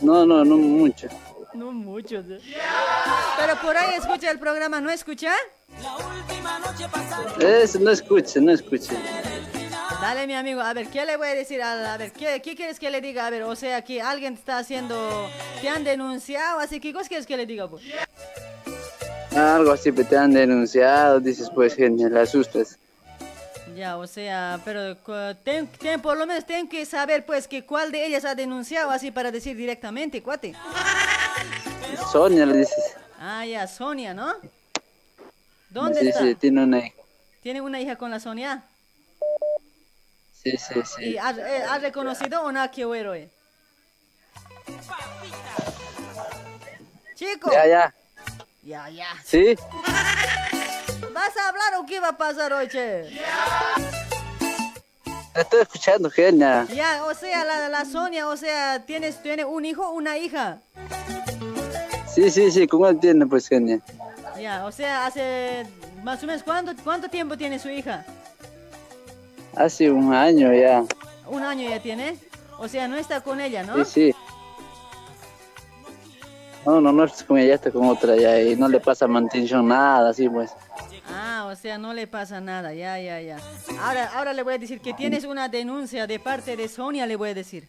No, 0.00 0.26
no, 0.26 0.44
no 0.44 0.56
mucho. 0.56 1.08
No 1.54 1.70
mucho. 1.72 2.22
¿sí? 2.22 2.38
Pero 3.38 3.60
por 3.60 3.76
ahí 3.76 3.94
escucha 3.96 4.30
el 4.30 4.38
programa, 4.38 4.80
¿no 4.80 4.90
escucha? 4.90 5.32
Eso, 7.40 7.78
no 7.78 7.90
escuche, 7.90 8.40
no 8.40 8.52
escuche. 8.52 8.96
Dale, 10.02 10.26
mi 10.26 10.34
amigo, 10.34 10.60
a 10.60 10.74
ver, 10.74 10.88
¿qué 10.88 11.06
le 11.06 11.16
voy 11.16 11.28
a 11.28 11.34
decir? 11.36 11.62
A, 11.62 11.94
a 11.94 11.96
ver, 11.96 12.10
¿qué, 12.10 12.42
¿qué 12.42 12.56
quieres 12.56 12.80
que 12.80 12.90
le 12.90 13.00
diga? 13.00 13.24
A 13.24 13.30
ver, 13.30 13.44
o 13.44 13.54
sea, 13.54 13.82
que 13.84 14.02
alguien 14.02 14.34
está 14.34 14.58
haciendo, 14.58 15.30
te 15.60 15.68
han 15.68 15.84
denunciado, 15.84 16.58
así 16.58 16.80
que, 16.80 16.92
¿qué 16.92 16.98
quieres 17.06 17.24
que 17.24 17.36
le 17.36 17.46
diga? 17.46 17.68
Pues? 17.68 17.84
Algo 19.36 19.70
así, 19.70 19.92
pues, 19.92 20.08
te 20.08 20.16
han 20.16 20.32
denunciado, 20.32 21.20
dices, 21.20 21.48
pues, 21.54 21.76
genial, 21.76 22.12
le 22.14 22.18
asustas. 22.20 22.76
Ya, 23.76 23.96
o 23.96 24.08
sea, 24.08 24.58
pero 24.64 24.96
ten- 25.44 25.68
ten- 25.68 26.02
por 26.02 26.16
lo 26.18 26.26
menos 26.26 26.44
tengo 26.46 26.68
que 26.68 26.84
saber, 26.84 27.24
pues, 27.24 27.46
que 27.46 27.64
cuál 27.64 27.92
de 27.92 28.04
ellas 28.04 28.24
ha 28.24 28.34
denunciado, 28.34 28.90
así 28.90 29.12
para 29.12 29.30
decir 29.30 29.56
directamente, 29.56 30.20
cuate. 30.20 30.52
Sonia 32.10 32.44
le 32.44 32.56
dices. 32.58 32.96
Ah, 33.20 33.46
ya, 33.46 33.68
Sonia, 33.68 34.12
¿no? 34.14 34.34
¿Dónde 35.70 36.00
sí, 36.00 36.08
está? 36.08 36.22
sí, 36.22 36.34
tiene 36.34 36.64
una 36.64 36.78
hija. 36.80 36.96
¿Tiene 37.40 37.60
una 37.60 37.80
hija 37.80 37.94
con 37.94 38.10
la 38.10 38.18
Sonia? 38.18 38.64
Sí, 40.42 40.56
sí, 40.56 40.74
sí. 40.84 41.04
¿Y 41.10 41.18
ha, 41.18 41.30
eh, 41.30 41.62
ha 41.68 41.78
reconocido 41.78 42.42
o 42.42 42.50
no 42.50 42.68
que 42.70 42.84
huero, 42.84 43.14
eh? 43.14 43.30
Chico. 47.14 47.52
Ya, 47.52 47.66
ya. 47.66 47.94
Ya, 48.64 48.88
ya. 48.88 49.06
¿Sí? 49.24 49.56
¿Vas 51.12 51.36
a 51.36 51.48
hablar 51.48 51.74
o 51.78 51.86
qué 51.86 52.00
va 52.00 52.08
a 52.08 52.16
pasar 52.16 52.52
hoy, 52.52 52.66
che? 52.68 53.08
Te 55.32 55.40
estoy 55.40 55.60
escuchando, 55.62 56.10
genia. 56.10 56.66
Ya, 56.74 57.04
o 57.04 57.14
sea, 57.14 57.44
la, 57.44 57.68
la 57.68 57.84
Sonia, 57.84 58.26
o 58.26 58.36
sea, 58.36 58.84
¿tienes, 58.84 59.22
tiene 59.22 59.44
un 59.44 59.64
hijo 59.64 59.86
o 59.86 59.92
una 59.92 60.18
hija? 60.18 60.58
Sí, 62.12 62.30
sí, 62.30 62.50
sí, 62.50 62.66
¿cómo 62.66 62.88
entiende, 62.88 63.26
pues, 63.26 63.48
genia? 63.48 63.80
Ya, 64.40 64.64
o 64.66 64.72
sea, 64.72 65.06
hace 65.06 65.66
más 66.02 66.22
o 66.22 66.26
menos, 66.26 66.42
¿cuánto, 66.42 66.72
cuánto 66.82 67.08
tiempo 67.08 67.36
tiene 67.36 67.58
su 67.60 67.68
hija? 67.68 68.04
Hace 69.56 69.90
un 69.90 70.14
año 70.14 70.52
ya. 70.54 70.84
Un 71.26 71.42
año 71.42 71.68
ya 71.68 71.80
tiene. 71.80 72.16
O 72.58 72.68
sea, 72.68 72.88
no 72.88 72.96
está 72.96 73.20
con 73.20 73.40
ella, 73.40 73.62
¿no? 73.62 73.84
Sí, 73.84 74.12
sí. 74.12 74.14
No, 76.64 76.80
no, 76.80 76.92
no 76.92 77.04
es 77.04 77.24
con 77.24 77.38
ella, 77.38 77.54
está 77.56 77.72
con 77.72 77.86
otra 77.88 78.14
ya 78.16 78.40
y 78.40 78.54
no 78.54 78.68
le 78.68 78.78
pasa 78.78 79.08
mantención 79.08 79.66
nada, 79.66 80.10
así 80.10 80.28
pues. 80.28 80.52
Ah, 81.12 81.48
o 81.50 81.56
sea, 81.56 81.76
no 81.76 81.92
le 81.92 82.06
pasa 82.06 82.40
nada, 82.40 82.72
ya, 82.72 82.98
ya, 83.00 83.20
ya. 83.20 83.38
Ahora, 83.80 84.10
ahora 84.14 84.32
le 84.32 84.44
voy 84.44 84.54
a 84.54 84.58
decir 84.58 84.80
que 84.80 84.94
tienes 84.94 85.24
una 85.24 85.48
denuncia 85.48 86.06
de 86.06 86.20
parte 86.20 86.56
de 86.56 86.68
Sonia, 86.68 87.04
le 87.04 87.16
voy 87.16 87.30
a 87.30 87.34
decir. 87.34 87.66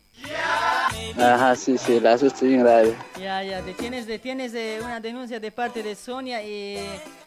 Ajá, 1.19 1.55
sí, 1.55 1.75
sí, 1.79 1.99
la 1.99 2.13
asusto 2.13 2.45
bien 2.45 2.59
grave. 2.61 2.95
Ya, 3.19 3.41
ya, 3.43 3.63
de- 3.63 3.73
tienes, 3.73 4.05
de, 4.05 4.19
tienes 4.19 4.51
de 4.51 4.79
una 4.83 4.99
denuncia 4.99 5.39
de 5.39 5.51
parte 5.51 5.81
de 5.81 5.95
Sonia 5.95 6.43
y 6.43 6.77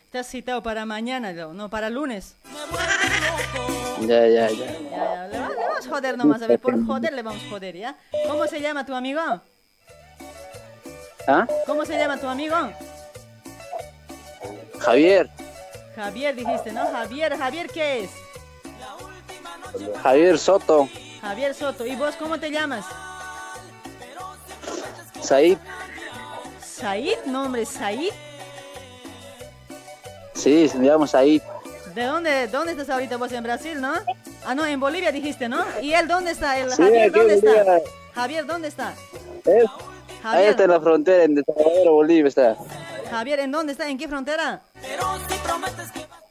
Estás 0.07 0.29
citado 0.29 0.63
para 0.63 0.87
mañana, 0.87 1.33
no, 1.33 1.53
no, 1.53 1.69
para 1.69 1.91
lunes. 1.91 2.37
Ya, 4.01 4.27
ya, 4.27 4.49
ya. 4.51 4.51
Ya, 4.51 4.81
ya, 4.91 5.27
le, 5.29 5.39
va- 5.39 5.49
le 5.49 5.57
vamos 5.67 5.87
a 5.87 5.91
joder 5.91 6.17
nomás, 6.17 6.43
a 6.43 6.47
ver, 6.47 6.59
por 6.61 6.87
joder 6.87 7.13
le 7.13 7.23
vamos 7.23 7.43
a 7.45 7.49
joder, 7.51 7.77
¿ya? 7.77 7.97
¿Cómo 8.29 8.47
se 8.47 8.61
llama 8.61 8.87
tu 8.87 8.95
amigo? 8.95 9.21
¿Ah? 11.29 11.47
¿Cómo 11.67 11.85
se 11.85 11.99
llama 11.99 12.19
tu 12.19 12.29
amigo? 12.29 12.57
Javier, 14.79 15.29
Javier 15.97 16.35
dijiste, 16.37 16.71
¿no? 16.73 16.87
Javier, 16.87 17.37
Javier, 17.37 17.67
¿qué 17.69 18.05
es? 18.05 18.11
Javier 20.03 20.39
Soto, 20.39 20.89
Javier 21.21 21.55
Soto. 21.55 21.85
¿Y 21.85 21.97
vos 21.97 22.15
cómo 22.17 22.39
te 22.39 22.51
llamas? 22.51 22.85
Said, 25.21 25.59
Said, 26.63 27.25
nombre 27.27 27.67
Said. 27.67 28.13
Sí, 30.37 30.71
me 30.79 30.87
llamo 30.89 31.07
Said, 31.07 31.43
¿De 31.95 32.05
dónde, 32.05 32.47
dónde 32.49 32.73
estás 32.73 32.91
ahorita 32.91 33.17
vos? 33.17 33.33
En 33.33 33.43
Brasil, 33.43 33.81
¿no? 33.81 33.95
Ah, 34.45 34.55
no, 34.55 34.67
en 34.67 34.79
Bolivia 34.79 35.11
dijiste, 35.13 35.49
¿no? 35.49 35.65
¿Y 35.81 35.95
él 35.95 36.07
dónde 36.07 36.33
está? 36.33 36.59
El 36.59 36.71
Sí, 36.71 36.83
Javier, 36.83 37.11
¿dónde 37.11 37.35
está? 37.35 37.81
Javier, 38.15 38.47
¿dónde 38.47 38.69
está? 38.69 38.95
¿Eh? 39.47 39.65
Ahí 40.23 40.47
está 40.47 40.65
en 40.65 40.71
la 40.71 40.81
frontera, 40.81 41.25
en 41.25 41.37
Desaguadero, 41.37 41.93
Bolivia 41.93 42.29
está. 42.29 42.57
Javier, 43.11 43.41
¿en 43.41 43.51
dónde 43.53 43.73
está? 43.73 43.89
¿En 43.89 43.97
qué 43.97 44.09
frontera? 44.09 44.61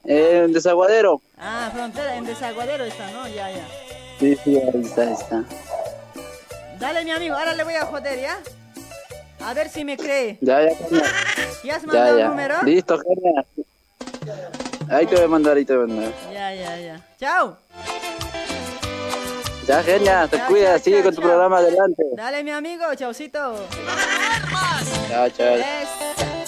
En 0.04 0.54
Desaguadero. 0.54 1.22
Ah, 1.38 1.72
frontera, 1.74 2.16
en 2.16 2.26
Desaguadero 2.26 2.84
está, 2.84 3.10
¿no? 3.12 3.28
Ya, 3.28 3.50
ya. 3.50 3.68
Sí, 4.20 4.38
sí, 4.44 4.58
ahí 4.58 4.82
está, 4.84 5.02
ahí 5.02 5.14
está. 5.14 5.44
Dale, 6.80 7.04
mi 7.06 7.12
amigo, 7.12 7.36
ahora 7.36 7.54
le 7.54 7.64
voy 7.64 7.74
a 7.74 7.86
joder, 7.86 8.20
¿ya? 8.20 8.38
A 9.44 9.54
ver 9.56 9.70
si 9.70 9.84
me 9.84 9.98
cree. 9.98 10.38
Ya, 10.42 10.62
ya. 10.62 10.70
¿Ya 11.64 11.76
has 11.78 11.82
Ya, 11.82 11.88
mandado 11.88 12.14
el 12.14 12.20
ya. 12.20 12.28
número? 12.30 12.64
Listo, 12.64 13.00
genia. 13.00 13.46
Ahí 14.90 15.06
te 15.08 15.16
voy 15.16 15.26
a 15.26 15.28
mandar, 15.28 15.58
ahí 15.58 15.66
te 15.66 15.76
voy 15.76 15.86
a 15.86 15.88
mandar. 15.88 16.14
Ya, 16.32 16.54
ya, 16.54 16.78
ya. 16.78 17.02
Chao. 17.20 17.58
Ya, 19.68 19.82
genia, 19.82 20.28
te 20.28 20.38
chao, 20.38 20.80
sigue 20.80 21.02
con 21.02 21.16
tu 21.16 21.22
programa 21.22 21.58
adelante. 21.58 22.04
Dale, 22.16 22.44
mi 22.44 22.52
amigo, 22.52 22.86
chaucito. 22.96 23.66
Chao, 25.10 25.30
chao. 25.30 26.45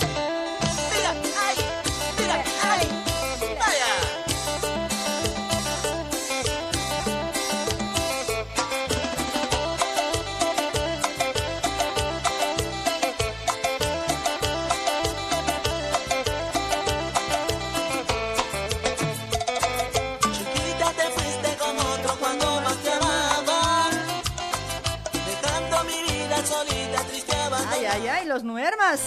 Los 28.38 28.44
nuermas. 28.44 29.00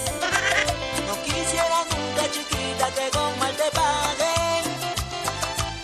No 1.07 1.15
quisiera 1.23 1.85
nunca 1.85 2.29
chiquita 2.33 2.87
que 2.97 3.11
con 3.17 3.39
mal 3.39 3.55
te 3.55 3.71
paguen 3.71 4.65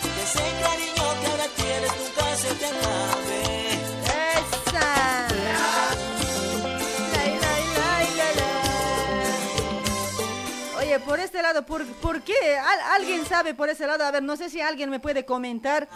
Que 0.01 0.21
ese 0.23 0.43
cariño 0.61 1.21
que 1.21 1.27
ahora 1.27 1.47
tienes 1.55 1.91
nunca 1.97 2.35
se 2.35 2.53
te 2.55 2.65
acabe 2.65 3.41
Esa. 4.33 5.27
Lai, 7.13 7.31
lai, 7.39 7.63
lai. 8.17 8.47
Oye, 10.79 10.99
por 10.99 11.19
este 11.21 11.41
lado, 11.41 11.65
¿por, 11.65 11.85
por 11.85 12.21
qué? 12.23 12.57
¿Al- 12.57 12.81
¿Alguien 13.01 13.25
sabe 13.25 13.53
por 13.53 13.69
ese 13.69 13.87
lado? 13.87 14.03
A 14.03 14.11
ver, 14.11 14.23
no 14.23 14.35
sé 14.35 14.49
si 14.49 14.59
alguien 14.59 14.89
me 14.89 14.99
puede 14.99 15.23
comentar. 15.25 15.87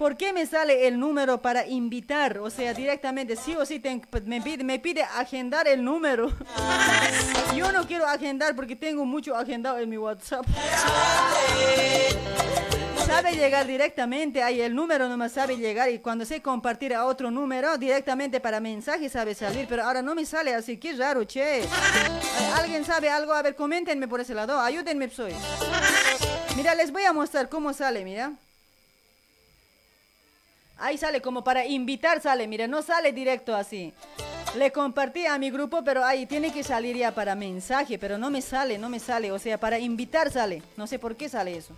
¿Por 0.00 0.16
qué 0.16 0.32
me 0.32 0.46
sale 0.46 0.86
el 0.88 0.98
número 0.98 1.42
para 1.42 1.66
invitar? 1.66 2.38
O 2.38 2.48
sea, 2.48 2.72
directamente, 2.72 3.36
sí 3.36 3.54
o 3.54 3.66
sí, 3.66 3.80
ten- 3.80 4.00
me, 4.24 4.40
pide, 4.40 4.64
me 4.64 4.78
pide 4.78 5.02
agendar 5.02 5.68
el 5.68 5.84
número. 5.84 6.32
Yo 7.54 7.70
no 7.70 7.86
quiero 7.86 8.06
agendar 8.06 8.56
porque 8.56 8.74
tengo 8.76 9.04
mucho 9.04 9.36
agendado 9.36 9.76
en 9.78 9.90
mi 9.90 9.98
WhatsApp. 9.98 10.46
Sabe 13.06 13.32
llegar 13.32 13.66
directamente, 13.66 14.42
ahí 14.42 14.62
el 14.62 14.74
número 14.74 15.06
nomás 15.06 15.32
sabe 15.32 15.58
llegar 15.58 15.90
y 15.90 15.98
cuando 15.98 16.24
sé 16.24 16.40
compartir 16.40 16.94
a 16.94 17.04
otro 17.04 17.30
número, 17.30 17.76
directamente 17.76 18.40
para 18.40 18.58
mensaje 18.58 19.10
sabe 19.10 19.34
salir, 19.34 19.66
pero 19.68 19.84
ahora 19.84 20.00
no 20.00 20.14
me 20.14 20.24
sale 20.24 20.54
así, 20.54 20.78
qué 20.78 20.94
raro, 20.94 21.24
che. 21.24 21.62
¿Alguien 22.56 22.86
sabe 22.86 23.10
algo? 23.10 23.34
A 23.34 23.42
ver, 23.42 23.54
coméntenme 23.54 24.08
por 24.08 24.20
ese 24.20 24.32
lado, 24.32 24.58
ayúdenme, 24.58 25.10
soy. 25.10 25.34
Mira, 26.56 26.74
les 26.74 26.90
voy 26.90 27.02
a 27.02 27.12
mostrar 27.12 27.50
cómo 27.50 27.74
sale, 27.74 28.02
mira. 28.02 28.32
Ahí 30.80 30.96
sale 30.96 31.20
como 31.20 31.44
para 31.44 31.66
invitar 31.66 32.22
sale, 32.22 32.48
mira, 32.48 32.66
no 32.66 32.80
sale 32.80 33.12
directo 33.12 33.54
así. 33.54 33.92
Le 34.56 34.72
compartí 34.72 35.26
a 35.26 35.38
mi 35.38 35.50
grupo, 35.50 35.84
pero 35.84 36.02
ahí 36.04 36.24
tiene 36.24 36.52
que 36.52 36.64
salir 36.64 36.96
ya 36.96 37.12
para 37.12 37.34
mensaje, 37.34 37.98
pero 37.98 38.16
no 38.16 38.30
me 38.30 38.40
sale, 38.40 38.78
no 38.78 38.88
me 38.88 38.98
sale, 38.98 39.30
o 39.30 39.38
sea, 39.38 39.60
para 39.60 39.78
invitar 39.78 40.32
sale. 40.32 40.62
No 40.78 40.86
sé 40.86 40.98
por 40.98 41.16
qué 41.16 41.28
sale 41.28 41.54
eso. 41.56 41.76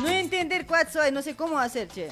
No 0.00 0.08
entender 0.08 0.66
cuál 0.66 0.90
soy, 0.90 1.12
no 1.12 1.20
sé 1.20 1.36
cómo 1.36 1.58
hacer, 1.58 1.88
che. 1.88 2.08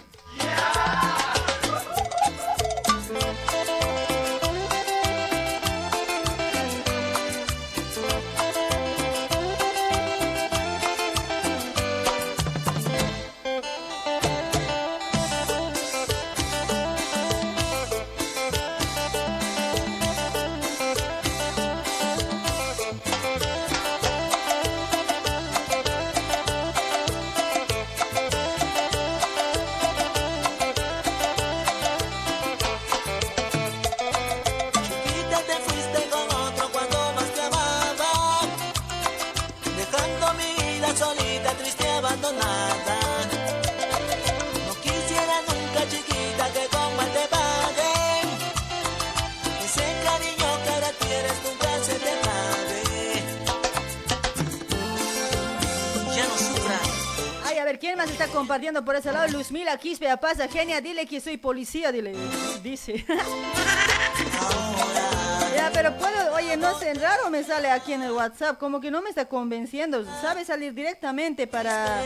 Compartiendo 58.48 58.82
por 58.82 58.96
ese 58.96 59.12
lado? 59.12 59.28
Luzmila 59.28 59.76
Quispe, 59.76 60.06
pasa, 60.16 60.48
genia, 60.48 60.80
dile 60.80 61.04
que 61.04 61.20
soy 61.20 61.36
policía, 61.36 61.92
dile. 61.92 62.14
Dice. 62.62 63.04
ya, 65.54 65.70
pero 65.74 65.94
puedo, 65.98 66.34
oye, 66.34 66.56
no 66.56 66.78
sé, 66.78 66.94
raro 66.94 67.28
me 67.28 67.44
sale 67.44 67.70
aquí 67.70 67.92
en 67.92 68.04
el 68.04 68.12
WhatsApp, 68.12 68.58
como 68.58 68.80
que 68.80 68.90
no 68.90 69.02
me 69.02 69.10
está 69.10 69.26
convenciendo. 69.26 70.02
Sabe 70.22 70.46
salir 70.46 70.72
directamente 70.72 71.46
para... 71.46 72.00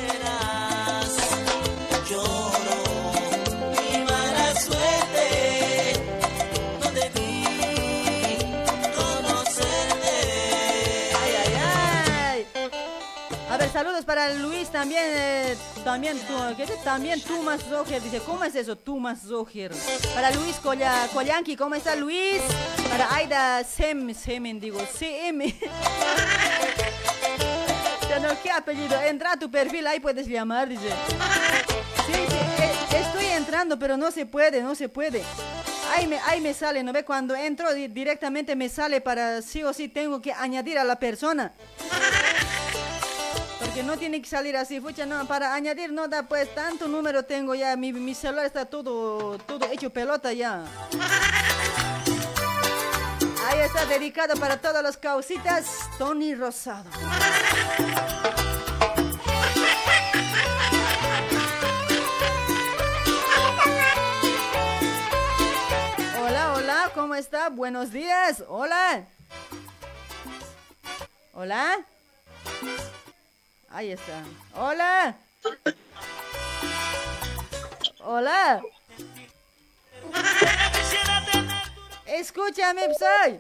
A 13.48 13.56
ver, 13.58 13.70
saludos 13.70 14.04
para 14.04 14.32
Luis 14.32 14.70
también, 14.70 15.04
eh, 15.06 15.56
también, 15.84 16.18
tú. 16.26 16.34
También 16.84 17.20
Tumas 17.22 17.62
Zoger, 17.62 18.02
dice, 18.02 18.20
¿cómo 18.20 18.44
es 18.44 18.54
eso? 18.54 18.76
Tumas 18.76 19.20
Zoger. 19.22 19.72
Para 20.14 20.30
Luis 20.32 20.56
Colla, 20.56 21.08
Collanqui, 21.12 21.56
¿cómo 21.56 21.74
está 21.74 21.94
Luis? 21.96 22.40
Para 22.90 23.14
Aida 23.14 23.64
Sem, 23.64 24.14
Semen, 24.14 24.60
digo, 24.60 24.80
CM. 24.98 25.54
¿qué 28.42 28.50
apellido? 28.50 29.00
Entra 29.02 29.36
tu 29.36 29.50
perfil, 29.50 29.86
ahí 29.86 29.98
puedes 30.00 30.26
llamar, 30.26 30.68
dice. 30.68 30.88
Sí, 32.06 32.12
sí, 32.12 32.36
eh, 32.62 32.72
estoy 32.98 33.26
entrando, 33.26 33.78
pero 33.78 33.96
no 33.96 34.10
se 34.10 34.26
puede, 34.26 34.62
no 34.62 34.74
se 34.74 34.88
puede. 34.88 35.22
Ahí 35.94 36.06
me, 36.06 36.18
ahí 36.20 36.40
me 36.40 36.54
sale, 36.54 36.82
¿no 36.82 36.92
ve? 36.92 37.04
Cuando 37.04 37.34
entro 37.34 37.72
di- 37.74 37.88
directamente 37.88 38.54
me 38.56 38.68
sale 38.68 39.00
para 39.00 39.42
sí 39.42 39.62
o 39.64 39.72
sí 39.72 39.88
tengo 39.88 40.20
que 40.22 40.32
añadir 40.32 40.78
a 40.78 40.84
la 40.84 40.96
persona. 40.98 41.52
Porque 43.72 43.84
no 43.84 43.96
tiene 43.96 44.20
que 44.20 44.28
salir 44.28 44.54
así, 44.54 44.82
fucha, 44.82 45.06
no, 45.06 45.26
para 45.26 45.54
añadir 45.54 45.94
no 45.94 46.02
pues 46.28 46.54
tanto 46.54 46.88
número 46.88 47.24
tengo 47.24 47.54
ya, 47.54 47.74
mi, 47.74 47.90
mi 47.90 48.14
celular 48.14 48.44
está 48.44 48.66
todo, 48.66 49.38
todo 49.38 49.64
hecho 49.72 49.88
pelota 49.88 50.30
ya. 50.34 50.62
Ahí 53.46 53.60
está 53.60 53.86
dedicado 53.86 54.36
para 54.36 54.58
todas 54.60 54.82
las 54.82 54.98
causitas, 54.98 55.88
Tony 55.96 56.34
Rosado. 56.34 56.90
Hola, 66.22 66.52
hola, 66.52 66.90
¿cómo 66.94 67.14
está? 67.14 67.48
Buenos 67.48 67.90
días. 67.90 68.44
Hola. 68.48 69.06
Hola. 71.32 71.86
Ahí 73.72 73.92
está. 73.92 74.22
Hola. 74.54 75.16
Hola. 78.00 78.62
Escúchame, 82.06 82.82
Psy. 82.94 83.38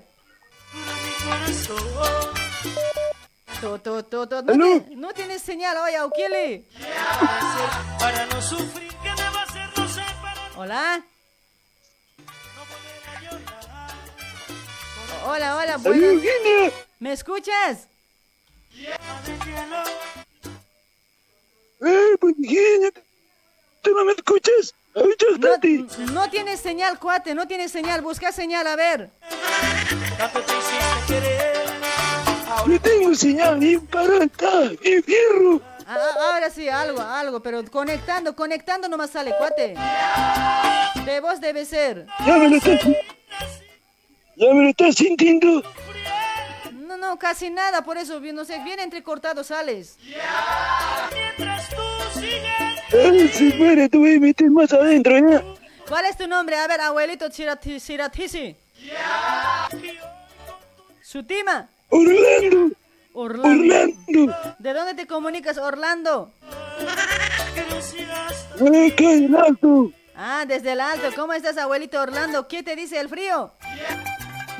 Tú, 3.60 3.78
tú, 3.78 4.02
tú, 4.02 4.26
tú. 4.26 4.42
No, 4.42 4.42
tiene- 4.54 4.96
no 4.96 5.12
tienes 5.12 5.42
señal 5.42 5.76
hoy, 5.76 5.94
Aukili. 5.94 6.66
Para 7.98 8.26
no 8.26 8.42
sufrir, 8.42 8.90
¿qué 9.02 9.10
debo 9.22 9.38
hacer? 9.38 9.68
No 9.78 9.88
sé, 9.88 10.02
Hola. 10.56 11.02
Hola, 15.24 15.56
hola, 15.56 15.76
buenas. 15.76 16.22
¿Me 16.98 17.12
escuchas? 17.12 17.86
Eh, 21.84 22.16
pues, 22.20 22.34
¿tú 23.82 23.90
no 23.90 24.04
me 24.04 24.12
escuchas? 24.12 24.74
No, 24.94 26.12
no 26.12 26.30
tienes 26.30 26.60
señal, 26.60 26.98
cuate, 26.98 27.34
no 27.34 27.48
tienes 27.48 27.72
señal. 27.72 28.02
Busca 28.02 28.30
señal, 28.30 28.66
a 28.66 28.76
ver. 28.76 29.10
No 32.66 32.80
tengo 32.80 33.14
señal, 33.14 33.62
imparata, 33.62 34.70
mi 34.84 35.02
fierro. 35.02 35.60
Ah, 35.86 35.96
ah, 35.98 36.34
ahora 36.34 36.50
sí, 36.50 36.68
algo, 36.68 37.00
algo, 37.00 37.40
pero 37.40 37.64
conectando, 37.64 38.36
conectando 38.36 38.88
nomás 38.88 39.10
sale, 39.10 39.34
cuate. 39.36 39.74
De 41.04 41.20
vos 41.20 41.40
debe 41.40 41.64
ser. 41.64 42.06
Ya 42.24 42.36
me 42.36 42.50
lo 42.50 42.56
estás, 42.56 42.80
ya 44.36 44.54
me 44.54 44.62
lo 44.62 44.68
estás 44.68 44.94
sintiendo. 44.94 45.62
No, 46.92 46.98
no, 46.98 47.18
casi 47.18 47.48
nada, 47.48 47.82
por 47.82 47.96
eso, 47.96 48.20
no 48.20 48.44
sé, 48.44 48.58
bien 48.58 48.78
entrecortado 48.78 49.42
sales. 49.42 49.96
Ay, 52.92 53.28
si 53.28 53.50
fuera, 53.52 53.88
voy 53.90 54.16
a 54.16 54.20
meter 54.20 54.50
más 54.50 54.70
adentro, 54.74 55.18
¿ya? 55.18 55.42
¿Cuál 55.88 56.04
es 56.04 56.18
tu 56.18 56.26
nombre? 56.28 56.54
A 56.56 56.66
ver, 56.66 56.82
abuelito 56.82 57.28
Chirati- 57.30 57.80
Chiratisi. 57.82 58.54
Sutima. 61.02 61.66
Orlando. 61.88 62.76
Orlando. 63.14 63.48
Orlando. 63.48 64.36
¿De 64.58 64.74
dónde 64.74 64.92
te 64.94 65.06
comunicas, 65.06 65.56
Orlando? 65.56 66.30
Acá 68.60 69.04
en 69.12 69.34
alto. 69.34 69.92
Ah, 70.14 70.44
desde 70.46 70.72
el 70.72 70.80
alto. 70.82 71.08
¿Cómo 71.16 71.32
estás, 71.32 71.56
abuelito 71.56 71.98
Orlando? 71.98 72.46
¿Qué 72.48 72.62
te 72.62 72.76
dice 72.76 73.00
el 73.00 73.08
frío? 73.08 73.50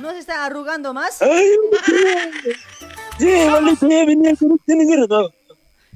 ¿No 0.03 0.11
se 0.11 0.19
está 0.19 0.45
arrugando 0.45 0.93
más? 0.93 1.23
Este. 1.23 2.59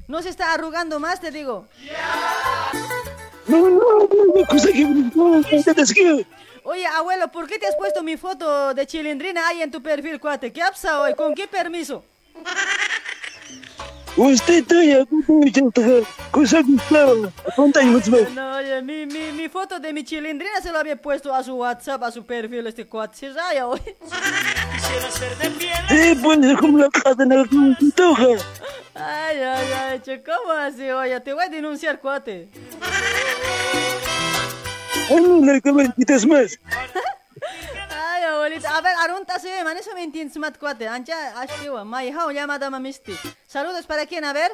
¿No 0.07 0.21
se 0.21 0.29
está 0.29 0.53
arrugando 0.53 0.97
más, 0.97 1.19
te 1.19 1.29
digo? 1.29 1.67
No, 3.47 3.69
no, 3.69 4.07
no, 4.07 4.47
cosa 4.47 4.71
que 4.71 4.85
no, 4.85 5.43
te 5.43 5.81
escribo. 5.81 6.21
Oye, 6.63 6.87
abuelo, 6.87 7.27
¿por 7.29 7.47
qué 7.47 7.59
te 7.59 7.67
has 7.67 7.75
puesto 7.75 8.01
mi 8.01 8.15
foto 8.15 8.73
de 8.73 8.87
chilindrina 8.87 9.45
ahí 9.45 9.61
en 9.61 9.71
tu 9.71 9.83
perfil, 9.83 10.21
cuate? 10.21 10.53
¿Qué 10.53 10.61
ha 10.61 10.71
pasado 10.71 11.03
hoy? 11.03 11.13
¿Con 11.13 11.35
qué 11.35 11.45
permiso? 11.45 12.05
Usted 14.17 14.65
todavía, 14.65 15.05
cosa 16.31 16.59
estaba, 16.59 17.11
apunta 17.47 17.83
y 17.83 17.85
más 17.85 18.07
No, 18.33 18.55
oye, 18.57 18.81
mi, 18.81 19.05
mi, 19.05 19.31
mi 19.31 19.47
foto 19.47 19.79
de 19.79 19.93
mi 19.93 20.03
chilindrina 20.03 20.59
se 20.59 20.71
lo 20.71 20.79
había 20.79 20.99
puesto 20.99 21.33
a 21.33 21.43
su 21.43 21.53
WhatsApp, 21.53 22.01
a 22.01 22.11
su 22.11 22.25
perfil, 22.25 22.65
este 22.65 22.87
cuate. 22.87 23.15
Se 23.15 23.29
raya 23.31 23.67
hoy. 23.67 23.79
Sí, 25.89 26.17
pues, 26.23 26.57
como 26.59 26.79
la 26.79 26.89
casa 26.89 27.23
en 27.23 27.31
el 27.31 27.47
toja. 27.93 28.27
Ay, 28.95 29.37
ay, 29.37 29.67
ay, 29.73 29.99
che, 29.99 30.23
¿cómo 30.23 30.51
así? 30.51 30.89
Oye, 30.89 31.19
te 31.21 31.33
voy 31.33 31.43
a 31.45 31.49
denunciar, 31.49 31.99
cuate. 31.99 32.49
Ay, 35.09 35.21
no, 35.21 35.39
me 35.73 35.93
quitas 35.93 36.25
más. 36.25 36.59
Ay, 37.89 38.23
abuelita. 38.23 38.77
A 38.77 38.81
ver, 38.81 38.95
arunta 39.03 39.39
se 39.39 39.63
man, 39.63 39.77
eso 39.77 39.93
me 39.93 40.03
entiendes, 40.03 40.37
mat 40.37 40.57
cuate. 40.57 40.87
Ancha, 40.87 41.39
ashtiwa, 41.39 41.83
mai 41.83 42.09
hao, 42.11 42.31
llamada 42.31 42.69
mamisti. 42.69 43.17
Saludos 43.47 43.85
para 43.85 44.05
quién, 44.05 44.25
a 44.25 44.33
ver. 44.33 44.51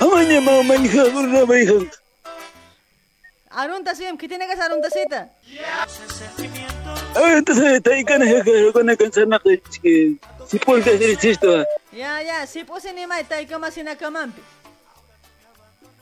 Amaña, 0.00 0.40
mamá, 0.40 0.76
hija, 0.76 1.04
burra, 1.04 1.46
ma, 1.46 1.58
hija. 1.58 1.74
Arunta 3.50 3.94
se 3.94 4.16
¿qué 4.16 4.28
tiene 4.28 4.46
que 4.46 4.52
hacer 4.52 4.64
aruntacita? 4.64 5.30
Ah, 7.14 7.32
entonces, 7.36 7.64
está 7.64 7.90
ahí 7.90 8.04
con 8.04 8.22
esa 8.22 8.72
con 8.72 8.86
la 8.86 8.96
canción, 8.96 9.30
que 9.82 10.16
si 10.46 10.58
puedes 10.58 10.86
hacer 10.86 11.18
esto. 11.22 11.64
Ya, 11.90 12.22
ya, 12.22 12.46
si 12.46 12.64
puse 12.64 12.92
ni 12.92 13.06
mai, 13.06 13.24
tai 13.24 13.46
kama 13.46 13.70
sina 13.70 13.96
kamampi. 13.96 14.42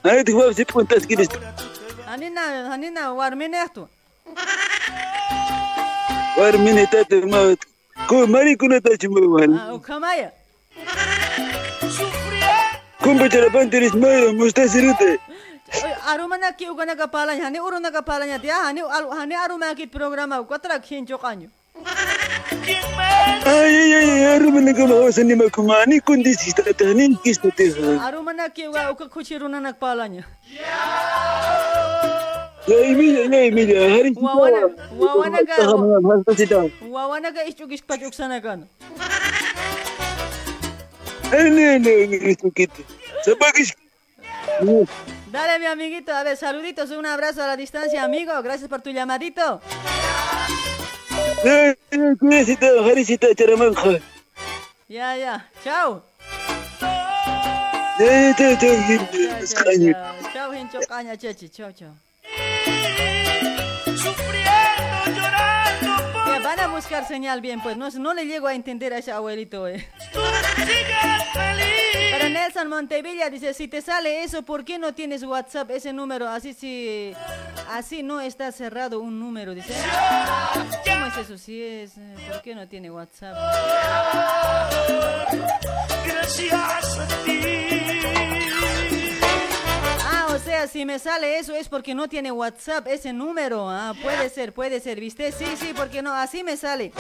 Ahí 0.03 0.25
te 0.25 0.33
voy 0.33 0.45
a 0.45 0.47
decir, 0.49 0.67
puedes 0.67 1.05
hacer 1.05 1.21
esto. 1.21 1.41
Hanina, 2.07 2.73
hanina, 2.73 3.13
warmine 3.13 3.63
esto. 3.63 3.89
Ora 6.39 6.59
mine 6.59 6.87
tata 6.87 7.17
maut. 7.27 7.59
Ko 8.09 8.27
mari 8.27 8.57
kuna 8.57 8.81
tachi 8.81 9.09
mawal. 9.09 9.51
Au 9.71 9.79
kamaya. 9.81 10.31
Kun 13.03 13.19
bicara 13.19 13.49
bantiris 13.49 13.95
mayo 13.95 14.33
mustasirite. 14.33 15.19
Arumana 16.07 16.53
ki 16.53 16.67
ugana 16.69 16.95
kapalanya 16.97 17.45
hani 17.45 17.59
uruna 17.59 17.91
kapalanya 17.91 18.39
dia 18.39 18.55
hani 18.55 18.81
hani 18.83 19.35
aruma 19.35 19.75
ki 19.75 19.87
programa 19.87 20.41
ukatra 20.41 20.79
khincho 20.79 21.19
kanyo. 21.19 21.49
Ay, 23.47 23.77
ay, 23.77 23.95
ay, 23.95 24.25
arumana 24.37 24.75
ka 24.77 24.87
mawasan 24.87 25.27
ni 25.27 25.35
makumani 25.35 26.01
kundi 26.01 26.35
si 26.35 26.53
tatanin 26.53 27.17
kis 27.23 27.43
na 27.43 27.51
tiha. 27.51 28.07
Arumana 28.07 28.49
ki 28.53 28.69
uga 28.69 28.93
uka 28.93 29.09
kuchiruna 29.09 29.61
nakpalanya. 29.61 30.25
Yeah! 30.53 31.66
Hari 32.67 34.11
kita. 34.11 34.21
Wawana, 34.27 34.61
wawana 34.99 35.39
ka, 35.47 35.55
Hasta 35.55 36.33
sita. 36.35 36.59
wawana 36.91 37.31
ka 37.31 37.47
ischuk 37.47 37.71
ispachuk 37.71 38.15
sana 38.15 38.43
kan. 38.43 38.67
Ay, 41.31 41.51
ne, 41.51 41.79
ne, 41.79 42.07
ne, 42.07 42.17
esto 42.31 42.51
kito. 42.51 42.83
Sabagis. 43.23 43.71
Dale, 45.31 45.59
mi 45.59 45.67
amiguito, 45.67 46.13
a 46.13 46.23
ver, 46.23 46.37
saluditos, 46.37 46.91
un 46.91 47.07
abrazo 47.07 47.43
a 47.43 47.47
la 47.47 47.57
distancia, 47.57 48.03
amigo. 48.03 48.33
Gracias 48.43 48.69
por 48.69 48.83
tu 48.83 48.91
llamadito. 48.91 49.61
Ya, 54.89 55.17
ya. 55.17 55.47
Chao. 55.63 56.03
Chao, 57.99 58.33
chao. 58.35 58.57
Chao, 60.33 61.17
chechi. 61.17 61.49
Chao, 61.49 61.73
chao. 61.73 62.06
Van 66.43 66.61
a 66.61 66.69
buscar 66.69 67.07
señal 67.07 67.41
bien, 67.41 67.61
pues 67.61 67.77
no, 67.77 67.91
no 67.91 68.15
le 68.15 68.25
llego 68.25 68.47
a 68.47 68.55
entender 68.55 68.93
a 68.93 68.99
ese 68.99 69.11
abuelito. 69.11 69.67
Eh. 69.67 69.85
Pero 72.13 72.29
Nelson 72.29 72.69
Montevilla 72.69 73.29
dice, 73.31 73.53
si 73.53 73.67
te 73.67 73.83
sale 73.83 74.23
eso, 74.23 74.43
¿por 74.43 74.65
qué 74.65 74.79
no 74.79 74.95
tienes 74.95 75.25
WhatsApp 75.25 75.71
ese 75.73 75.93
número? 75.93 76.29
Así 76.29 76.55
si 76.55 77.13
así 77.71 78.03
no 78.03 78.21
está 78.21 78.53
cerrado 78.53 79.01
un 79.01 79.19
número, 79.19 79.55
dice. 79.55 79.75
¿Cómo 80.85 81.07
es 81.07 81.17
eso? 81.17 81.37
Si 81.37 81.63
es, 81.63 81.99
eh, 81.99 82.15
¿por 82.31 82.41
qué 82.43 82.55
no 82.55 82.69
tiene 82.69 82.91
WhatsApp? 82.91 83.37
Gracias 86.07 86.53
a 86.53 86.81
o 87.83 87.86
sea, 90.47 90.69
si 90.69 90.85
me 90.85 91.01
sale 91.01 91.41
eso 91.41 91.55
es 91.57 91.69
porque 91.69 91.93
no 91.93 92.09
tiene 92.09 92.31
WhatsApp 92.31 92.87
ese 92.87 93.13
número. 93.13 93.69
Ah, 93.69 93.95
puede 94.01 94.31
ser, 94.31 94.53
puede 94.55 94.79
ser, 94.79 95.01
¿viste? 95.01 95.33
Sí, 95.33 95.45
sí, 95.59 95.73
porque 95.77 96.03
no, 96.03 96.15
así 96.15 96.45
me 96.45 96.57
sale. 96.57 96.93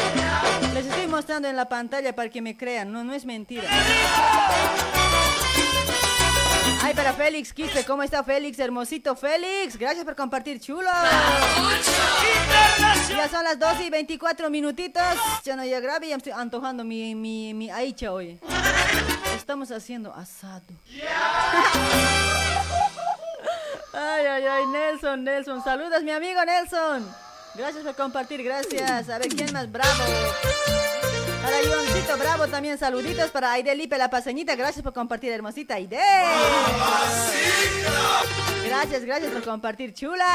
Les 0.75 0.85
estoy 0.85 1.07
mostrando 1.07 1.47
en 1.47 1.55
la 1.55 1.69
pantalla 1.69 2.13
para 2.13 2.29
que 2.29 2.43
me 2.43 2.57
crean, 2.57 2.91
no, 2.91 3.05
no 3.05 3.15
es 3.15 3.25
mentira. 3.25 3.63
Ay, 6.83 6.93
para 6.95 7.13
Félix 7.13 7.53
Quispe, 7.53 7.85
¿cómo 7.85 8.03
está 8.03 8.25
Félix? 8.25 8.59
Hermosito 8.59 9.15
Félix, 9.15 9.77
gracias 9.77 10.05
por 10.05 10.17
compartir, 10.17 10.61
chulo. 10.61 10.91
Ya 13.09 13.29
son 13.29 13.45
las 13.45 13.61
12 13.61 13.85
y 13.85 13.91
24 13.91 14.51
minutitos. 14.51 15.03
Ya 15.45 15.55
no 15.55 15.65
ya 15.65 15.79
grave, 15.79 16.09
ya 16.09 16.17
me 16.17 16.19
estoy 16.19 16.33
antojando 16.33 16.83
mi, 16.83 17.15
mi, 17.15 17.55
mi 17.55 17.71
aicha 17.71 18.13
hoy. 18.13 18.41
Estamos 19.37 19.71
haciendo 19.71 20.13
asado. 20.13 20.65
Ay, 23.99 24.27
ay, 24.27 24.45
ay, 24.45 24.67
Nelson, 24.67 25.25
Nelson. 25.25 25.65
Saludos, 25.65 26.03
mi 26.03 26.11
amigo 26.11 26.45
Nelson. 26.45 27.09
Gracias 27.55 27.83
por 27.83 27.95
compartir, 27.95 28.43
gracias. 28.43 29.09
A 29.09 29.17
ver, 29.19 29.29
¿quién 29.29 29.51
más 29.55 29.73
bravo? 29.73 30.05
Para 31.43 31.63
Ioncito 31.63 32.19
Bravo 32.19 32.47
también 32.49 32.77
saluditos. 32.77 33.31
Para 33.31 33.53
Aide 33.53 33.75
Lipe 33.75 33.97
La 33.97 34.11
Paseñita, 34.11 34.55
gracias 34.55 34.83
por 34.83 34.93
compartir, 34.93 35.33
hermosita 35.33 35.77
Aide. 35.77 35.99
Gracias, 38.67 39.05
gracias 39.07 39.33
por 39.33 39.43
compartir, 39.45 39.95
chula. 39.95 40.27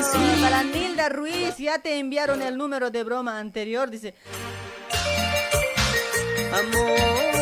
Eso. 0.00 0.18
Para 0.42 0.64
Nilda 0.64 1.08
Ruiz, 1.10 1.58
ya 1.58 1.78
te 1.78 1.98
enviaron 2.00 2.42
el 2.42 2.56
número 2.56 2.90
de 2.90 3.04
broma 3.04 3.38
anterior, 3.38 3.88
dice. 3.88 4.14
Amor. 6.52 7.35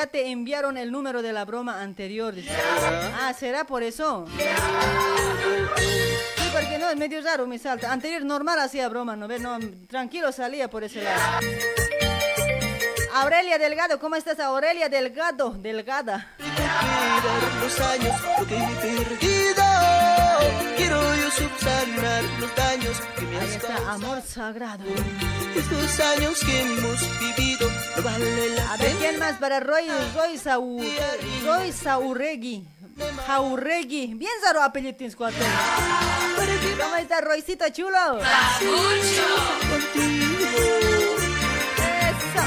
Ya 0.00 0.06
te 0.06 0.30
enviaron 0.30 0.78
el 0.78 0.90
número 0.90 1.20
de 1.20 1.30
la 1.30 1.44
broma 1.44 1.82
anterior, 1.82 2.34
dice. 2.34 2.48
Ah, 3.20 3.34
¿será 3.38 3.64
por 3.64 3.82
eso? 3.82 4.24
Sí, 5.76 6.48
porque 6.54 6.78
no, 6.78 6.88
es 6.88 6.96
medio 6.96 7.20
raro 7.20 7.46
me 7.46 7.58
salta. 7.58 7.92
Anterior 7.92 8.24
normal 8.24 8.60
hacía 8.60 8.88
broma, 8.88 9.14
¿no 9.14 9.28
ves? 9.28 9.42
No, 9.42 9.58
tranquilo 9.88 10.32
salía 10.32 10.70
por 10.70 10.84
ese 10.84 11.02
lado. 11.02 11.20
Aurelia 13.12 13.58
Delgado, 13.58 14.00
¿cómo 14.00 14.16
estás 14.16 14.40
Aurelia 14.40 14.88
Delgado? 14.88 15.50
Delgada. 15.50 16.28
los 17.60 17.80
años, 17.80 18.16
Quiero 21.36 21.50
subsanar 21.50 22.24
los 22.40 22.54
daños 22.56 22.96
que 23.16 23.22
me 23.26 23.38
Ahí 23.38 23.44
has 23.46 23.54
está, 23.56 23.92
amor 23.92 24.22
sagrado. 24.22 24.84
Estos 25.54 26.00
años 26.00 26.40
que 26.40 26.60
hemos 26.60 27.00
vivido 27.20 27.70
no 27.96 28.02
vale 28.02 28.48
la 28.50 28.72
A 28.72 28.76
ver, 28.76 28.86
pena. 28.88 28.98
¿quién 29.00 29.18
más? 29.18 29.36
Para 29.36 29.60
Roy, 29.60 29.86
Roy, 30.14 30.38
Sau, 30.38 30.78
Roy 31.44 31.72
Saurregui. 31.72 32.66
Jauregui. 33.26 34.14
Bien 34.14 34.32
raro 34.44 34.62
apellido 34.62 34.94
tienes. 34.96 35.16
¿Cómo 35.16 35.30
está, 36.96 37.20
Roycito 37.20 37.68
chulo? 37.70 38.18
Eso, 42.10 42.42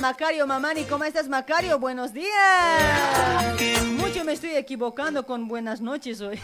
Macario 0.00 0.46
Mamani, 0.46 0.84
¿cómo 0.84 1.04
estás, 1.04 1.28
Macario? 1.28 1.78
Buenos 1.78 2.12
días. 2.12 2.30
Mucho 3.92 4.24
me 4.24 4.32
estoy 4.32 4.50
equivocando 4.50 5.26
con 5.26 5.48
buenas 5.48 5.80
noches 5.80 6.20
hoy. 6.20 6.38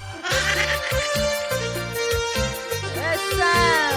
¡Esa! 3.15 3.91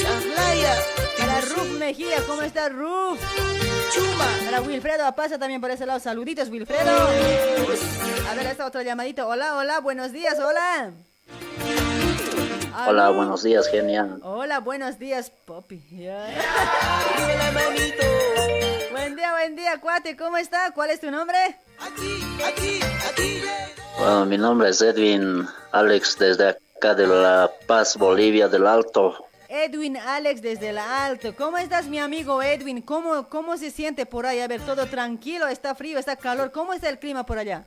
Chablaya. 0.00 0.74
Para 1.18 1.40
Ruf 1.42 1.78
Mejía, 1.78 2.24
¿cómo 2.26 2.42
estás, 2.42 2.72
Ruf? 2.72 3.20
Chuma. 3.94 4.26
Para 4.44 4.60
Wilfredo 4.62 5.04
Apaza 5.04 5.38
también 5.38 5.60
por 5.60 5.70
ese 5.70 5.84
lado. 5.84 6.00
Saluditos, 6.00 6.48
Wilfredo. 6.48 7.08
A 8.30 8.34
ver, 8.34 8.46
esta 8.46 8.66
otra 8.66 8.82
llamadita. 8.82 9.26
Hola, 9.26 9.56
hola, 9.56 9.80
buenos 9.80 10.12
días, 10.12 10.38
hola. 10.38 10.92
Hola, 12.88 13.06
Aló. 13.06 13.14
buenos 13.14 13.42
días, 13.42 13.68
genial. 13.68 14.20
Hola, 14.22 14.60
buenos 14.60 14.98
días, 14.98 15.30
Poppy. 15.44 15.82
Buen 19.00 19.16
día, 19.16 19.32
buen 19.32 19.56
día, 19.56 19.80
cuate. 19.80 20.14
¿Cómo 20.14 20.36
está? 20.36 20.72
¿Cuál 20.72 20.90
es 20.90 21.00
tu 21.00 21.10
nombre? 21.10 21.38
Bueno, 23.98 24.26
mi 24.26 24.36
nombre 24.36 24.68
es 24.68 24.82
Edwin 24.82 25.48
Alex 25.72 26.18
desde 26.18 26.50
acá 26.50 26.94
de 26.94 27.06
La 27.06 27.50
Paz, 27.66 27.96
Bolivia 27.96 28.46
del 28.46 28.66
Alto. 28.66 29.26
Edwin 29.48 29.96
Alex 29.96 30.42
desde 30.42 30.72
la 30.72 31.06
Alto. 31.06 31.34
¿Cómo 31.34 31.56
estás, 31.56 31.86
mi 31.86 31.98
amigo 31.98 32.42
Edwin? 32.42 32.82
¿Cómo, 32.82 33.26
¿Cómo 33.30 33.56
se 33.56 33.70
siente 33.70 34.04
por 34.04 34.26
ahí? 34.26 34.40
A 34.40 34.48
ver, 34.48 34.60
todo 34.60 34.84
tranquilo, 34.84 35.48
está 35.48 35.74
frío, 35.74 35.98
está 35.98 36.16
calor. 36.16 36.52
¿Cómo 36.52 36.74
está 36.74 36.90
el 36.90 36.98
clima 36.98 37.24
por 37.24 37.38
allá? 37.38 37.64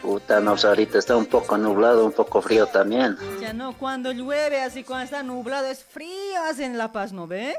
Puta, 0.00 0.38
no, 0.38 0.52
pues 0.52 0.64
ahorita 0.64 0.96
está 0.96 1.16
un 1.16 1.26
poco 1.26 1.58
nublado, 1.58 2.04
un 2.04 2.12
poco 2.12 2.40
frío 2.40 2.68
también. 2.68 3.18
Ya 3.40 3.52
no, 3.52 3.76
cuando 3.76 4.12
llueve, 4.12 4.62
así 4.62 4.84
cuando 4.84 5.06
está 5.06 5.24
nublado, 5.24 5.66
es 5.66 5.82
frío, 5.82 6.40
hace 6.48 6.64
en 6.64 6.78
La 6.78 6.92
Paz, 6.92 7.12
¿no 7.12 7.26
ve? 7.26 7.56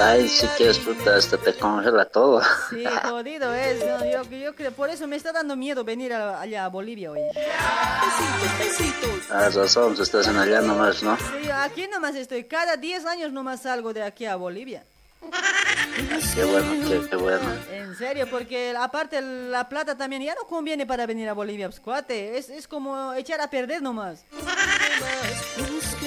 Ay, 0.00 0.26
si 0.28 0.46
quieres, 0.56 0.78
puta, 0.78 1.16
hasta 1.16 1.36
te 1.36 1.54
congela 1.54 2.04
todo. 2.06 2.40
Sí, 2.70 2.84
jodido 3.08 3.52
es. 3.54 3.84
¿no? 3.84 4.04
Yo, 4.10 4.22
yo 4.36 4.54
creo, 4.54 4.72
por 4.72 4.88
eso 4.90 5.06
me 5.06 5.16
está 5.16 5.32
dando 5.32 5.54
miedo 5.54 5.84
venir 5.84 6.12
a- 6.14 6.40
allá 6.40 6.64
a 6.64 6.68
Bolivia 6.68 7.10
hoy. 7.12 7.20
Ah, 9.30 9.48
razón, 9.54 9.94
estás 10.00 10.26
en 10.28 10.36
allá 10.36 10.60
nomás, 10.60 11.02
¿no? 11.02 11.16
Sí, 11.18 11.50
aquí 11.50 11.86
nomás 11.88 12.14
estoy. 12.16 12.44
Cada 12.44 12.76
10 12.76 13.04
años 13.06 13.32
nomás 13.32 13.62
salgo 13.62 13.92
de 13.92 14.02
aquí 14.02 14.24
a 14.26 14.36
Bolivia. 14.36 14.84
Qué 16.34 16.44
bueno, 16.44 16.88
qué, 16.88 17.08
qué 17.08 17.16
bueno. 17.16 17.48
En 17.70 17.94
serio, 17.96 18.26
porque 18.30 18.74
aparte 18.76 19.20
la 19.20 19.68
plata 19.68 19.96
también 19.96 20.22
ya 20.22 20.34
no 20.34 20.42
conviene 20.48 20.84
para 20.86 21.06
venir 21.06 21.28
a 21.28 21.32
Bolivia, 21.32 21.68
pues, 21.68 21.80
cuate. 21.80 22.38
Es, 22.38 22.48
es 22.48 22.66
como 22.66 23.12
echar 23.14 23.40
a 23.40 23.48
perder 23.48 23.82
nomás. 23.82 24.24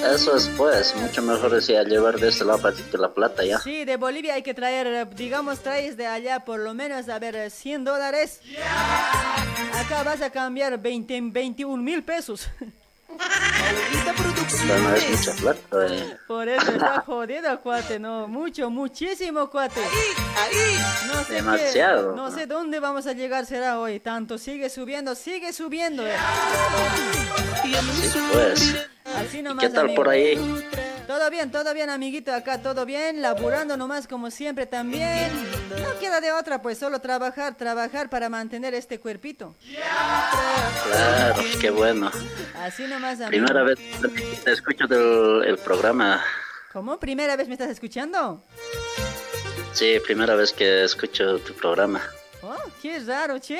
Eso 0.04 0.36
es, 0.36 0.48
pues, 0.56 0.94
mucho 0.94 1.22
mejor 1.22 1.50
decía 1.50 1.82
llevar 1.82 2.18
de 2.18 2.28
este 2.28 2.44
lado 2.44 2.60
para 2.60 2.76
que 2.76 2.98
la 2.98 3.12
plata 3.12 3.44
ya. 3.44 3.58
Sí, 3.58 3.84
de 3.84 3.96
Bolivia 3.96 4.34
hay 4.34 4.42
que 4.42 4.54
traer, 4.54 5.08
digamos, 5.14 5.60
traes 5.60 5.96
de 5.96 6.06
allá 6.06 6.44
por 6.44 6.60
lo 6.60 6.74
menos, 6.74 7.08
a 7.08 7.18
ver, 7.18 7.34
eh, 7.34 7.50
100 7.50 7.84
dólares. 7.84 8.40
Acá 9.74 10.02
vas 10.02 10.22
a 10.22 10.30
cambiar 10.30 10.80
20, 10.80 11.20
21 11.32 11.82
mil 11.82 12.02
pesos. 12.04 12.48
No 13.08 14.94
es 14.94 15.10
mucha 15.10 15.32
plata, 15.40 15.86
eh. 15.94 16.16
Por 16.26 16.48
eso 16.48 16.70
está 16.72 17.00
jodido, 17.06 17.60
cuate, 17.60 17.98
no, 17.98 18.26
mucho, 18.28 18.68
muchísimo, 18.70 19.48
cuate. 19.50 19.80
No 21.08 21.20
sé 21.20 21.26
qué- 21.28 21.34
Demasiado. 21.34 22.16
no 22.16 22.30
sé 22.30 22.46
dónde 22.46 22.80
vamos 22.80 23.06
a 23.06 23.12
llegar 23.12 23.46
será 23.46 23.78
hoy, 23.80 24.00
tanto 24.00 24.38
sigue 24.38 24.68
subiendo, 24.70 25.14
sigue 25.14 25.52
subiendo. 25.52 26.06
eh. 26.06 26.12
Sí, 27.62 28.18
pues. 28.32 28.86
Así 29.16 29.38
¿Y 29.38 29.42
nomás, 29.42 29.64
qué 29.64 29.70
tal 29.70 29.84
amigo. 29.86 29.96
por 30.02 30.08
ahí? 30.12 30.36
Todo 31.06 31.30
bien, 31.30 31.52
todo 31.52 31.72
bien, 31.72 31.88
amiguito, 31.88 32.32
acá 32.34 32.60
todo 32.60 32.84
bien, 32.84 33.22
laburando 33.22 33.76
nomás 33.76 34.08
como 34.08 34.30
siempre 34.30 34.66
también. 34.66 35.30
No 35.70 35.98
queda 36.00 36.20
de 36.20 36.32
otra, 36.32 36.60
pues 36.62 36.78
solo 36.78 37.00
trabajar, 37.00 37.56
trabajar 37.56 38.10
para 38.10 38.28
mantener 38.28 38.74
este 38.74 38.98
cuerpito. 38.98 39.54
Claro, 40.88 41.42
qué 41.60 41.70
bueno. 41.70 42.10
Así 42.58 42.86
nomás, 42.88 43.20
amigo. 43.20 43.28
Primera 43.46 43.62
vez 43.62 43.78
que 44.44 44.50
escucho 44.50 44.86
del 44.86 45.44
el 45.44 45.58
programa. 45.58 46.22
¿Cómo? 46.72 46.98
¿Primera 46.98 47.36
vez 47.36 47.46
me 47.46 47.54
estás 47.54 47.70
escuchando? 47.70 48.42
Sí, 49.72 49.98
primera 50.04 50.34
vez 50.34 50.52
que 50.52 50.84
escucho 50.84 51.38
tu 51.38 51.54
programa. 51.54 52.02
Oh, 52.48 52.70
qué 52.80 53.00
raro, 53.00 53.40
che. 53.40 53.58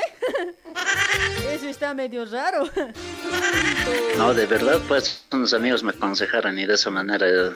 Eso 1.53 1.69
está 1.69 1.93
medio 1.93 2.25
raro. 2.25 2.71
No, 4.17 4.33
de 4.33 4.47
verdad, 4.47 4.81
pues 4.87 5.25
unos 5.33 5.53
amigos 5.53 5.83
me 5.83 5.91
aconsejaron 5.91 6.57
y 6.57 6.67
de 6.67 6.75
esa 6.75 6.91
manera 6.91 7.27
eh, 7.29 7.51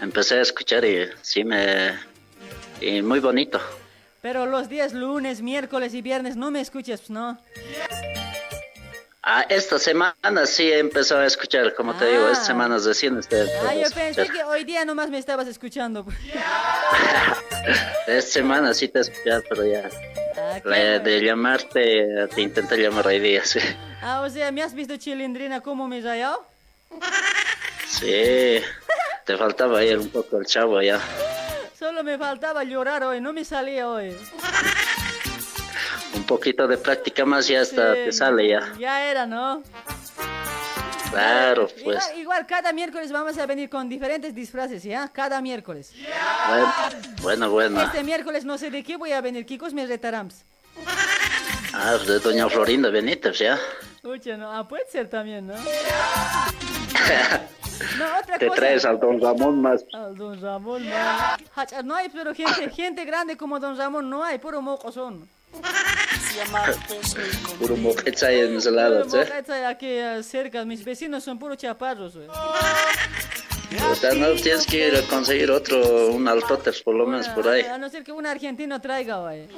empecé 0.00 0.36
a 0.36 0.40
escuchar 0.40 0.86
y 0.86 1.06
sí 1.20 1.44
me... 1.44 1.98
Y 2.80 3.02
muy 3.02 3.20
bonito. 3.20 3.60
Pero 4.22 4.46
los 4.46 4.70
días 4.70 4.94
lunes, 4.94 5.42
miércoles 5.42 5.92
y 5.92 6.00
viernes 6.00 6.34
no 6.34 6.50
me 6.50 6.62
escuchas, 6.62 7.00
pues, 7.00 7.10
¿no? 7.10 7.38
Ah, 9.22 9.44
esta 9.50 9.78
semana 9.78 10.46
sí 10.46 10.70
he 10.70 10.78
empezado 10.78 11.20
a 11.20 11.26
escuchar, 11.26 11.74
como 11.74 11.94
te 11.94 12.06
digo, 12.06 12.26
esta 12.28 12.44
semana 12.44 12.78
recién 12.78 13.18
estoy 13.18 13.46
Ah, 13.68 13.74
yo 13.74 13.90
pensé 13.94 14.28
que 14.28 14.42
hoy 14.44 14.64
día 14.64 14.84
nomás 14.86 15.10
me 15.10 15.18
estabas 15.18 15.46
escuchando. 15.46 16.06
Esta 18.06 18.30
semana 18.30 18.72
sí 18.72 18.88
te 18.88 18.98
he 18.98 19.02
escuchado, 19.02 19.42
pero 19.48 19.66
ya... 19.66 19.90
Ah, 20.36 20.98
de 20.98 21.20
llamarte, 21.20 22.26
te 22.34 22.40
intenté 22.40 22.76
llamar 22.76 23.06
hoy 23.06 23.20
día, 23.20 23.44
sí. 23.44 23.60
Ah, 24.02 24.20
o 24.20 24.30
sea, 24.30 24.50
¿me 24.52 24.62
has 24.62 24.74
visto 24.74 24.96
chilindrina 24.96 25.60
cómo 25.60 25.86
me 25.88 26.00
rayó? 26.00 26.44
Sí, 27.86 28.60
te 29.24 29.36
faltaba 29.36 29.82
ir 29.84 29.98
un 29.98 30.08
poco 30.08 30.38
el 30.38 30.46
chavo 30.46 30.82
ya. 30.82 31.00
Solo 31.78 32.02
me 32.02 32.18
faltaba 32.18 32.64
llorar 32.64 33.04
hoy, 33.04 33.20
no 33.20 33.32
me 33.32 33.44
salía 33.44 33.88
hoy. 33.88 34.16
Un 36.14 36.24
poquito 36.24 36.66
de 36.66 36.78
práctica 36.78 37.24
más 37.24 37.48
y 37.50 37.56
hasta 37.56 37.94
Sí, 37.94 38.00
te 38.04 38.12
sale 38.12 38.48
ya. 38.48 38.72
Ya 38.78 39.10
era, 39.10 39.26
¿no? 39.26 39.62
Claro, 41.14 41.68
pues. 41.68 41.80
Igual, 41.80 42.18
igual 42.18 42.46
cada 42.46 42.72
miércoles 42.72 43.12
vamos 43.12 43.38
a 43.38 43.46
venir 43.46 43.68
con 43.70 43.88
diferentes 43.88 44.34
disfraces, 44.34 44.82
¿ya? 44.82 45.08
Cada 45.08 45.40
miércoles. 45.40 45.92
Bueno, 47.22 47.50
bueno. 47.50 47.80
Este 47.82 48.02
miércoles 48.02 48.44
no 48.44 48.58
sé 48.58 48.70
de 48.70 48.82
qué 48.82 48.96
voy 48.96 49.12
a 49.12 49.20
venir, 49.20 49.46
Kikos 49.46 49.72
me 49.72 49.86
retarán. 49.86 50.30
Ah, 51.72 51.96
de 52.06 52.18
Doña 52.20 52.48
Florinda 52.48 52.90
Benítez, 52.90 53.38
ya. 53.38 53.58
Escucha, 53.96 54.36
no, 54.36 54.52
ah, 54.52 54.66
puede 54.68 54.86
ser 54.90 55.08
también, 55.08 55.46
¿no? 55.46 55.54
No, 57.98 58.04
otra 58.18 58.38
Te 58.38 58.46
cosa. 58.46 58.60
traes 58.60 58.84
al 58.84 59.00
Don 59.00 59.20
Ramón 59.20 59.60
más. 59.60 59.84
Al 59.92 60.16
don 60.16 60.40
Ramón. 60.40 60.84
Hacha, 61.56 61.82
No 61.82 61.96
hay, 61.96 62.08
pero 62.08 62.32
gente, 62.32 62.70
gente 62.70 63.04
grande 63.04 63.36
como 63.36 63.58
don 63.58 63.76
Ramón 63.76 64.08
no 64.08 64.22
hay, 64.22 64.38
puro 64.38 64.62
mocosón. 64.62 65.28
Puro 67.58 67.76
moquetza 67.76 68.26
ahí 68.28 68.40
en 68.40 68.56
ese 68.56 68.70
lado, 68.70 69.04
Puro 69.04 69.10
¿sí? 69.10 69.16
mocacha 69.18 69.68
aquí 69.68 69.86
eh, 69.88 70.22
cerca, 70.22 70.64
mis 70.64 70.84
vecinos 70.84 71.24
son 71.24 71.38
puro 71.38 71.54
chaparros, 71.54 72.16
güey. 72.16 72.28
No 74.18 74.34
tienes 74.40 74.66
que 74.66 74.88
ir 74.88 74.96
a 74.96 75.02
conseguir 75.08 75.50
otro, 75.50 76.08
un 76.08 76.28
altoters 76.28 76.82
por 76.82 76.94
lo 76.94 77.06
menos 77.06 77.28
por 77.30 77.48
ahí. 77.48 77.62
A 77.62 77.78
no 77.78 77.88
ser 77.88 78.04
que 78.04 78.12
un 78.12 78.26
argentino 78.26 78.80
traiga, 78.80 79.18
güey. 79.18 79.48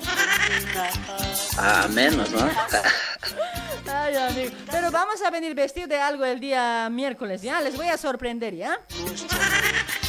Ah, 1.59 1.87
menos, 1.91 2.31
¿no? 2.31 2.39
Ay, 3.97 4.15
amigo. 4.17 4.51
Pero 4.71 4.91
vamos 4.91 5.23
a 5.23 5.31
venir 5.31 5.55
vestido 5.55 5.87
de 5.87 5.97
algo 5.97 6.25
el 6.25 6.39
día 6.41 6.89
miércoles, 6.91 7.43
¿ya? 7.43 7.61
Les 7.61 7.77
voy 7.77 7.89
a 7.89 7.97
sorprender, 7.97 8.55
¿ya? 8.55 8.81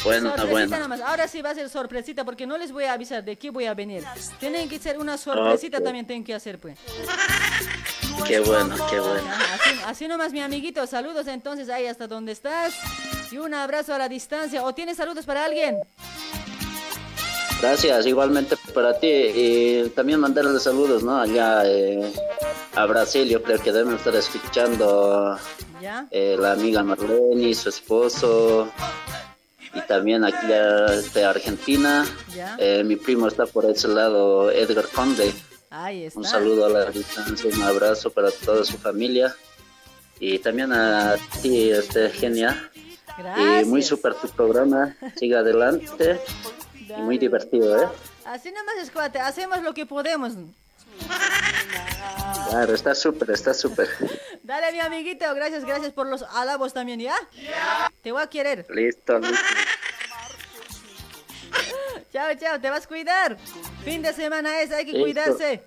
Bueno, 0.04 0.30
Sorpresita 0.30 0.46
bueno. 0.48 0.78
nomás. 0.78 1.00
Ahora 1.00 1.26
sí 1.28 1.42
va 1.42 1.50
a 1.50 1.54
ser 1.54 1.68
sorpresita 1.68 2.24
porque 2.24 2.46
no 2.46 2.56
les 2.56 2.70
voy 2.72 2.84
a 2.84 2.92
avisar 2.92 3.24
de 3.24 3.36
qué 3.36 3.50
voy 3.50 3.66
a 3.66 3.74
venir. 3.74 4.04
Tienen 4.38 4.68
que 4.68 4.78
ser 4.78 4.98
una 4.98 5.16
sorpresita 5.18 5.80
también 5.80 6.06
tienen 6.06 6.24
que 6.24 6.34
hacer, 6.34 6.58
pues. 6.58 6.78
Qué 8.26 8.40
bueno, 8.40 8.76
qué 8.90 9.00
bueno. 9.00 9.28
Así, 9.54 9.80
así 9.86 10.08
nomás, 10.08 10.32
mi 10.32 10.40
amiguito. 10.40 10.86
Saludos 10.86 11.26
entonces 11.26 11.68
ahí 11.68 11.86
hasta 11.86 12.06
donde 12.06 12.32
estás. 12.32 12.74
Y 13.30 13.38
un 13.38 13.54
abrazo 13.54 13.94
a 13.94 13.98
la 13.98 14.08
distancia. 14.08 14.62
¿O 14.64 14.74
tienes 14.74 14.96
saludos 14.96 15.24
para 15.26 15.44
alguien? 15.44 15.76
Gracias, 17.60 18.06
igualmente 18.06 18.56
para 18.72 18.98
ti. 18.98 19.08
Y 19.08 19.88
también 19.90 20.20
mandarle 20.20 20.58
saludos, 20.60 21.02
¿no? 21.02 21.20
Allá 21.20 21.62
eh, 21.64 22.12
a 22.74 22.86
Brasil, 22.86 23.28
yo 23.28 23.42
creo 23.42 23.60
que 23.60 23.72
deben 23.72 23.94
estar 23.94 24.14
escuchando 24.14 25.36
¿Ya? 25.82 26.06
eh, 26.10 26.36
la 26.38 26.52
amiga 26.52 26.82
Marlene, 26.84 27.52
su 27.54 27.68
esposo. 27.68 28.70
Y 29.74 29.80
también 29.82 30.24
aquí 30.24 30.46
de 30.46 31.24
Argentina. 31.24 32.06
¿Ya? 32.34 32.56
Eh, 32.58 32.84
mi 32.84 32.96
primo 32.96 33.26
está 33.26 33.46
por 33.46 33.64
ese 33.66 33.88
lado, 33.88 34.50
Edgar 34.50 34.86
Conde. 34.88 35.32
Ahí 35.70 36.04
está. 36.04 36.20
Un 36.20 36.24
saludo 36.24 36.66
a 36.66 36.68
la 36.68 36.90
distancia, 36.90 37.50
un 37.52 37.62
abrazo 37.62 38.10
para 38.10 38.30
toda 38.30 38.64
su 38.64 38.78
familia. 38.78 39.34
Y 40.20 40.38
también 40.38 40.72
a 40.72 41.16
ti, 41.42 41.70
este, 41.70 42.10
Genia. 42.10 42.70
Gracias. 43.18 43.62
Y 43.62 43.64
muy 43.68 43.82
súper 43.82 44.14
tu 44.14 44.28
programa. 44.28 44.96
Sigue 45.16 45.36
adelante. 45.36 46.20
Y 46.96 47.00
muy 47.02 47.18
divertido, 47.18 47.82
¿eh? 47.82 47.88
Así 48.24 48.50
nomás, 48.50 48.76
escuate. 48.82 49.18
Hacemos 49.18 49.62
lo 49.62 49.74
que 49.74 49.86
podemos. 49.86 50.32
Claro, 52.50 52.74
está 52.74 52.94
súper, 52.94 53.30
está 53.30 53.54
súper. 53.54 53.88
Dale, 54.42 54.72
mi 54.72 54.80
amiguito. 54.80 55.32
Gracias, 55.34 55.64
gracias 55.64 55.92
por 55.92 56.06
los 56.06 56.22
alabos 56.22 56.72
también, 56.72 57.00
¿ya? 57.00 57.16
Te 58.02 58.12
voy 58.12 58.22
a 58.22 58.26
querer. 58.26 58.66
Listo, 58.70 59.18
listo. 59.18 59.36
Chao, 62.12 62.34
chao. 62.40 62.60
Te 62.60 62.70
vas 62.70 62.84
a 62.84 62.88
cuidar. 62.88 63.36
Fin 63.84 64.02
de 64.02 64.12
semana 64.12 64.60
es, 64.62 64.72
hay 64.72 64.84
que 64.86 64.92
Listo. 64.92 65.04
cuidarse. 65.04 65.62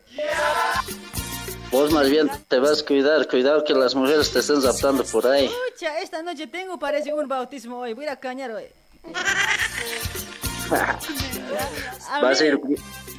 Vos 1.71 1.91
más 1.91 2.09
bien 2.09 2.29
te 2.47 2.59
vas 2.59 2.81
a 2.81 2.85
cuidar. 2.85 3.27
Cuidado 3.27 3.63
que 3.63 3.73
las 3.73 3.95
mujeres 3.95 4.31
te 4.33 4.39
estén 4.39 4.61
zaptando 4.61 5.03
por 5.05 5.27
ahí. 5.27 5.45
Escucha, 5.45 5.99
esta 5.99 6.21
noche 6.21 6.47
tengo, 6.47 6.77
parece 6.79 7.13
un 7.13 7.27
bautismo 7.27 7.77
hoy. 7.77 7.93
Voy 7.93 8.07
a 8.07 8.19
cañar 8.19 8.51
hoy. 8.51 8.65
Vas 12.21 12.41
a 12.41 12.45
ir, 12.45 12.59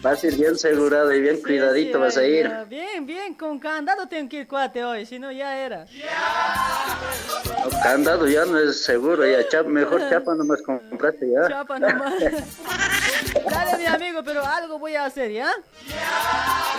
vas 0.01 0.23
a 0.23 0.27
ir 0.27 0.37
bien 0.37 0.53
asegurado 0.53 1.13
y 1.13 1.21
bien 1.21 1.41
cuidadito, 1.41 2.01
vas 2.01 2.17
a 2.17 2.25
ir. 2.25 2.51
Bien, 2.69 3.07
bien, 3.07 3.35
con 3.35 3.59
candado 3.59 4.07
tengo 4.09 4.29
que 4.29 4.39
ir 4.39 4.49
cuate 4.49 4.85
hoy, 4.85 5.07
si 5.07 5.19
no 5.19 5.31
ya 5.31 5.59
era. 5.59 5.85
No, 5.85 7.71
Candado 7.83 8.29
ya 8.29 8.45
no 8.45 8.59
es 8.59 8.85
seguro, 8.85 9.27
ya 9.27 9.47
chapa, 9.49 9.69
mejor 9.69 10.01
chapa 10.11 10.35
nomás 10.35 10.61
compraste 10.63 11.31
ya. 11.31 11.49
Chapa 11.49 11.79
nomás. 11.79 12.15
Dale, 13.51 13.79
mi 13.79 13.87
amigo, 13.87 14.23
pero 14.25 14.45
algo 14.45 14.79
voy 14.79 14.95
a 14.95 15.07
hacer, 15.07 15.31
¿ya? 15.31 15.51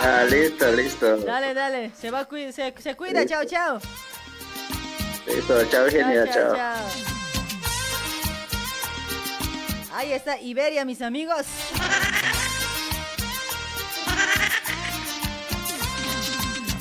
Ah, 0.02 0.24
listo, 0.28 0.70
listo. 0.72 1.16
Dale, 1.18 1.54
dale. 1.54 1.90
Se 1.98 2.10
va 2.10 2.20
a 2.20 2.28
se, 2.52 2.74
se 2.78 2.94
cuida, 2.94 3.22
Listo. 3.22 3.34
chao, 3.34 3.44
chao. 3.44 3.78
Listo, 5.26 5.64
chao, 5.70 5.86
genia, 5.88 6.26
chao. 6.32 7.13
Ahí 9.96 10.12
está 10.12 10.40
Iberia, 10.40 10.84
mis 10.84 11.00
amigos. 11.02 11.46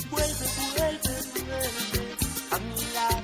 Vuelve, 0.09 0.45
vuelve, 0.75 1.13
vuelve 1.45 2.15
a 2.49 2.57
mi 2.57 2.81
lado. 2.95 3.21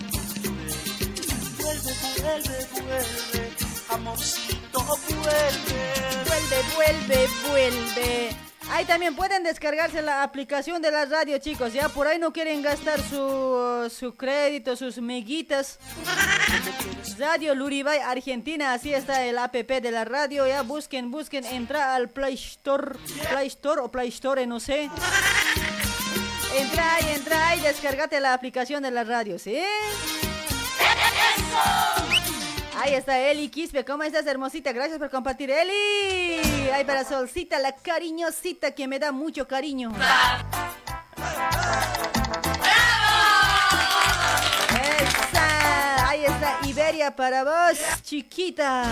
Vuelve, 1.58 1.94
vuelve, 2.22 2.68
vuelve, 2.72 3.52
amorcito, 3.90 4.80
vuelve. 4.84 5.80
Vuelve, 6.28 6.58
vuelve, 6.76 7.28
vuelve. 7.50 8.49
Ahí 8.72 8.86
también 8.86 9.16
pueden 9.16 9.44
descargarse 9.44 10.02
la 10.02 10.24
aplicación 10.24 10.82
de 10.82 10.92
la 10.92 11.06
radio, 11.06 11.38
chicos. 11.40 11.74
Ya 11.74 11.90
por 11.90 12.08
ahí 12.08 12.20
no 12.20 12.32
quieren 12.32 12.62
gastar 12.62 13.02
su, 13.02 13.92
su 13.94 14.16
crédito, 14.16 14.76
sus 14.76 15.00
meguitas. 15.00 15.80
Radio 17.18 17.56
Luribay 17.56 18.00
Argentina, 18.00 18.74
así 18.74 18.94
está 18.94 19.26
el 19.26 19.38
app 19.38 19.54
de 19.54 19.92
la 19.92 20.06
radio. 20.06 20.48
Ya 20.48 20.62
busquen, 20.62 21.12
busquen, 21.12 21.46
entra 21.46 21.96
al 21.96 22.10
Play 22.10 22.36
Store, 22.36 22.98
Play 23.32 23.48
Store 23.48 23.82
o 23.82 23.92
Play 23.92 24.10
Store, 24.10 24.46
no 24.46 24.60
sé. 24.60 24.90
Entra 26.56 26.96
ahí, 26.96 27.10
entra 27.16 27.50
ahí, 27.50 27.60
descargate 27.62 28.20
la 28.20 28.34
aplicación 28.34 28.84
de 28.84 28.92
la 28.92 29.04
radio, 29.04 29.38
¿sí? 29.38 29.62
Ahí 32.82 32.94
está 32.94 33.20
Eli 33.20 33.50
Quispe, 33.50 33.84
¿cómo 33.84 34.04
estás, 34.04 34.26
hermosita? 34.26 34.72
Gracias 34.72 34.98
por 35.00 35.10
compartir, 35.10 35.52
Eli. 35.52 36.70
Ahí 36.70 36.86
para 36.86 37.04
Solcita, 37.04 37.60
la 37.60 37.76
cariñosita 37.76 38.72
que 38.72 38.88
me 38.88 39.00
da 39.00 39.12
mucho 39.12 39.46
cariño. 39.46 39.92
Esa, 45.02 46.10
ahí 46.10 46.24
está 46.24 46.60
Iberia 46.64 47.14
para 47.14 47.44
vos, 47.44 47.78
chiquita. 48.02 48.86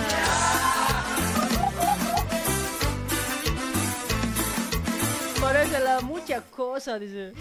Parece 5.40 5.80
la 5.80 6.02
mucha 6.02 6.42
cosa, 6.42 7.00
dice. 7.00 7.32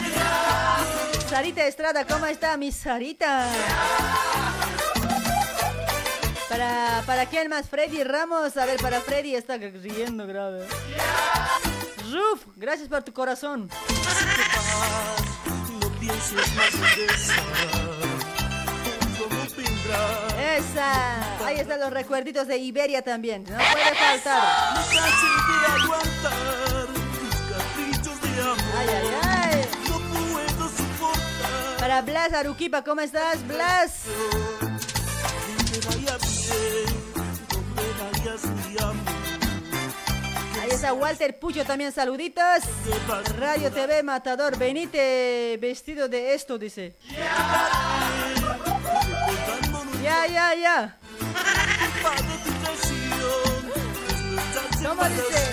Sarita 1.29 1.67
Estrada, 1.67 2.07
¿cómo 2.07 2.25
está 2.27 2.57
mi 2.57 2.71
Sarita? 2.71 3.49
Para, 6.49 7.03
¿Para 7.07 7.27
quién 7.27 7.49
más? 7.49 7.69
Freddy 7.69 8.05
Ramos. 8.05 8.57
A 8.57 8.67
ver, 8.67 8.81
para 8.81 9.01
Freddy 9.01 9.35
está 9.35 9.57
riendo 9.57 10.27
grave. 10.27 10.67
Ruf, 12.13 12.47
gracias 12.57 12.89
por 12.89 13.03
tu 13.03 13.13
corazón. 13.13 13.69
No 15.81 15.89
pienses 15.99 16.55
más 16.55 16.75
en 16.75 17.11
esa. 20.57 21.45
Ahí 21.45 21.59
están 21.59 21.81
los 21.81 21.93
recuerditos 21.93 22.47
de 22.47 22.59
Iberia 22.59 23.03
también. 23.03 23.45
No 23.45 23.57
puede 23.57 23.95
faltar. 23.95 24.43
Ay, 28.79 28.89
ay, 28.89 29.09
ay. 29.23 29.69
Para 31.79 32.03
Blas 32.03 32.33
Aruquipa, 32.33 32.83
¿cómo 32.83 33.01
estás, 33.01 33.47
Blas? 33.47 34.05
Ahí 40.77 40.83
está 40.83 40.93
Walter 40.93 41.39
Pucho 41.39 41.65
también, 41.65 41.91
saluditos. 41.91 42.45
Radio 43.39 43.73
TV 43.73 44.03
Matador, 44.03 44.59
venite 44.59 45.57
vestido 45.59 46.07
de 46.07 46.35
esto, 46.35 46.59
dice. 46.59 46.95
Ya, 50.03 50.27
ya, 50.27 50.55
ya. 50.55 50.99
¿Cómo 54.87 55.03
dice? 55.09 55.51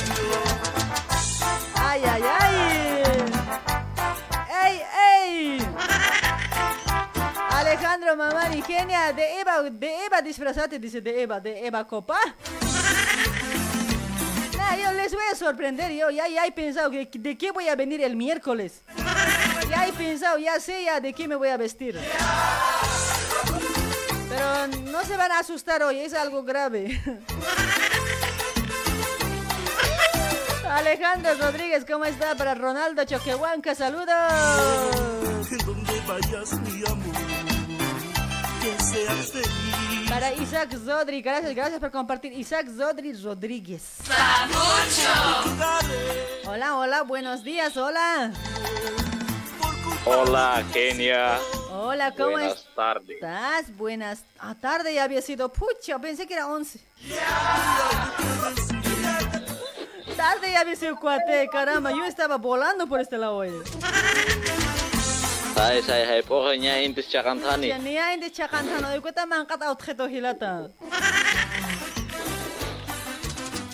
Ay, 1.75 2.01
ay, 2.03 2.23
ay. 2.41 3.13
¡Ey, 4.65 4.81
ey! 5.21 5.67
Alejandro 7.49 8.17
Mamani, 8.17 8.61
genia, 8.61 9.13
de 9.13 9.39
Eva, 9.39 9.61
de 9.61 10.05
Eva 10.05 10.21
disfrazate, 10.21 10.79
dice, 10.79 10.99
de 10.99 11.21
Eva, 11.21 11.39
de 11.39 11.65
Eva 11.65 11.87
Copa. 11.87 12.19
Yo 14.81 14.91
les 14.93 15.13
voy 15.13 15.23
a 15.31 15.35
sorprender, 15.35 15.91
yo 15.91 16.09
ya, 16.09 16.27
ya 16.27 16.45
he 16.45 16.51
pensado 16.51 16.89
que- 16.91 17.09
de 17.13 17.37
qué 17.37 17.51
voy 17.51 17.67
a 17.69 17.75
venir 17.75 18.01
el 18.01 18.15
miércoles. 18.15 18.81
Ya 19.69 19.87
he 19.87 19.93
pensado, 19.93 20.37
ya 20.37 20.59
sé 20.59 20.83
ya 20.83 20.99
de 20.99 21.13
qué 21.13 21.27
me 21.27 21.35
voy 21.35 21.49
a 21.49 21.57
vestir. 21.57 21.99
Pero 24.29 24.67
no 24.91 25.03
se 25.05 25.15
van 25.17 25.31
a 25.31 25.39
asustar 25.39 25.83
hoy, 25.83 25.99
es 25.99 26.13
algo 26.13 26.43
grave. 26.43 27.01
Alejandro 30.69 31.35
Rodríguez, 31.35 31.85
¿cómo 31.85 32.05
está? 32.05 32.35
Para 32.35 32.55
Ronaldo 32.55 33.03
Choquehuanca, 33.05 33.75
saludos. 33.75 34.33
Seas 38.93 39.31
feliz. 39.31 40.09
Para 40.09 40.31
Isaac 40.33 40.77
Zodri, 40.77 41.21
gracias, 41.21 41.55
gracias 41.55 41.79
por 41.79 41.91
compartir. 41.91 42.33
Isaac 42.33 42.67
Zodri 42.77 43.13
Rodríguez. 43.13 43.97
Hola, 46.45 46.77
hola, 46.77 47.01
buenos 47.03 47.43
días, 47.43 47.75
hola. 47.77 48.31
Hola, 50.05 50.63
Kenia. 50.71 51.39
Hola, 51.71 52.11
¿cómo 52.11 52.31
Buenas 52.31 52.65
tardes. 52.75 53.09
estás? 53.15 53.75
Buenas. 53.77 54.23
A 54.37 54.53
tarde 54.55 54.93
ya 54.93 55.03
había 55.05 55.21
sido. 55.21 55.51
Pucha, 55.51 55.97
pensé 55.99 56.27
que 56.27 56.33
era 56.35 56.47
11. 56.47 56.79
Tarde 60.15 60.51
ya 60.51 60.59
había 60.59 60.75
sido 60.75 60.97
cuate, 60.97 61.47
caramba. 61.51 61.91
Yo 61.91 62.05
estaba 62.05 62.37
volando 62.37 62.85
por 62.87 62.99
este 62.99 63.17
lado 63.17 63.37
hoy. 63.37 63.51
აი 65.53 65.81
საი 65.85 66.03
ჰაი 66.09 66.21
პოღენია 66.27 66.75
ინდის 66.85 67.07
ჩაყანთანი 67.13 67.67
ჩენია 67.71 68.05
ინდის 68.15 68.33
ჩაყანთანო 68.37 68.87
ეკვეტა 68.97 69.23
მანყატა 69.33 69.65
ოთხედო 69.73 70.05
ჰილატა 70.13 70.49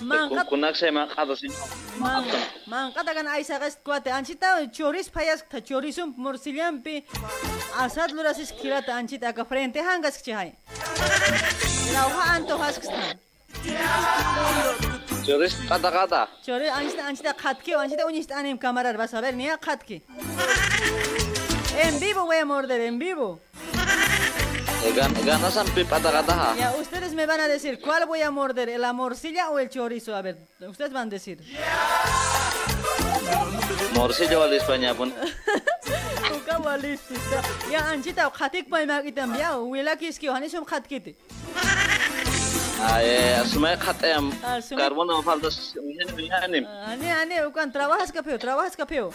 მანყატა 0.10 0.44
კუნახშე 0.52 0.90
მანყატოს 0.98 1.42
მანყატა 2.74 3.12
გან 3.18 3.28
აი 3.36 3.44
საგეს 3.50 3.76
გვატე 3.88 4.10
ანჩიტა 4.18 4.50
ჩორის 4.76 5.08
ფაიასკთა 5.16 5.60
ჩორისუმ 5.70 6.10
მორსილიამ 6.24 6.76
პი. 6.84 6.96
ასადლურასის 7.86 8.50
ქილატა 8.60 8.92
ანჩიტა 9.00 9.30
გა 9.38 9.44
ფრენტე 9.50 9.82
ჰანგას 9.88 10.18
ჩაი 10.26 10.50
ლაუჰა 11.94 12.24
ანტო 12.36 12.56
ჰასკსთან. 12.62 13.16
ჯორის 15.28 15.54
ყადაყადა 15.70 16.22
ჯორი 16.46 16.68
ანჩიტა 16.80 17.04
ანჩიტა 17.10 17.32
ხატკი 17.42 17.72
ანჩიტა 17.84 18.04
უნიშტანემ 18.10 18.58
გამარარ 18.64 18.96
ბასაბერ 19.02 19.34
ნია 19.42 19.56
ხატკი 19.66 19.98
En 21.82 22.00
vivo 22.00 22.26
voy 22.26 22.38
a 22.38 22.46
morder 22.46 22.82
en 22.82 23.00
vivo. 23.00 23.40
Eh, 24.84 24.94
Gan 24.96 25.14
gana 25.26 25.50
sampai 25.52 25.84
kata-kata 25.86 26.34
ha. 26.34 26.56
Ya 26.58 26.72
ustedes 26.80 27.14
me 27.14 27.26
van 27.26 27.40
a 27.42 27.48
decir 27.48 27.80
cuál 27.80 28.06
voy 28.06 28.22
a 28.22 28.32
morder, 28.32 28.70
la 28.80 28.94
morcilla 28.94 29.50
o 29.50 29.60
el 29.60 29.70
chorizo. 29.70 30.16
A 30.16 30.22
ver, 30.22 30.38
ustedes 30.68 30.92
van 30.94 31.08
a 31.08 31.12
decir. 31.12 31.40
Morsi 33.94 34.28
jual 34.28 34.50
di 34.52 34.60
Spanya 34.60 34.94
pun. 34.94 35.14
Ya 37.72 37.90
anchita 37.92 38.30
khatik 38.32 38.70
pa 38.70 38.86
makitam 38.86 39.36
ya. 39.38 39.58
Wila 39.58 39.96
kiski 39.96 40.28
hani 40.28 40.50
sum 40.50 40.66
eh, 43.04 43.44
yang 44.08 44.32
Ah, 44.44 44.62
semua- 44.62 44.80
karbono 44.88 45.22
faltas 45.22 45.76
mihan 45.84 46.16
mihanim. 46.16 46.64
Ane 46.88 47.12
ane 47.12 47.36
bukan 47.44 47.72
trabajas 47.72 48.12
kapeo, 48.12 48.38
trabajas 48.40 48.76
kapeo. 48.76 49.12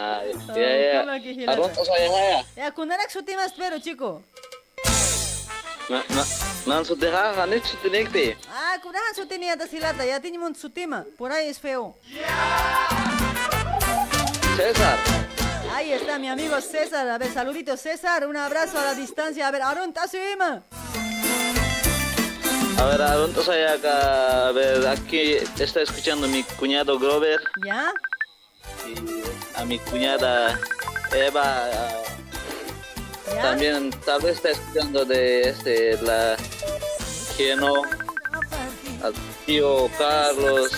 Ah, 0.00 0.24
ya 0.56 0.70
ya. 0.80 1.00
¿cómo 1.04 1.12
aquí, 1.12 1.30
Hilata? 1.36 1.60
Karun 1.60 1.72
to 1.76 1.84
saya 1.84 2.08
saya. 2.08 2.38
Ya 2.56 2.72
kunarak 2.72 3.10
suti 3.12 3.36
mas 3.36 3.52
pero 3.52 3.76
chico. 3.84 4.24
Na 5.92 6.00
na 6.08 6.24
nan 6.64 6.84
sudeha 6.88 7.36
kanit 7.36 7.60
sutinekti. 7.68 8.32
Ah, 8.48 8.80
kunahan 8.80 9.12
suti 9.12 9.36
ni 9.36 9.52
atas 9.52 9.68
hilata. 9.68 10.00
Ya 10.08 10.16
tiene 10.16 10.40
un 10.40 10.56
sutima. 10.56 11.04
Por 11.20 11.32
ahí 11.32 11.52
es 11.52 11.60
feo. 11.60 11.92
Cesar. 14.56 14.96
Ahí 15.76 15.92
está 15.92 16.18
mi 16.18 16.28
amigo 16.32 16.58
César. 16.60 17.04
A 17.08 17.18
ver, 17.18 17.28
saludito 17.32 17.76
César. 17.76 18.26
Un 18.26 18.36
abrazo 18.36 18.78
a 18.80 18.84
la 18.84 18.94
distancia. 18.94 19.48
A 19.48 19.50
ver, 19.50 19.60
Aaron, 19.60 19.92
Tasima. 19.92 20.62
A 22.80 22.84
ver, 22.86 23.02
Arun 23.02 23.34
acá, 23.36 24.48
a 24.48 24.52
ver, 24.52 24.86
aquí 24.86 25.34
está 25.58 25.82
escuchando 25.82 26.26
mi 26.28 26.42
cuñado 26.56 26.98
Grover 26.98 27.40
¿Ya? 27.66 27.92
Y 28.86 29.58
a 29.58 29.64
mi 29.64 29.78
cuñada 29.78 30.58
Eva. 31.12 31.68
¿Ya? 33.34 33.42
También 33.42 33.90
tal 34.04 34.20
vez 34.22 34.36
está 34.36 34.50
escuchando 34.50 35.04
de 35.04 35.50
este 35.50 35.96
la 36.02 36.36
Geno, 37.36 37.82
al 39.02 39.14
tío 39.46 39.88
Carlos, 39.96 40.72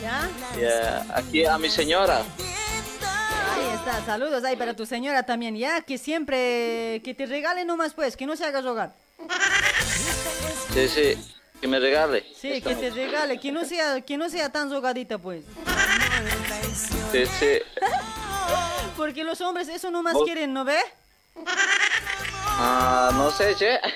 ¿Ya? 0.00 0.30
y 0.56 0.64
aquí 1.12 1.44
a 1.44 1.58
mi 1.58 1.68
señora. 1.68 2.22
Ahí 3.56 3.74
está. 3.74 4.04
Saludos 4.04 4.44
ahí 4.44 4.56
para 4.56 4.74
tu 4.74 4.86
señora 4.86 5.24
también. 5.24 5.56
Ya, 5.56 5.80
que 5.80 5.98
siempre... 5.98 7.00
Que 7.04 7.14
te 7.16 7.26
regale 7.26 7.64
nomás 7.64 7.94
pues. 7.94 8.16
Que 8.16 8.26
no 8.26 8.36
se 8.36 8.44
haga 8.44 8.60
rogar. 8.60 8.94
Sí, 10.72 10.88
sí, 10.88 11.36
que 11.60 11.66
me 11.66 11.80
regale. 11.80 12.24
Sí, 12.38 12.60
que 12.60 12.74
te 12.76 12.90
regale. 12.90 13.40
Que 13.40 13.50
no 13.50 13.64
sea, 13.64 14.00
que 14.02 14.16
no 14.16 14.28
sea 14.28 14.50
tan 14.50 14.70
rogadita 14.70 15.18
pues. 15.18 15.44
Sí, 16.76 17.26
sí. 17.26 17.58
Porque 18.96 19.24
los 19.24 19.40
hombres 19.40 19.68
eso 19.68 19.90
nomás 19.90 20.14
Vos- 20.14 20.24
quieren, 20.24 20.52
¿no 20.52 20.64
ve? 20.64 20.78
Ah, 22.58 23.10
no 23.14 23.30
sé, 23.30 23.54
che. 23.56 23.78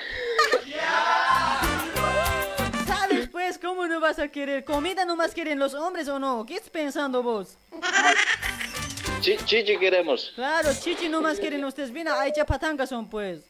¿Sabes 2.87 3.29
pues 3.29 3.57
cómo 3.57 3.87
no 3.87 3.99
vas 3.99 4.19
a 4.19 4.27
querer? 4.27 4.63
¿Comida 4.63 5.05
nomás 5.05 5.33
quieren 5.33 5.59
los 5.59 5.73
hombres 5.73 6.07
o 6.07 6.19
no? 6.19 6.45
¿Qué 6.45 6.55
estás 6.55 6.69
pensando 6.69 7.23
vos? 7.23 7.57
Chi- 9.21 9.37
Chichi 9.45 9.77
queremos. 9.77 10.31
Claro, 10.35 10.69
chichi 10.73 11.09
nomás 11.09 11.39
quieren 11.39 11.63
ustedes. 11.65 11.91
Mira, 11.91 12.19
ahí 12.19 12.31
chapatangas 12.33 12.89
son 12.89 13.09
pues. 13.09 13.41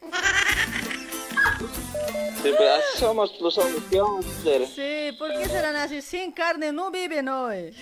Sí, 2.41 2.51
pues 2.57 2.69
así 2.69 2.99
somos 2.99 3.39
los 3.39 3.57
hombres. 3.57 3.83
¿Qué 3.89 3.99
vamos 4.01 4.25
a 4.25 4.29
hacer? 4.29 4.67
Sí, 4.67 5.17
¿por 5.17 5.31
qué 5.37 5.45
serán 5.47 5.75
así? 5.75 6.01
Sin 6.01 6.31
carne 6.31 6.71
no 6.71 6.89
viven 6.89 7.29
hoy. 7.29 7.73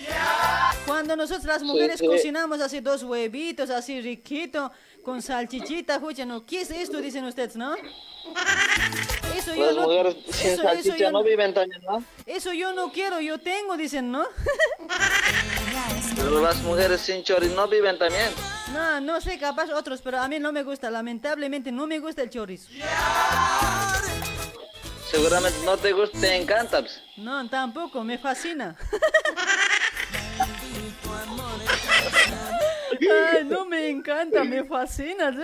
Cuando 0.86 1.16
nosotros 1.16 1.44
las 1.46 1.62
mujeres 1.62 1.98
sí. 1.98 2.06
cocinamos 2.06 2.60
así 2.60 2.80
dos 2.80 3.02
huevitos, 3.02 3.70
así 3.70 4.00
riquito, 4.00 4.70
con 5.02 5.22
salchichita, 5.22 5.94
escucha, 5.94 6.24
¿no? 6.26 6.44
¿Qué 6.44 6.60
es 6.62 6.70
esto? 6.70 7.00
Dicen 7.00 7.24
ustedes, 7.24 7.56
¿no? 7.56 7.74
Eso 9.34 9.54
yo 9.54 9.66
Las 9.66 9.76
no... 9.76 9.82
mujeres 9.82 10.16
sin 10.30 10.50
eso- 10.50 10.52
eso 10.52 10.62
salchicha 10.62 10.96
yo 10.96 11.10
no 11.10 11.22
viven 11.22 11.54
también, 11.54 11.80
¿no? 11.82 12.04
Eso 12.26 12.52
yo 12.52 12.72
no 12.74 12.92
quiero, 12.92 13.18
yo 13.20 13.38
tengo, 13.38 13.76
dicen, 13.78 14.10
¿no? 14.12 14.26
Pero 16.16 16.40
las 16.42 16.56
mujeres 16.58 17.00
sin 17.00 17.22
chori 17.22 17.48
no 17.48 17.66
viven 17.66 17.98
también. 17.98 18.28
No, 18.74 19.00
no 19.00 19.20
sé, 19.20 19.38
capaz 19.38 19.70
otros, 19.72 20.00
pero 20.02 20.18
a 20.20 20.28
mí 20.28 20.38
no 20.38 20.52
me 20.52 20.62
gusta, 20.62 20.90
lamentablemente 20.90 21.72
no 21.72 21.86
me 21.86 21.98
gusta 21.98 22.22
el 22.22 22.30
chorizo. 22.30 22.68
Seguramente 25.10 25.58
no 25.64 25.76
te 25.76 25.92
gusta, 25.92 26.20
te 26.20 26.36
encanta. 26.36 26.80
pues. 26.80 27.02
No, 27.16 27.48
tampoco, 27.48 28.04
me 28.04 28.16
fascina. 28.18 28.76
Ay, 33.32 33.44
no 33.44 33.64
me 33.64 33.88
encanta, 33.88 34.44
me 34.44 34.62
fascina. 34.64 35.34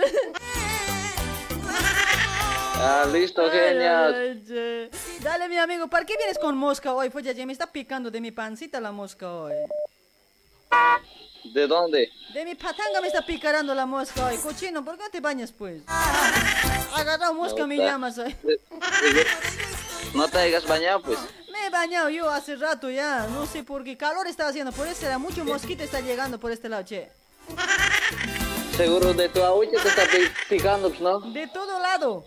Ah, 2.79 3.05
listo, 3.11 3.49
genial. 3.49 4.13
ay, 4.13 4.43
ay. 4.49 4.89
Dale, 5.21 5.49
mi 5.49 5.57
amigo, 5.57 5.87
¿para 5.87 6.05
qué 6.05 6.15
vienes 6.15 6.37
con 6.37 6.55
mosca 6.55 6.93
hoy? 6.93 7.09
Pues 7.09 7.25
ya, 7.25 7.31
ya 7.31 7.45
me 7.45 7.51
está 7.51 7.67
picando 7.71 8.11
de 8.11 8.21
mi 8.21 8.31
pancita 8.31 8.79
la 8.79 8.91
mosca 8.91 9.31
hoy. 9.33 9.53
¿De 11.43 11.67
dónde? 11.67 12.11
De 12.33 12.45
mi 12.45 12.55
patanga 12.55 13.01
me 13.01 13.07
está 13.07 13.25
picarando 13.25 13.73
la 13.73 13.85
mosca 13.85 14.25
hoy. 14.27 14.37
Cochino, 14.37 14.83
¿por 14.83 14.97
qué 14.97 15.03
no 15.03 15.09
te 15.09 15.19
bañas, 15.21 15.51
pues? 15.51 15.81
Agarrado 16.93 17.33
mosca 17.33 17.65
me 17.65 17.75
No, 17.77 17.83
ta- 17.83 17.87
llamas 17.91 18.17
hoy. 18.17 18.35
No 20.13 20.27
te 20.27 20.37
hayas 20.39 20.65
bañado, 20.67 21.01
pues. 21.01 21.17
Me 21.51 21.67
he 21.67 21.69
bañado 21.69 22.09
yo 22.09 22.29
hace 22.29 22.55
rato 22.55 22.89
ya. 22.89 23.27
No 23.31 23.45
sé 23.45 23.63
por 23.63 23.83
qué 23.83 23.97
calor 23.97 24.27
está 24.27 24.47
haciendo. 24.47 24.71
Por 24.71 24.87
eso 24.87 25.05
era 25.05 25.17
mucho 25.17 25.43
mosquito 25.45 25.83
está 25.83 25.99
llegando 26.01 26.39
por 26.39 26.51
este 26.51 26.69
lado, 26.69 26.83
che. 26.83 27.09
Seguro 28.75 29.13
de 29.13 29.29
tu 29.29 29.41
agüita 29.43 29.81
te 29.81 29.87
está 29.89 30.03
pi- 30.05 30.31
picando, 30.49 30.89
pues, 30.89 31.01
¿no? 31.01 31.19
De 31.21 31.47
todo 31.47 31.79
lado. 31.79 32.25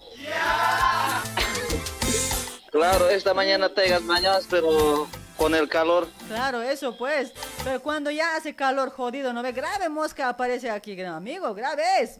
Claro, 2.70 3.08
esta 3.10 3.34
mañana 3.34 3.68
te 3.68 3.82
hayas 3.82 4.04
bañado, 4.06 4.40
pero 4.48 5.08
con 5.40 5.54
el 5.54 5.70
calor. 5.70 6.06
Claro, 6.28 6.60
eso 6.60 6.98
pues. 6.98 7.32
Pero 7.64 7.80
cuando 7.80 8.10
ya 8.10 8.36
hace 8.36 8.54
calor 8.54 8.90
jodido, 8.90 9.32
¿no 9.32 9.42
ve? 9.42 9.52
Grave 9.52 9.88
mosca 9.88 10.28
aparece 10.28 10.68
aquí, 10.70 10.94
gran 10.94 11.14
amigo, 11.14 11.54
graves. 11.54 12.18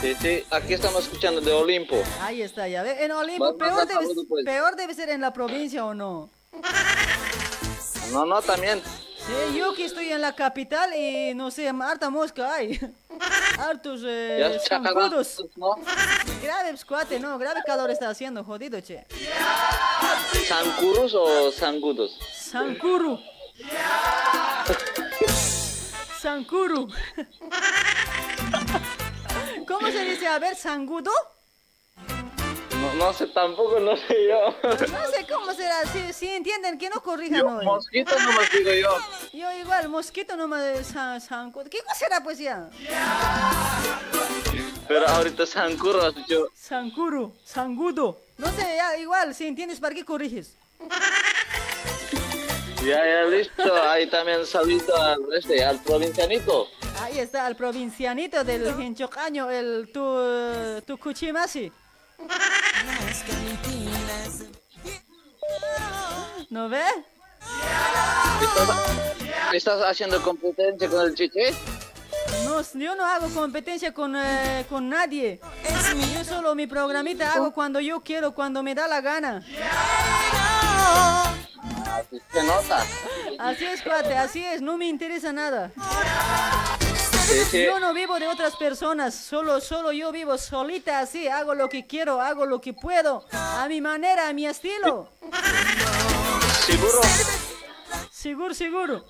Sí, 0.00 0.16
sí, 0.20 0.44
aquí 0.50 0.74
estamos 0.74 1.04
escuchando 1.04 1.40
de 1.40 1.52
Olimpo. 1.52 1.94
Ahí 2.20 2.42
está, 2.42 2.66
ya 2.66 2.82
ve. 2.82 3.04
En 3.04 3.12
Olimpo, 3.12 3.44
Más- 3.44 3.54
peor 3.54 3.74
más 3.74 3.86
debe, 3.88 4.00
saludo, 4.02 4.22
pues. 4.28 4.44
peor 4.44 4.74
debe 4.74 4.94
ser 4.94 5.10
en 5.10 5.20
la 5.20 5.32
provincia 5.32 5.84
o 5.84 5.94
no. 5.94 6.28
No, 8.10 8.26
no, 8.26 8.42
también. 8.42 8.82
Sí, 9.26 9.58
yo 9.58 9.74
que 9.74 9.86
estoy 9.86 10.10
en 10.10 10.20
la 10.20 10.34
capital 10.34 10.94
y 10.94 11.32
no 11.34 11.50
sé, 11.50 11.68
harta 11.68 12.10
mosca 12.10 12.54
hay. 12.54 12.78
Hartos 13.58 14.02
eh, 14.04 14.58
zancudos. 14.68 15.36
chacarrazos, 15.36 15.56
¿no? 15.56 15.76
Grave 16.42 16.74
cuate, 16.86 17.18
no, 17.18 17.38
grave 17.38 17.62
calor 17.64 17.90
está 17.90 18.10
haciendo, 18.10 18.44
jodido, 18.44 18.78
che. 18.80 19.06
¿Zancurus 20.46 21.14
o 21.14 21.50
zangudos? 21.52 22.18
Sankuru. 22.34 23.18
Sankuru. 26.20 26.88
¿Cómo 29.66 29.90
se 29.90 30.04
dice? 30.04 30.26
A 30.26 30.38
ver, 30.38 30.54
sangudo. 30.54 31.10
No, 32.84 33.06
no 33.06 33.12
sé, 33.12 33.26
tampoco, 33.28 33.80
no 33.80 33.96
sé 33.96 34.28
yo. 34.28 34.54
No 34.62 35.06
sé 35.08 35.26
cómo 35.30 35.52
será. 35.54 35.84
Si, 35.86 36.12
si 36.12 36.28
entienden, 36.28 36.78
que 36.78 36.90
no 36.90 37.00
corrijan 37.02 37.40
Yo, 37.40 37.46
hoy. 37.46 37.64
mosquito 37.64 38.14
nomás 38.18 38.50
digo 38.52 38.70
yo. 38.72 38.96
Yo 39.32 39.52
igual, 39.52 39.88
mosquito 39.88 40.36
nomás 40.36 40.62
de 40.62 40.84
san, 40.84 41.20
sangudo. 41.20 41.64
¿Qué 41.70 41.78
cosa 41.80 41.94
será 41.94 42.22
pues 42.22 42.38
ya? 42.38 42.68
Pero 44.86 45.08
ahorita 45.08 45.46
zancuro 45.46 46.02
has 46.02 46.14
dicho. 46.14 46.48
Sankuru, 46.54 47.34
sangudo. 47.44 48.20
No 48.36 48.48
sé, 48.52 48.76
ya, 48.76 48.96
igual, 48.98 49.34
si 49.34 49.46
entiendes, 49.46 49.80
¿para 49.80 49.94
qué 49.94 50.04
corriges? 50.04 50.54
Ya, 52.84 52.98
ya, 53.06 53.24
listo. 53.24 53.82
Ahí 53.88 54.06
también 54.08 54.44
saludito 54.44 54.94
al, 54.94 55.18
este, 55.32 55.64
al 55.64 55.80
provincianito. 55.82 56.68
Ahí 57.00 57.18
está 57.18 57.46
el 57.48 57.56
provincianito 57.56 58.44
del 58.44 58.74
Genchocaño, 58.74 59.50
el 59.50 59.90
tu, 59.92 60.82
tu 60.86 60.98
Cuchimasi. 60.98 61.72
¿No 66.50 66.68
ve? 66.68 66.84
¿Estás 69.52 69.82
haciendo 69.82 70.22
competencia 70.22 70.88
con 70.88 71.06
el 71.06 71.14
chiche? 71.14 71.54
No, 72.44 72.60
yo 72.74 72.94
no 72.94 73.04
hago 73.04 73.28
competencia 73.30 73.92
con, 73.92 74.16
eh, 74.16 74.64
con 74.68 74.88
nadie. 74.88 75.40
Yo 76.14 76.24
solo 76.24 76.54
mi 76.54 76.66
programita 76.66 77.32
hago 77.32 77.52
cuando 77.52 77.80
yo 77.80 78.00
quiero, 78.00 78.34
cuando 78.34 78.62
me 78.62 78.74
da 78.74 78.88
la 78.88 79.00
gana. 79.00 79.42
Así 80.84 82.20
se 82.32 82.42
nota. 82.42 82.86
Así 83.38 83.64
es, 83.64 83.82
cuate, 83.82 84.16
así 84.16 84.44
es, 84.44 84.60
no 84.60 84.76
me 84.76 84.86
interesa 84.86 85.32
nada. 85.32 85.70
Sí, 87.26 87.44
sí. 87.50 87.64
Yo 87.64 87.80
no 87.80 87.94
vivo 87.94 88.18
de 88.18 88.28
otras 88.28 88.54
personas, 88.56 89.14
solo, 89.14 89.60
solo 89.60 89.92
yo 89.92 90.12
vivo 90.12 90.36
solita 90.36 91.00
así, 91.00 91.26
hago 91.28 91.54
lo 91.54 91.68
que 91.68 91.86
quiero, 91.86 92.20
hago 92.20 92.44
lo 92.44 92.60
que 92.60 92.74
puedo, 92.74 93.24
a 93.32 93.66
mi 93.68 93.80
manera, 93.80 94.28
a 94.28 94.32
mi 94.32 94.46
estilo. 94.46 95.10
¿Seguro? 96.66 97.00
Seguro, 98.10 98.54
seguro. 98.54 99.04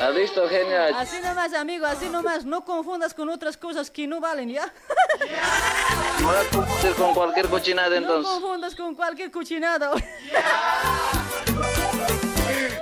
¿Has 0.00 0.14
visto, 0.14 0.48
genial? 0.48 0.94
Así 0.96 1.20
nomás, 1.20 1.52
amigo, 1.54 1.84
así 1.86 2.08
nomás, 2.08 2.44
no 2.44 2.64
confundas 2.64 3.12
con 3.14 3.28
otras 3.28 3.56
cosas 3.56 3.90
que 3.90 4.06
no 4.06 4.20
valen, 4.20 4.48
¿ya? 4.50 4.72
No 6.20 6.32
la 6.32 6.42
confundes 6.50 6.94
con 6.96 7.14
cualquier 7.14 7.48
cochinada 7.48 7.88
No 7.90 7.96
entonces. 7.96 8.32
confundas 8.32 8.74
con 8.74 8.94
cualquier 8.94 9.30
cochinada. 9.30 9.90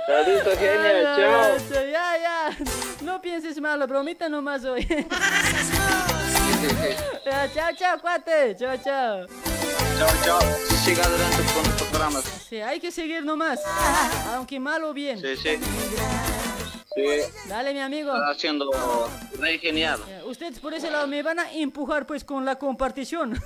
¿Has 0.07 0.25
visto, 0.25 0.51
genial? 0.57 1.03
Chao. 1.17 1.57
Ya, 1.73 1.83
ya, 1.85 2.17
ya. 2.17 2.57
No 3.01 3.21
pienses 3.21 3.59
mal, 3.59 3.85
bromita 3.87 4.27
nomás 4.29 4.63
hoy. 4.65 4.85
Chao, 7.53 7.71
chao, 7.77 7.99
cuate. 8.01 8.55
Chao, 8.57 8.75
chao. 8.83 9.27
Chao, 9.97 10.09
chao. 10.23 10.39
Siga 10.83 11.03
adelante 11.03 11.43
con 11.53 11.63
los 11.63 11.81
programas. 11.83 12.23
Sí, 12.49 12.59
hay 12.61 12.79
que 12.79 12.91
seguir 12.91 13.23
nomás. 13.23 13.59
Aunque 14.33 14.59
mal 14.59 14.83
o 14.83 14.93
bien. 14.93 15.19
Sí, 15.21 15.35
sí. 15.37 15.59
Sí. 16.97 17.03
Dale, 17.47 17.73
mi 17.73 17.79
amigo. 17.79 18.11
Está 18.13 18.31
haciendo 18.31 18.71
re 19.39 19.59
genial. 19.59 19.99
Eh, 20.09 20.23
Ustedes 20.25 20.59
por 20.59 20.73
ese 20.73 20.89
lado 20.89 21.05
me 21.07 21.21
van 21.21 21.37
a 21.39 21.51
empujar 21.53 22.07
pues 22.07 22.23
con 22.23 22.43
la 22.43 22.55
compartición. 22.57 23.31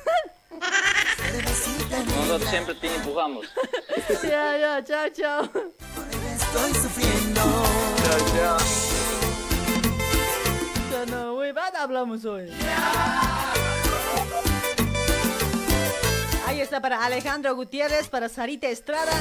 Nosotros 2.17 2.49
siempre 2.49 2.75
te 2.75 2.95
empujamos. 2.95 3.47
ya, 4.23 4.57
ya, 4.57 4.83
chao, 4.83 5.09
chao. 5.09 5.43
Estoy 5.43 6.73
sufriendo. 6.73 7.41
Chao, 8.03 8.19
chao. 8.35 8.57
Ya 10.91 11.05
no, 11.07 11.33
huevada 11.35 11.83
hablamos 11.83 12.23
hoy. 12.25 12.49
Ahí 16.47 16.61
está 16.61 16.81
para 16.81 17.03
Alejandro 17.05 17.55
Gutiérrez, 17.55 18.07
para 18.07 18.27
Sarita 18.29 18.67
Estrada. 18.67 19.11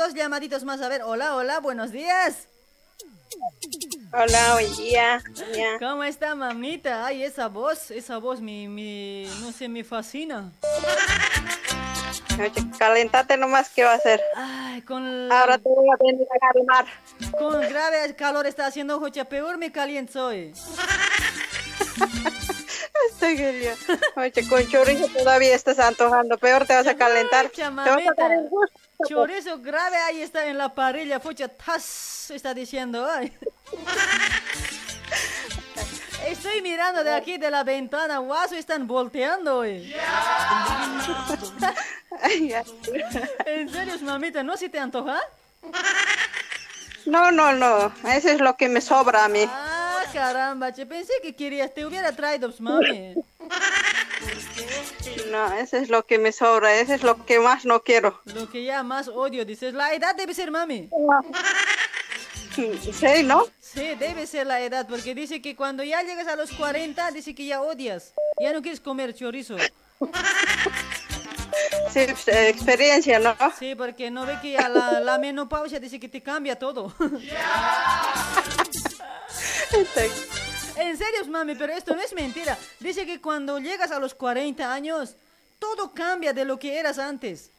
Dos 0.00 0.14
llamaditos 0.14 0.64
más. 0.64 0.80
A 0.80 0.88
ver, 0.88 1.02
hola, 1.02 1.36
hola, 1.36 1.60
buenos 1.60 1.92
días. 1.92 2.48
Hola, 4.12 4.54
buen 4.54 4.74
día. 4.76 5.22
¿Cómo 5.78 6.04
está, 6.04 6.34
mamita? 6.34 7.04
Ay, 7.04 7.22
esa 7.22 7.48
voz, 7.48 7.90
esa 7.90 8.16
voz, 8.16 8.40
mi, 8.40 8.66
mi, 8.66 9.26
no 9.42 9.52
sé, 9.52 9.68
me 9.68 9.84
fascina. 9.84 10.52
Oye, 12.38 12.50
calentate 12.78 13.36
nomás, 13.36 13.68
¿qué 13.68 13.84
va 13.84 13.92
a 13.92 13.96
hacer? 13.96 14.22
Ay, 14.34 14.80
con 14.82 15.30
Ahora 15.30 15.58
te 15.58 15.68
voy 15.68 15.86
a 15.92 15.96
venir 16.02 16.26
a 16.34 16.38
calmar. 16.48 16.86
Con 17.38 17.60
grave 17.60 18.16
calor 18.16 18.46
está 18.46 18.64
haciendo, 18.66 18.98
Jocha, 18.98 19.26
peor 19.26 19.58
me 19.58 19.70
caliento 19.70 20.28
hoy. 20.28 20.54
Oye, 24.16 24.48
con 24.48 24.66
chorizo 24.68 25.06
todavía 25.08 25.54
estás 25.54 25.78
antojando. 25.78 26.38
Peor 26.38 26.66
te 26.66 26.74
vas 26.74 26.86
a 26.86 26.96
calentar. 26.96 27.48
Te 27.48 27.68
vas 27.68 27.88
a 27.88 28.14
dar 28.16 28.32
el 28.32 28.48
gusto. 28.48 28.80
Chorizo 29.08 29.58
grave 29.60 29.96
ahí 29.96 30.20
está 30.22 30.46
en 30.46 30.58
la 30.58 30.74
parrilla, 30.74 31.20
fucha, 31.20 31.48
tas, 31.48 32.30
está 32.30 32.52
diciendo, 32.52 33.08
ay. 33.10 33.32
Estoy 36.26 36.60
mirando 36.60 37.02
de 37.02 37.14
aquí 37.14 37.38
de 37.38 37.50
la 37.50 37.64
ventana, 37.64 38.18
guaso, 38.18 38.54
están 38.54 38.86
volteando 38.86 39.58
hoy. 39.58 39.94
¿En 43.46 43.68
serio, 43.70 43.94
mamita? 44.02 44.42
¿No 44.42 44.56
se 44.56 44.68
te 44.68 44.78
antoja? 44.78 45.18
No, 47.06 47.32
no, 47.32 47.52
no. 47.54 47.92
Eso 48.08 48.28
es 48.28 48.40
lo 48.40 48.56
que 48.56 48.68
me 48.68 48.80
sobra 48.80 49.24
a 49.24 49.28
mí. 49.28 49.48
Ah, 49.48 49.79
caramba, 50.12 50.72
che, 50.72 50.86
pensé 50.86 51.12
que 51.22 51.34
querías, 51.34 51.72
te 51.72 51.84
hubiera 51.84 52.12
traído, 52.12 52.52
mami. 52.58 53.14
No, 55.30 55.52
eso 55.54 55.76
es 55.76 55.88
lo 55.88 56.04
que 56.04 56.18
me 56.18 56.32
sobra. 56.32 56.74
Eso 56.80 56.94
es 56.94 57.02
lo 57.02 57.24
que 57.24 57.40
más 57.40 57.64
no 57.64 57.82
quiero. 57.82 58.20
Lo 58.24 58.50
que 58.50 58.64
ya 58.64 58.82
más 58.82 59.08
odio, 59.08 59.44
dices, 59.44 59.74
la 59.74 59.94
edad 59.94 60.14
debe 60.14 60.34
ser, 60.34 60.50
mami. 60.50 60.88
Sí, 62.52 63.22
¿no? 63.24 63.46
Sí, 63.60 63.94
debe 63.98 64.26
ser 64.26 64.46
la 64.46 64.60
edad, 64.60 64.86
porque 64.86 65.14
dice 65.14 65.40
que 65.40 65.54
cuando 65.56 65.82
ya 65.84 66.02
llegas 66.02 66.26
a 66.26 66.36
los 66.36 66.50
40, 66.52 67.10
dice 67.12 67.34
que 67.34 67.46
ya 67.46 67.62
odias. 67.62 68.12
Ya 68.38 68.52
no 68.52 68.60
quieres 68.60 68.80
comer 68.80 69.14
chorizo. 69.14 69.56
Sí, 69.58 69.68
pues, 72.06 72.28
eh, 72.28 72.48
experiencia, 72.48 73.18
¿no? 73.18 73.34
Sí, 73.58 73.74
porque 73.74 74.10
no 74.10 74.26
ve 74.26 74.38
que 74.42 74.58
a 74.58 74.68
la, 74.68 75.00
la 75.00 75.18
menopausia 75.18 75.80
dice 75.80 75.98
que 76.00 76.08
te 76.08 76.22
cambia 76.22 76.58
todo. 76.58 76.92
en 79.72 80.96
serio, 80.96 81.26
mami, 81.28 81.54
pero 81.54 81.72
esto 81.72 81.94
no 81.94 82.02
es 82.02 82.12
mentira. 82.12 82.58
Dice 82.80 83.06
que 83.06 83.20
cuando 83.20 83.58
llegas 83.58 83.90
a 83.90 83.98
los 83.98 84.14
40 84.14 84.72
años, 84.72 85.14
todo 85.58 85.92
cambia 85.92 86.32
de 86.32 86.44
lo 86.44 86.58
que 86.58 86.78
eras 86.78 86.98
antes. 86.98 87.50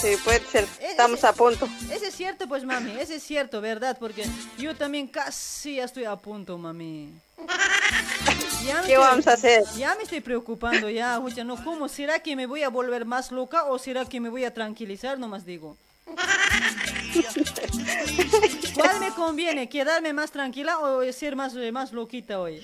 Sí, 0.00 0.16
puede 0.24 0.40
ser. 0.40 0.66
Estamos 0.80 1.24
a 1.24 1.32
punto. 1.32 1.68
Ese 1.90 2.08
es 2.08 2.14
cierto, 2.14 2.48
pues, 2.48 2.64
mami, 2.64 2.92
ese 2.98 3.16
es 3.16 3.22
cierto, 3.22 3.60
¿verdad? 3.60 3.96
Porque 3.98 4.24
yo 4.56 4.74
también 4.76 5.08
casi 5.08 5.76
ya 5.76 5.84
estoy 5.84 6.04
a 6.04 6.16
punto, 6.16 6.56
mami. 6.56 7.12
Ya 8.64 8.82
me 8.82 8.86
¿Qué 8.86 8.96
vamos 8.96 9.26
a 9.26 9.32
hacer? 9.32 9.64
Ya 9.76 9.94
me 9.94 10.02
estoy 10.02 10.20
preocupando, 10.20 10.90
ya, 10.90 11.14
escucha, 11.14 11.44
no, 11.44 11.62
¿cómo? 11.62 11.88
¿Será 11.88 12.20
que 12.20 12.36
me 12.36 12.46
voy 12.46 12.62
a 12.62 12.68
volver 12.68 13.04
más 13.04 13.30
loca 13.30 13.64
o 13.64 13.78
será 13.78 14.04
que 14.04 14.20
me 14.20 14.28
voy 14.28 14.44
a 14.44 14.54
tranquilizar? 14.54 15.18
Nomás 15.18 15.44
digo. 15.44 15.76
¿Cuál 18.74 19.00
me 19.00 19.10
conviene? 19.10 19.68
¿Quedarme 19.68 20.12
más 20.12 20.30
tranquila 20.30 20.78
o 20.78 21.12
ser 21.12 21.36
más, 21.36 21.54
eh, 21.56 21.72
más 21.72 21.92
loquita 21.92 22.40
hoy? 22.40 22.62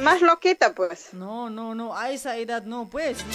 Más 0.00 0.20
loquita, 0.22 0.74
pues. 0.74 1.12
No, 1.12 1.50
no, 1.50 1.74
no, 1.74 1.96
a 1.96 2.10
esa 2.10 2.36
edad 2.36 2.62
no, 2.64 2.88
pues. 2.88 3.18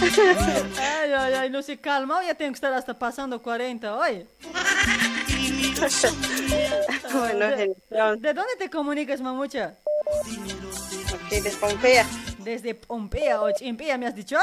Ay, 0.00 1.12
ay, 1.12 1.34
ay, 1.34 1.50
no 1.50 1.60
se 1.60 1.76
calma, 1.78 2.24
ya 2.24 2.34
tengo 2.34 2.52
que 2.52 2.54
estar 2.54 2.72
hasta 2.72 2.98
pasando 2.98 3.42
40 3.42 3.96
hoy. 3.96 4.26
Bueno, 7.12 7.46
¿De. 7.48 7.74
¿De 8.18 8.34
dónde 8.34 8.56
te 8.58 8.70
comunicas, 8.70 9.20
mamucha? 9.20 9.76
Aquí 11.26 11.40
de 11.40 11.50
Pompeya. 11.50 12.06
Desde 12.38 12.74
Pompeya, 12.74 13.42
o 13.42 13.50
Chimpea, 13.52 13.98
¿me 13.98 14.06
has 14.06 14.14
dicho? 14.14 14.36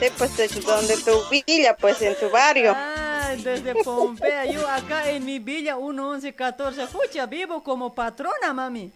Sí, 0.00 0.06
pues 0.16 0.36
de 0.36 0.48
donde 0.48 0.96
tu 0.96 1.12
villa, 1.30 1.76
pues 1.76 2.00
en 2.02 2.14
tu 2.18 2.30
barrio. 2.30 2.72
Ah, 2.74 3.32
desde 3.36 3.74
Pompeya, 3.84 4.46
yo 4.46 4.66
acá 4.66 5.08
en 5.10 5.24
mi 5.26 5.38
villa 5.38 5.76
1114. 5.76 6.84
Escucha, 6.84 7.26
vivo 7.26 7.62
como 7.62 7.94
patrona, 7.94 8.52
mami. 8.54 8.90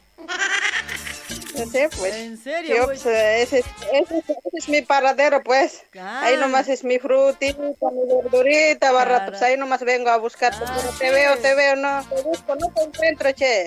Sí, 1.55 1.79
pues. 1.99 2.15
¿En 2.15 2.37
serio? 2.43 2.77
Yo, 2.77 2.85
pues? 2.87 3.03
pues, 3.03 3.15
ese, 3.17 3.59
es- 3.61 3.67
ese 3.93 4.19
es- 4.19 4.25
ese 4.31 4.39
es 4.55 4.69
mi 4.69 4.83
paradero, 4.83 5.43
pues. 5.43 5.83
Ahí 5.93 6.35
Ah. 6.35 6.39
nomás 6.41 6.69
es 6.69 6.83
mi 6.83 6.99
frutita, 6.99 7.61
mi 7.63 8.23
verdurita, 8.23 8.91
barrato. 8.91 9.31
Pues 9.33 9.43
ahí 9.43 9.57
nomás 9.57 9.83
vengo 9.85 10.11
a 10.11 10.17
buscarte. 10.17 10.59
Pero 10.67 10.91
te 10.99 11.11
veo, 11.11 11.37
te 11.39 11.55
veo, 11.55 11.77
no 11.77 12.03
te 12.09 12.23
busco, 12.23 12.57
no 12.57 12.73
te 12.73 12.83
encuentro, 12.83 13.31
che. 13.33 13.67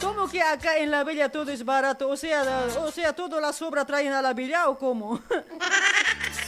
¿Cómo 0.00 0.28
que 0.28 0.40
acá 0.40 0.78
en 0.78 0.90
la 0.90 1.04
villa 1.04 1.30
todo 1.30 1.50
es 1.52 1.64
barato? 1.64 2.08
O 2.08 2.16
sea, 2.16 2.42
o 2.80 2.90
sea, 2.90 3.12
todo 3.12 3.38
la 3.40 3.52
sobra 3.52 3.84
traen 3.84 4.12
a 4.12 4.22
la 4.22 4.32
villa 4.32 4.68
o 4.68 4.78
cómo? 4.78 5.20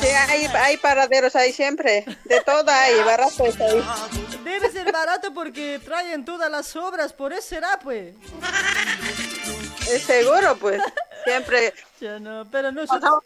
Sí, 0.00 0.06
hay, 0.06 0.46
hay 0.46 0.76
paraderos 0.76 1.34
ahí 1.36 1.52
siempre. 1.52 2.04
De 2.24 2.40
todo 2.42 2.70
hay, 2.70 3.02
barato 3.04 3.44
es 3.46 3.60
ahí. 3.60 3.84
Debe 4.44 4.70
ser 4.70 4.90
barato 4.92 5.32
porque 5.34 5.80
traen 5.84 6.24
todas 6.24 6.50
las 6.50 6.66
sobras, 6.66 7.12
por 7.12 7.32
eso 7.32 7.42
será, 7.42 7.78
pues. 7.82 8.14
Es 9.90 10.02
seguro, 10.02 10.56
pues. 10.58 10.82
Siempre. 11.24 11.74
Ya 12.00 12.20
no, 12.20 12.48
pero 12.48 12.70
nosotros... 12.70 13.24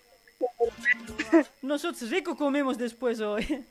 Nosotros 1.62 2.10
rico 2.10 2.36
comemos 2.36 2.78
después 2.78 3.20
hoy. 3.20 3.64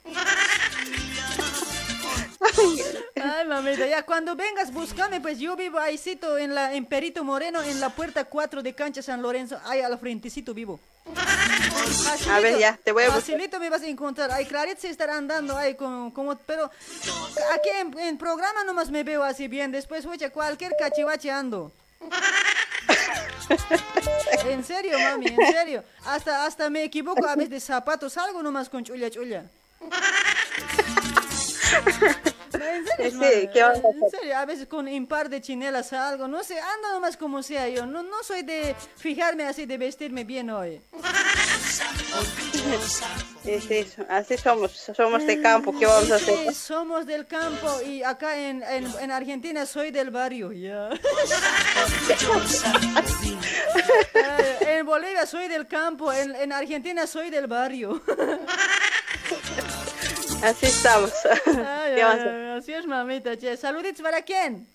Ay, 3.16 3.48
mamita, 3.48 3.88
ya 3.88 4.04
cuando 4.04 4.36
vengas, 4.36 4.72
búscame, 4.72 5.22
pues 5.22 5.40
yo 5.40 5.56
vivo 5.56 5.80
ahícito 5.80 6.38
en 6.38 6.56
la 6.56 6.74
en 6.74 6.86
Perito 6.86 7.24
Moreno, 7.24 7.62
en 7.62 7.80
la 7.80 7.90
puerta 7.90 8.26
4 8.26 8.64
de 8.64 8.74
Cancha 8.74 9.02
San 9.02 9.22
Lorenzo, 9.22 9.60
ahí 9.66 9.82
al 9.82 9.98
frentecito 10.00 10.54
vivo. 10.54 10.80
A 12.30 12.40
ver, 12.40 12.60
ya, 12.60 12.78
te 12.84 12.92
voy 12.92 13.04
a 13.04 13.08
buscar. 13.08 13.24
Facilito 13.24 13.60
me 13.60 13.70
vas 13.70 13.82
a 13.82 13.88
encontrar. 13.88 14.32
Ay, 14.32 14.46
Claret 14.46 14.78
se 14.78 14.90
estará 14.90 15.18
andando 15.18 15.58
ahí 15.58 15.76
como, 15.76 16.14
como 16.14 16.36
pero 16.36 16.70
aquí 17.54 17.70
en, 17.80 17.98
en 18.00 18.18
programa 18.18 18.64
nomás 18.64 18.92
me 18.92 19.04
veo 19.04 19.24
así 19.24 19.48
bien. 19.48 19.72
Después, 19.72 20.06
oye, 20.06 20.30
cualquier 20.30 20.76
cachivache 20.78 21.32
ando. 21.32 21.72
En 24.46 24.64
serio, 24.64 24.98
mami, 24.98 25.28
en 25.28 25.52
serio. 25.52 25.84
Hasta, 26.06 26.46
hasta 26.46 26.70
me 26.70 26.84
equivoco 26.84 27.28
a 27.28 27.36
veces 27.36 27.50
de 27.50 27.60
zapatos, 27.60 28.14
salgo 28.14 28.42
nomás 28.42 28.70
con 28.70 28.84
chulla 28.84 29.10
chulla. 29.10 29.44
No, 32.58 32.66
en 32.66 32.86
serio, 32.86 33.12
Sí, 33.12 33.50
¿qué 33.54 33.60
en 33.60 34.10
serio, 34.10 34.38
a 34.38 34.46
veces 34.46 34.68
con 34.68 34.88
un 34.88 35.08
par 35.08 35.30
de 35.30 35.42
chinelas 35.42 35.94
algo, 35.94 36.28
no 36.28 36.44
sé, 36.44 36.60
ando 36.60 36.92
nomás 36.94 37.18
como 37.18 37.42
sea 37.44 37.68
yo, 37.70 37.86
no, 37.86 38.04
no 38.04 38.24
soy 38.24 38.44
de 38.44 38.76
fijarme 38.96 39.46
así, 39.46 39.66
de 39.66 39.78
vestirme 39.78 40.24
bien 40.24 40.50
hoy. 40.50 40.82
Sí, 43.44 43.60
sí, 43.60 43.86
así 44.10 44.38
somos, 44.38 44.72
somos 44.96 45.26
de 45.26 45.42
campo, 45.42 45.74
¿qué 45.78 45.86
vamos 45.86 46.12
a 46.12 46.16
hacer? 46.16 46.54
somos 46.54 47.06
del 47.06 47.26
campo 47.26 47.82
y 47.86 48.04
acá 48.04 48.38
en, 48.38 48.62
en, 48.64 48.86
en 49.00 49.12
Argentina 49.12 49.66
soy 49.66 49.92
del 49.92 50.12
barrio, 50.12 50.52
ya. 50.52 50.90
Eh, 54.14 54.78
en 54.78 54.86
Bolivia 54.86 55.26
soy 55.26 55.48
del 55.48 55.68
campo, 55.68 56.12
en, 56.14 56.36
en 56.36 56.52
Argentina 56.54 57.08
soy 57.08 57.30
del 57.30 57.48
barrio. 57.48 58.02
Así 60.44 60.66
estamos. 60.66 61.12
Ay, 61.46 61.92
¿Qué 61.96 62.04
vamos 62.04 62.20
a 62.20 62.22
hacer? 62.22 62.36
ay, 62.36 62.58
así 62.58 62.74
es, 62.74 62.86
mamita. 62.86 63.38
Che. 63.38 63.58
Saluditos 63.58 64.02
para 64.02 64.22
quién? 64.24 64.68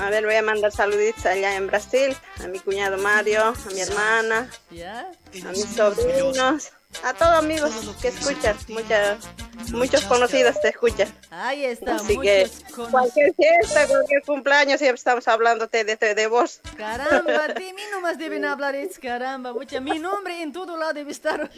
A 0.00 0.08
ver, 0.08 0.24
voy 0.24 0.34
a 0.36 0.42
mandar 0.42 0.72
saluditos 0.72 1.26
allá 1.26 1.56
en 1.56 1.66
Brasil, 1.66 2.16
a 2.42 2.48
mi 2.48 2.58
cuñado 2.58 2.96
Mario, 2.96 3.42
a 3.42 3.70
mi 3.74 3.80
hermana, 3.82 4.48
¿Ya? 4.70 5.10
a 5.46 5.50
mis 5.50 5.66
sobrinos, 5.66 6.72
a 7.04 7.14
todos 7.14 7.32
amigos 7.38 7.70
que 8.02 8.08
escuchan, 8.08 8.56
muchas, 8.68 9.18
muchos 9.72 10.02
conocidos 10.04 10.60
te 10.60 10.68
escuchan. 10.68 11.08
Ahí 11.30 11.64
está, 11.64 11.96
Así 11.96 12.18
que 12.18 12.50
cualquier 12.90 13.32
fiesta, 13.34 13.86
cualquier 13.86 14.22
cumpleaños, 14.22 14.78
siempre 14.78 14.96
estamos 14.98 15.26
hablándote 15.28 15.84
de, 15.84 15.96
de, 15.96 16.14
de 16.14 16.26
vos. 16.26 16.60
Caramba, 16.76 17.48
de 17.54 17.72
mí 17.72 17.82
nomás 17.92 18.18
deben 18.18 18.44
hablar, 18.44 18.74
es 18.74 18.98
caramba, 18.98 19.52
mucha. 19.52 19.80
Mi 19.80 19.98
nombre 19.98 20.42
en 20.42 20.52
todo 20.52 20.76
lado 20.76 20.92
debe 20.92 21.12
estar. 21.12 21.50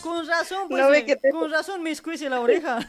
Con 0.00 0.26
razón, 0.26 0.68
pues, 0.68 0.82
No 0.82 0.92
eh, 0.94 1.04
que 1.04 1.16
te- 1.16 1.30
con 1.30 1.50
razón 1.50 1.82
me 1.82 1.90
escuece 1.90 2.28
la 2.30 2.40
oreja. 2.40 2.78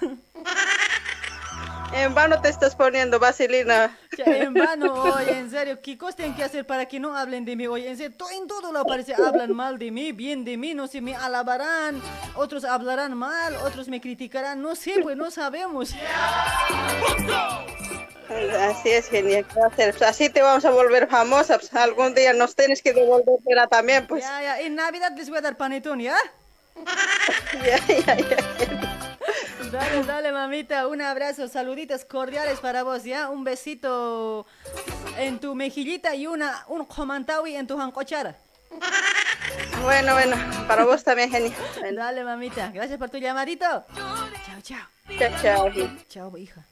En 1.96 2.14
vano 2.16 2.42
te 2.42 2.50
estás 2.50 2.76
poniendo 2.76 3.20
vaselina. 3.20 3.96
Ya, 4.18 4.26
En 4.26 4.54
vano, 4.54 4.94
oye, 4.94 5.38
en 5.38 5.50
serio, 5.50 5.80
¿qué 5.82 5.98
cosas 5.98 6.16
tienen 6.16 6.36
que 6.36 6.44
hacer 6.44 6.66
para 6.66 6.86
que 6.88 7.00
no 7.00 7.16
hablen 7.16 7.46
de 7.46 7.56
mí? 7.56 7.68
Oye, 7.68 7.90
en 7.90 7.98
serio, 7.98 8.16
en 8.36 8.48
todo 8.48 8.72
lo 8.72 8.84
parece, 8.86 9.14
hablan 9.14 9.54
mal 9.56 9.78
de 9.78 9.92
mí, 9.92 10.12
bien 10.12 10.44
de 10.44 10.58
mí, 10.58 10.74
no 10.74 10.88
sé, 10.88 11.02
me 11.02 11.16
alabarán, 11.16 12.02
otros 12.36 12.64
hablarán 12.66 13.16
mal, 13.16 13.56
otros 13.58 13.88
me 13.88 14.02
criticarán, 14.02 14.62
no 14.62 14.76
sé, 14.76 14.96
pues 15.02 15.16
no 15.16 15.30
sabemos. 15.32 15.94
Así 18.60 18.90
es, 18.90 19.10
genial. 19.10 19.46
Así 20.06 20.30
te 20.30 20.42
vamos 20.42 20.66
a 20.66 20.72
volver 20.72 21.08
famosa. 21.08 21.58
pues, 21.60 21.74
algún 21.76 22.16
día 22.16 22.34
nos 22.34 22.56
tienes 22.56 22.82
que 22.82 22.94
devolver 22.94 23.36
pero 23.46 23.68
también, 23.68 24.08
pues. 24.08 24.24
Ya, 24.24 24.42
ya, 24.42 24.62
en 24.62 24.76
Navidad 24.76 25.12
les 25.16 25.30
voy 25.30 25.38
a 25.38 25.42
dar 25.42 25.58
panetón, 25.58 26.00
¿ya? 26.00 26.18
Ya, 27.64 27.78
ya, 27.88 28.16
ya. 28.18 28.93
Dale, 29.74 30.04
dale, 30.04 30.32
mamita, 30.32 30.86
un 30.86 31.02
abrazo, 31.02 31.48
saluditos 31.48 32.06
cordiales 32.06 32.60
para 32.60 32.84
vos, 32.84 33.04
¿ya? 33.04 33.30
Un 33.30 33.44
besito 33.44 34.46
en 35.18 35.40
tu 35.40 35.56
mejillita 35.56 36.14
y 36.14 36.28
una, 36.28 36.64
un 36.68 36.86
comantawi 36.86 37.56
en 37.56 37.66
tu 37.66 37.76
jancochara. 37.76 38.36
Bueno, 39.82 40.14
bueno, 40.14 40.36
para 40.68 40.86
vos 40.86 41.04
también, 41.04 41.32
genial. 41.32 41.56
Dale, 41.96 42.24
mamita, 42.24 42.70
gracias 42.70 43.00
por 43.00 43.10
tu 43.10 43.18
llamadito. 43.18 43.66
Chao, 44.46 44.62
chao. 44.62 44.88
Chao, 45.18 45.32
chao. 45.42 45.72
Chao, 46.08 46.38
hija. 46.38 46.64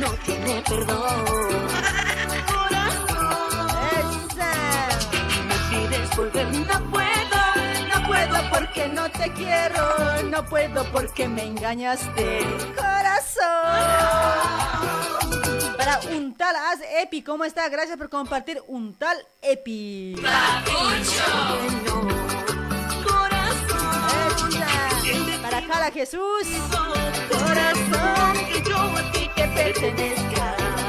No 0.00 0.10
tiene 0.26 0.62
perdón. 0.68 1.24
Me 5.48 5.56
pides 5.70 6.16
volver, 6.16 6.46
no 6.46 6.90
puedo, 6.90 7.49
puedo 8.26 8.50
porque 8.50 8.88
no 8.88 9.10
te 9.10 9.32
quiero, 9.32 10.22
no 10.24 10.44
puedo 10.44 10.84
porque 10.92 11.28
me 11.28 11.44
engañaste, 11.44 12.40
corazón. 12.76 13.44
Para 15.76 16.00
un 16.12 16.34
tal 16.36 16.54
As 16.56 16.80
Epi, 17.02 17.22
¿cómo 17.22 17.44
está? 17.44 17.68
Gracias 17.68 17.96
por 17.96 18.10
compartir 18.10 18.62
un 18.66 18.94
tal 18.94 19.16
Epi. 19.40 20.16
Para 25.42 25.62
Jala 25.62 25.90
Jesús. 25.90 26.46
Corazón, 27.30 28.46
que 28.52 28.62
yo 28.68 28.76
a 28.76 29.12
ti 29.12 29.30
te 29.34 29.48
pertenezca. 29.48 30.79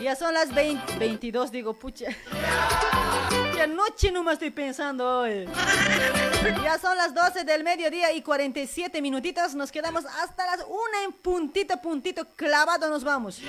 Ya 0.00 0.14
son 0.14 0.32
las 0.34 0.54
20, 0.54 0.96
22, 0.98 1.50
digo, 1.50 1.74
pucha. 1.74 2.06
Ya 3.56 3.66
noche 3.66 4.12
nomás 4.12 4.34
estoy 4.34 4.50
pensando 4.50 5.20
hoy. 5.20 5.48
Ya 6.62 6.78
son 6.78 6.96
las 6.96 7.12
12 7.12 7.44
del 7.44 7.64
mediodía 7.64 8.12
y 8.12 8.22
47 8.22 9.02
minutitos. 9.02 9.54
Nos 9.54 9.72
quedamos 9.72 10.04
hasta 10.04 10.46
las 10.46 10.64
1 10.66 10.78
en 11.04 11.12
puntito, 11.12 11.76
puntito, 11.80 12.24
clavado 12.36 12.88
nos 12.88 13.02
vamos. 13.02 13.40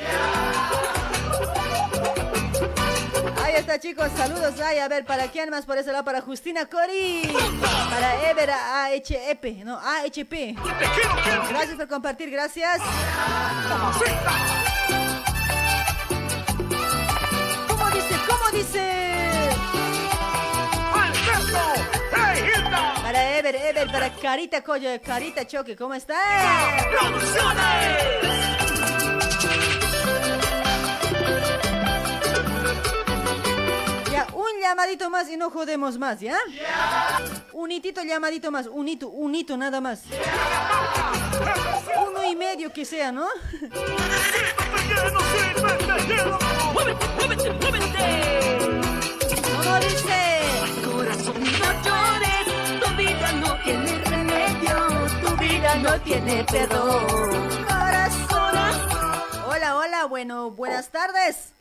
Ahí 3.43 3.55
está, 3.55 3.79
chicos. 3.79 4.09
Saludos. 4.17 4.59
Ay, 4.59 4.79
a 4.79 4.87
ver, 4.87 5.05
¿para 5.05 5.27
quién 5.27 5.51
más? 5.51 5.65
Por 5.65 5.77
ese 5.77 5.91
lado, 5.91 6.03
para 6.03 6.21
Justina 6.21 6.65
Cori. 6.65 7.31
Para 7.89 8.29
Ever 8.29 8.49
AHP. 8.49 9.63
No, 9.63 9.77
AHP. 9.77 10.55
Gracias 11.49 11.75
por 11.75 11.87
compartir. 11.87 12.31
Gracias. 12.31 12.81
Dice? 18.51 19.49
Para 23.01 23.37
Ever, 23.37 23.55
Ever, 23.55 23.91
para 23.91 24.09
Carita 24.13 24.61
Coyo, 24.63 24.89
Carita 25.01 25.45
Choque, 25.45 25.75
¿cómo 25.75 25.93
está? 25.93 26.15
Ya, 34.11 34.27
un 34.33 34.61
llamadito 34.61 35.09
más 35.09 35.29
y 35.29 35.37
no 35.37 35.49
jodemos 35.49 35.97
más, 35.97 36.19
¿ya? 36.19 36.37
Un 37.53 37.71
hitito 37.71 38.03
llamadito 38.03 38.51
más, 38.51 38.67
un 38.67 38.87
hito, 38.87 39.09
un 39.09 39.35
hito 39.35 39.57
nada 39.57 39.81
más. 39.81 40.03
Uno 42.07 42.23
y 42.29 42.35
medio 42.35 42.71
que 42.71 42.85
sea, 42.85 43.11
¿no? 43.11 43.27
No 55.81 55.99
tiene 56.01 56.43
perdón. 56.43 57.05
Corazón. 57.67 58.55
Hola, 59.47 59.75
hola, 59.77 60.05
bueno, 60.05 60.51
buenas 60.51 60.89
tardes. 60.89 61.53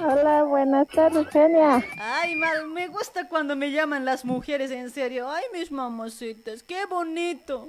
Hola, 0.00 0.42
buenas 0.42 0.86
tardes, 0.88 1.26
Genia. 1.30 1.82
Ay, 1.98 2.36
mal, 2.36 2.66
me 2.68 2.88
gusta 2.88 3.28
cuando 3.28 3.56
me 3.56 3.70
llaman 3.70 4.04
las 4.04 4.24
mujeres 4.24 4.70
en 4.70 4.90
serio. 4.90 5.28
Ay, 5.30 5.44
mis 5.52 5.70
mamacitas, 5.72 6.62
qué 6.62 6.84
bonito. 6.86 7.68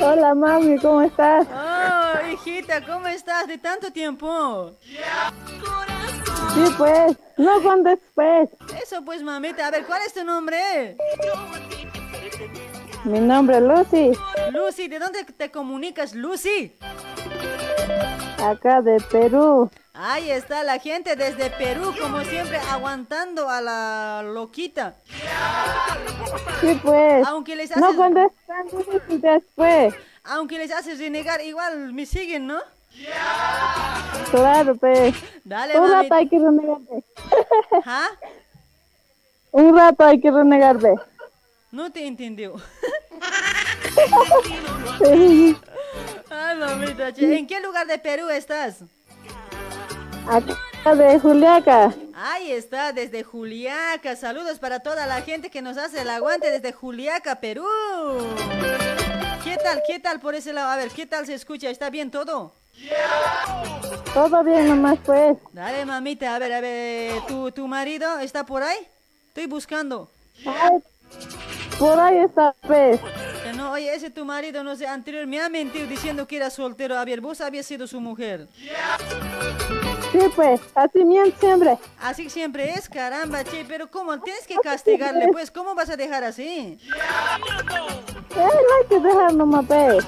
Hola, 0.00 0.34
mami, 0.34 0.78
¿cómo 0.78 1.02
estás? 1.02 1.46
Oh, 1.50 2.32
hijita, 2.32 2.84
¿cómo 2.84 3.06
estás? 3.06 3.46
De 3.46 3.58
tanto 3.58 3.90
tiempo. 3.90 4.72
Sí, 6.54 6.64
pues, 6.76 7.16
no 7.38 7.62
con 7.62 7.82
después. 7.82 8.50
Eso 8.82 9.02
pues, 9.04 9.22
mamita. 9.22 9.68
A 9.68 9.70
ver, 9.70 9.86
¿cuál 9.86 10.02
es 10.06 10.12
tu 10.12 10.24
nombre? 10.24 10.96
Mi 13.04 13.20
nombre 13.20 13.58
es 13.58 13.62
Lucy, 13.62 14.12
Lucy, 14.52 14.88
¿de 14.88 14.98
dónde 14.98 15.24
te 15.24 15.50
comunicas, 15.50 16.14
Lucy? 16.14 16.72
Acá 18.42 18.82
de 18.82 19.00
Perú. 19.10 19.70
Ahí 19.96 20.28
está 20.30 20.64
la 20.64 20.78
gente 20.78 21.14
desde 21.14 21.50
Perú, 21.50 21.94
como 22.00 22.22
siempre, 22.24 22.58
aguantando 22.70 23.48
a 23.48 23.60
la 23.60 24.22
loquita. 24.24 24.94
Sí, 26.60 26.78
pues. 26.82 27.26
Aunque 27.26 27.54
les 27.56 27.74
No 27.76 27.88
haces- 27.90 27.96
con 27.96 28.14
después, 28.14 29.22
después. 29.22 29.94
Aunque 30.24 30.58
les 30.58 30.72
haces 30.72 30.98
renegar, 30.98 31.40
igual 31.42 31.92
me 31.92 32.06
siguen, 32.06 32.46
¿no? 32.48 32.58
Claro, 34.30 34.74
pues. 34.76 35.14
Dale, 35.44 35.78
Un 35.78 35.90
rato 35.90 36.14
hay 36.14 36.28
que 36.28 36.38
renegarte. 36.38 37.04
¿Ah? 37.86 38.08
Un 39.52 39.76
rato 39.76 40.04
hay 40.04 40.20
que 40.20 40.30
renegarte. 40.30 40.94
No 41.70 41.90
te 41.92 42.06
entendió. 42.06 42.54
Ay, 46.34 46.56
mamita, 46.58 47.12
che. 47.12 47.38
¿En 47.38 47.46
qué 47.46 47.60
lugar 47.60 47.86
de 47.86 47.98
Perú 47.98 48.28
estás? 48.28 48.82
Acá 50.28 50.94
de 50.94 51.18
Juliaca. 51.20 51.94
Ahí 52.14 52.52
está, 52.52 52.92
desde 52.92 53.22
Juliaca. 53.22 54.16
Saludos 54.16 54.58
para 54.58 54.80
toda 54.80 55.06
la 55.06 55.22
gente 55.22 55.50
que 55.50 55.62
nos 55.62 55.76
hace 55.76 56.02
el 56.02 56.10
aguante 56.10 56.50
desde 56.50 56.72
Juliaca, 56.72 57.36
Perú. 57.36 57.66
¿Qué 59.44 59.56
tal, 59.62 59.82
qué 59.86 60.00
tal 60.00 60.20
por 60.20 60.34
ese 60.34 60.52
lado? 60.52 60.70
A 60.70 60.76
ver, 60.76 60.90
¿qué 60.90 61.06
tal 61.06 61.26
se 61.26 61.34
escucha? 61.34 61.70
¿Está 61.70 61.90
bien 61.90 62.10
todo? 62.10 62.52
Todo 64.12 64.42
bien 64.42 64.68
nomás 64.68 64.98
pues. 65.04 65.36
Dale, 65.52 65.84
mamita, 65.84 66.34
a 66.34 66.38
ver, 66.38 66.52
a 66.52 66.60
ver, 66.60 67.20
¿tu, 67.28 67.50
tu 67.52 67.68
marido 67.68 68.18
está 68.18 68.44
por 68.44 68.62
ahí? 68.62 68.78
Estoy 69.28 69.46
buscando. 69.46 70.08
Ay, 70.46 70.78
por 71.78 71.98
ahí 72.00 72.18
está 72.18 72.54
pues. 72.66 73.00
No, 73.64 73.72
oye, 73.72 73.94
ese 73.94 74.10
tu 74.10 74.26
marido, 74.26 74.62
no 74.62 74.76
sé, 74.76 74.86
anterior 74.86 75.26
me 75.26 75.40
ha 75.40 75.48
mentido 75.48 75.86
diciendo 75.86 76.26
que 76.26 76.36
era 76.36 76.50
soltero. 76.50 76.98
A 76.98 77.04
ver, 77.06 77.22
vos 77.22 77.40
habías 77.40 77.64
sido 77.64 77.86
su 77.86 77.98
mujer. 77.98 78.46
Sí 80.12 80.18
pues, 80.36 80.60
así 80.74 81.02
miente 81.02 81.34
siempre. 81.40 81.78
Así 81.98 82.28
siempre 82.28 82.72
es, 82.72 82.90
caramba, 82.90 83.42
che, 83.42 83.64
pero 83.66 83.90
¿cómo? 83.90 84.20
Tienes 84.20 84.46
que 84.46 84.56
castigarle, 84.56 85.28
pues, 85.32 85.50
¿cómo 85.50 85.74
vas 85.74 85.88
a 85.88 85.96
dejar 85.96 86.24
así? 86.24 86.44
Eh, 86.44 86.78
no 88.36 88.42
hay 88.42 88.86
que 88.86 89.00
dejar 89.00 89.32
nomás 89.32 89.64
pues. 89.66 90.04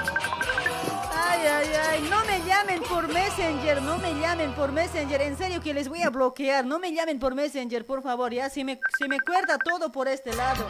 Ay, 1.36 1.46
ay, 1.46 1.68
ay, 1.90 2.08
no 2.08 2.24
me 2.24 2.40
llamen 2.46 2.82
por 2.82 3.08
Messenger, 3.08 3.82
no 3.82 3.98
me 3.98 4.14
llamen 4.14 4.54
por 4.54 4.72
Messenger, 4.72 5.20
en 5.20 5.36
serio 5.36 5.60
que 5.60 5.74
les 5.74 5.86
voy 5.86 6.00
a 6.00 6.08
bloquear, 6.08 6.64
no 6.64 6.78
me 6.78 6.94
llamen 6.94 7.18
por 7.18 7.34
Messenger, 7.34 7.84
por 7.84 8.02
favor, 8.02 8.32
ya, 8.32 8.48
si 8.48 8.64
me, 8.64 8.80
se 8.98 9.06
me 9.06 9.20
cuerda 9.20 9.58
todo 9.58 9.92
por 9.92 10.08
este 10.08 10.34
lado. 10.34 10.66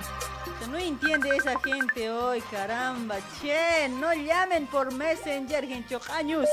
No 0.69 0.77
entiende 0.77 1.37
esa 1.37 1.57
gente 1.61 2.11
hoy, 2.11 2.41
caramba, 2.51 3.17
che, 3.41 3.89
no 3.89 4.13
llamen 4.13 4.67
por 4.67 4.93
Messenger, 4.93 5.69
gente, 5.69 5.97
años. 6.13 6.49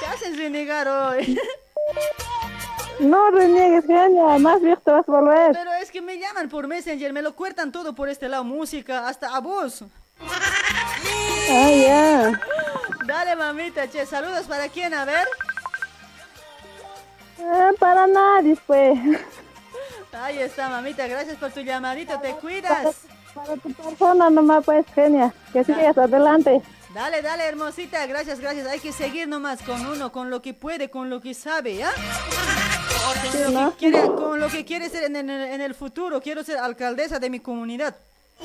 ¿Qué 0.00 0.06
hacen 0.06 0.34
renegar 0.34 0.88
hoy? 0.88 1.38
No 3.00 3.30
reniegues, 3.30 3.84
genia, 3.86 4.38
más 4.38 4.62
viejo 4.62 4.80
te 4.80 4.90
vas 4.90 5.06
a 5.06 5.12
volver. 5.12 5.52
Pero 5.52 5.72
es 5.74 5.90
que 5.90 6.00
me 6.00 6.18
llaman 6.18 6.48
por 6.48 6.66
Messenger, 6.66 7.12
me 7.12 7.20
lo 7.20 7.36
cuertan 7.36 7.72
todo 7.72 7.94
por 7.94 8.08
este 8.08 8.26
lado, 8.30 8.44
música, 8.44 9.06
hasta 9.06 9.36
a 9.36 9.40
vos. 9.40 9.84
Ah, 11.50 11.70
ya. 11.70 12.40
Dale, 13.06 13.36
mamita, 13.36 13.88
che, 13.88 14.06
saludos 14.06 14.46
para 14.46 14.68
quién, 14.68 14.94
a 14.94 15.04
ver. 15.04 15.26
Eh, 17.38 17.70
para 17.78 18.06
nadie 18.06 18.56
pues. 18.66 18.98
Ahí 20.12 20.38
está, 20.38 20.68
mamita, 20.68 21.06
gracias 21.06 21.36
por 21.36 21.50
tu 21.50 21.60
llamadito, 21.60 22.18
te 22.20 22.30
cuidas. 22.36 22.94
Para 23.34 23.56
tu 23.56 23.72
persona 23.72 24.30
nomás 24.30 24.64
pues, 24.64 24.86
genia. 24.94 25.34
Que 25.52 25.64
sigas 25.64 25.98
adelante. 25.98 26.62
Dale, 26.94 27.20
dale, 27.22 27.44
hermosita, 27.44 28.06
gracias, 28.06 28.38
gracias. 28.38 28.66
Hay 28.68 28.78
que 28.78 28.92
seguir 28.92 29.26
nomás 29.26 29.60
con 29.62 29.84
uno, 29.84 30.12
con 30.12 30.30
lo 30.30 30.40
que 30.40 30.54
puede, 30.54 30.88
con 30.90 31.10
lo 31.10 31.20
que 31.20 31.34
sabe, 31.34 31.74
¿ya? 31.76 31.90
Con 33.32 33.42
lo 33.42 33.60
¿no? 33.60 33.70
que 33.72 33.76
quiere, 33.76 34.06
con 34.06 34.38
lo 34.40 34.48
que 34.48 34.64
quiere 34.64 34.88
ser 34.88 35.02
en, 35.04 35.16
en- 35.16 35.28
en 35.30 35.60
el 35.60 35.74
futuro. 35.74 36.20
Quiero 36.22 36.44
ser 36.44 36.58
alcaldesa 36.58 37.18
de 37.18 37.30
mi 37.30 37.40
comunidad. 37.40 37.96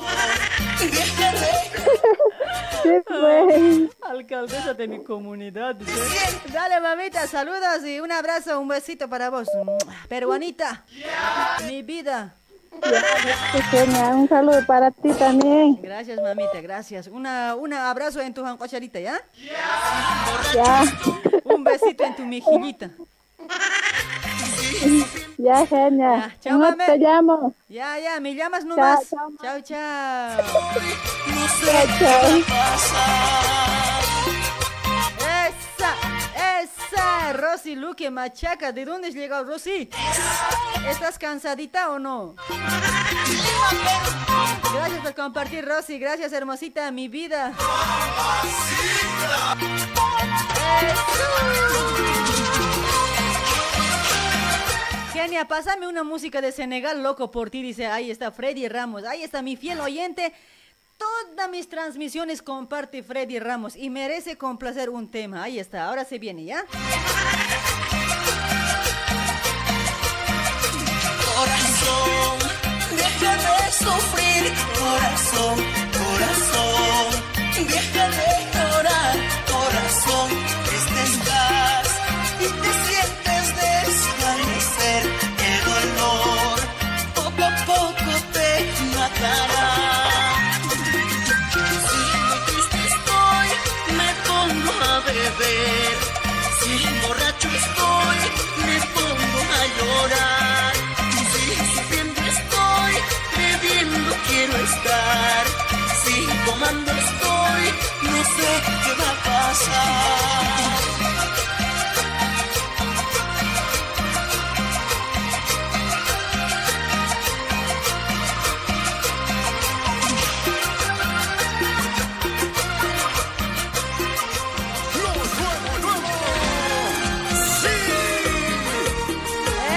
Sí, 2.82 2.88
pues. 3.06 3.90
Alcaldesa 4.00 4.72
de 4.72 4.88
mi 4.88 5.04
comunidad. 5.04 5.76
Dale, 6.52 6.80
mamita, 6.80 7.26
saludos 7.26 7.84
y 7.84 8.00
un 8.00 8.10
abrazo, 8.10 8.58
un 8.58 8.68
besito 8.68 9.08
para 9.08 9.28
vos. 9.28 9.48
Peruanita, 10.08 10.84
mi 11.66 11.82
vida. 11.82 12.34
Un 12.72 14.28
saludo 14.28 14.64
para 14.66 14.90
ti 14.90 15.12
también. 15.12 15.78
Gracias, 15.82 16.18
mamita, 16.22 16.60
gracias. 16.62 17.06
Una, 17.08 17.54
un 17.54 17.74
abrazo 17.74 18.20
en 18.22 18.32
tu 18.32 18.42
jancocharita, 18.42 18.98
¿ya? 18.98 19.20
Ya. 20.54 20.82
Un 21.44 21.62
besito 21.64 22.04
en 22.04 22.16
tu 22.16 22.24
mejillita. 22.24 22.90
Ya, 25.42 25.66
genia. 25.66 26.36
chao, 26.40 26.52
¿Cómo 26.58 26.70
mame. 26.70 26.84
te 26.86 26.98
llamo? 26.98 27.54
Ya, 27.68 27.98
ya, 27.98 28.20
me 28.20 28.34
llamas 28.34 28.64
nomás. 28.64 29.08
chao, 29.08 29.30
Chao, 29.40 29.60
chao. 29.62 30.36
Chao, 31.64 31.86
chao. 31.98 33.40
Esa, 35.18 35.94
esa, 36.60 37.32
Rosy 37.32 37.74
Luque 37.76 38.10
Machaca. 38.10 38.72
¿De 38.72 38.84
dónde 38.84 39.08
has 39.08 39.14
llegado, 39.14 39.44
Rosy? 39.44 39.88
¿Estás 40.88 41.18
cansadita 41.18 41.90
o 41.90 41.98
no? 41.98 42.34
Gracias 44.74 45.00
por 45.02 45.14
compartir, 45.14 45.66
Rosy. 45.66 45.98
Gracias, 45.98 46.32
hermosita, 46.32 46.90
mi 46.90 47.08
vida. 47.08 47.52
Genia, 55.12 55.48
pásame 55.48 55.88
una 55.88 56.04
música 56.04 56.40
de 56.40 56.52
Senegal, 56.52 57.02
loco 57.02 57.32
por 57.32 57.50
ti, 57.50 57.62
dice, 57.62 57.86
ahí 57.86 58.12
está 58.12 58.30
Freddy 58.30 58.68
Ramos, 58.68 59.02
ahí 59.04 59.24
está 59.24 59.42
mi 59.42 59.56
fiel 59.56 59.80
oyente. 59.80 60.32
Todas 60.96 61.50
mis 61.50 61.68
transmisiones 61.68 62.42
comparte 62.42 63.02
Freddy 63.02 63.40
Ramos 63.40 63.74
y 63.74 63.90
merece 63.90 64.36
complacer 64.38 64.88
un 64.88 65.10
tema. 65.10 65.42
Ahí 65.42 65.58
está, 65.58 65.86
ahora 65.86 66.04
se 66.04 66.18
viene, 66.20 66.44
¿ya? 66.44 66.64
Corazón, 71.34 72.38
deja 72.96 73.36
de 73.36 73.72
sufrir, 73.72 74.52
corazón, 74.78 75.56
corazón, 75.92 77.22
deja 77.66 78.08
de 78.08 78.30
llorar, 78.54 79.16
corazón, 79.50 80.30
estás 81.02 81.88
y 82.38 82.44
te 82.44 82.70
sientes 82.86 83.29
sé 108.36 108.50
qué 108.84 108.92
va 109.00 109.10
a 109.10 109.14
pasar. 109.24 110.20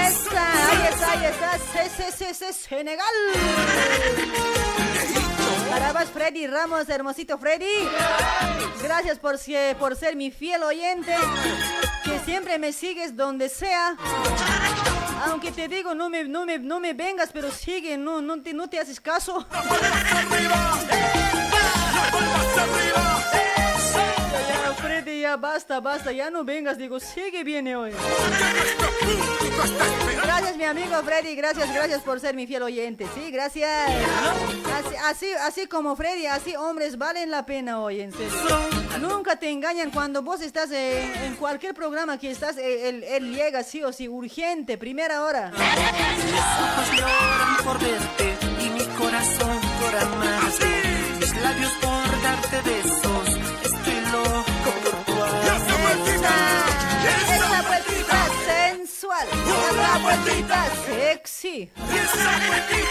Esa, 0.06 0.46
Freddy 6.02 6.48
Ramos, 6.48 6.88
hermosito 6.88 7.38
Freddy. 7.38 7.88
Gracias 8.82 9.18
por, 9.20 9.38
ser 9.38 10.16
mi 10.16 10.32
fiel 10.32 10.62
oyente. 10.64 11.14
Que 12.02 12.18
siempre 12.20 12.58
me 12.58 12.72
sigues 12.72 13.16
donde 13.16 13.48
sea. 13.48 13.96
Aunque 15.26 15.52
te 15.52 15.68
digo, 15.68 15.94
no 15.94 16.10
me, 16.10 16.24
no 16.24 16.44
me, 16.44 16.58
no 16.58 16.80
me 16.80 16.94
vengas, 16.94 17.30
pero 17.32 17.50
sigue, 17.50 17.96
no, 17.96 18.20
no, 18.20 18.42
te, 18.42 18.52
no 18.52 18.68
te 18.68 18.80
haces 18.80 19.00
caso. 19.00 19.46
Freddy, 24.84 25.20
ya 25.22 25.36
basta, 25.36 25.80
basta, 25.80 26.12
ya 26.12 26.30
no 26.30 26.44
vengas, 26.44 26.76
digo, 26.76 27.00
sigue, 27.00 27.42
viene 27.42 27.74
hoy. 27.74 27.92
Gracias, 30.22 30.56
mi 30.56 30.64
amigo 30.64 30.94
Freddy, 31.02 31.34
gracias, 31.34 31.72
gracias 31.72 32.02
por 32.02 32.20
ser 32.20 32.34
mi 32.34 32.46
fiel 32.46 32.62
oyente, 32.62 33.06
sí, 33.14 33.30
gracias. 33.30 33.70
Así, 35.04 35.26
así, 35.40 35.66
como 35.66 35.96
Freddy, 35.96 36.26
así 36.26 36.54
hombres 36.56 36.98
valen 36.98 37.30
la 37.30 37.46
pena 37.46 37.80
hoy. 37.80 38.06
Nunca 39.00 39.36
te 39.36 39.50
engañan 39.50 39.90
cuando 39.90 40.22
vos 40.22 40.42
estás 40.42 40.70
en, 40.70 41.34
cualquier 41.36 41.74
programa 41.74 42.18
que 42.18 42.30
estás, 42.30 42.58
eh, 42.58 42.88
él, 42.88 43.34
llega 43.34 43.62
sí 43.62 43.82
o 43.82 43.92
sí, 43.92 44.08
urgente, 44.08 44.76
primera 44.76 45.22
hora. 45.24 45.50
Sensual, 59.04 59.28
sexy. 60.86 61.70
ahí. 61.76 62.84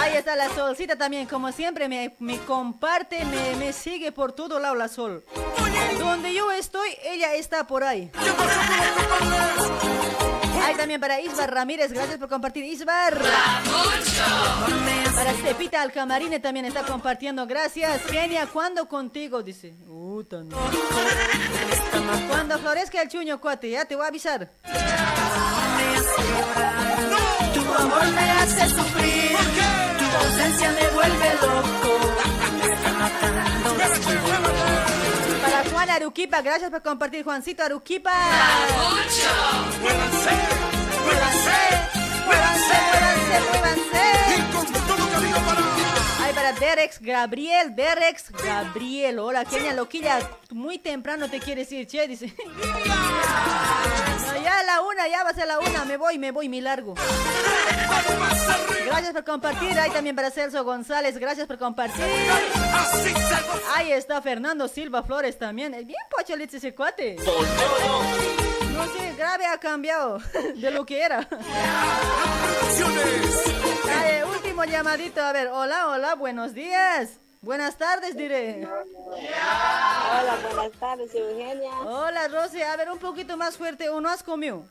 Ahí 0.00 0.16
está 0.16 0.36
la 0.36 0.48
solcita 0.54 0.96
también, 0.96 1.26
como 1.26 1.52
siempre, 1.52 1.88
me, 1.88 2.14
me 2.18 2.38
comparte, 2.38 3.24
me, 3.26 3.56
me 3.56 3.72
sigue 3.72 4.12
por 4.12 4.32
todo 4.32 4.58
lado 4.58 4.74
la 4.74 4.88
sol. 4.88 5.24
Donde 5.98 6.34
yo 6.34 6.50
estoy, 6.50 6.90
ella 7.04 7.34
está 7.34 7.66
por 7.66 7.84
ahí. 7.84 8.10
Ahí 10.62 10.74
también 10.76 11.00
para 11.00 11.20
Isbar 11.20 11.52
Ramírez, 11.52 11.92
gracias 11.92 12.18
por 12.18 12.28
compartir, 12.28 12.64
Isbar. 12.64 13.18
Para 15.14 15.32
Cepita 15.34 15.82
Alcamarine 15.82 16.40
también 16.40 16.66
está 16.66 16.82
compartiendo, 16.82 17.46
gracias. 17.46 18.02
Kenia, 18.02 18.46
¿cuándo 18.46 18.88
contigo? 18.88 19.42
Dice. 19.42 19.74
No. 19.86 20.24
Cuando 22.28 22.58
florezca 22.58 23.02
el 23.02 23.08
chuño, 23.08 23.40
cuate, 23.40 23.70
ya 23.70 23.84
te 23.84 23.96
voy 23.96 24.04
a 24.04 24.08
avisar. 24.08 24.50
Tu 27.54 27.60
amor 27.60 28.06
me 28.12 28.30
hace 28.30 28.68
sufrir, 28.68 29.36
tu 29.98 30.04
ausencia 30.24 30.70
me 30.72 30.88
vuelve 30.88 31.34
loco. 31.42 31.90
Juan 35.80 35.88
Aruquipa, 35.88 36.42
gracias 36.42 36.70
por 36.70 36.82
compartir, 36.82 37.24
Juancito 37.24 37.62
Aruquipa. 37.62 38.12
Muévanse, 38.70 39.30
muévanse, 39.80 40.34
muévanse, 41.06 41.56
muévanse, 42.26 42.76
muévanse. 43.50 44.04
Para 45.46 45.69
Derex 46.58 47.00
Gabriel, 47.00 47.74
Derex 47.74 48.30
Gabriel. 48.30 49.18
Hola, 49.18 49.44
Kenia 49.44 49.72
Loquilla. 49.74 50.18
Muy 50.50 50.78
temprano 50.78 51.28
te 51.28 51.38
quieres 51.38 51.70
ir, 51.70 51.86
che, 51.86 52.08
dice. 52.08 52.34
No, 54.20 54.42
ya 54.42 54.58
a 54.60 54.62
la 54.62 54.80
una, 54.82 55.08
ya 55.08 55.24
va 55.24 55.30
a 55.30 55.34
ser 55.34 55.46
la 55.46 55.58
una. 55.58 55.84
Me 55.84 55.96
voy, 55.96 56.18
me 56.18 56.30
voy, 56.30 56.48
mi 56.48 56.60
largo. 56.60 56.94
Gracias 58.86 59.12
por 59.12 59.24
compartir. 59.24 59.78
Ahí 59.78 59.90
también 59.90 60.16
para 60.16 60.30
Celso 60.30 60.64
González. 60.64 61.18
Gracias 61.18 61.46
por 61.46 61.58
compartir. 61.58 62.04
Ahí 63.74 63.92
está 63.92 64.20
Fernando 64.22 64.68
Silva 64.68 65.02
Flores 65.02 65.38
también. 65.38 65.72
Bien 65.72 65.98
pocholitz 66.10 66.54
ese 66.54 66.74
cuate. 66.74 67.16
No 68.80 68.86
sé, 68.94 69.12
grave 69.14 69.44
ha 69.44 69.58
cambiado 69.58 70.18
de 70.56 70.70
lo 70.70 70.86
que 70.86 71.02
era. 71.02 71.28
Ay, 73.94 74.22
último 74.22 74.64
llamadito. 74.64 75.20
A 75.20 75.32
ver, 75.32 75.48
hola, 75.48 75.88
hola, 75.88 76.14
buenos 76.14 76.54
días. 76.54 77.10
Buenas 77.42 77.76
tardes, 77.76 78.16
diré. 78.16 78.66
Hola, 78.66 80.38
buenas 80.54 80.72
tardes, 80.78 81.14
Eugenia. 81.14 81.70
Hola, 81.84 82.28
Rosy. 82.28 82.62
A 82.62 82.74
ver, 82.76 82.90
un 82.90 82.98
poquito 82.98 83.36
más 83.36 83.56
fuerte. 83.58 83.88
¿O 83.90 84.00
no 84.00 84.08
has 84.08 84.22
comido? 84.22 84.64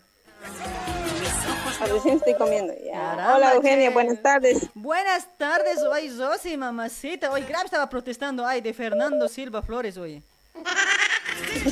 Ah, 1.81 1.85
Recién 1.85 2.17
estoy 2.17 2.33
comiendo. 2.35 2.73
ya. 2.83 2.93
Caramba, 2.93 3.35
Hola, 3.35 3.53
Eugenia, 3.55 3.91
buenas 3.91 4.21
tardes. 4.23 4.67
Buenas 4.73 5.27
tardes, 5.37 5.79
hoy 5.83 6.09
Rosy, 6.17 6.57
mamacita. 6.57 7.31
Hoy 7.31 7.43
Grab 7.43 7.65
estaba 7.65 7.87
protestando, 7.89 8.45
ay, 8.45 8.61
de 8.61 8.73
Fernando 8.73 9.27
Silva 9.27 9.61
Flores, 9.61 9.97
oye. 9.97 10.21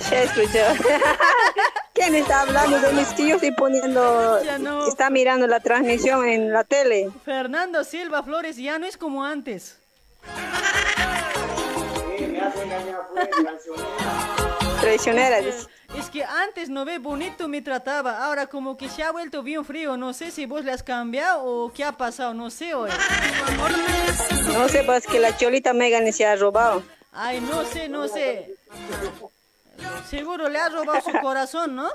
Ya 0.09 0.23
escuchó. 0.23 0.59
¿Quién 1.93 2.15
está 2.15 2.41
hablando 2.41 2.79
de 2.79 2.93
mis 2.93 3.15
tíos 3.15 3.41
y 3.43 3.51
poniendo, 3.51 4.39
no. 4.59 4.87
está 4.87 5.09
mirando 5.09 5.47
la 5.47 5.59
transmisión 5.59 6.27
en 6.27 6.53
la 6.53 6.63
tele? 6.63 7.09
Fernando 7.25 7.83
Silva 7.83 8.21
Flores 8.23 8.57
ya 8.57 8.77
no 8.77 8.85
es 8.85 8.97
como 8.97 9.23
antes. 9.23 9.77
Traicionera, 14.79 15.41
dice. 15.41 15.67
Es 15.97 16.09
que 16.09 16.23
antes 16.23 16.69
no 16.69 16.85
ve 16.85 16.99
bonito 16.99 17.47
me 17.47 17.61
trataba, 17.61 18.25
ahora 18.25 18.47
como 18.47 18.77
que 18.77 18.89
se 18.89 19.03
ha 19.03 19.11
vuelto 19.11 19.41
bien 19.41 19.65
frío, 19.65 19.97
no 19.97 20.13
sé 20.13 20.31
si 20.31 20.45
vos 20.45 20.63
le 20.63 20.71
has 20.71 20.83
cambiado 20.83 21.43
o 21.43 21.71
qué 21.71 21.83
ha 21.83 21.93
pasado, 21.93 22.33
no 22.33 22.49
sé 22.51 22.75
hoy. 22.75 22.91
No 24.53 24.67
sepas 24.69 25.07
que 25.07 25.19
la 25.19 25.35
cholita 25.35 25.73
Megan 25.73 26.11
se 26.11 26.25
ha 26.25 26.35
robado. 26.35 26.83
Ay, 27.11 27.41
no 27.41 27.63
sé, 27.65 27.89
no 27.89 28.07
sé. 28.07 28.55
Seguro 30.09 30.47
le 30.49 30.59
ha 30.59 30.69
robado 30.69 31.01
su 31.01 31.11
corazón, 31.19 31.75
¿no? 31.75 31.89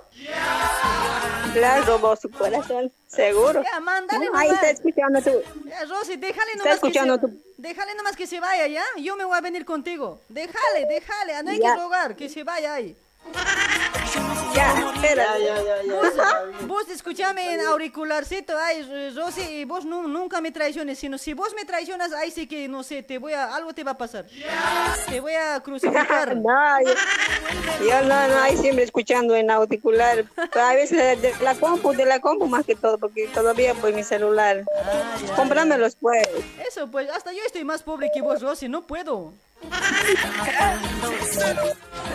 Le 1.54 1.64
ha 1.64 1.80
robado 1.80 2.16
su 2.16 2.30
corazón, 2.30 2.90
seguro. 3.08 3.62
Ya, 3.62 3.80
mándale 3.80 4.26
Ahí 4.34 4.48
está 4.50 4.70
escuchando 4.70 5.20
tú. 5.22 5.30
Ya, 5.66 5.84
Rosy, 5.86 6.16
déjale 6.16 6.52
Está 6.52 6.64
nomás 6.64 6.80
que 6.80 6.86
escuchando 6.86 7.14
se... 7.16 7.20
tú. 7.20 7.42
Déjale 7.58 7.94
nomás 7.94 8.16
que 8.16 8.26
se 8.26 8.40
vaya, 8.40 8.66
¿ya? 8.66 8.84
Yo 8.98 9.16
me 9.16 9.24
voy 9.24 9.36
a 9.36 9.40
venir 9.40 9.64
contigo. 9.64 10.20
Déjale, 10.28 10.86
déjale, 10.88 11.42
no 11.42 11.50
hay 11.50 11.58
Ya. 11.60 11.74
que 11.74 11.80
rogar, 11.80 12.16
que 12.16 12.28
se 12.28 12.42
vaya 12.44 12.74
ahí. 12.74 12.96
Ya, 14.54 14.92
espera. 14.94 15.34
Vos, 15.88 16.66
vos 16.66 16.88
escúchame 16.90 17.54
en 17.54 17.60
auricularcito, 17.62 18.52
ay, 18.58 19.10
Rosy, 19.16 19.40
y 19.40 19.64
vos 19.64 19.84
nu- 19.86 20.06
nunca 20.08 20.40
me 20.42 20.52
traiciones, 20.52 20.98
sino 20.98 21.16
si 21.16 21.32
vos 21.32 21.54
me 21.54 21.64
traicionas, 21.64 22.12
ahí 22.12 22.30
sí 22.30 22.46
que, 22.46 22.68
no 22.68 22.82
sé, 22.82 23.02
te 23.02 23.16
voy 23.18 23.32
a, 23.32 23.54
algo 23.54 23.72
te 23.72 23.82
va 23.82 23.92
a 23.92 23.98
pasar. 23.98 24.26
Te 25.08 25.20
voy 25.20 25.32
a 25.34 25.60
crucificar. 25.60 26.36
No, 26.42 26.80
yo, 26.84 26.92
yo 27.86 28.02
no, 28.02 28.28
no, 28.28 28.40
ahí 28.42 28.56
siempre 28.58 28.84
escuchando 28.84 29.34
en 29.34 29.50
auricular. 29.50 30.24
A 30.54 30.74
veces 30.74 31.20
de 31.22 31.34
la 31.40 31.54
compu, 31.54 31.92
de 31.92 32.04
la 32.04 32.20
compu 32.20 32.46
más 32.46 32.64
que 32.66 32.74
todo, 32.74 32.98
porque 32.98 33.28
todavía 33.28 33.74
pues 33.74 33.94
mi 33.94 34.02
celular. 34.02 34.64
Comprámelos 35.36 35.96
pues. 35.96 36.28
Eso, 36.68 36.90
pues, 36.90 37.08
hasta 37.10 37.32
yo 37.32 37.40
estoy 37.46 37.64
más 37.64 37.82
pobre 37.82 38.10
que 38.12 38.20
vos, 38.20 38.42
Rosy, 38.42 38.68
no 38.68 38.86
puedo. 38.86 39.32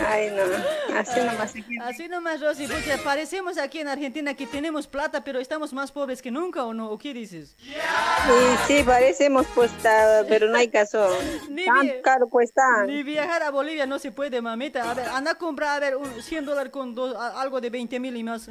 Ay, 0.06 0.30
no, 0.30 0.98
así 0.98 1.20
nomás. 1.20 1.54
Así 1.82 2.08
nomás, 2.08 2.40
Rosy, 2.40 2.66
pues 2.66 2.86
eh, 2.86 2.98
parecemos 3.02 3.58
aquí 3.58 3.80
en 3.80 3.88
Argentina 3.88 4.34
que 4.34 4.46
tenemos 4.46 4.86
plata, 4.86 5.22
pero 5.24 5.38
estamos 5.40 5.72
más 5.72 5.92
pobres 5.92 6.22
que 6.22 6.30
nunca, 6.30 6.64
¿o 6.64 6.72
no? 6.74 6.90
¿O 6.90 6.98
qué 6.98 7.12
dices? 7.12 7.56
Y 7.60 8.66
sí, 8.66 8.82
parecemos 8.84 9.46
pues, 9.54 9.70
pero 10.28 10.48
no 10.48 10.56
hay 10.58 10.68
caso. 10.68 11.08
Ni 11.50 11.64
Tan 11.64 11.88
caro 12.02 12.28
cuesta. 12.28 12.62
Ni 12.86 13.02
viajar 13.02 13.42
a 13.42 13.50
Bolivia 13.50 13.86
no 13.86 13.98
se 13.98 14.12
puede, 14.12 14.40
mamita. 14.40 14.90
A 14.90 14.94
ver, 14.94 15.08
anda 15.08 15.32
a 15.32 15.34
comprar, 15.36 15.76
a 15.76 15.80
ver, 15.80 15.96
un 15.96 16.22
100 16.22 16.44
dólares 16.44 16.72
con 16.72 16.94
dos, 16.94 17.14
a- 17.14 17.40
algo 17.40 17.60
de 17.60 17.70
20 17.70 18.00
mil 18.00 18.16
y 18.16 18.22
más. 18.24 18.48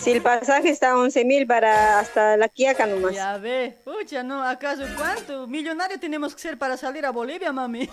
Si 0.00 0.12
el 0.12 0.22
pasaje 0.22 0.70
está 0.70 0.92
a 0.92 0.98
11 0.98 1.24
mil 1.26 1.46
para 1.46 1.98
hasta 1.98 2.38
la 2.38 2.48
Quiaca 2.48 2.86
nomás. 2.86 3.14
Ya 3.14 3.36
ve, 3.36 3.76
pucha, 3.84 4.22
no, 4.22 4.42
¿acaso 4.42 4.82
cuánto? 4.96 5.46
Millonario 5.46 6.00
tenemos 6.00 6.34
que 6.34 6.40
ser 6.40 6.58
para 6.58 6.78
salir 6.78 7.04
a 7.04 7.10
Bolivia, 7.10 7.52
mami. 7.52 7.86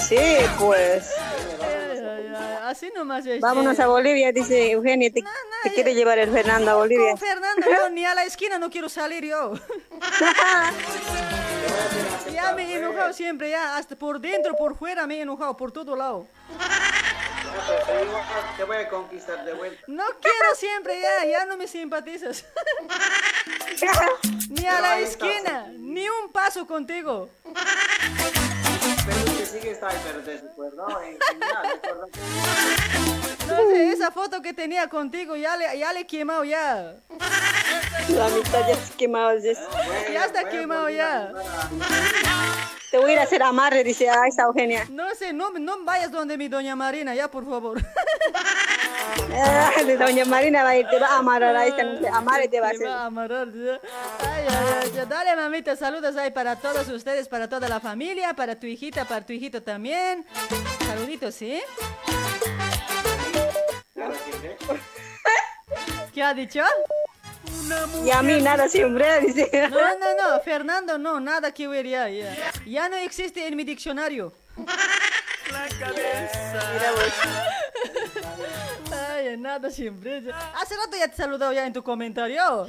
Sí, 0.00 0.18
pues. 0.58 1.10
Ay, 1.60 1.98
ay, 1.98 2.32
ay, 2.36 2.56
Así 2.64 2.92
nomás 2.94 3.24
es. 3.24 3.40
Vámonos 3.40 3.80
a 3.80 3.86
Bolivia, 3.86 4.32
dice 4.32 4.72
Eugenia. 4.72 5.10
Te, 5.10 5.24
te 5.62 5.72
quiere 5.72 5.94
llevar 5.94 6.18
el 6.18 6.30
Fernando 6.30 6.72
a 6.72 6.74
Bolivia. 6.74 7.10
Con 7.10 7.18
Fernando, 7.18 7.66
yo 7.66 7.88
ni 7.90 8.04
a 8.04 8.14
la 8.14 8.24
esquina 8.24 8.58
no 8.58 8.68
quiero 8.68 8.90
salir 8.90 9.24
yo. 9.24 9.54
ya 12.32 12.52
me 12.52 12.70
he 12.70 12.76
enojado 12.76 13.14
siempre, 13.14 13.50
ya, 13.50 13.76
hasta 13.76 13.96
por 13.96 14.20
dentro, 14.20 14.54
por 14.56 14.76
fuera 14.76 15.06
me 15.06 15.16
he 15.16 15.22
enojado, 15.22 15.56
por 15.56 15.72
todo 15.72 15.96
lado. 15.96 16.26
Te 18.56 18.64
voy 18.64 18.76
a 18.76 18.88
conquistar 18.88 19.44
de 19.44 19.54
vuelta. 19.54 19.80
No 19.86 20.04
quiero 20.20 20.54
siempre, 20.54 21.00
ya, 21.00 21.24
ya 21.26 21.46
no 21.46 21.56
me 21.56 21.66
simpatizas. 21.66 22.44
ni 24.50 24.66
a 24.66 24.80
la 24.80 24.98
esquina, 25.00 25.66
ni 25.76 26.08
un 26.08 26.32
paso 26.32 26.66
contigo. 26.66 27.28
Pero 27.44 29.24
que 29.38 29.46
sigue 29.46 29.70
está 29.72 29.88
pero 30.04 30.20
de 30.22 30.38
recuerdo, 30.38 30.86
en 31.02 31.18
recuerdo. 31.20 32.08
No 33.48 33.70
sé, 33.70 33.92
esa 33.92 34.10
foto 34.10 34.42
que 34.42 34.52
tenía 34.52 34.88
contigo 34.88 35.36
ya 35.36 35.56
le, 35.56 35.78
ya 35.78 35.92
le 35.92 36.00
he 36.00 36.06
quemado 36.06 36.44
ya. 36.44 36.94
La 38.08 38.28
mitad 38.28 38.60
ya 38.66 38.72
está 38.74 38.96
quemado. 38.96 39.32
dice. 39.36 39.56
Ya 40.12 40.24
está 40.24 40.48
quemado 40.48 40.88
ya. 40.90 41.32
Te 42.90 42.98
voy 42.98 43.10
a 43.10 43.12
ir 43.14 43.18
a 43.18 43.22
hacer 43.24 43.42
amarre, 43.42 43.82
dice 43.84 44.08
a 44.08 44.26
esa 44.26 44.44
Eugenia. 44.44 44.86
No 44.90 45.12
sé, 45.14 45.32
no, 45.32 45.50
no 45.50 45.84
vayas 45.84 46.10
donde 46.12 46.38
mi 46.38 46.48
doña 46.48 46.76
Marina, 46.76 47.14
ya 47.14 47.28
por 47.30 47.44
favor. 47.44 47.78
Ah, 49.38 49.70
de 49.84 49.96
Doña 49.96 50.24
Marina 50.24 50.62
va 50.62 50.70
a 50.70 50.76
ir, 50.78 50.86
te 50.88 50.98
va 50.98 51.08
a 51.08 51.18
amarrar 51.18 51.54
a 51.54 51.66
esta, 51.66 51.82
no 51.82 51.98
sé, 52.00 52.08
amarre 52.08 52.48
te 52.48 52.60
va 52.60 52.68
a 52.68 52.70
Te 52.70 52.76
hacer. 52.76 52.88
va 52.88 53.02
a 53.02 53.06
amarrar, 53.06 53.48
ya. 53.52 53.80
Ay, 54.20 54.44
ay, 54.48 54.66
ay, 54.82 54.92
ya. 54.94 55.04
Dale, 55.04 55.36
mamita, 55.36 55.76
saludos 55.76 56.16
ahí 56.16 56.30
para 56.30 56.56
todos 56.56 56.88
ustedes, 56.88 57.28
para 57.28 57.48
toda 57.48 57.68
la 57.68 57.80
familia, 57.80 58.34
para 58.34 58.56
tu 58.58 58.66
hijita, 58.66 59.04
para 59.04 59.24
tu 59.26 59.32
hijito 59.32 59.62
también. 59.62 60.24
Saluditos, 60.86 61.34
¿sí? 61.34 61.60
¿Qué 66.14 66.22
ha 66.22 66.34
dicho? 66.34 66.60
Y 68.04 68.10
a 68.10 68.22
mí 68.22 68.40
nada 68.40 68.68
siempre, 68.68 69.20
dice. 69.20 69.50
No, 69.70 69.98
no, 69.98 70.14
no, 70.14 70.40
Fernando, 70.40 70.98
no, 70.98 71.20
nada 71.20 71.52
que 71.52 71.66
ver 71.66 71.86
ya, 71.86 72.08
ya. 72.08 72.34
Ya 72.64 72.88
no 72.88 72.96
existe 72.96 73.46
en 73.46 73.56
mi 73.56 73.64
diccionario. 73.64 74.32
La 75.50 75.66
cabeza. 75.78 76.72
Ay, 79.10 79.36
nada 79.36 79.70
siempre. 79.70 80.22
Hace 80.54 80.76
rato 80.76 80.96
ya 80.98 81.08
te 81.08 81.14
he 81.14 81.16
saludado 81.16 81.52
ya 81.52 81.66
en 81.66 81.72
tu 81.72 81.82
comentario. 81.82 82.42
A 82.42 82.66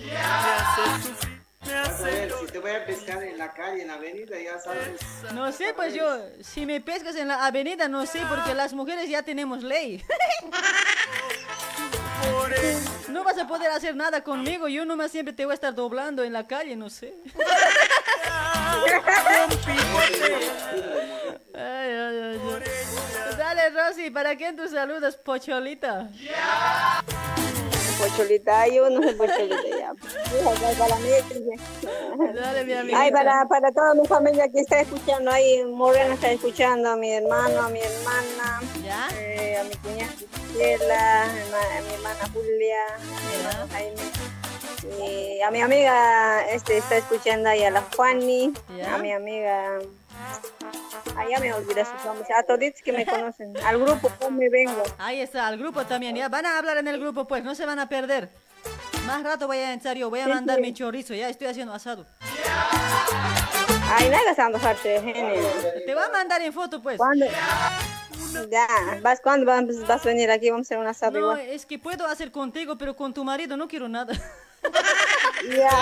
ver, 2.01 2.31
si 2.31 2.45
te 2.51 2.59
voy 2.59 2.71
a 2.71 2.85
pescar 2.85 3.21
en 3.23 3.37
la 3.37 3.53
calle, 3.53 3.81
en 3.81 3.87
la 3.89 3.95
avenida, 3.95 4.39
ya 4.39 4.59
sabes. 4.59 5.01
No 5.33 5.51
sé, 5.51 5.73
pues 5.75 5.93
yo, 5.93 6.19
si 6.41 6.65
me 6.65 6.79
pescas 6.81 7.15
en 7.15 7.27
la 7.27 7.45
avenida, 7.45 7.87
no 7.87 8.05
sé, 8.05 8.21
porque 8.29 8.53
las 8.53 8.73
mujeres 8.73 9.09
ya 9.09 9.23
tenemos 9.23 9.63
ley. 9.63 10.03
Por 13.07 13.11
eso 13.11 13.11
No 13.11 13.23
vas 13.23 13.37
a 13.37 13.47
poder 13.47 13.71
hacer 13.71 13.95
nada 13.95 14.23
conmigo. 14.23 14.67
Yo 14.67 14.85
nomás 14.85 15.11
siempre 15.11 15.33
te 15.33 15.45
voy 15.45 15.53
a 15.53 15.55
estar 15.55 15.73
doblando 15.73 16.23
en 16.23 16.33
la 16.33 16.47
calle, 16.47 16.75
no 16.75 16.89
sé. 16.89 17.13
Ay, 21.53 21.91
ay, 21.91 22.19
ay. 22.23 22.39
Dale, 23.37 23.69
Rosy, 23.69 24.09
¿para 24.09 24.35
quién 24.35 24.55
tus 24.55 24.71
saludos, 24.71 25.15
Pocholita? 25.17 26.09
Pocholita, 27.97 28.61
ay, 28.61 28.75
yo 28.75 28.89
no 28.89 29.01
sé 29.01 29.13
Pocholita 29.13 29.67
ya. 29.79 29.93
Para 30.77 30.95
mí, 30.97 31.09
Dale, 32.33 32.63
mi 32.65 32.73
amiga. 32.73 32.99
Ay, 32.99 33.11
para, 33.11 33.45
para 33.47 33.71
toda 33.71 33.93
mi 33.95 34.05
familia 34.07 34.47
que 34.49 34.61
está 34.61 34.81
escuchando, 34.81 35.31
ahí 35.31 35.63
Morena 35.65 36.13
está 36.13 36.31
escuchando, 36.31 36.89
a 36.91 36.95
mi 36.95 37.11
hermano, 37.13 37.61
a 37.61 37.69
mi 37.69 37.79
hermana, 37.79 38.61
eh, 39.17 39.57
a 39.59 39.63
mi 39.63 39.75
cuñada 39.75 40.11
Gisela, 40.51 41.23
a 41.23 41.27
mi- 41.27 41.77
a 41.77 41.81
mi 41.81 41.93
hermana 41.93 42.29
Julia, 42.33 42.77
a 42.95 42.99
mi 42.99 43.35
hermano 43.35 43.67
Jaime, 43.71 44.01
y 45.05 45.41
a 45.41 45.51
mi 45.51 45.61
amiga 45.61 46.45
este, 46.51 46.77
está 46.77 46.97
escuchando 46.97 47.49
ahí 47.49 47.63
a 47.63 47.71
la 47.71 47.81
Fanny, 47.81 48.53
Ya. 48.77 48.95
a 48.95 48.97
mi 48.99 49.11
amiga, 49.11 49.79
ay, 51.15 51.27
ya 51.31 51.39
me 51.39 51.53
olvidé 51.53 51.85
sus 51.85 52.05
nombres, 52.05 52.27
a 52.37 52.43
toditos 52.43 52.81
que 52.81 52.91
me 52.91 53.05
conocen, 53.05 53.53
al 53.65 53.79
grupo 53.79 54.11
¿Cómo 54.19 54.37
me 54.37 54.49
vengo? 54.49 54.83
Ahí 54.97 55.21
está, 55.21 55.47
al 55.47 55.57
grupo 55.57 55.85
también. 55.85 56.15
Ya 56.15 56.29
van 56.29 56.45
a 56.45 56.57
hablar 56.57 56.77
en 56.77 56.87
el 56.87 56.99
grupo, 56.99 57.27
pues, 57.27 57.43
no 57.43 57.55
se 57.55 57.65
van 57.65 57.79
a 57.79 57.89
perder. 57.89 58.29
Más 59.05 59.23
rato 59.23 59.47
voy 59.47 59.57
a 59.57 59.73
entrar 59.73 59.95
yo, 59.95 60.09
voy 60.09 60.19
a 60.19 60.27
mandar 60.27 60.57
sí. 60.57 60.61
mi 60.61 60.73
chorizo, 60.73 61.13
ya 61.13 61.29
estoy 61.29 61.47
haciendo 61.47 61.73
asado. 61.73 62.05
Ay, 63.89 64.11
tanto 64.35 64.59
parte, 64.59 65.01
genio. 65.01 65.49
Te 65.85 65.93
voy 65.93 66.03
a 66.03 66.09
mandar 66.09 66.41
en 66.41 66.51
foto, 66.51 66.81
pues. 66.81 66.97
¿Cuándo? 66.97 67.25
Ya, 68.51 68.67
¿vas 69.01 69.21
cuándo 69.21 69.45
vas, 69.45 69.63
vas 69.87 70.05
a 70.05 70.09
venir 70.09 70.29
aquí? 70.29 70.49
Vamos 70.49 70.65
a 70.65 70.67
hacer 70.67 70.77
un 70.77 70.87
asado 70.87 71.13
No, 71.13 71.19
igual. 71.19 71.39
es 71.39 71.65
que 71.65 71.79
puedo 71.79 72.05
hacer 72.05 72.31
contigo, 72.31 72.77
pero 72.77 72.95
con 72.95 73.13
tu 73.13 73.23
marido 73.23 73.55
no 73.57 73.67
quiero 73.67 73.87
nada. 73.87 74.13
Ya. 75.57 75.77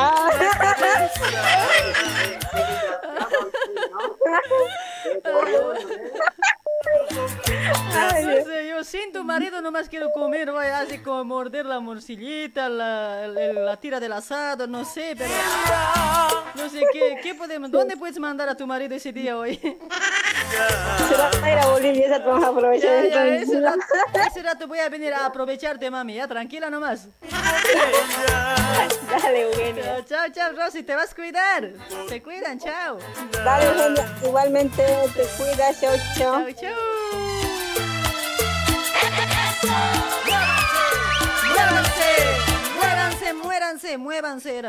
No 6.86 8.44
sé, 8.46 8.68
yo 8.70 8.84
sin 8.84 9.12
tu 9.12 9.24
marido 9.24 9.62
nomás 9.62 9.90
quiero 9.90 10.12
comer, 10.12 10.52
voy 10.52 10.66
así 10.68 11.00
como 11.00 11.24
morder 11.24 11.66
la 11.66 11.80
morcillita, 11.80 12.70
la, 12.70 13.28
la, 13.28 13.54
la 13.54 13.78
tira 13.78 14.00
del 14.00 14.14
asado, 14.14 14.68
no 14.68 14.86
sé, 14.86 15.16
pero 15.18 15.34
no 16.56 16.70
sé 16.70 16.84
qué, 16.92 17.20
qué 17.24 17.36
podemos, 17.36 17.72
¿dónde 17.72 17.98
puedes 17.98 18.20
mandar 18.20 18.50
a 18.50 18.56
tu 18.56 18.68
marido 18.68 18.96
ese 18.96 19.12
día 19.12 19.38
hoy? 19.38 19.58
Se 19.58 21.16
va 21.16 21.30
a 21.44 21.52
ir 21.52 21.58
a 21.58 21.68
Bolivia, 21.68 22.06
esa 22.06 22.20
vamos 22.20 22.44
a 22.44 22.48
aprovechar. 22.50 23.04
Ya, 23.04 23.10
ya, 23.10 23.26
entonces. 23.28 23.50
ese, 23.50 23.62
rato, 23.62 23.80
ese 24.28 24.44
rato 24.44 24.68
voy 24.68 24.80
a 24.80 24.90
venir 24.90 25.14
a 25.14 25.26
aprovecharte, 25.26 25.90
mami, 25.90 26.16
ya, 26.16 26.28
tranquila 26.28 26.70
nomás. 26.70 27.08
Dale, 29.10 29.42
Eugenia. 29.42 30.04
Chao, 30.06 30.28
chao, 30.32 30.52
Rosy, 30.56 30.84
te 30.84 30.96
vas 30.96 31.12
a 31.12 31.16
cuidar. 31.16 31.74
Se 32.08 32.22
cuidan, 32.22 32.60
chao. 32.60 32.98
Dale, 33.32 33.66
Eugenia. 33.66 34.18
Igualmente 34.24 34.84
te 35.16 35.24
cuidas, 35.38 35.80
chao, 35.80 35.96
chao. 36.18 36.46
Chao, 36.52 36.75
Muévanse, 36.75 36.75
muévanse, 43.34 43.34
muéranse, 43.34 43.98
muévanse. 43.98 44.62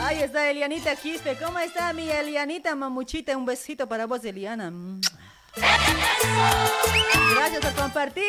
Ahí 0.00 0.22
está 0.22 0.50
Elianita 0.50 0.96
Quispe. 0.96 1.36
¿Cómo 1.36 1.58
está 1.58 1.92
mi 1.92 2.10
Elianita 2.10 2.74
mamuchita? 2.74 3.36
Un 3.36 3.46
besito 3.46 3.88
para 3.88 4.06
vos, 4.06 4.24
Eliana. 4.24 4.72
Gracias 7.36 7.60
por 7.60 7.72
compartir. 7.74 8.24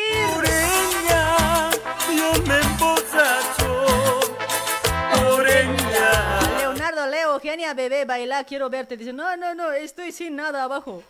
Bebé, 7.88 8.04
baila, 8.04 8.42
quiero 8.44 8.68
verte. 8.68 8.96
Dice, 8.96 9.12
no, 9.12 9.36
no, 9.36 9.54
no, 9.54 9.72
estoy 9.72 10.10
sin 10.12 10.36
nada 10.36 10.64
abajo. 10.64 11.02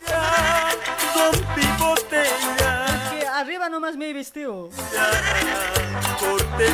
Botella, 1.79 2.87
Es 2.87 3.21
que 3.21 3.27
arriba 3.27 3.69
nomás 3.69 3.97
me 3.97 4.11
he 4.11 4.13
vestido. 4.13 4.69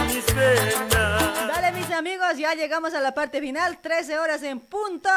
mis. 0.07 0.27
Dale, 0.35 1.73
mis 1.73 1.91
amigos, 1.91 2.37
ya 2.37 2.55
llegamos 2.55 2.95
a 2.95 3.01
la 3.01 3.15
parte 3.15 3.41
final. 3.41 3.79
13 3.81 4.19
horas 4.19 4.43
en 4.43 4.61
punto. 4.61 5.09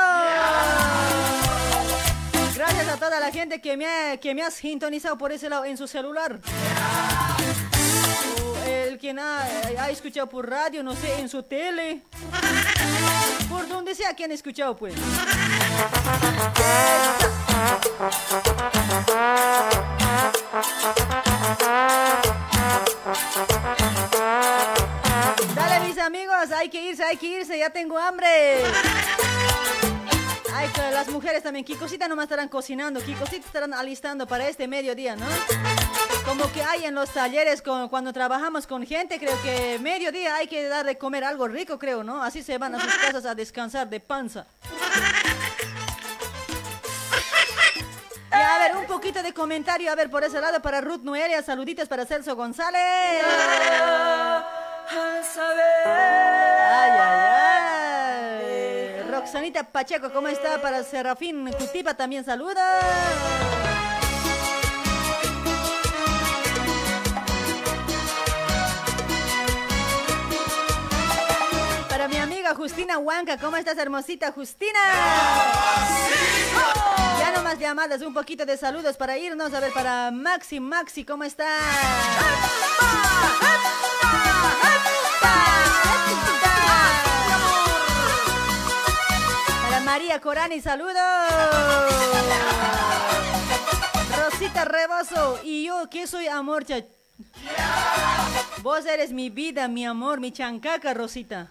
Gracias 2.56 2.88
a 2.88 2.98
toda 2.98 3.20
la 3.20 3.32
gente 3.32 3.60
que 3.62 3.76
me 3.76 3.86
ha, 3.88 4.18
que 4.18 4.34
me 4.36 4.44
ha 4.44 4.52
sintonizado 4.52 5.18
por 5.18 5.32
ese 5.32 5.50
lado 5.50 5.66
en 5.66 5.78
su 5.78 5.88
celular. 5.88 6.40
El 8.68 8.98
quien 8.98 9.20
ha, 9.20 9.44
ha 9.80 9.90
escuchado 9.90 10.28
por 10.30 10.50
radio, 10.50 10.84
no 10.84 10.96
sé, 10.96 11.20
en 11.20 11.28
su 11.28 11.44
tele. 11.44 12.02
Por 13.50 13.68
donde 13.68 13.96
sea 13.96 14.14
que 14.14 14.24
han 14.24 14.32
escuchado, 14.32 14.76
pues. 14.76 14.94
Dale, 25.56 25.88
mis 25.88 25.98
amigos, 25.98 26.52
hay 26.56 26.70
que 26.70 26.84
irse, 26.84 27.04
hay 27.04 27.18
que 27.18 27.28
irse, 27.28 27.58
ya 27.58 27.70
tengo 27.70 27.98
hambre. 27.98 28.64
Ay, 30.58 30.70
que 30.70 30.92
las 30.92 31.10
mujeres 31.10 31.44
también, 31.44 31.66
Kikosita 31.66 32.08
nomás 32.08 32.24
estarán 32.24 32.48
cocinando, 32.48 33.02
Kikosita 33.04 33.46
estarán 33.46 33.74
alistando 33.74 34.26
para 34.26 34.48
este 34.48 34.68
mediodía, 34.68 35.16
¿no? 35.18 35.26
Como 36.26 36.50
que 36.54 36.64
hay 36.64 36.86
en 36.86 36.96
los 36.96 37.10
talleres 37.10 37.62
con- 37.62 37.90
cuando 37.90 38.14
trabajamos 38.14 38.66
con 38.66 38.86
gente, 38.86 39.20
creo 39.20 39.40
que 39.44 39.78
mediodía 39.82 40.36
hay 40.36 40.48
que 40.48 40.68
dar 40.68 40.86
de 40.86 40.98
comer 40.98 41.24
algo 41.26 41.48
rico, 41.48 41.78
creo, 41.78 42.04
¿no? 42.04 42.24
Así 42.24 42.42
se 42.42 42.58
van 42.58 42.74
a 42.76 42.80
sus 42.80 42.94
casas 43.06 43.26
a 43.26 43.36
descansar 43.36 43.90
de 43.90 44.00
panza. 44.00 44.46
Y 48.32 48.36
a 48.38 48.58
ver, 48.60 48.76
un 48.78 48.86
poquito 48.86 49.22
de 49.24 49.34
comentario, 49.34 49.92
a 49.92 49.96
ver, 49.96 50.10
por 50.10 50.24
ese 50.24 50.40
lado 50.40 50.62
para 50.62 50.80
Ruth 50.82 51.02
Noelia, 51.04 51.42
saluditos 51.44 51.88
para 51.88 52.06
Celso 52.06 52.36
González. 52.36 52.80
Ay, 55.86 56.92
ay, 56.92 57.20
ay. 57.30 57.35
Roxanita 59.26 59.64
Pacheco, 59.64 60.14
¿cómo 60.14 60.28
está? 60.28 60.62
Para 60.62 60.84
Serafín 60.84 61.52
Cutipa 61.58 61.96
también 61.96 62.24
saluda. 62.24 62.62
Para 71.90 72.08
mi 72.08 72.18
amiga 72.18 72.54
Justina 72.54 73.00
Huanca, 73.00 73.40
¿cómo 73.40 73.58
estás, 73.58 73.76
hermosita 73.80 74.32
Justina? 74.32 74.80
Ya 77.20 77.32
nomás 77.36 77.58
llamadas, 77.58 78.04
un 78.04 78.14
poquito 78.14 78.46
de 78.46 78.58
saludos 78.58 78.96
para 78.96 79.18
irnos. 79.18 79.52
A 79.56 79.60
ver, 79.60 79.74
para 79.74 80.12
Maxi, 80.12 80.60
Maxi, 80.60 81.04
¿cómo 81.04 81.24
está? 81.24 81.48
Para 85.20 86.35
María 89.96 90.20
Corani, 90.20 90.60
saludos. 90.60 90.94
Rosita 94.18 94.66
Rebozo, 94.66 95.40
y 95.42 95.68
yo, 95.68 95.88
¿qué 95.90 96.06
soy 96.06 96.28
amor, 96.28 96.66
cha- 96.66 96.84
Vos 98.62 98.86
eres 98.88 99.14
mi 99.14 99.30
vida, 99.30 99.70
mi 99.70 99.86
amor, 99.86 100.20
mi 100.20 100.34
chancaca, 100.34 100.94
Rosita. 100.94 101.48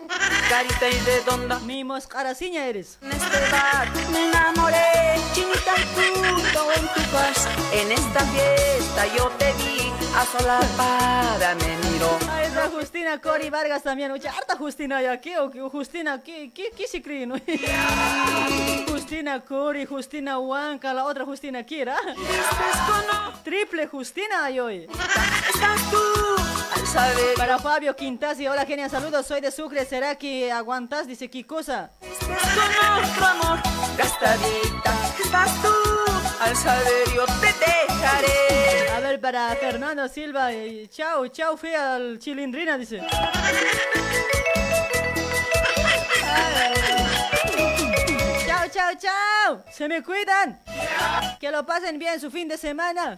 Carita 0.51 0.89
y 0.91 1.01
redonda. 1.07 1.59
Mi 1.61 1.85
moscaraciña 1.85 2.67
eres. 2.67 2.99
En 3.01 3.13
este 3.13 3.41
bar 3.51 3.89
me 4.13 4.27
enamoré, 4.29 5.15
chinita 5.33 5.73
y 5.79 5.85
punto 5.95 6.73
en 6.77 6.87
tu 6.89 7.11
casa. 7.13 7.49
En 7.73 7.93
esta 7.93 8.21
fiesta 8.27 9.07
yo 9.17 9.29
te 9.39 9.53
vi, 9.55 9.91
a 10.17 10.27
sola 10.27 10.61
para 10.77 11.55
me 11.57 11.77
miró. 11.89 12.19
Ahí 12.31 12.47
está 12.47 12.69
Justina 12.69 13.21
Cori 13.21 13.51
Vargas 13.51 13.83
también. 13.83 14.11
Oye, 14.13 14.29
harta 14.29 14.57
Justina 14.57 15.03
ya. 15.03 15.21
¿Qué? 15.21 15.39
¿O? 15.39 15.51
Justina, 15.71 16.23
¿qué, 16.23 16.53
qué, 16.53 16.71
qué 16.77 16.87
se 16.87 17.03
cree? 17.03 17.27
no? 17.27 17.37
Justina 18.89 19.41
Cori, 19.41 19.87
Justina 19.87 20.39
Huanca, 20.39 20.95
la 20.95 21.05
otra 21.05 21.25
Justina 21.25 21.65
Kira. 21.65 21.97
Triple 23.45 23.87
Justina 23.87 24.45
hay 24.45 24.87
Para 27.37 27.59
Fabio 27.59 27.97
Quintasi, 27.97 28.47
hola 28.47 28.65
genia, 28.65 28.89
saludos, 28.89 29.27
soy 29.27 29.41
de 29.41 29.51
Sucre, 29.51 29.85
¿será 29.85 30.15
que 30.15 30.53
aguantas? 30.53 31.09
Dice, 31.09 31.29
¿qué 31.29 31.45
cosa? 31.45 31.91
Con 32.21 32.31
otro 32.31 33.27
amor, 33.27 33.59
gastadita, 33.99 34.95
estás 35.21 35.61
tú. 35.61 35.73
Al 36.41 36.57
saber 36.57 37.09
yo 37.13 37.25
te 37.41 37.49
dejaré. 37.49 38.91
A 38.95 39.01
ver, 39.01 39.21
para 39.21 39.57
Fernando 39.57 40.07
Silva, 40.07 40.53
eh, 40.53 40.87
chao, 40.89 41.27
chao, 41.27 41.57
fui 41.57 41.75
al 41.75 42.21
Chilindrina, 42.21 42.79
dice. 42.79 43.03
Chao, 48.65 48.71
chao, 48.73 48.95
chao. 48.99 49.65
Se 49.71 49.87
me 49.89 50.03
cuidan. 50.03 50.59
Que 51.39 51.51
lo 51.51 51.67
pasen 51.67 51.99
bien 51.99 52.19
su 52.19 52.31
fin 52.31 52.49
de 52.49 52.57
semana. 52.57 53.15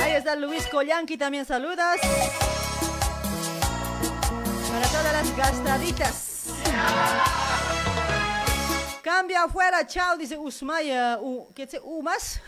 Ahí 0.00 0.12
está 0.12 0.36
Luis 0.36 0.64
Collanqui, 0.68 1.16
también 1.16 1.44
saludos. 1.44 1.76
Para 4.70 4.86
todas 4.88 5.12
las 5.12 5.36
gastaditas. 5.36 6.44
Cambia 9.02 9.42
afuera, 9.44 9.84
chao, 9.84 10.16
dice 10.16 10.38
Usmaya. 10.38 11.18
U, 11.20 11.52
¿Qué 11.54 11.66
dice? 11.66 11.80
¿U 11.82 12.00
más? 12.00 12.40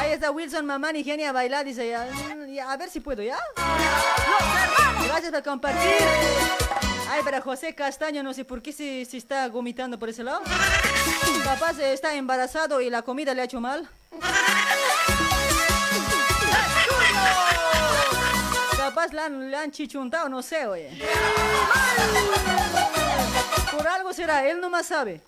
Ahí 0.00 0.12
está 0.12 0.32
Wilson 0.32 0.66
Mamani, 0.66 1.04
genia 1.04 1.30
bailar, 1.30 1.64
dice 1.64 1.88
ya, 1.88 2.08
ya, 2.48 2.72
A 2.72 2.76
ver 2.76 2.90
si 2.90 2.98
puedo, 2.98 3.22
¿ya? 3.22 3.38
Gracias 5.06 5.30
por 5.30 5.42
compartir. 5.44 6.87
Ay, 7.10 7.22
para 7.22 7.40
José 7.40 7.74
Castaño, 7.74 8.22
no 8.22 8.34
sé 8.34 8.44
por 8.44 8.60
qué 8.60 8.72
si, 8.72 9.04
si 9.04 9.16
está 9.16 9.48
vomitando 9.48 9.98
por 9.98 10.08
ese 10.08 10.22
lado. 10.22 10.42
Capaz 11.42 11.78
está 11.78 12.14
embarazado 12.14 12.80
y 12.80 12.90
la 12.90 13.02
comida 13.02 13.32
le 13.34 13.42
ha 13.42 13.44
hecho 13.44 13.60
mal. 13.60 13.88
Capaz 18.76 19.12
le 19.12 19.20
han, 19.20 19.50
le 19.50 19.56
han 19.56 19.70
chichuntado, 19.70 20.28
no 20.28 20.42
sé, 20.42 20.66
oye. 20.66 20.90
Por 23.70 23.86
algo 23.86 24.12
será, 24.12 24.46
él 24.46 24.60
nomás 24.60 24.86
sabe. 24.86 25.22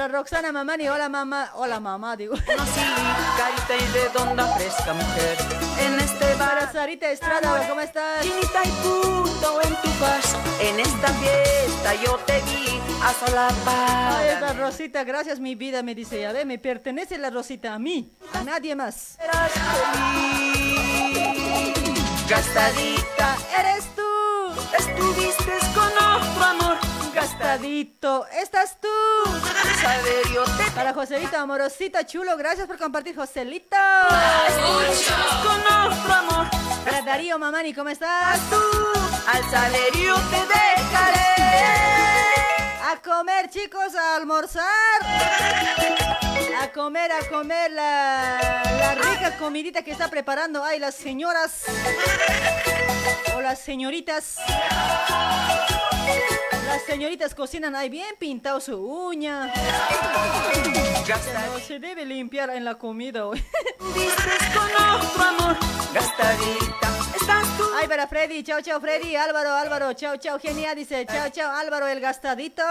Para 0.00 0.16
Roxana 0.16 0.50
Mamani, 0.50 0.88
hola 0.88 1.10
mamá, 1.10 1.50
hola 1.56 1.78
mamá, 1.78 2.16
digo. 2.16 2.34
carita 2.46 3.76
y 3.76 3.86
redonda, 3.92 4.46
fresca 4.56 4.94
mujer. 4.94 5.36
En 5.78 6.00
este 6.00 6.34
bar. 6.36 6.48
Para 6.48 6.72
Sarita 6.72 7.10
Estrada, 7.10 7.68
¿cómo 7.68 7.82
estás? 7.82 8.22
Chinita 8.22 8.62
y 8.64 8.70
punto 8.82 9.60
en 9.60 9.74
tu 9.82 9.98
casa. 10.00 10.38
En 10.62 10.80
esta 10.80 11.08
fiesta 11.08 11.94
yo 12.02 12.16
te 12.24 12.40
vi 12.40 12.80
a 13.02 13.12
sola 13.12 13.48
Ay, 13.66 14.28
esta 14.28 14.54
Rosita, 14.54 15.04
gracias 15.04 15.38
mi 15.38 15.54
vida, 15.54 15.82
me 15.82 15.94
dice 15.94 16.18
ya 16.18 16.32
ve, 16.32 16.46
me 16.46 16.58
pertenece 16.58 17.18
la 17.18 17.28
Rosita 17.28 17.74
a 17.74 17.78
mí, 17.78 18.10
a 18.32 18.42
nadie 18.42 18.74
más. 18.74 19.18
Gastadita, 22.26 23.36
eres 23.58 23.84
tú. 23.94 24.02
Estuviste 24.78 25.58
con 25.74 25.92
otro 25.92 26.44
amor. 26.44 26.69
Estás 28.40 28.76
tú. 28.80 28.88
Saberio 29.80 30.44
Para 30.74 30.92
Joselito, 30.92 31.36
amorosita, 31.38 32.06
chulo, 32.06 32.36
gracias 32.36 32.66
por 32.66 32.78
compartir, 32.78 33.16
Joselito. 33.16 33.76
Con 35.42 35.60
otro 35.60 36.12
amor. 36.12 36.46
Para 36.84 37.02
Darío 37.02 37.38
Mamani, 37.38 37.72
¿cómo 37.72 37.88
estás? 37.88 38.38
Tú, 38.50 38.56
al 39.26 39.50
salario 39.50 40.14
te 40.14 40.40
dejaré. 40.46 41.20
A 42.90 43.00
comer, 43.02 43.48
chicos, 43.50 43.94
a 43.94 44.16
almorzar. 44.16 44.64
A 46.60 46.72
comer, 46.72 47.12
a 47.12 47.28
comer 47.28 47.70
la, 47.72 48.62
la 48.64 48.94
rica 48.94 49.36
comidita 49.38 49.82
que 49.82 49.92
está 49.92 50.08
preparando 50.08 50.62
ahí 50.62 50.78
las 50.78 50.94
señoras 50.94 51.64
o 53.34 53.40
las 53.40 53.60
señoritas. 53.60 54.36
Las 56.66 56.82
señoritas 56.82 57.34
cocinan 57.34 57.74
ahí 57.74 57.88
bien 57.88 58.14
pintado 58.18 58.60
su 58.60 58.76
uña. 58.76 59.52
No 61.50 61.58
se 61.58 61.78
debe 61.80 62.04
limpiar 62.04 62.50
en 62.50 62.64
la 62.64 62.76
comida 62.76 63.26
hoy. 63.26 63.42
con 63.78 64.70
otro 64.94 65.22
amor. 65.22 65.56
Gastadita, 65.92 66.88
estás 67.14 67.56
tú. 67.56 67.64
Ay, 67.80 67.88
para 67.88 68.06
Freddy, 68.06 68.44
chao, 68.44 68.60
chao, 68.60 68.80
Freddy. 68.80 69.16
Álvaro, 69.16 69.52
Álvaro, 69.54 69.92
chao, 69.94 70.16
chao, 70.18 70.38
genial. 70.38 70.76
Dice, 70.76 71.04
chao, 71.06 71.28
chao, 71.30 71.50
Álvaro, 71.50 71.88
el 71.88 72.00
gastadito. 72.00 72.62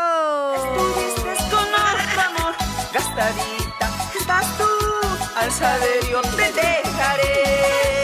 Estuviste 0.56 1.56
con 1.56 1.68
otro 1.68 2.22
amor. 2.22 2.56
Gastadita, 2.94 3.90
estás 4.18 4.58
tú. 4.58 4.70
Al 5.36 5.52
saber 5.52 6.10
yo 6.10 6.22
te 6.22 6.52
dejaré. 6.54 7.99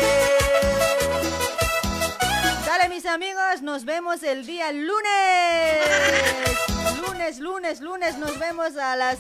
Mis 2.96 3.06
amigos, 3.08 3.62
nos 3.62 3.84
vemos 3.84 4.24
el 4.24 4.46
día 4.46 4.72
lunes. 4.72 4.96
Lunes, 7.02 7.40
lunes, 7.40 7.82
lunes, 7.82 8.18
nos 8.18 8.40
vemos 8.40 8.78
a 8.78 8.96
las... 8.96 9.18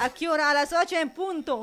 ¿A 0.00 0.08
qué 0.08 0.28
hora? 0.28 0.50
A 0.50 0.54
las 0.54 0.72
8 0.72 0.96
en 0.96 1.10
punto. 1.10 1.62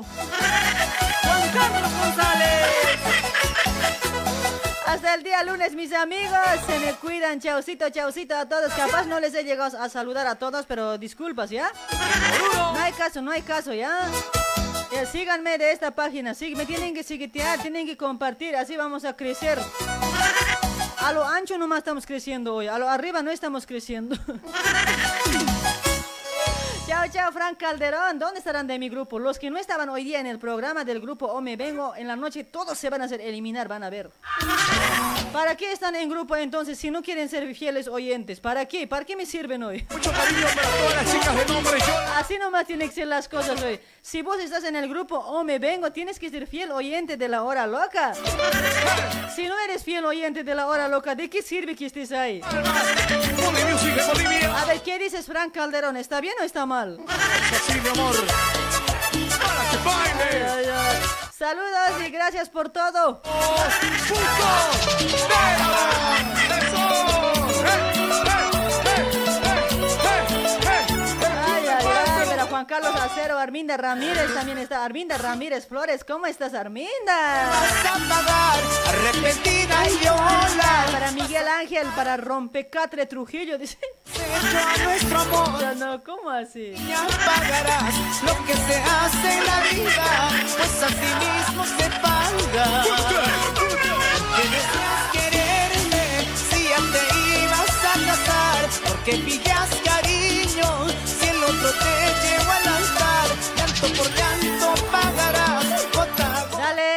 Hasta 4.86 5.14
el 5.14 5.22
día 5.22 5.44
lunes, 5.44 5.74
mis 5.74 5.92
amigos. 5.92 6.38
Se 6.66 6.78
me 6.78 6.94
cuidan. 6.94 7.38
Chaucito, 7.40 7.90
chaucito 7.90 8.34
a 8.34 8.48
todos. 8.48 8.72
Capaz 8.72 9.04
no 9.04 9.20
les 9.20 9.34
he 9.34 9.44
llegado 9.44 9.78
a 9.78 9.90
saludar 9.90 10.26
a 10.26 10.36
todos, 10.36 10.64
pero 10.64 10.96
disculpas, 10.96 11.50
¿ya? 11.50 11.70
No 12.72 12.78
hay 12.78 12.92
caso, 12.92 13.20
no 13.20 13.30
hay 13.30 13.42
caso, 13.42 13.74
¿ya? 13.74 14.08
Ya, 14.90 15.04
síganme 15.04 15.58
de 15.58 15.72
esta 15.72 15.90
página. 15.90 16.32
Sí, 16.32 16.54
me 16.54 16.64
tienen 16.64 16.94
que 16.94 17.02
seguitear, 17.02 17.60
tienen 17.60 17.86
que 17.86 17.98
compartir. 17.98 18.56
Así 18.56 18.78
vamos 18.78 19.04
a 19.04 19.14
crecer. 19.14 19.58
A 21.04 21.12
lo 21.12 21.22
ancho 21.22 21.58
nomás 21.58 21.78
estamos 21.78 22.06
creciendo 22.06 22.54
hoy. 22.54 22.66
A 22.66 22.78
lo 22.78 22.88
arriba 22.88 23.22
no 23.22 23.30
estamos 23.30 23.66
creciendo. 23.66 24.16
Chao, 26.86 27.06
chao, 27.10 27.32
Frank 27.32 27.58
Calderón. 27.58 28.18
¿Dónde 28.18 28.40
estarán 28.40 28.66
de 28.66 28.78
mi 28.78 28.90
grupo? 28.90 29.18
Los 29.18 29.38
que 29.38 29.48
no 29.48 29.56
estaban 29.56 29.88
hoy 29.88 30.04
día 30.04 30.20
en 30.20 30.26
el 30.26 30.38
programa 30.38 30.84
del 30.84 31.00
grupo 31.00 31.24
O 31.24 31.40
Me 31.40 31.56
Vengo, 31.56 31.96
en 31.96 32.06
la 32.06 32.14
noche 32.14 32.44
todos 32.44 32.76
se 32.76 32.90
van 32.90 33.00
a 33.00 33.06
hacer 33.06 33.22
eliminar, 33.22 33.68
van 33.68 33.84
a 33.84 33.88
ver. 33.88 34.10
¿Para 35.32 35.56
qué 35.56 35.72
están 35.72 35.96
en 35.96 36.10
grupo 36.10 36.36
entonces 36.36 36.76
si 36.78 36.90
no 36.90 37.02
quieren 37.02 37.30
ser 37.30 37.54
fieles 37.54 37.88
oyentes? 37.88 38.38
¿Para 38.38 38.66
qué? 38.66 38.86
¿Para 38.86 39.06
qué 39.06 39.16
me 39.16 39.24
sirven 39.24 39.62
hoy? 39.62 39.86
Mucho 39.90 40.12
cariño 40.12 40.46
para 40.54 40.68
todas 40.68 40.94
las 40.94 41.10
chicas 41.12 41.36
de 41.36 41.46
nombre 41.54 41.78
yo. 41.80 41.98
Así 42.16 42.36
nomás 42.36 42.66
tienen 42.66 42.90
que 42.90 42.94
ser 42.94 43.06
las 43.06 43.30
cosas 43.30 43.62
hoy. 43.62 43.80
Si 44.02 44.20
vos 44.20 44.38
estás 44.38 44.64
en 44.64 44.76
el 44.76 44.86
grupo 44.86 45.16
O 45.16 45.42
Me 45.42 45.58
Vengo, 45.58 45.90
tienes 45.90 46.18
que 46.18 46.28
ser 46.28 46.46
fiel 46.46 46.70
oyente 46.70 47.16
de 47.16 47.28
la 47.28 47.44
hora 47.44 47.66
loca. 47.66 48.12
Si 49.34 49.48
no 49.48 49.58
eres 49.60 49.84
fiel 49.84 50.04
oyente 50.04 50.44
de 50.44 50.54
la 50.54 50.66
hora 50.66 50.86
loca, 50.88 51.14
¿de 51.14 51.30
qué 51.30 51.40
sirve 51.40 51.74
que 51.74 51.86
estés 51.86 52.12
ahí? 52.12 52.42
A 52.42 52.62
ver, 54.66 54.82
¿qué 54.82 54.98
dices, 54.98 55.24
Frank 55.24 55.54
Calderón? 55.54 55.96
¿Está 55.96 56.20
bien 56.20 56.34
o 56.40 56.42
está 56.44 56.66
mal? 56.66 56.73
Sí, 56.74 57.80
mi 57.80 57.88
amor. 57.88 58.16
Para 59.40 59.70
que 59.70 59.76
baile. 59.84 60.46
Ay, 60.48 60.64
ay. 60.66 60.96
Saludos 61.38 62.02
y 62.04 62.10
gracias 62.10 62.48
por 62.48 62.68
todo. 62.70 63.22
Juan 72.64 72.80
Carlos 72.80 72.98
Acero, 72.98 73.38
Arminda 73.38 73.76
Ramírez 73.76 74.32
también 74.32 74.56
está. 74.56 74.86
Arminda 74.86 75.18
Ramírez 75.18 75.66
Flores, 75.66 76.02
¿cómo 76.02 76.24
estás, 76.24 76.54
Arminda? 76.54 77.52
Arrepentida 78.88 79.90
y 79.90 80.04
llorar. 80.04 80.90
Para 80.90 81.10
Miguel 81.10 81.46
Ángel, 81.46 81.86
para 81.94 82.16
Rompecatre 82.16 83.04
Trujillo, 83.04 83.58
dice. 83.58 83.76
a 84.16 84.82
nuestro 84.82 85.20
amor. 85.20 85.60
Ya 85.60 85.74
no, 85.74 86.02
¿cómo 86.02 86.30
así? 86.30 86.72
Ya 86.88 87.06
pagarás 87.06 88.22
lo 88.22 88.46
que 88.46 88.54
se 88.54 88.76
hace 88.76 89.32
en 89.34 89.46
la 89.46 89.60
vida, 89.70 90.30
pues 90.56 90.82
así 90.84 91.10
mismo 91.20 91.64
se 91.66 91.90
paga. 92.00 92.84
Que 94.36 94.42
deseas 94.48 95.10
quererme 95.12 96.26
si 96.48 96.64
ya 96.64 96.78
te 96.78 97.02
ibas 97.42 97.84
a 97.84 97.94
casar, 98.06 98.68
porque 98.88 99.16
pillas 99.16 99.68
cariño 99.84 101.23
otro 101.44 101.70
te 101.72 102.28
llevó 102.28 102.50
al 102.50 102.68
altar, 102.68 103.28
llanto 103.56 103.86
por 103.96 104.08
llanto 104.14 104.86
pagarás. 104.90 105.43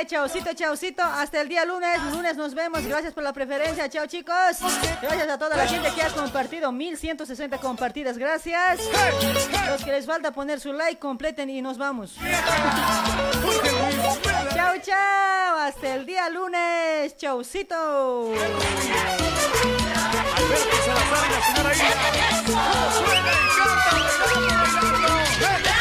Chaucito, 0.07 0.53
chaucito. 0.53 1.03
Hasta 1.03 1.41
el 1.41 1.49
día 1.49 1.65
lunes. 1.65 2.01
Lunes 2.11 2.37
nos 2.37 2.53
vemos. 2.53 2.85
Gracias 2.85 3.13
por 3.13 3.23
la 3.23 3.33
preferencia. 3.33 3.89
Chao, 3.89 4.07
chicos. 4.07 4.57
Gracias 5.01 5.29
a 5.29 5.37
toda 5.37 5.55
la 5.55 5.67
gente 5.67 5.91
que 5.93 6.01
ha 6.01 6.09
compartido. 6.09 6.71
1160 6.71 7.57
compartidas. 7.59 8.17
Gracias. 8.17 8.79
Los 9.69 9.83
que 9.83 9.91
les 9.91 10.05
falta 10.05 10.31
poner 10.31 10.59
su 10.59 10.73
like, 10.73 10.99
completen 10.99 11.49
y 11.49 11.61
nos 11.61 11.77
vamos. 11.77 12.15
Chao, 14.53 14.75
chao. 14.81 15.57
Hasta 15.59 15.95
el 15.95 16.05
día 16.05 16.29
lunes. 16.29 17.15
Chaucito. 17.17 18.31
Alberto 20.37 20.69
la 20.79 21.75
señora. 25.35 25.76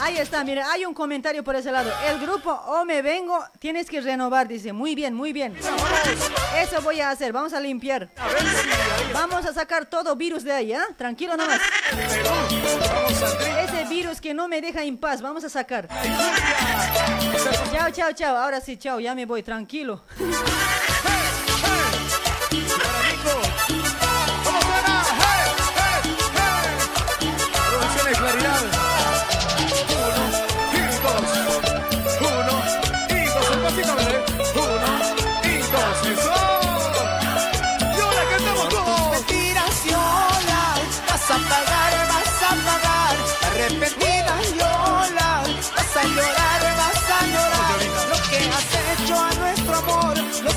Ahí 0.00 0.18
está, 0.18 0.44
mire, 0.44 0.62
hay 0.62 0.84
un 0.84 0.94
comentario 0.94 1.42
por 1.42 1.56
ese 1.56 1.72
lado. 1.72 1.90
El 2.06 2.20
grupo 2.20 2.50
O 2.50 2.84
Me 2.84 3.02
Vengo, 3.02 3.42
tienes 3.58 3.90
que 3.90 4.00
renovar, 4.00 4.46
dice. 4.46 4.72
Muy 4.72 4.94
bien, 4.94 5.14
muy 5.14 5.32
bien. 5.32 5.56
Eso 6.56 6.80
voy 6.82 7.00
a 7.00 7.10
hacer, 7.10 7.32
vamos 7.32 7.52
a 7.52 7.60
limpiar. 7.60 8.10
Vamos 9.12 9.44
a 9.46 9.52
sacar 9.52 9.86
todo 9.86 10.14
virus 10.14 10.44
de 10.44 10.52
ahí, 10.52 10.72
¿ah? 10.72 10.86
Tranquilo 10.96 11.36
nomás. 11.36 11.60
Ese 13.64 13.84
virus 13.88 14.20
que 14.20 14.32
no 14.32 14.46
me 14.48 14.60
deja 14.60 14.84
en 14.84 14.96
paz, 14.96 15.20
vamos 15.22 15.42
a 15.44 15.48
sacar. 15.48 15.88
Chao, 17.72 17.90
chao, 17.90 18.12
chao. 18.12 18.36
Ahora 18.36 18.60
sí, 18.60 18.76
chao, 18.76 19.00
ya 19.00 19.14
me 19.14 19.26
voy, 19.26 19.42
tranquilo. 19.42 20.04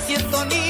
Siento 0.10 0.44
ni 0.46 0.69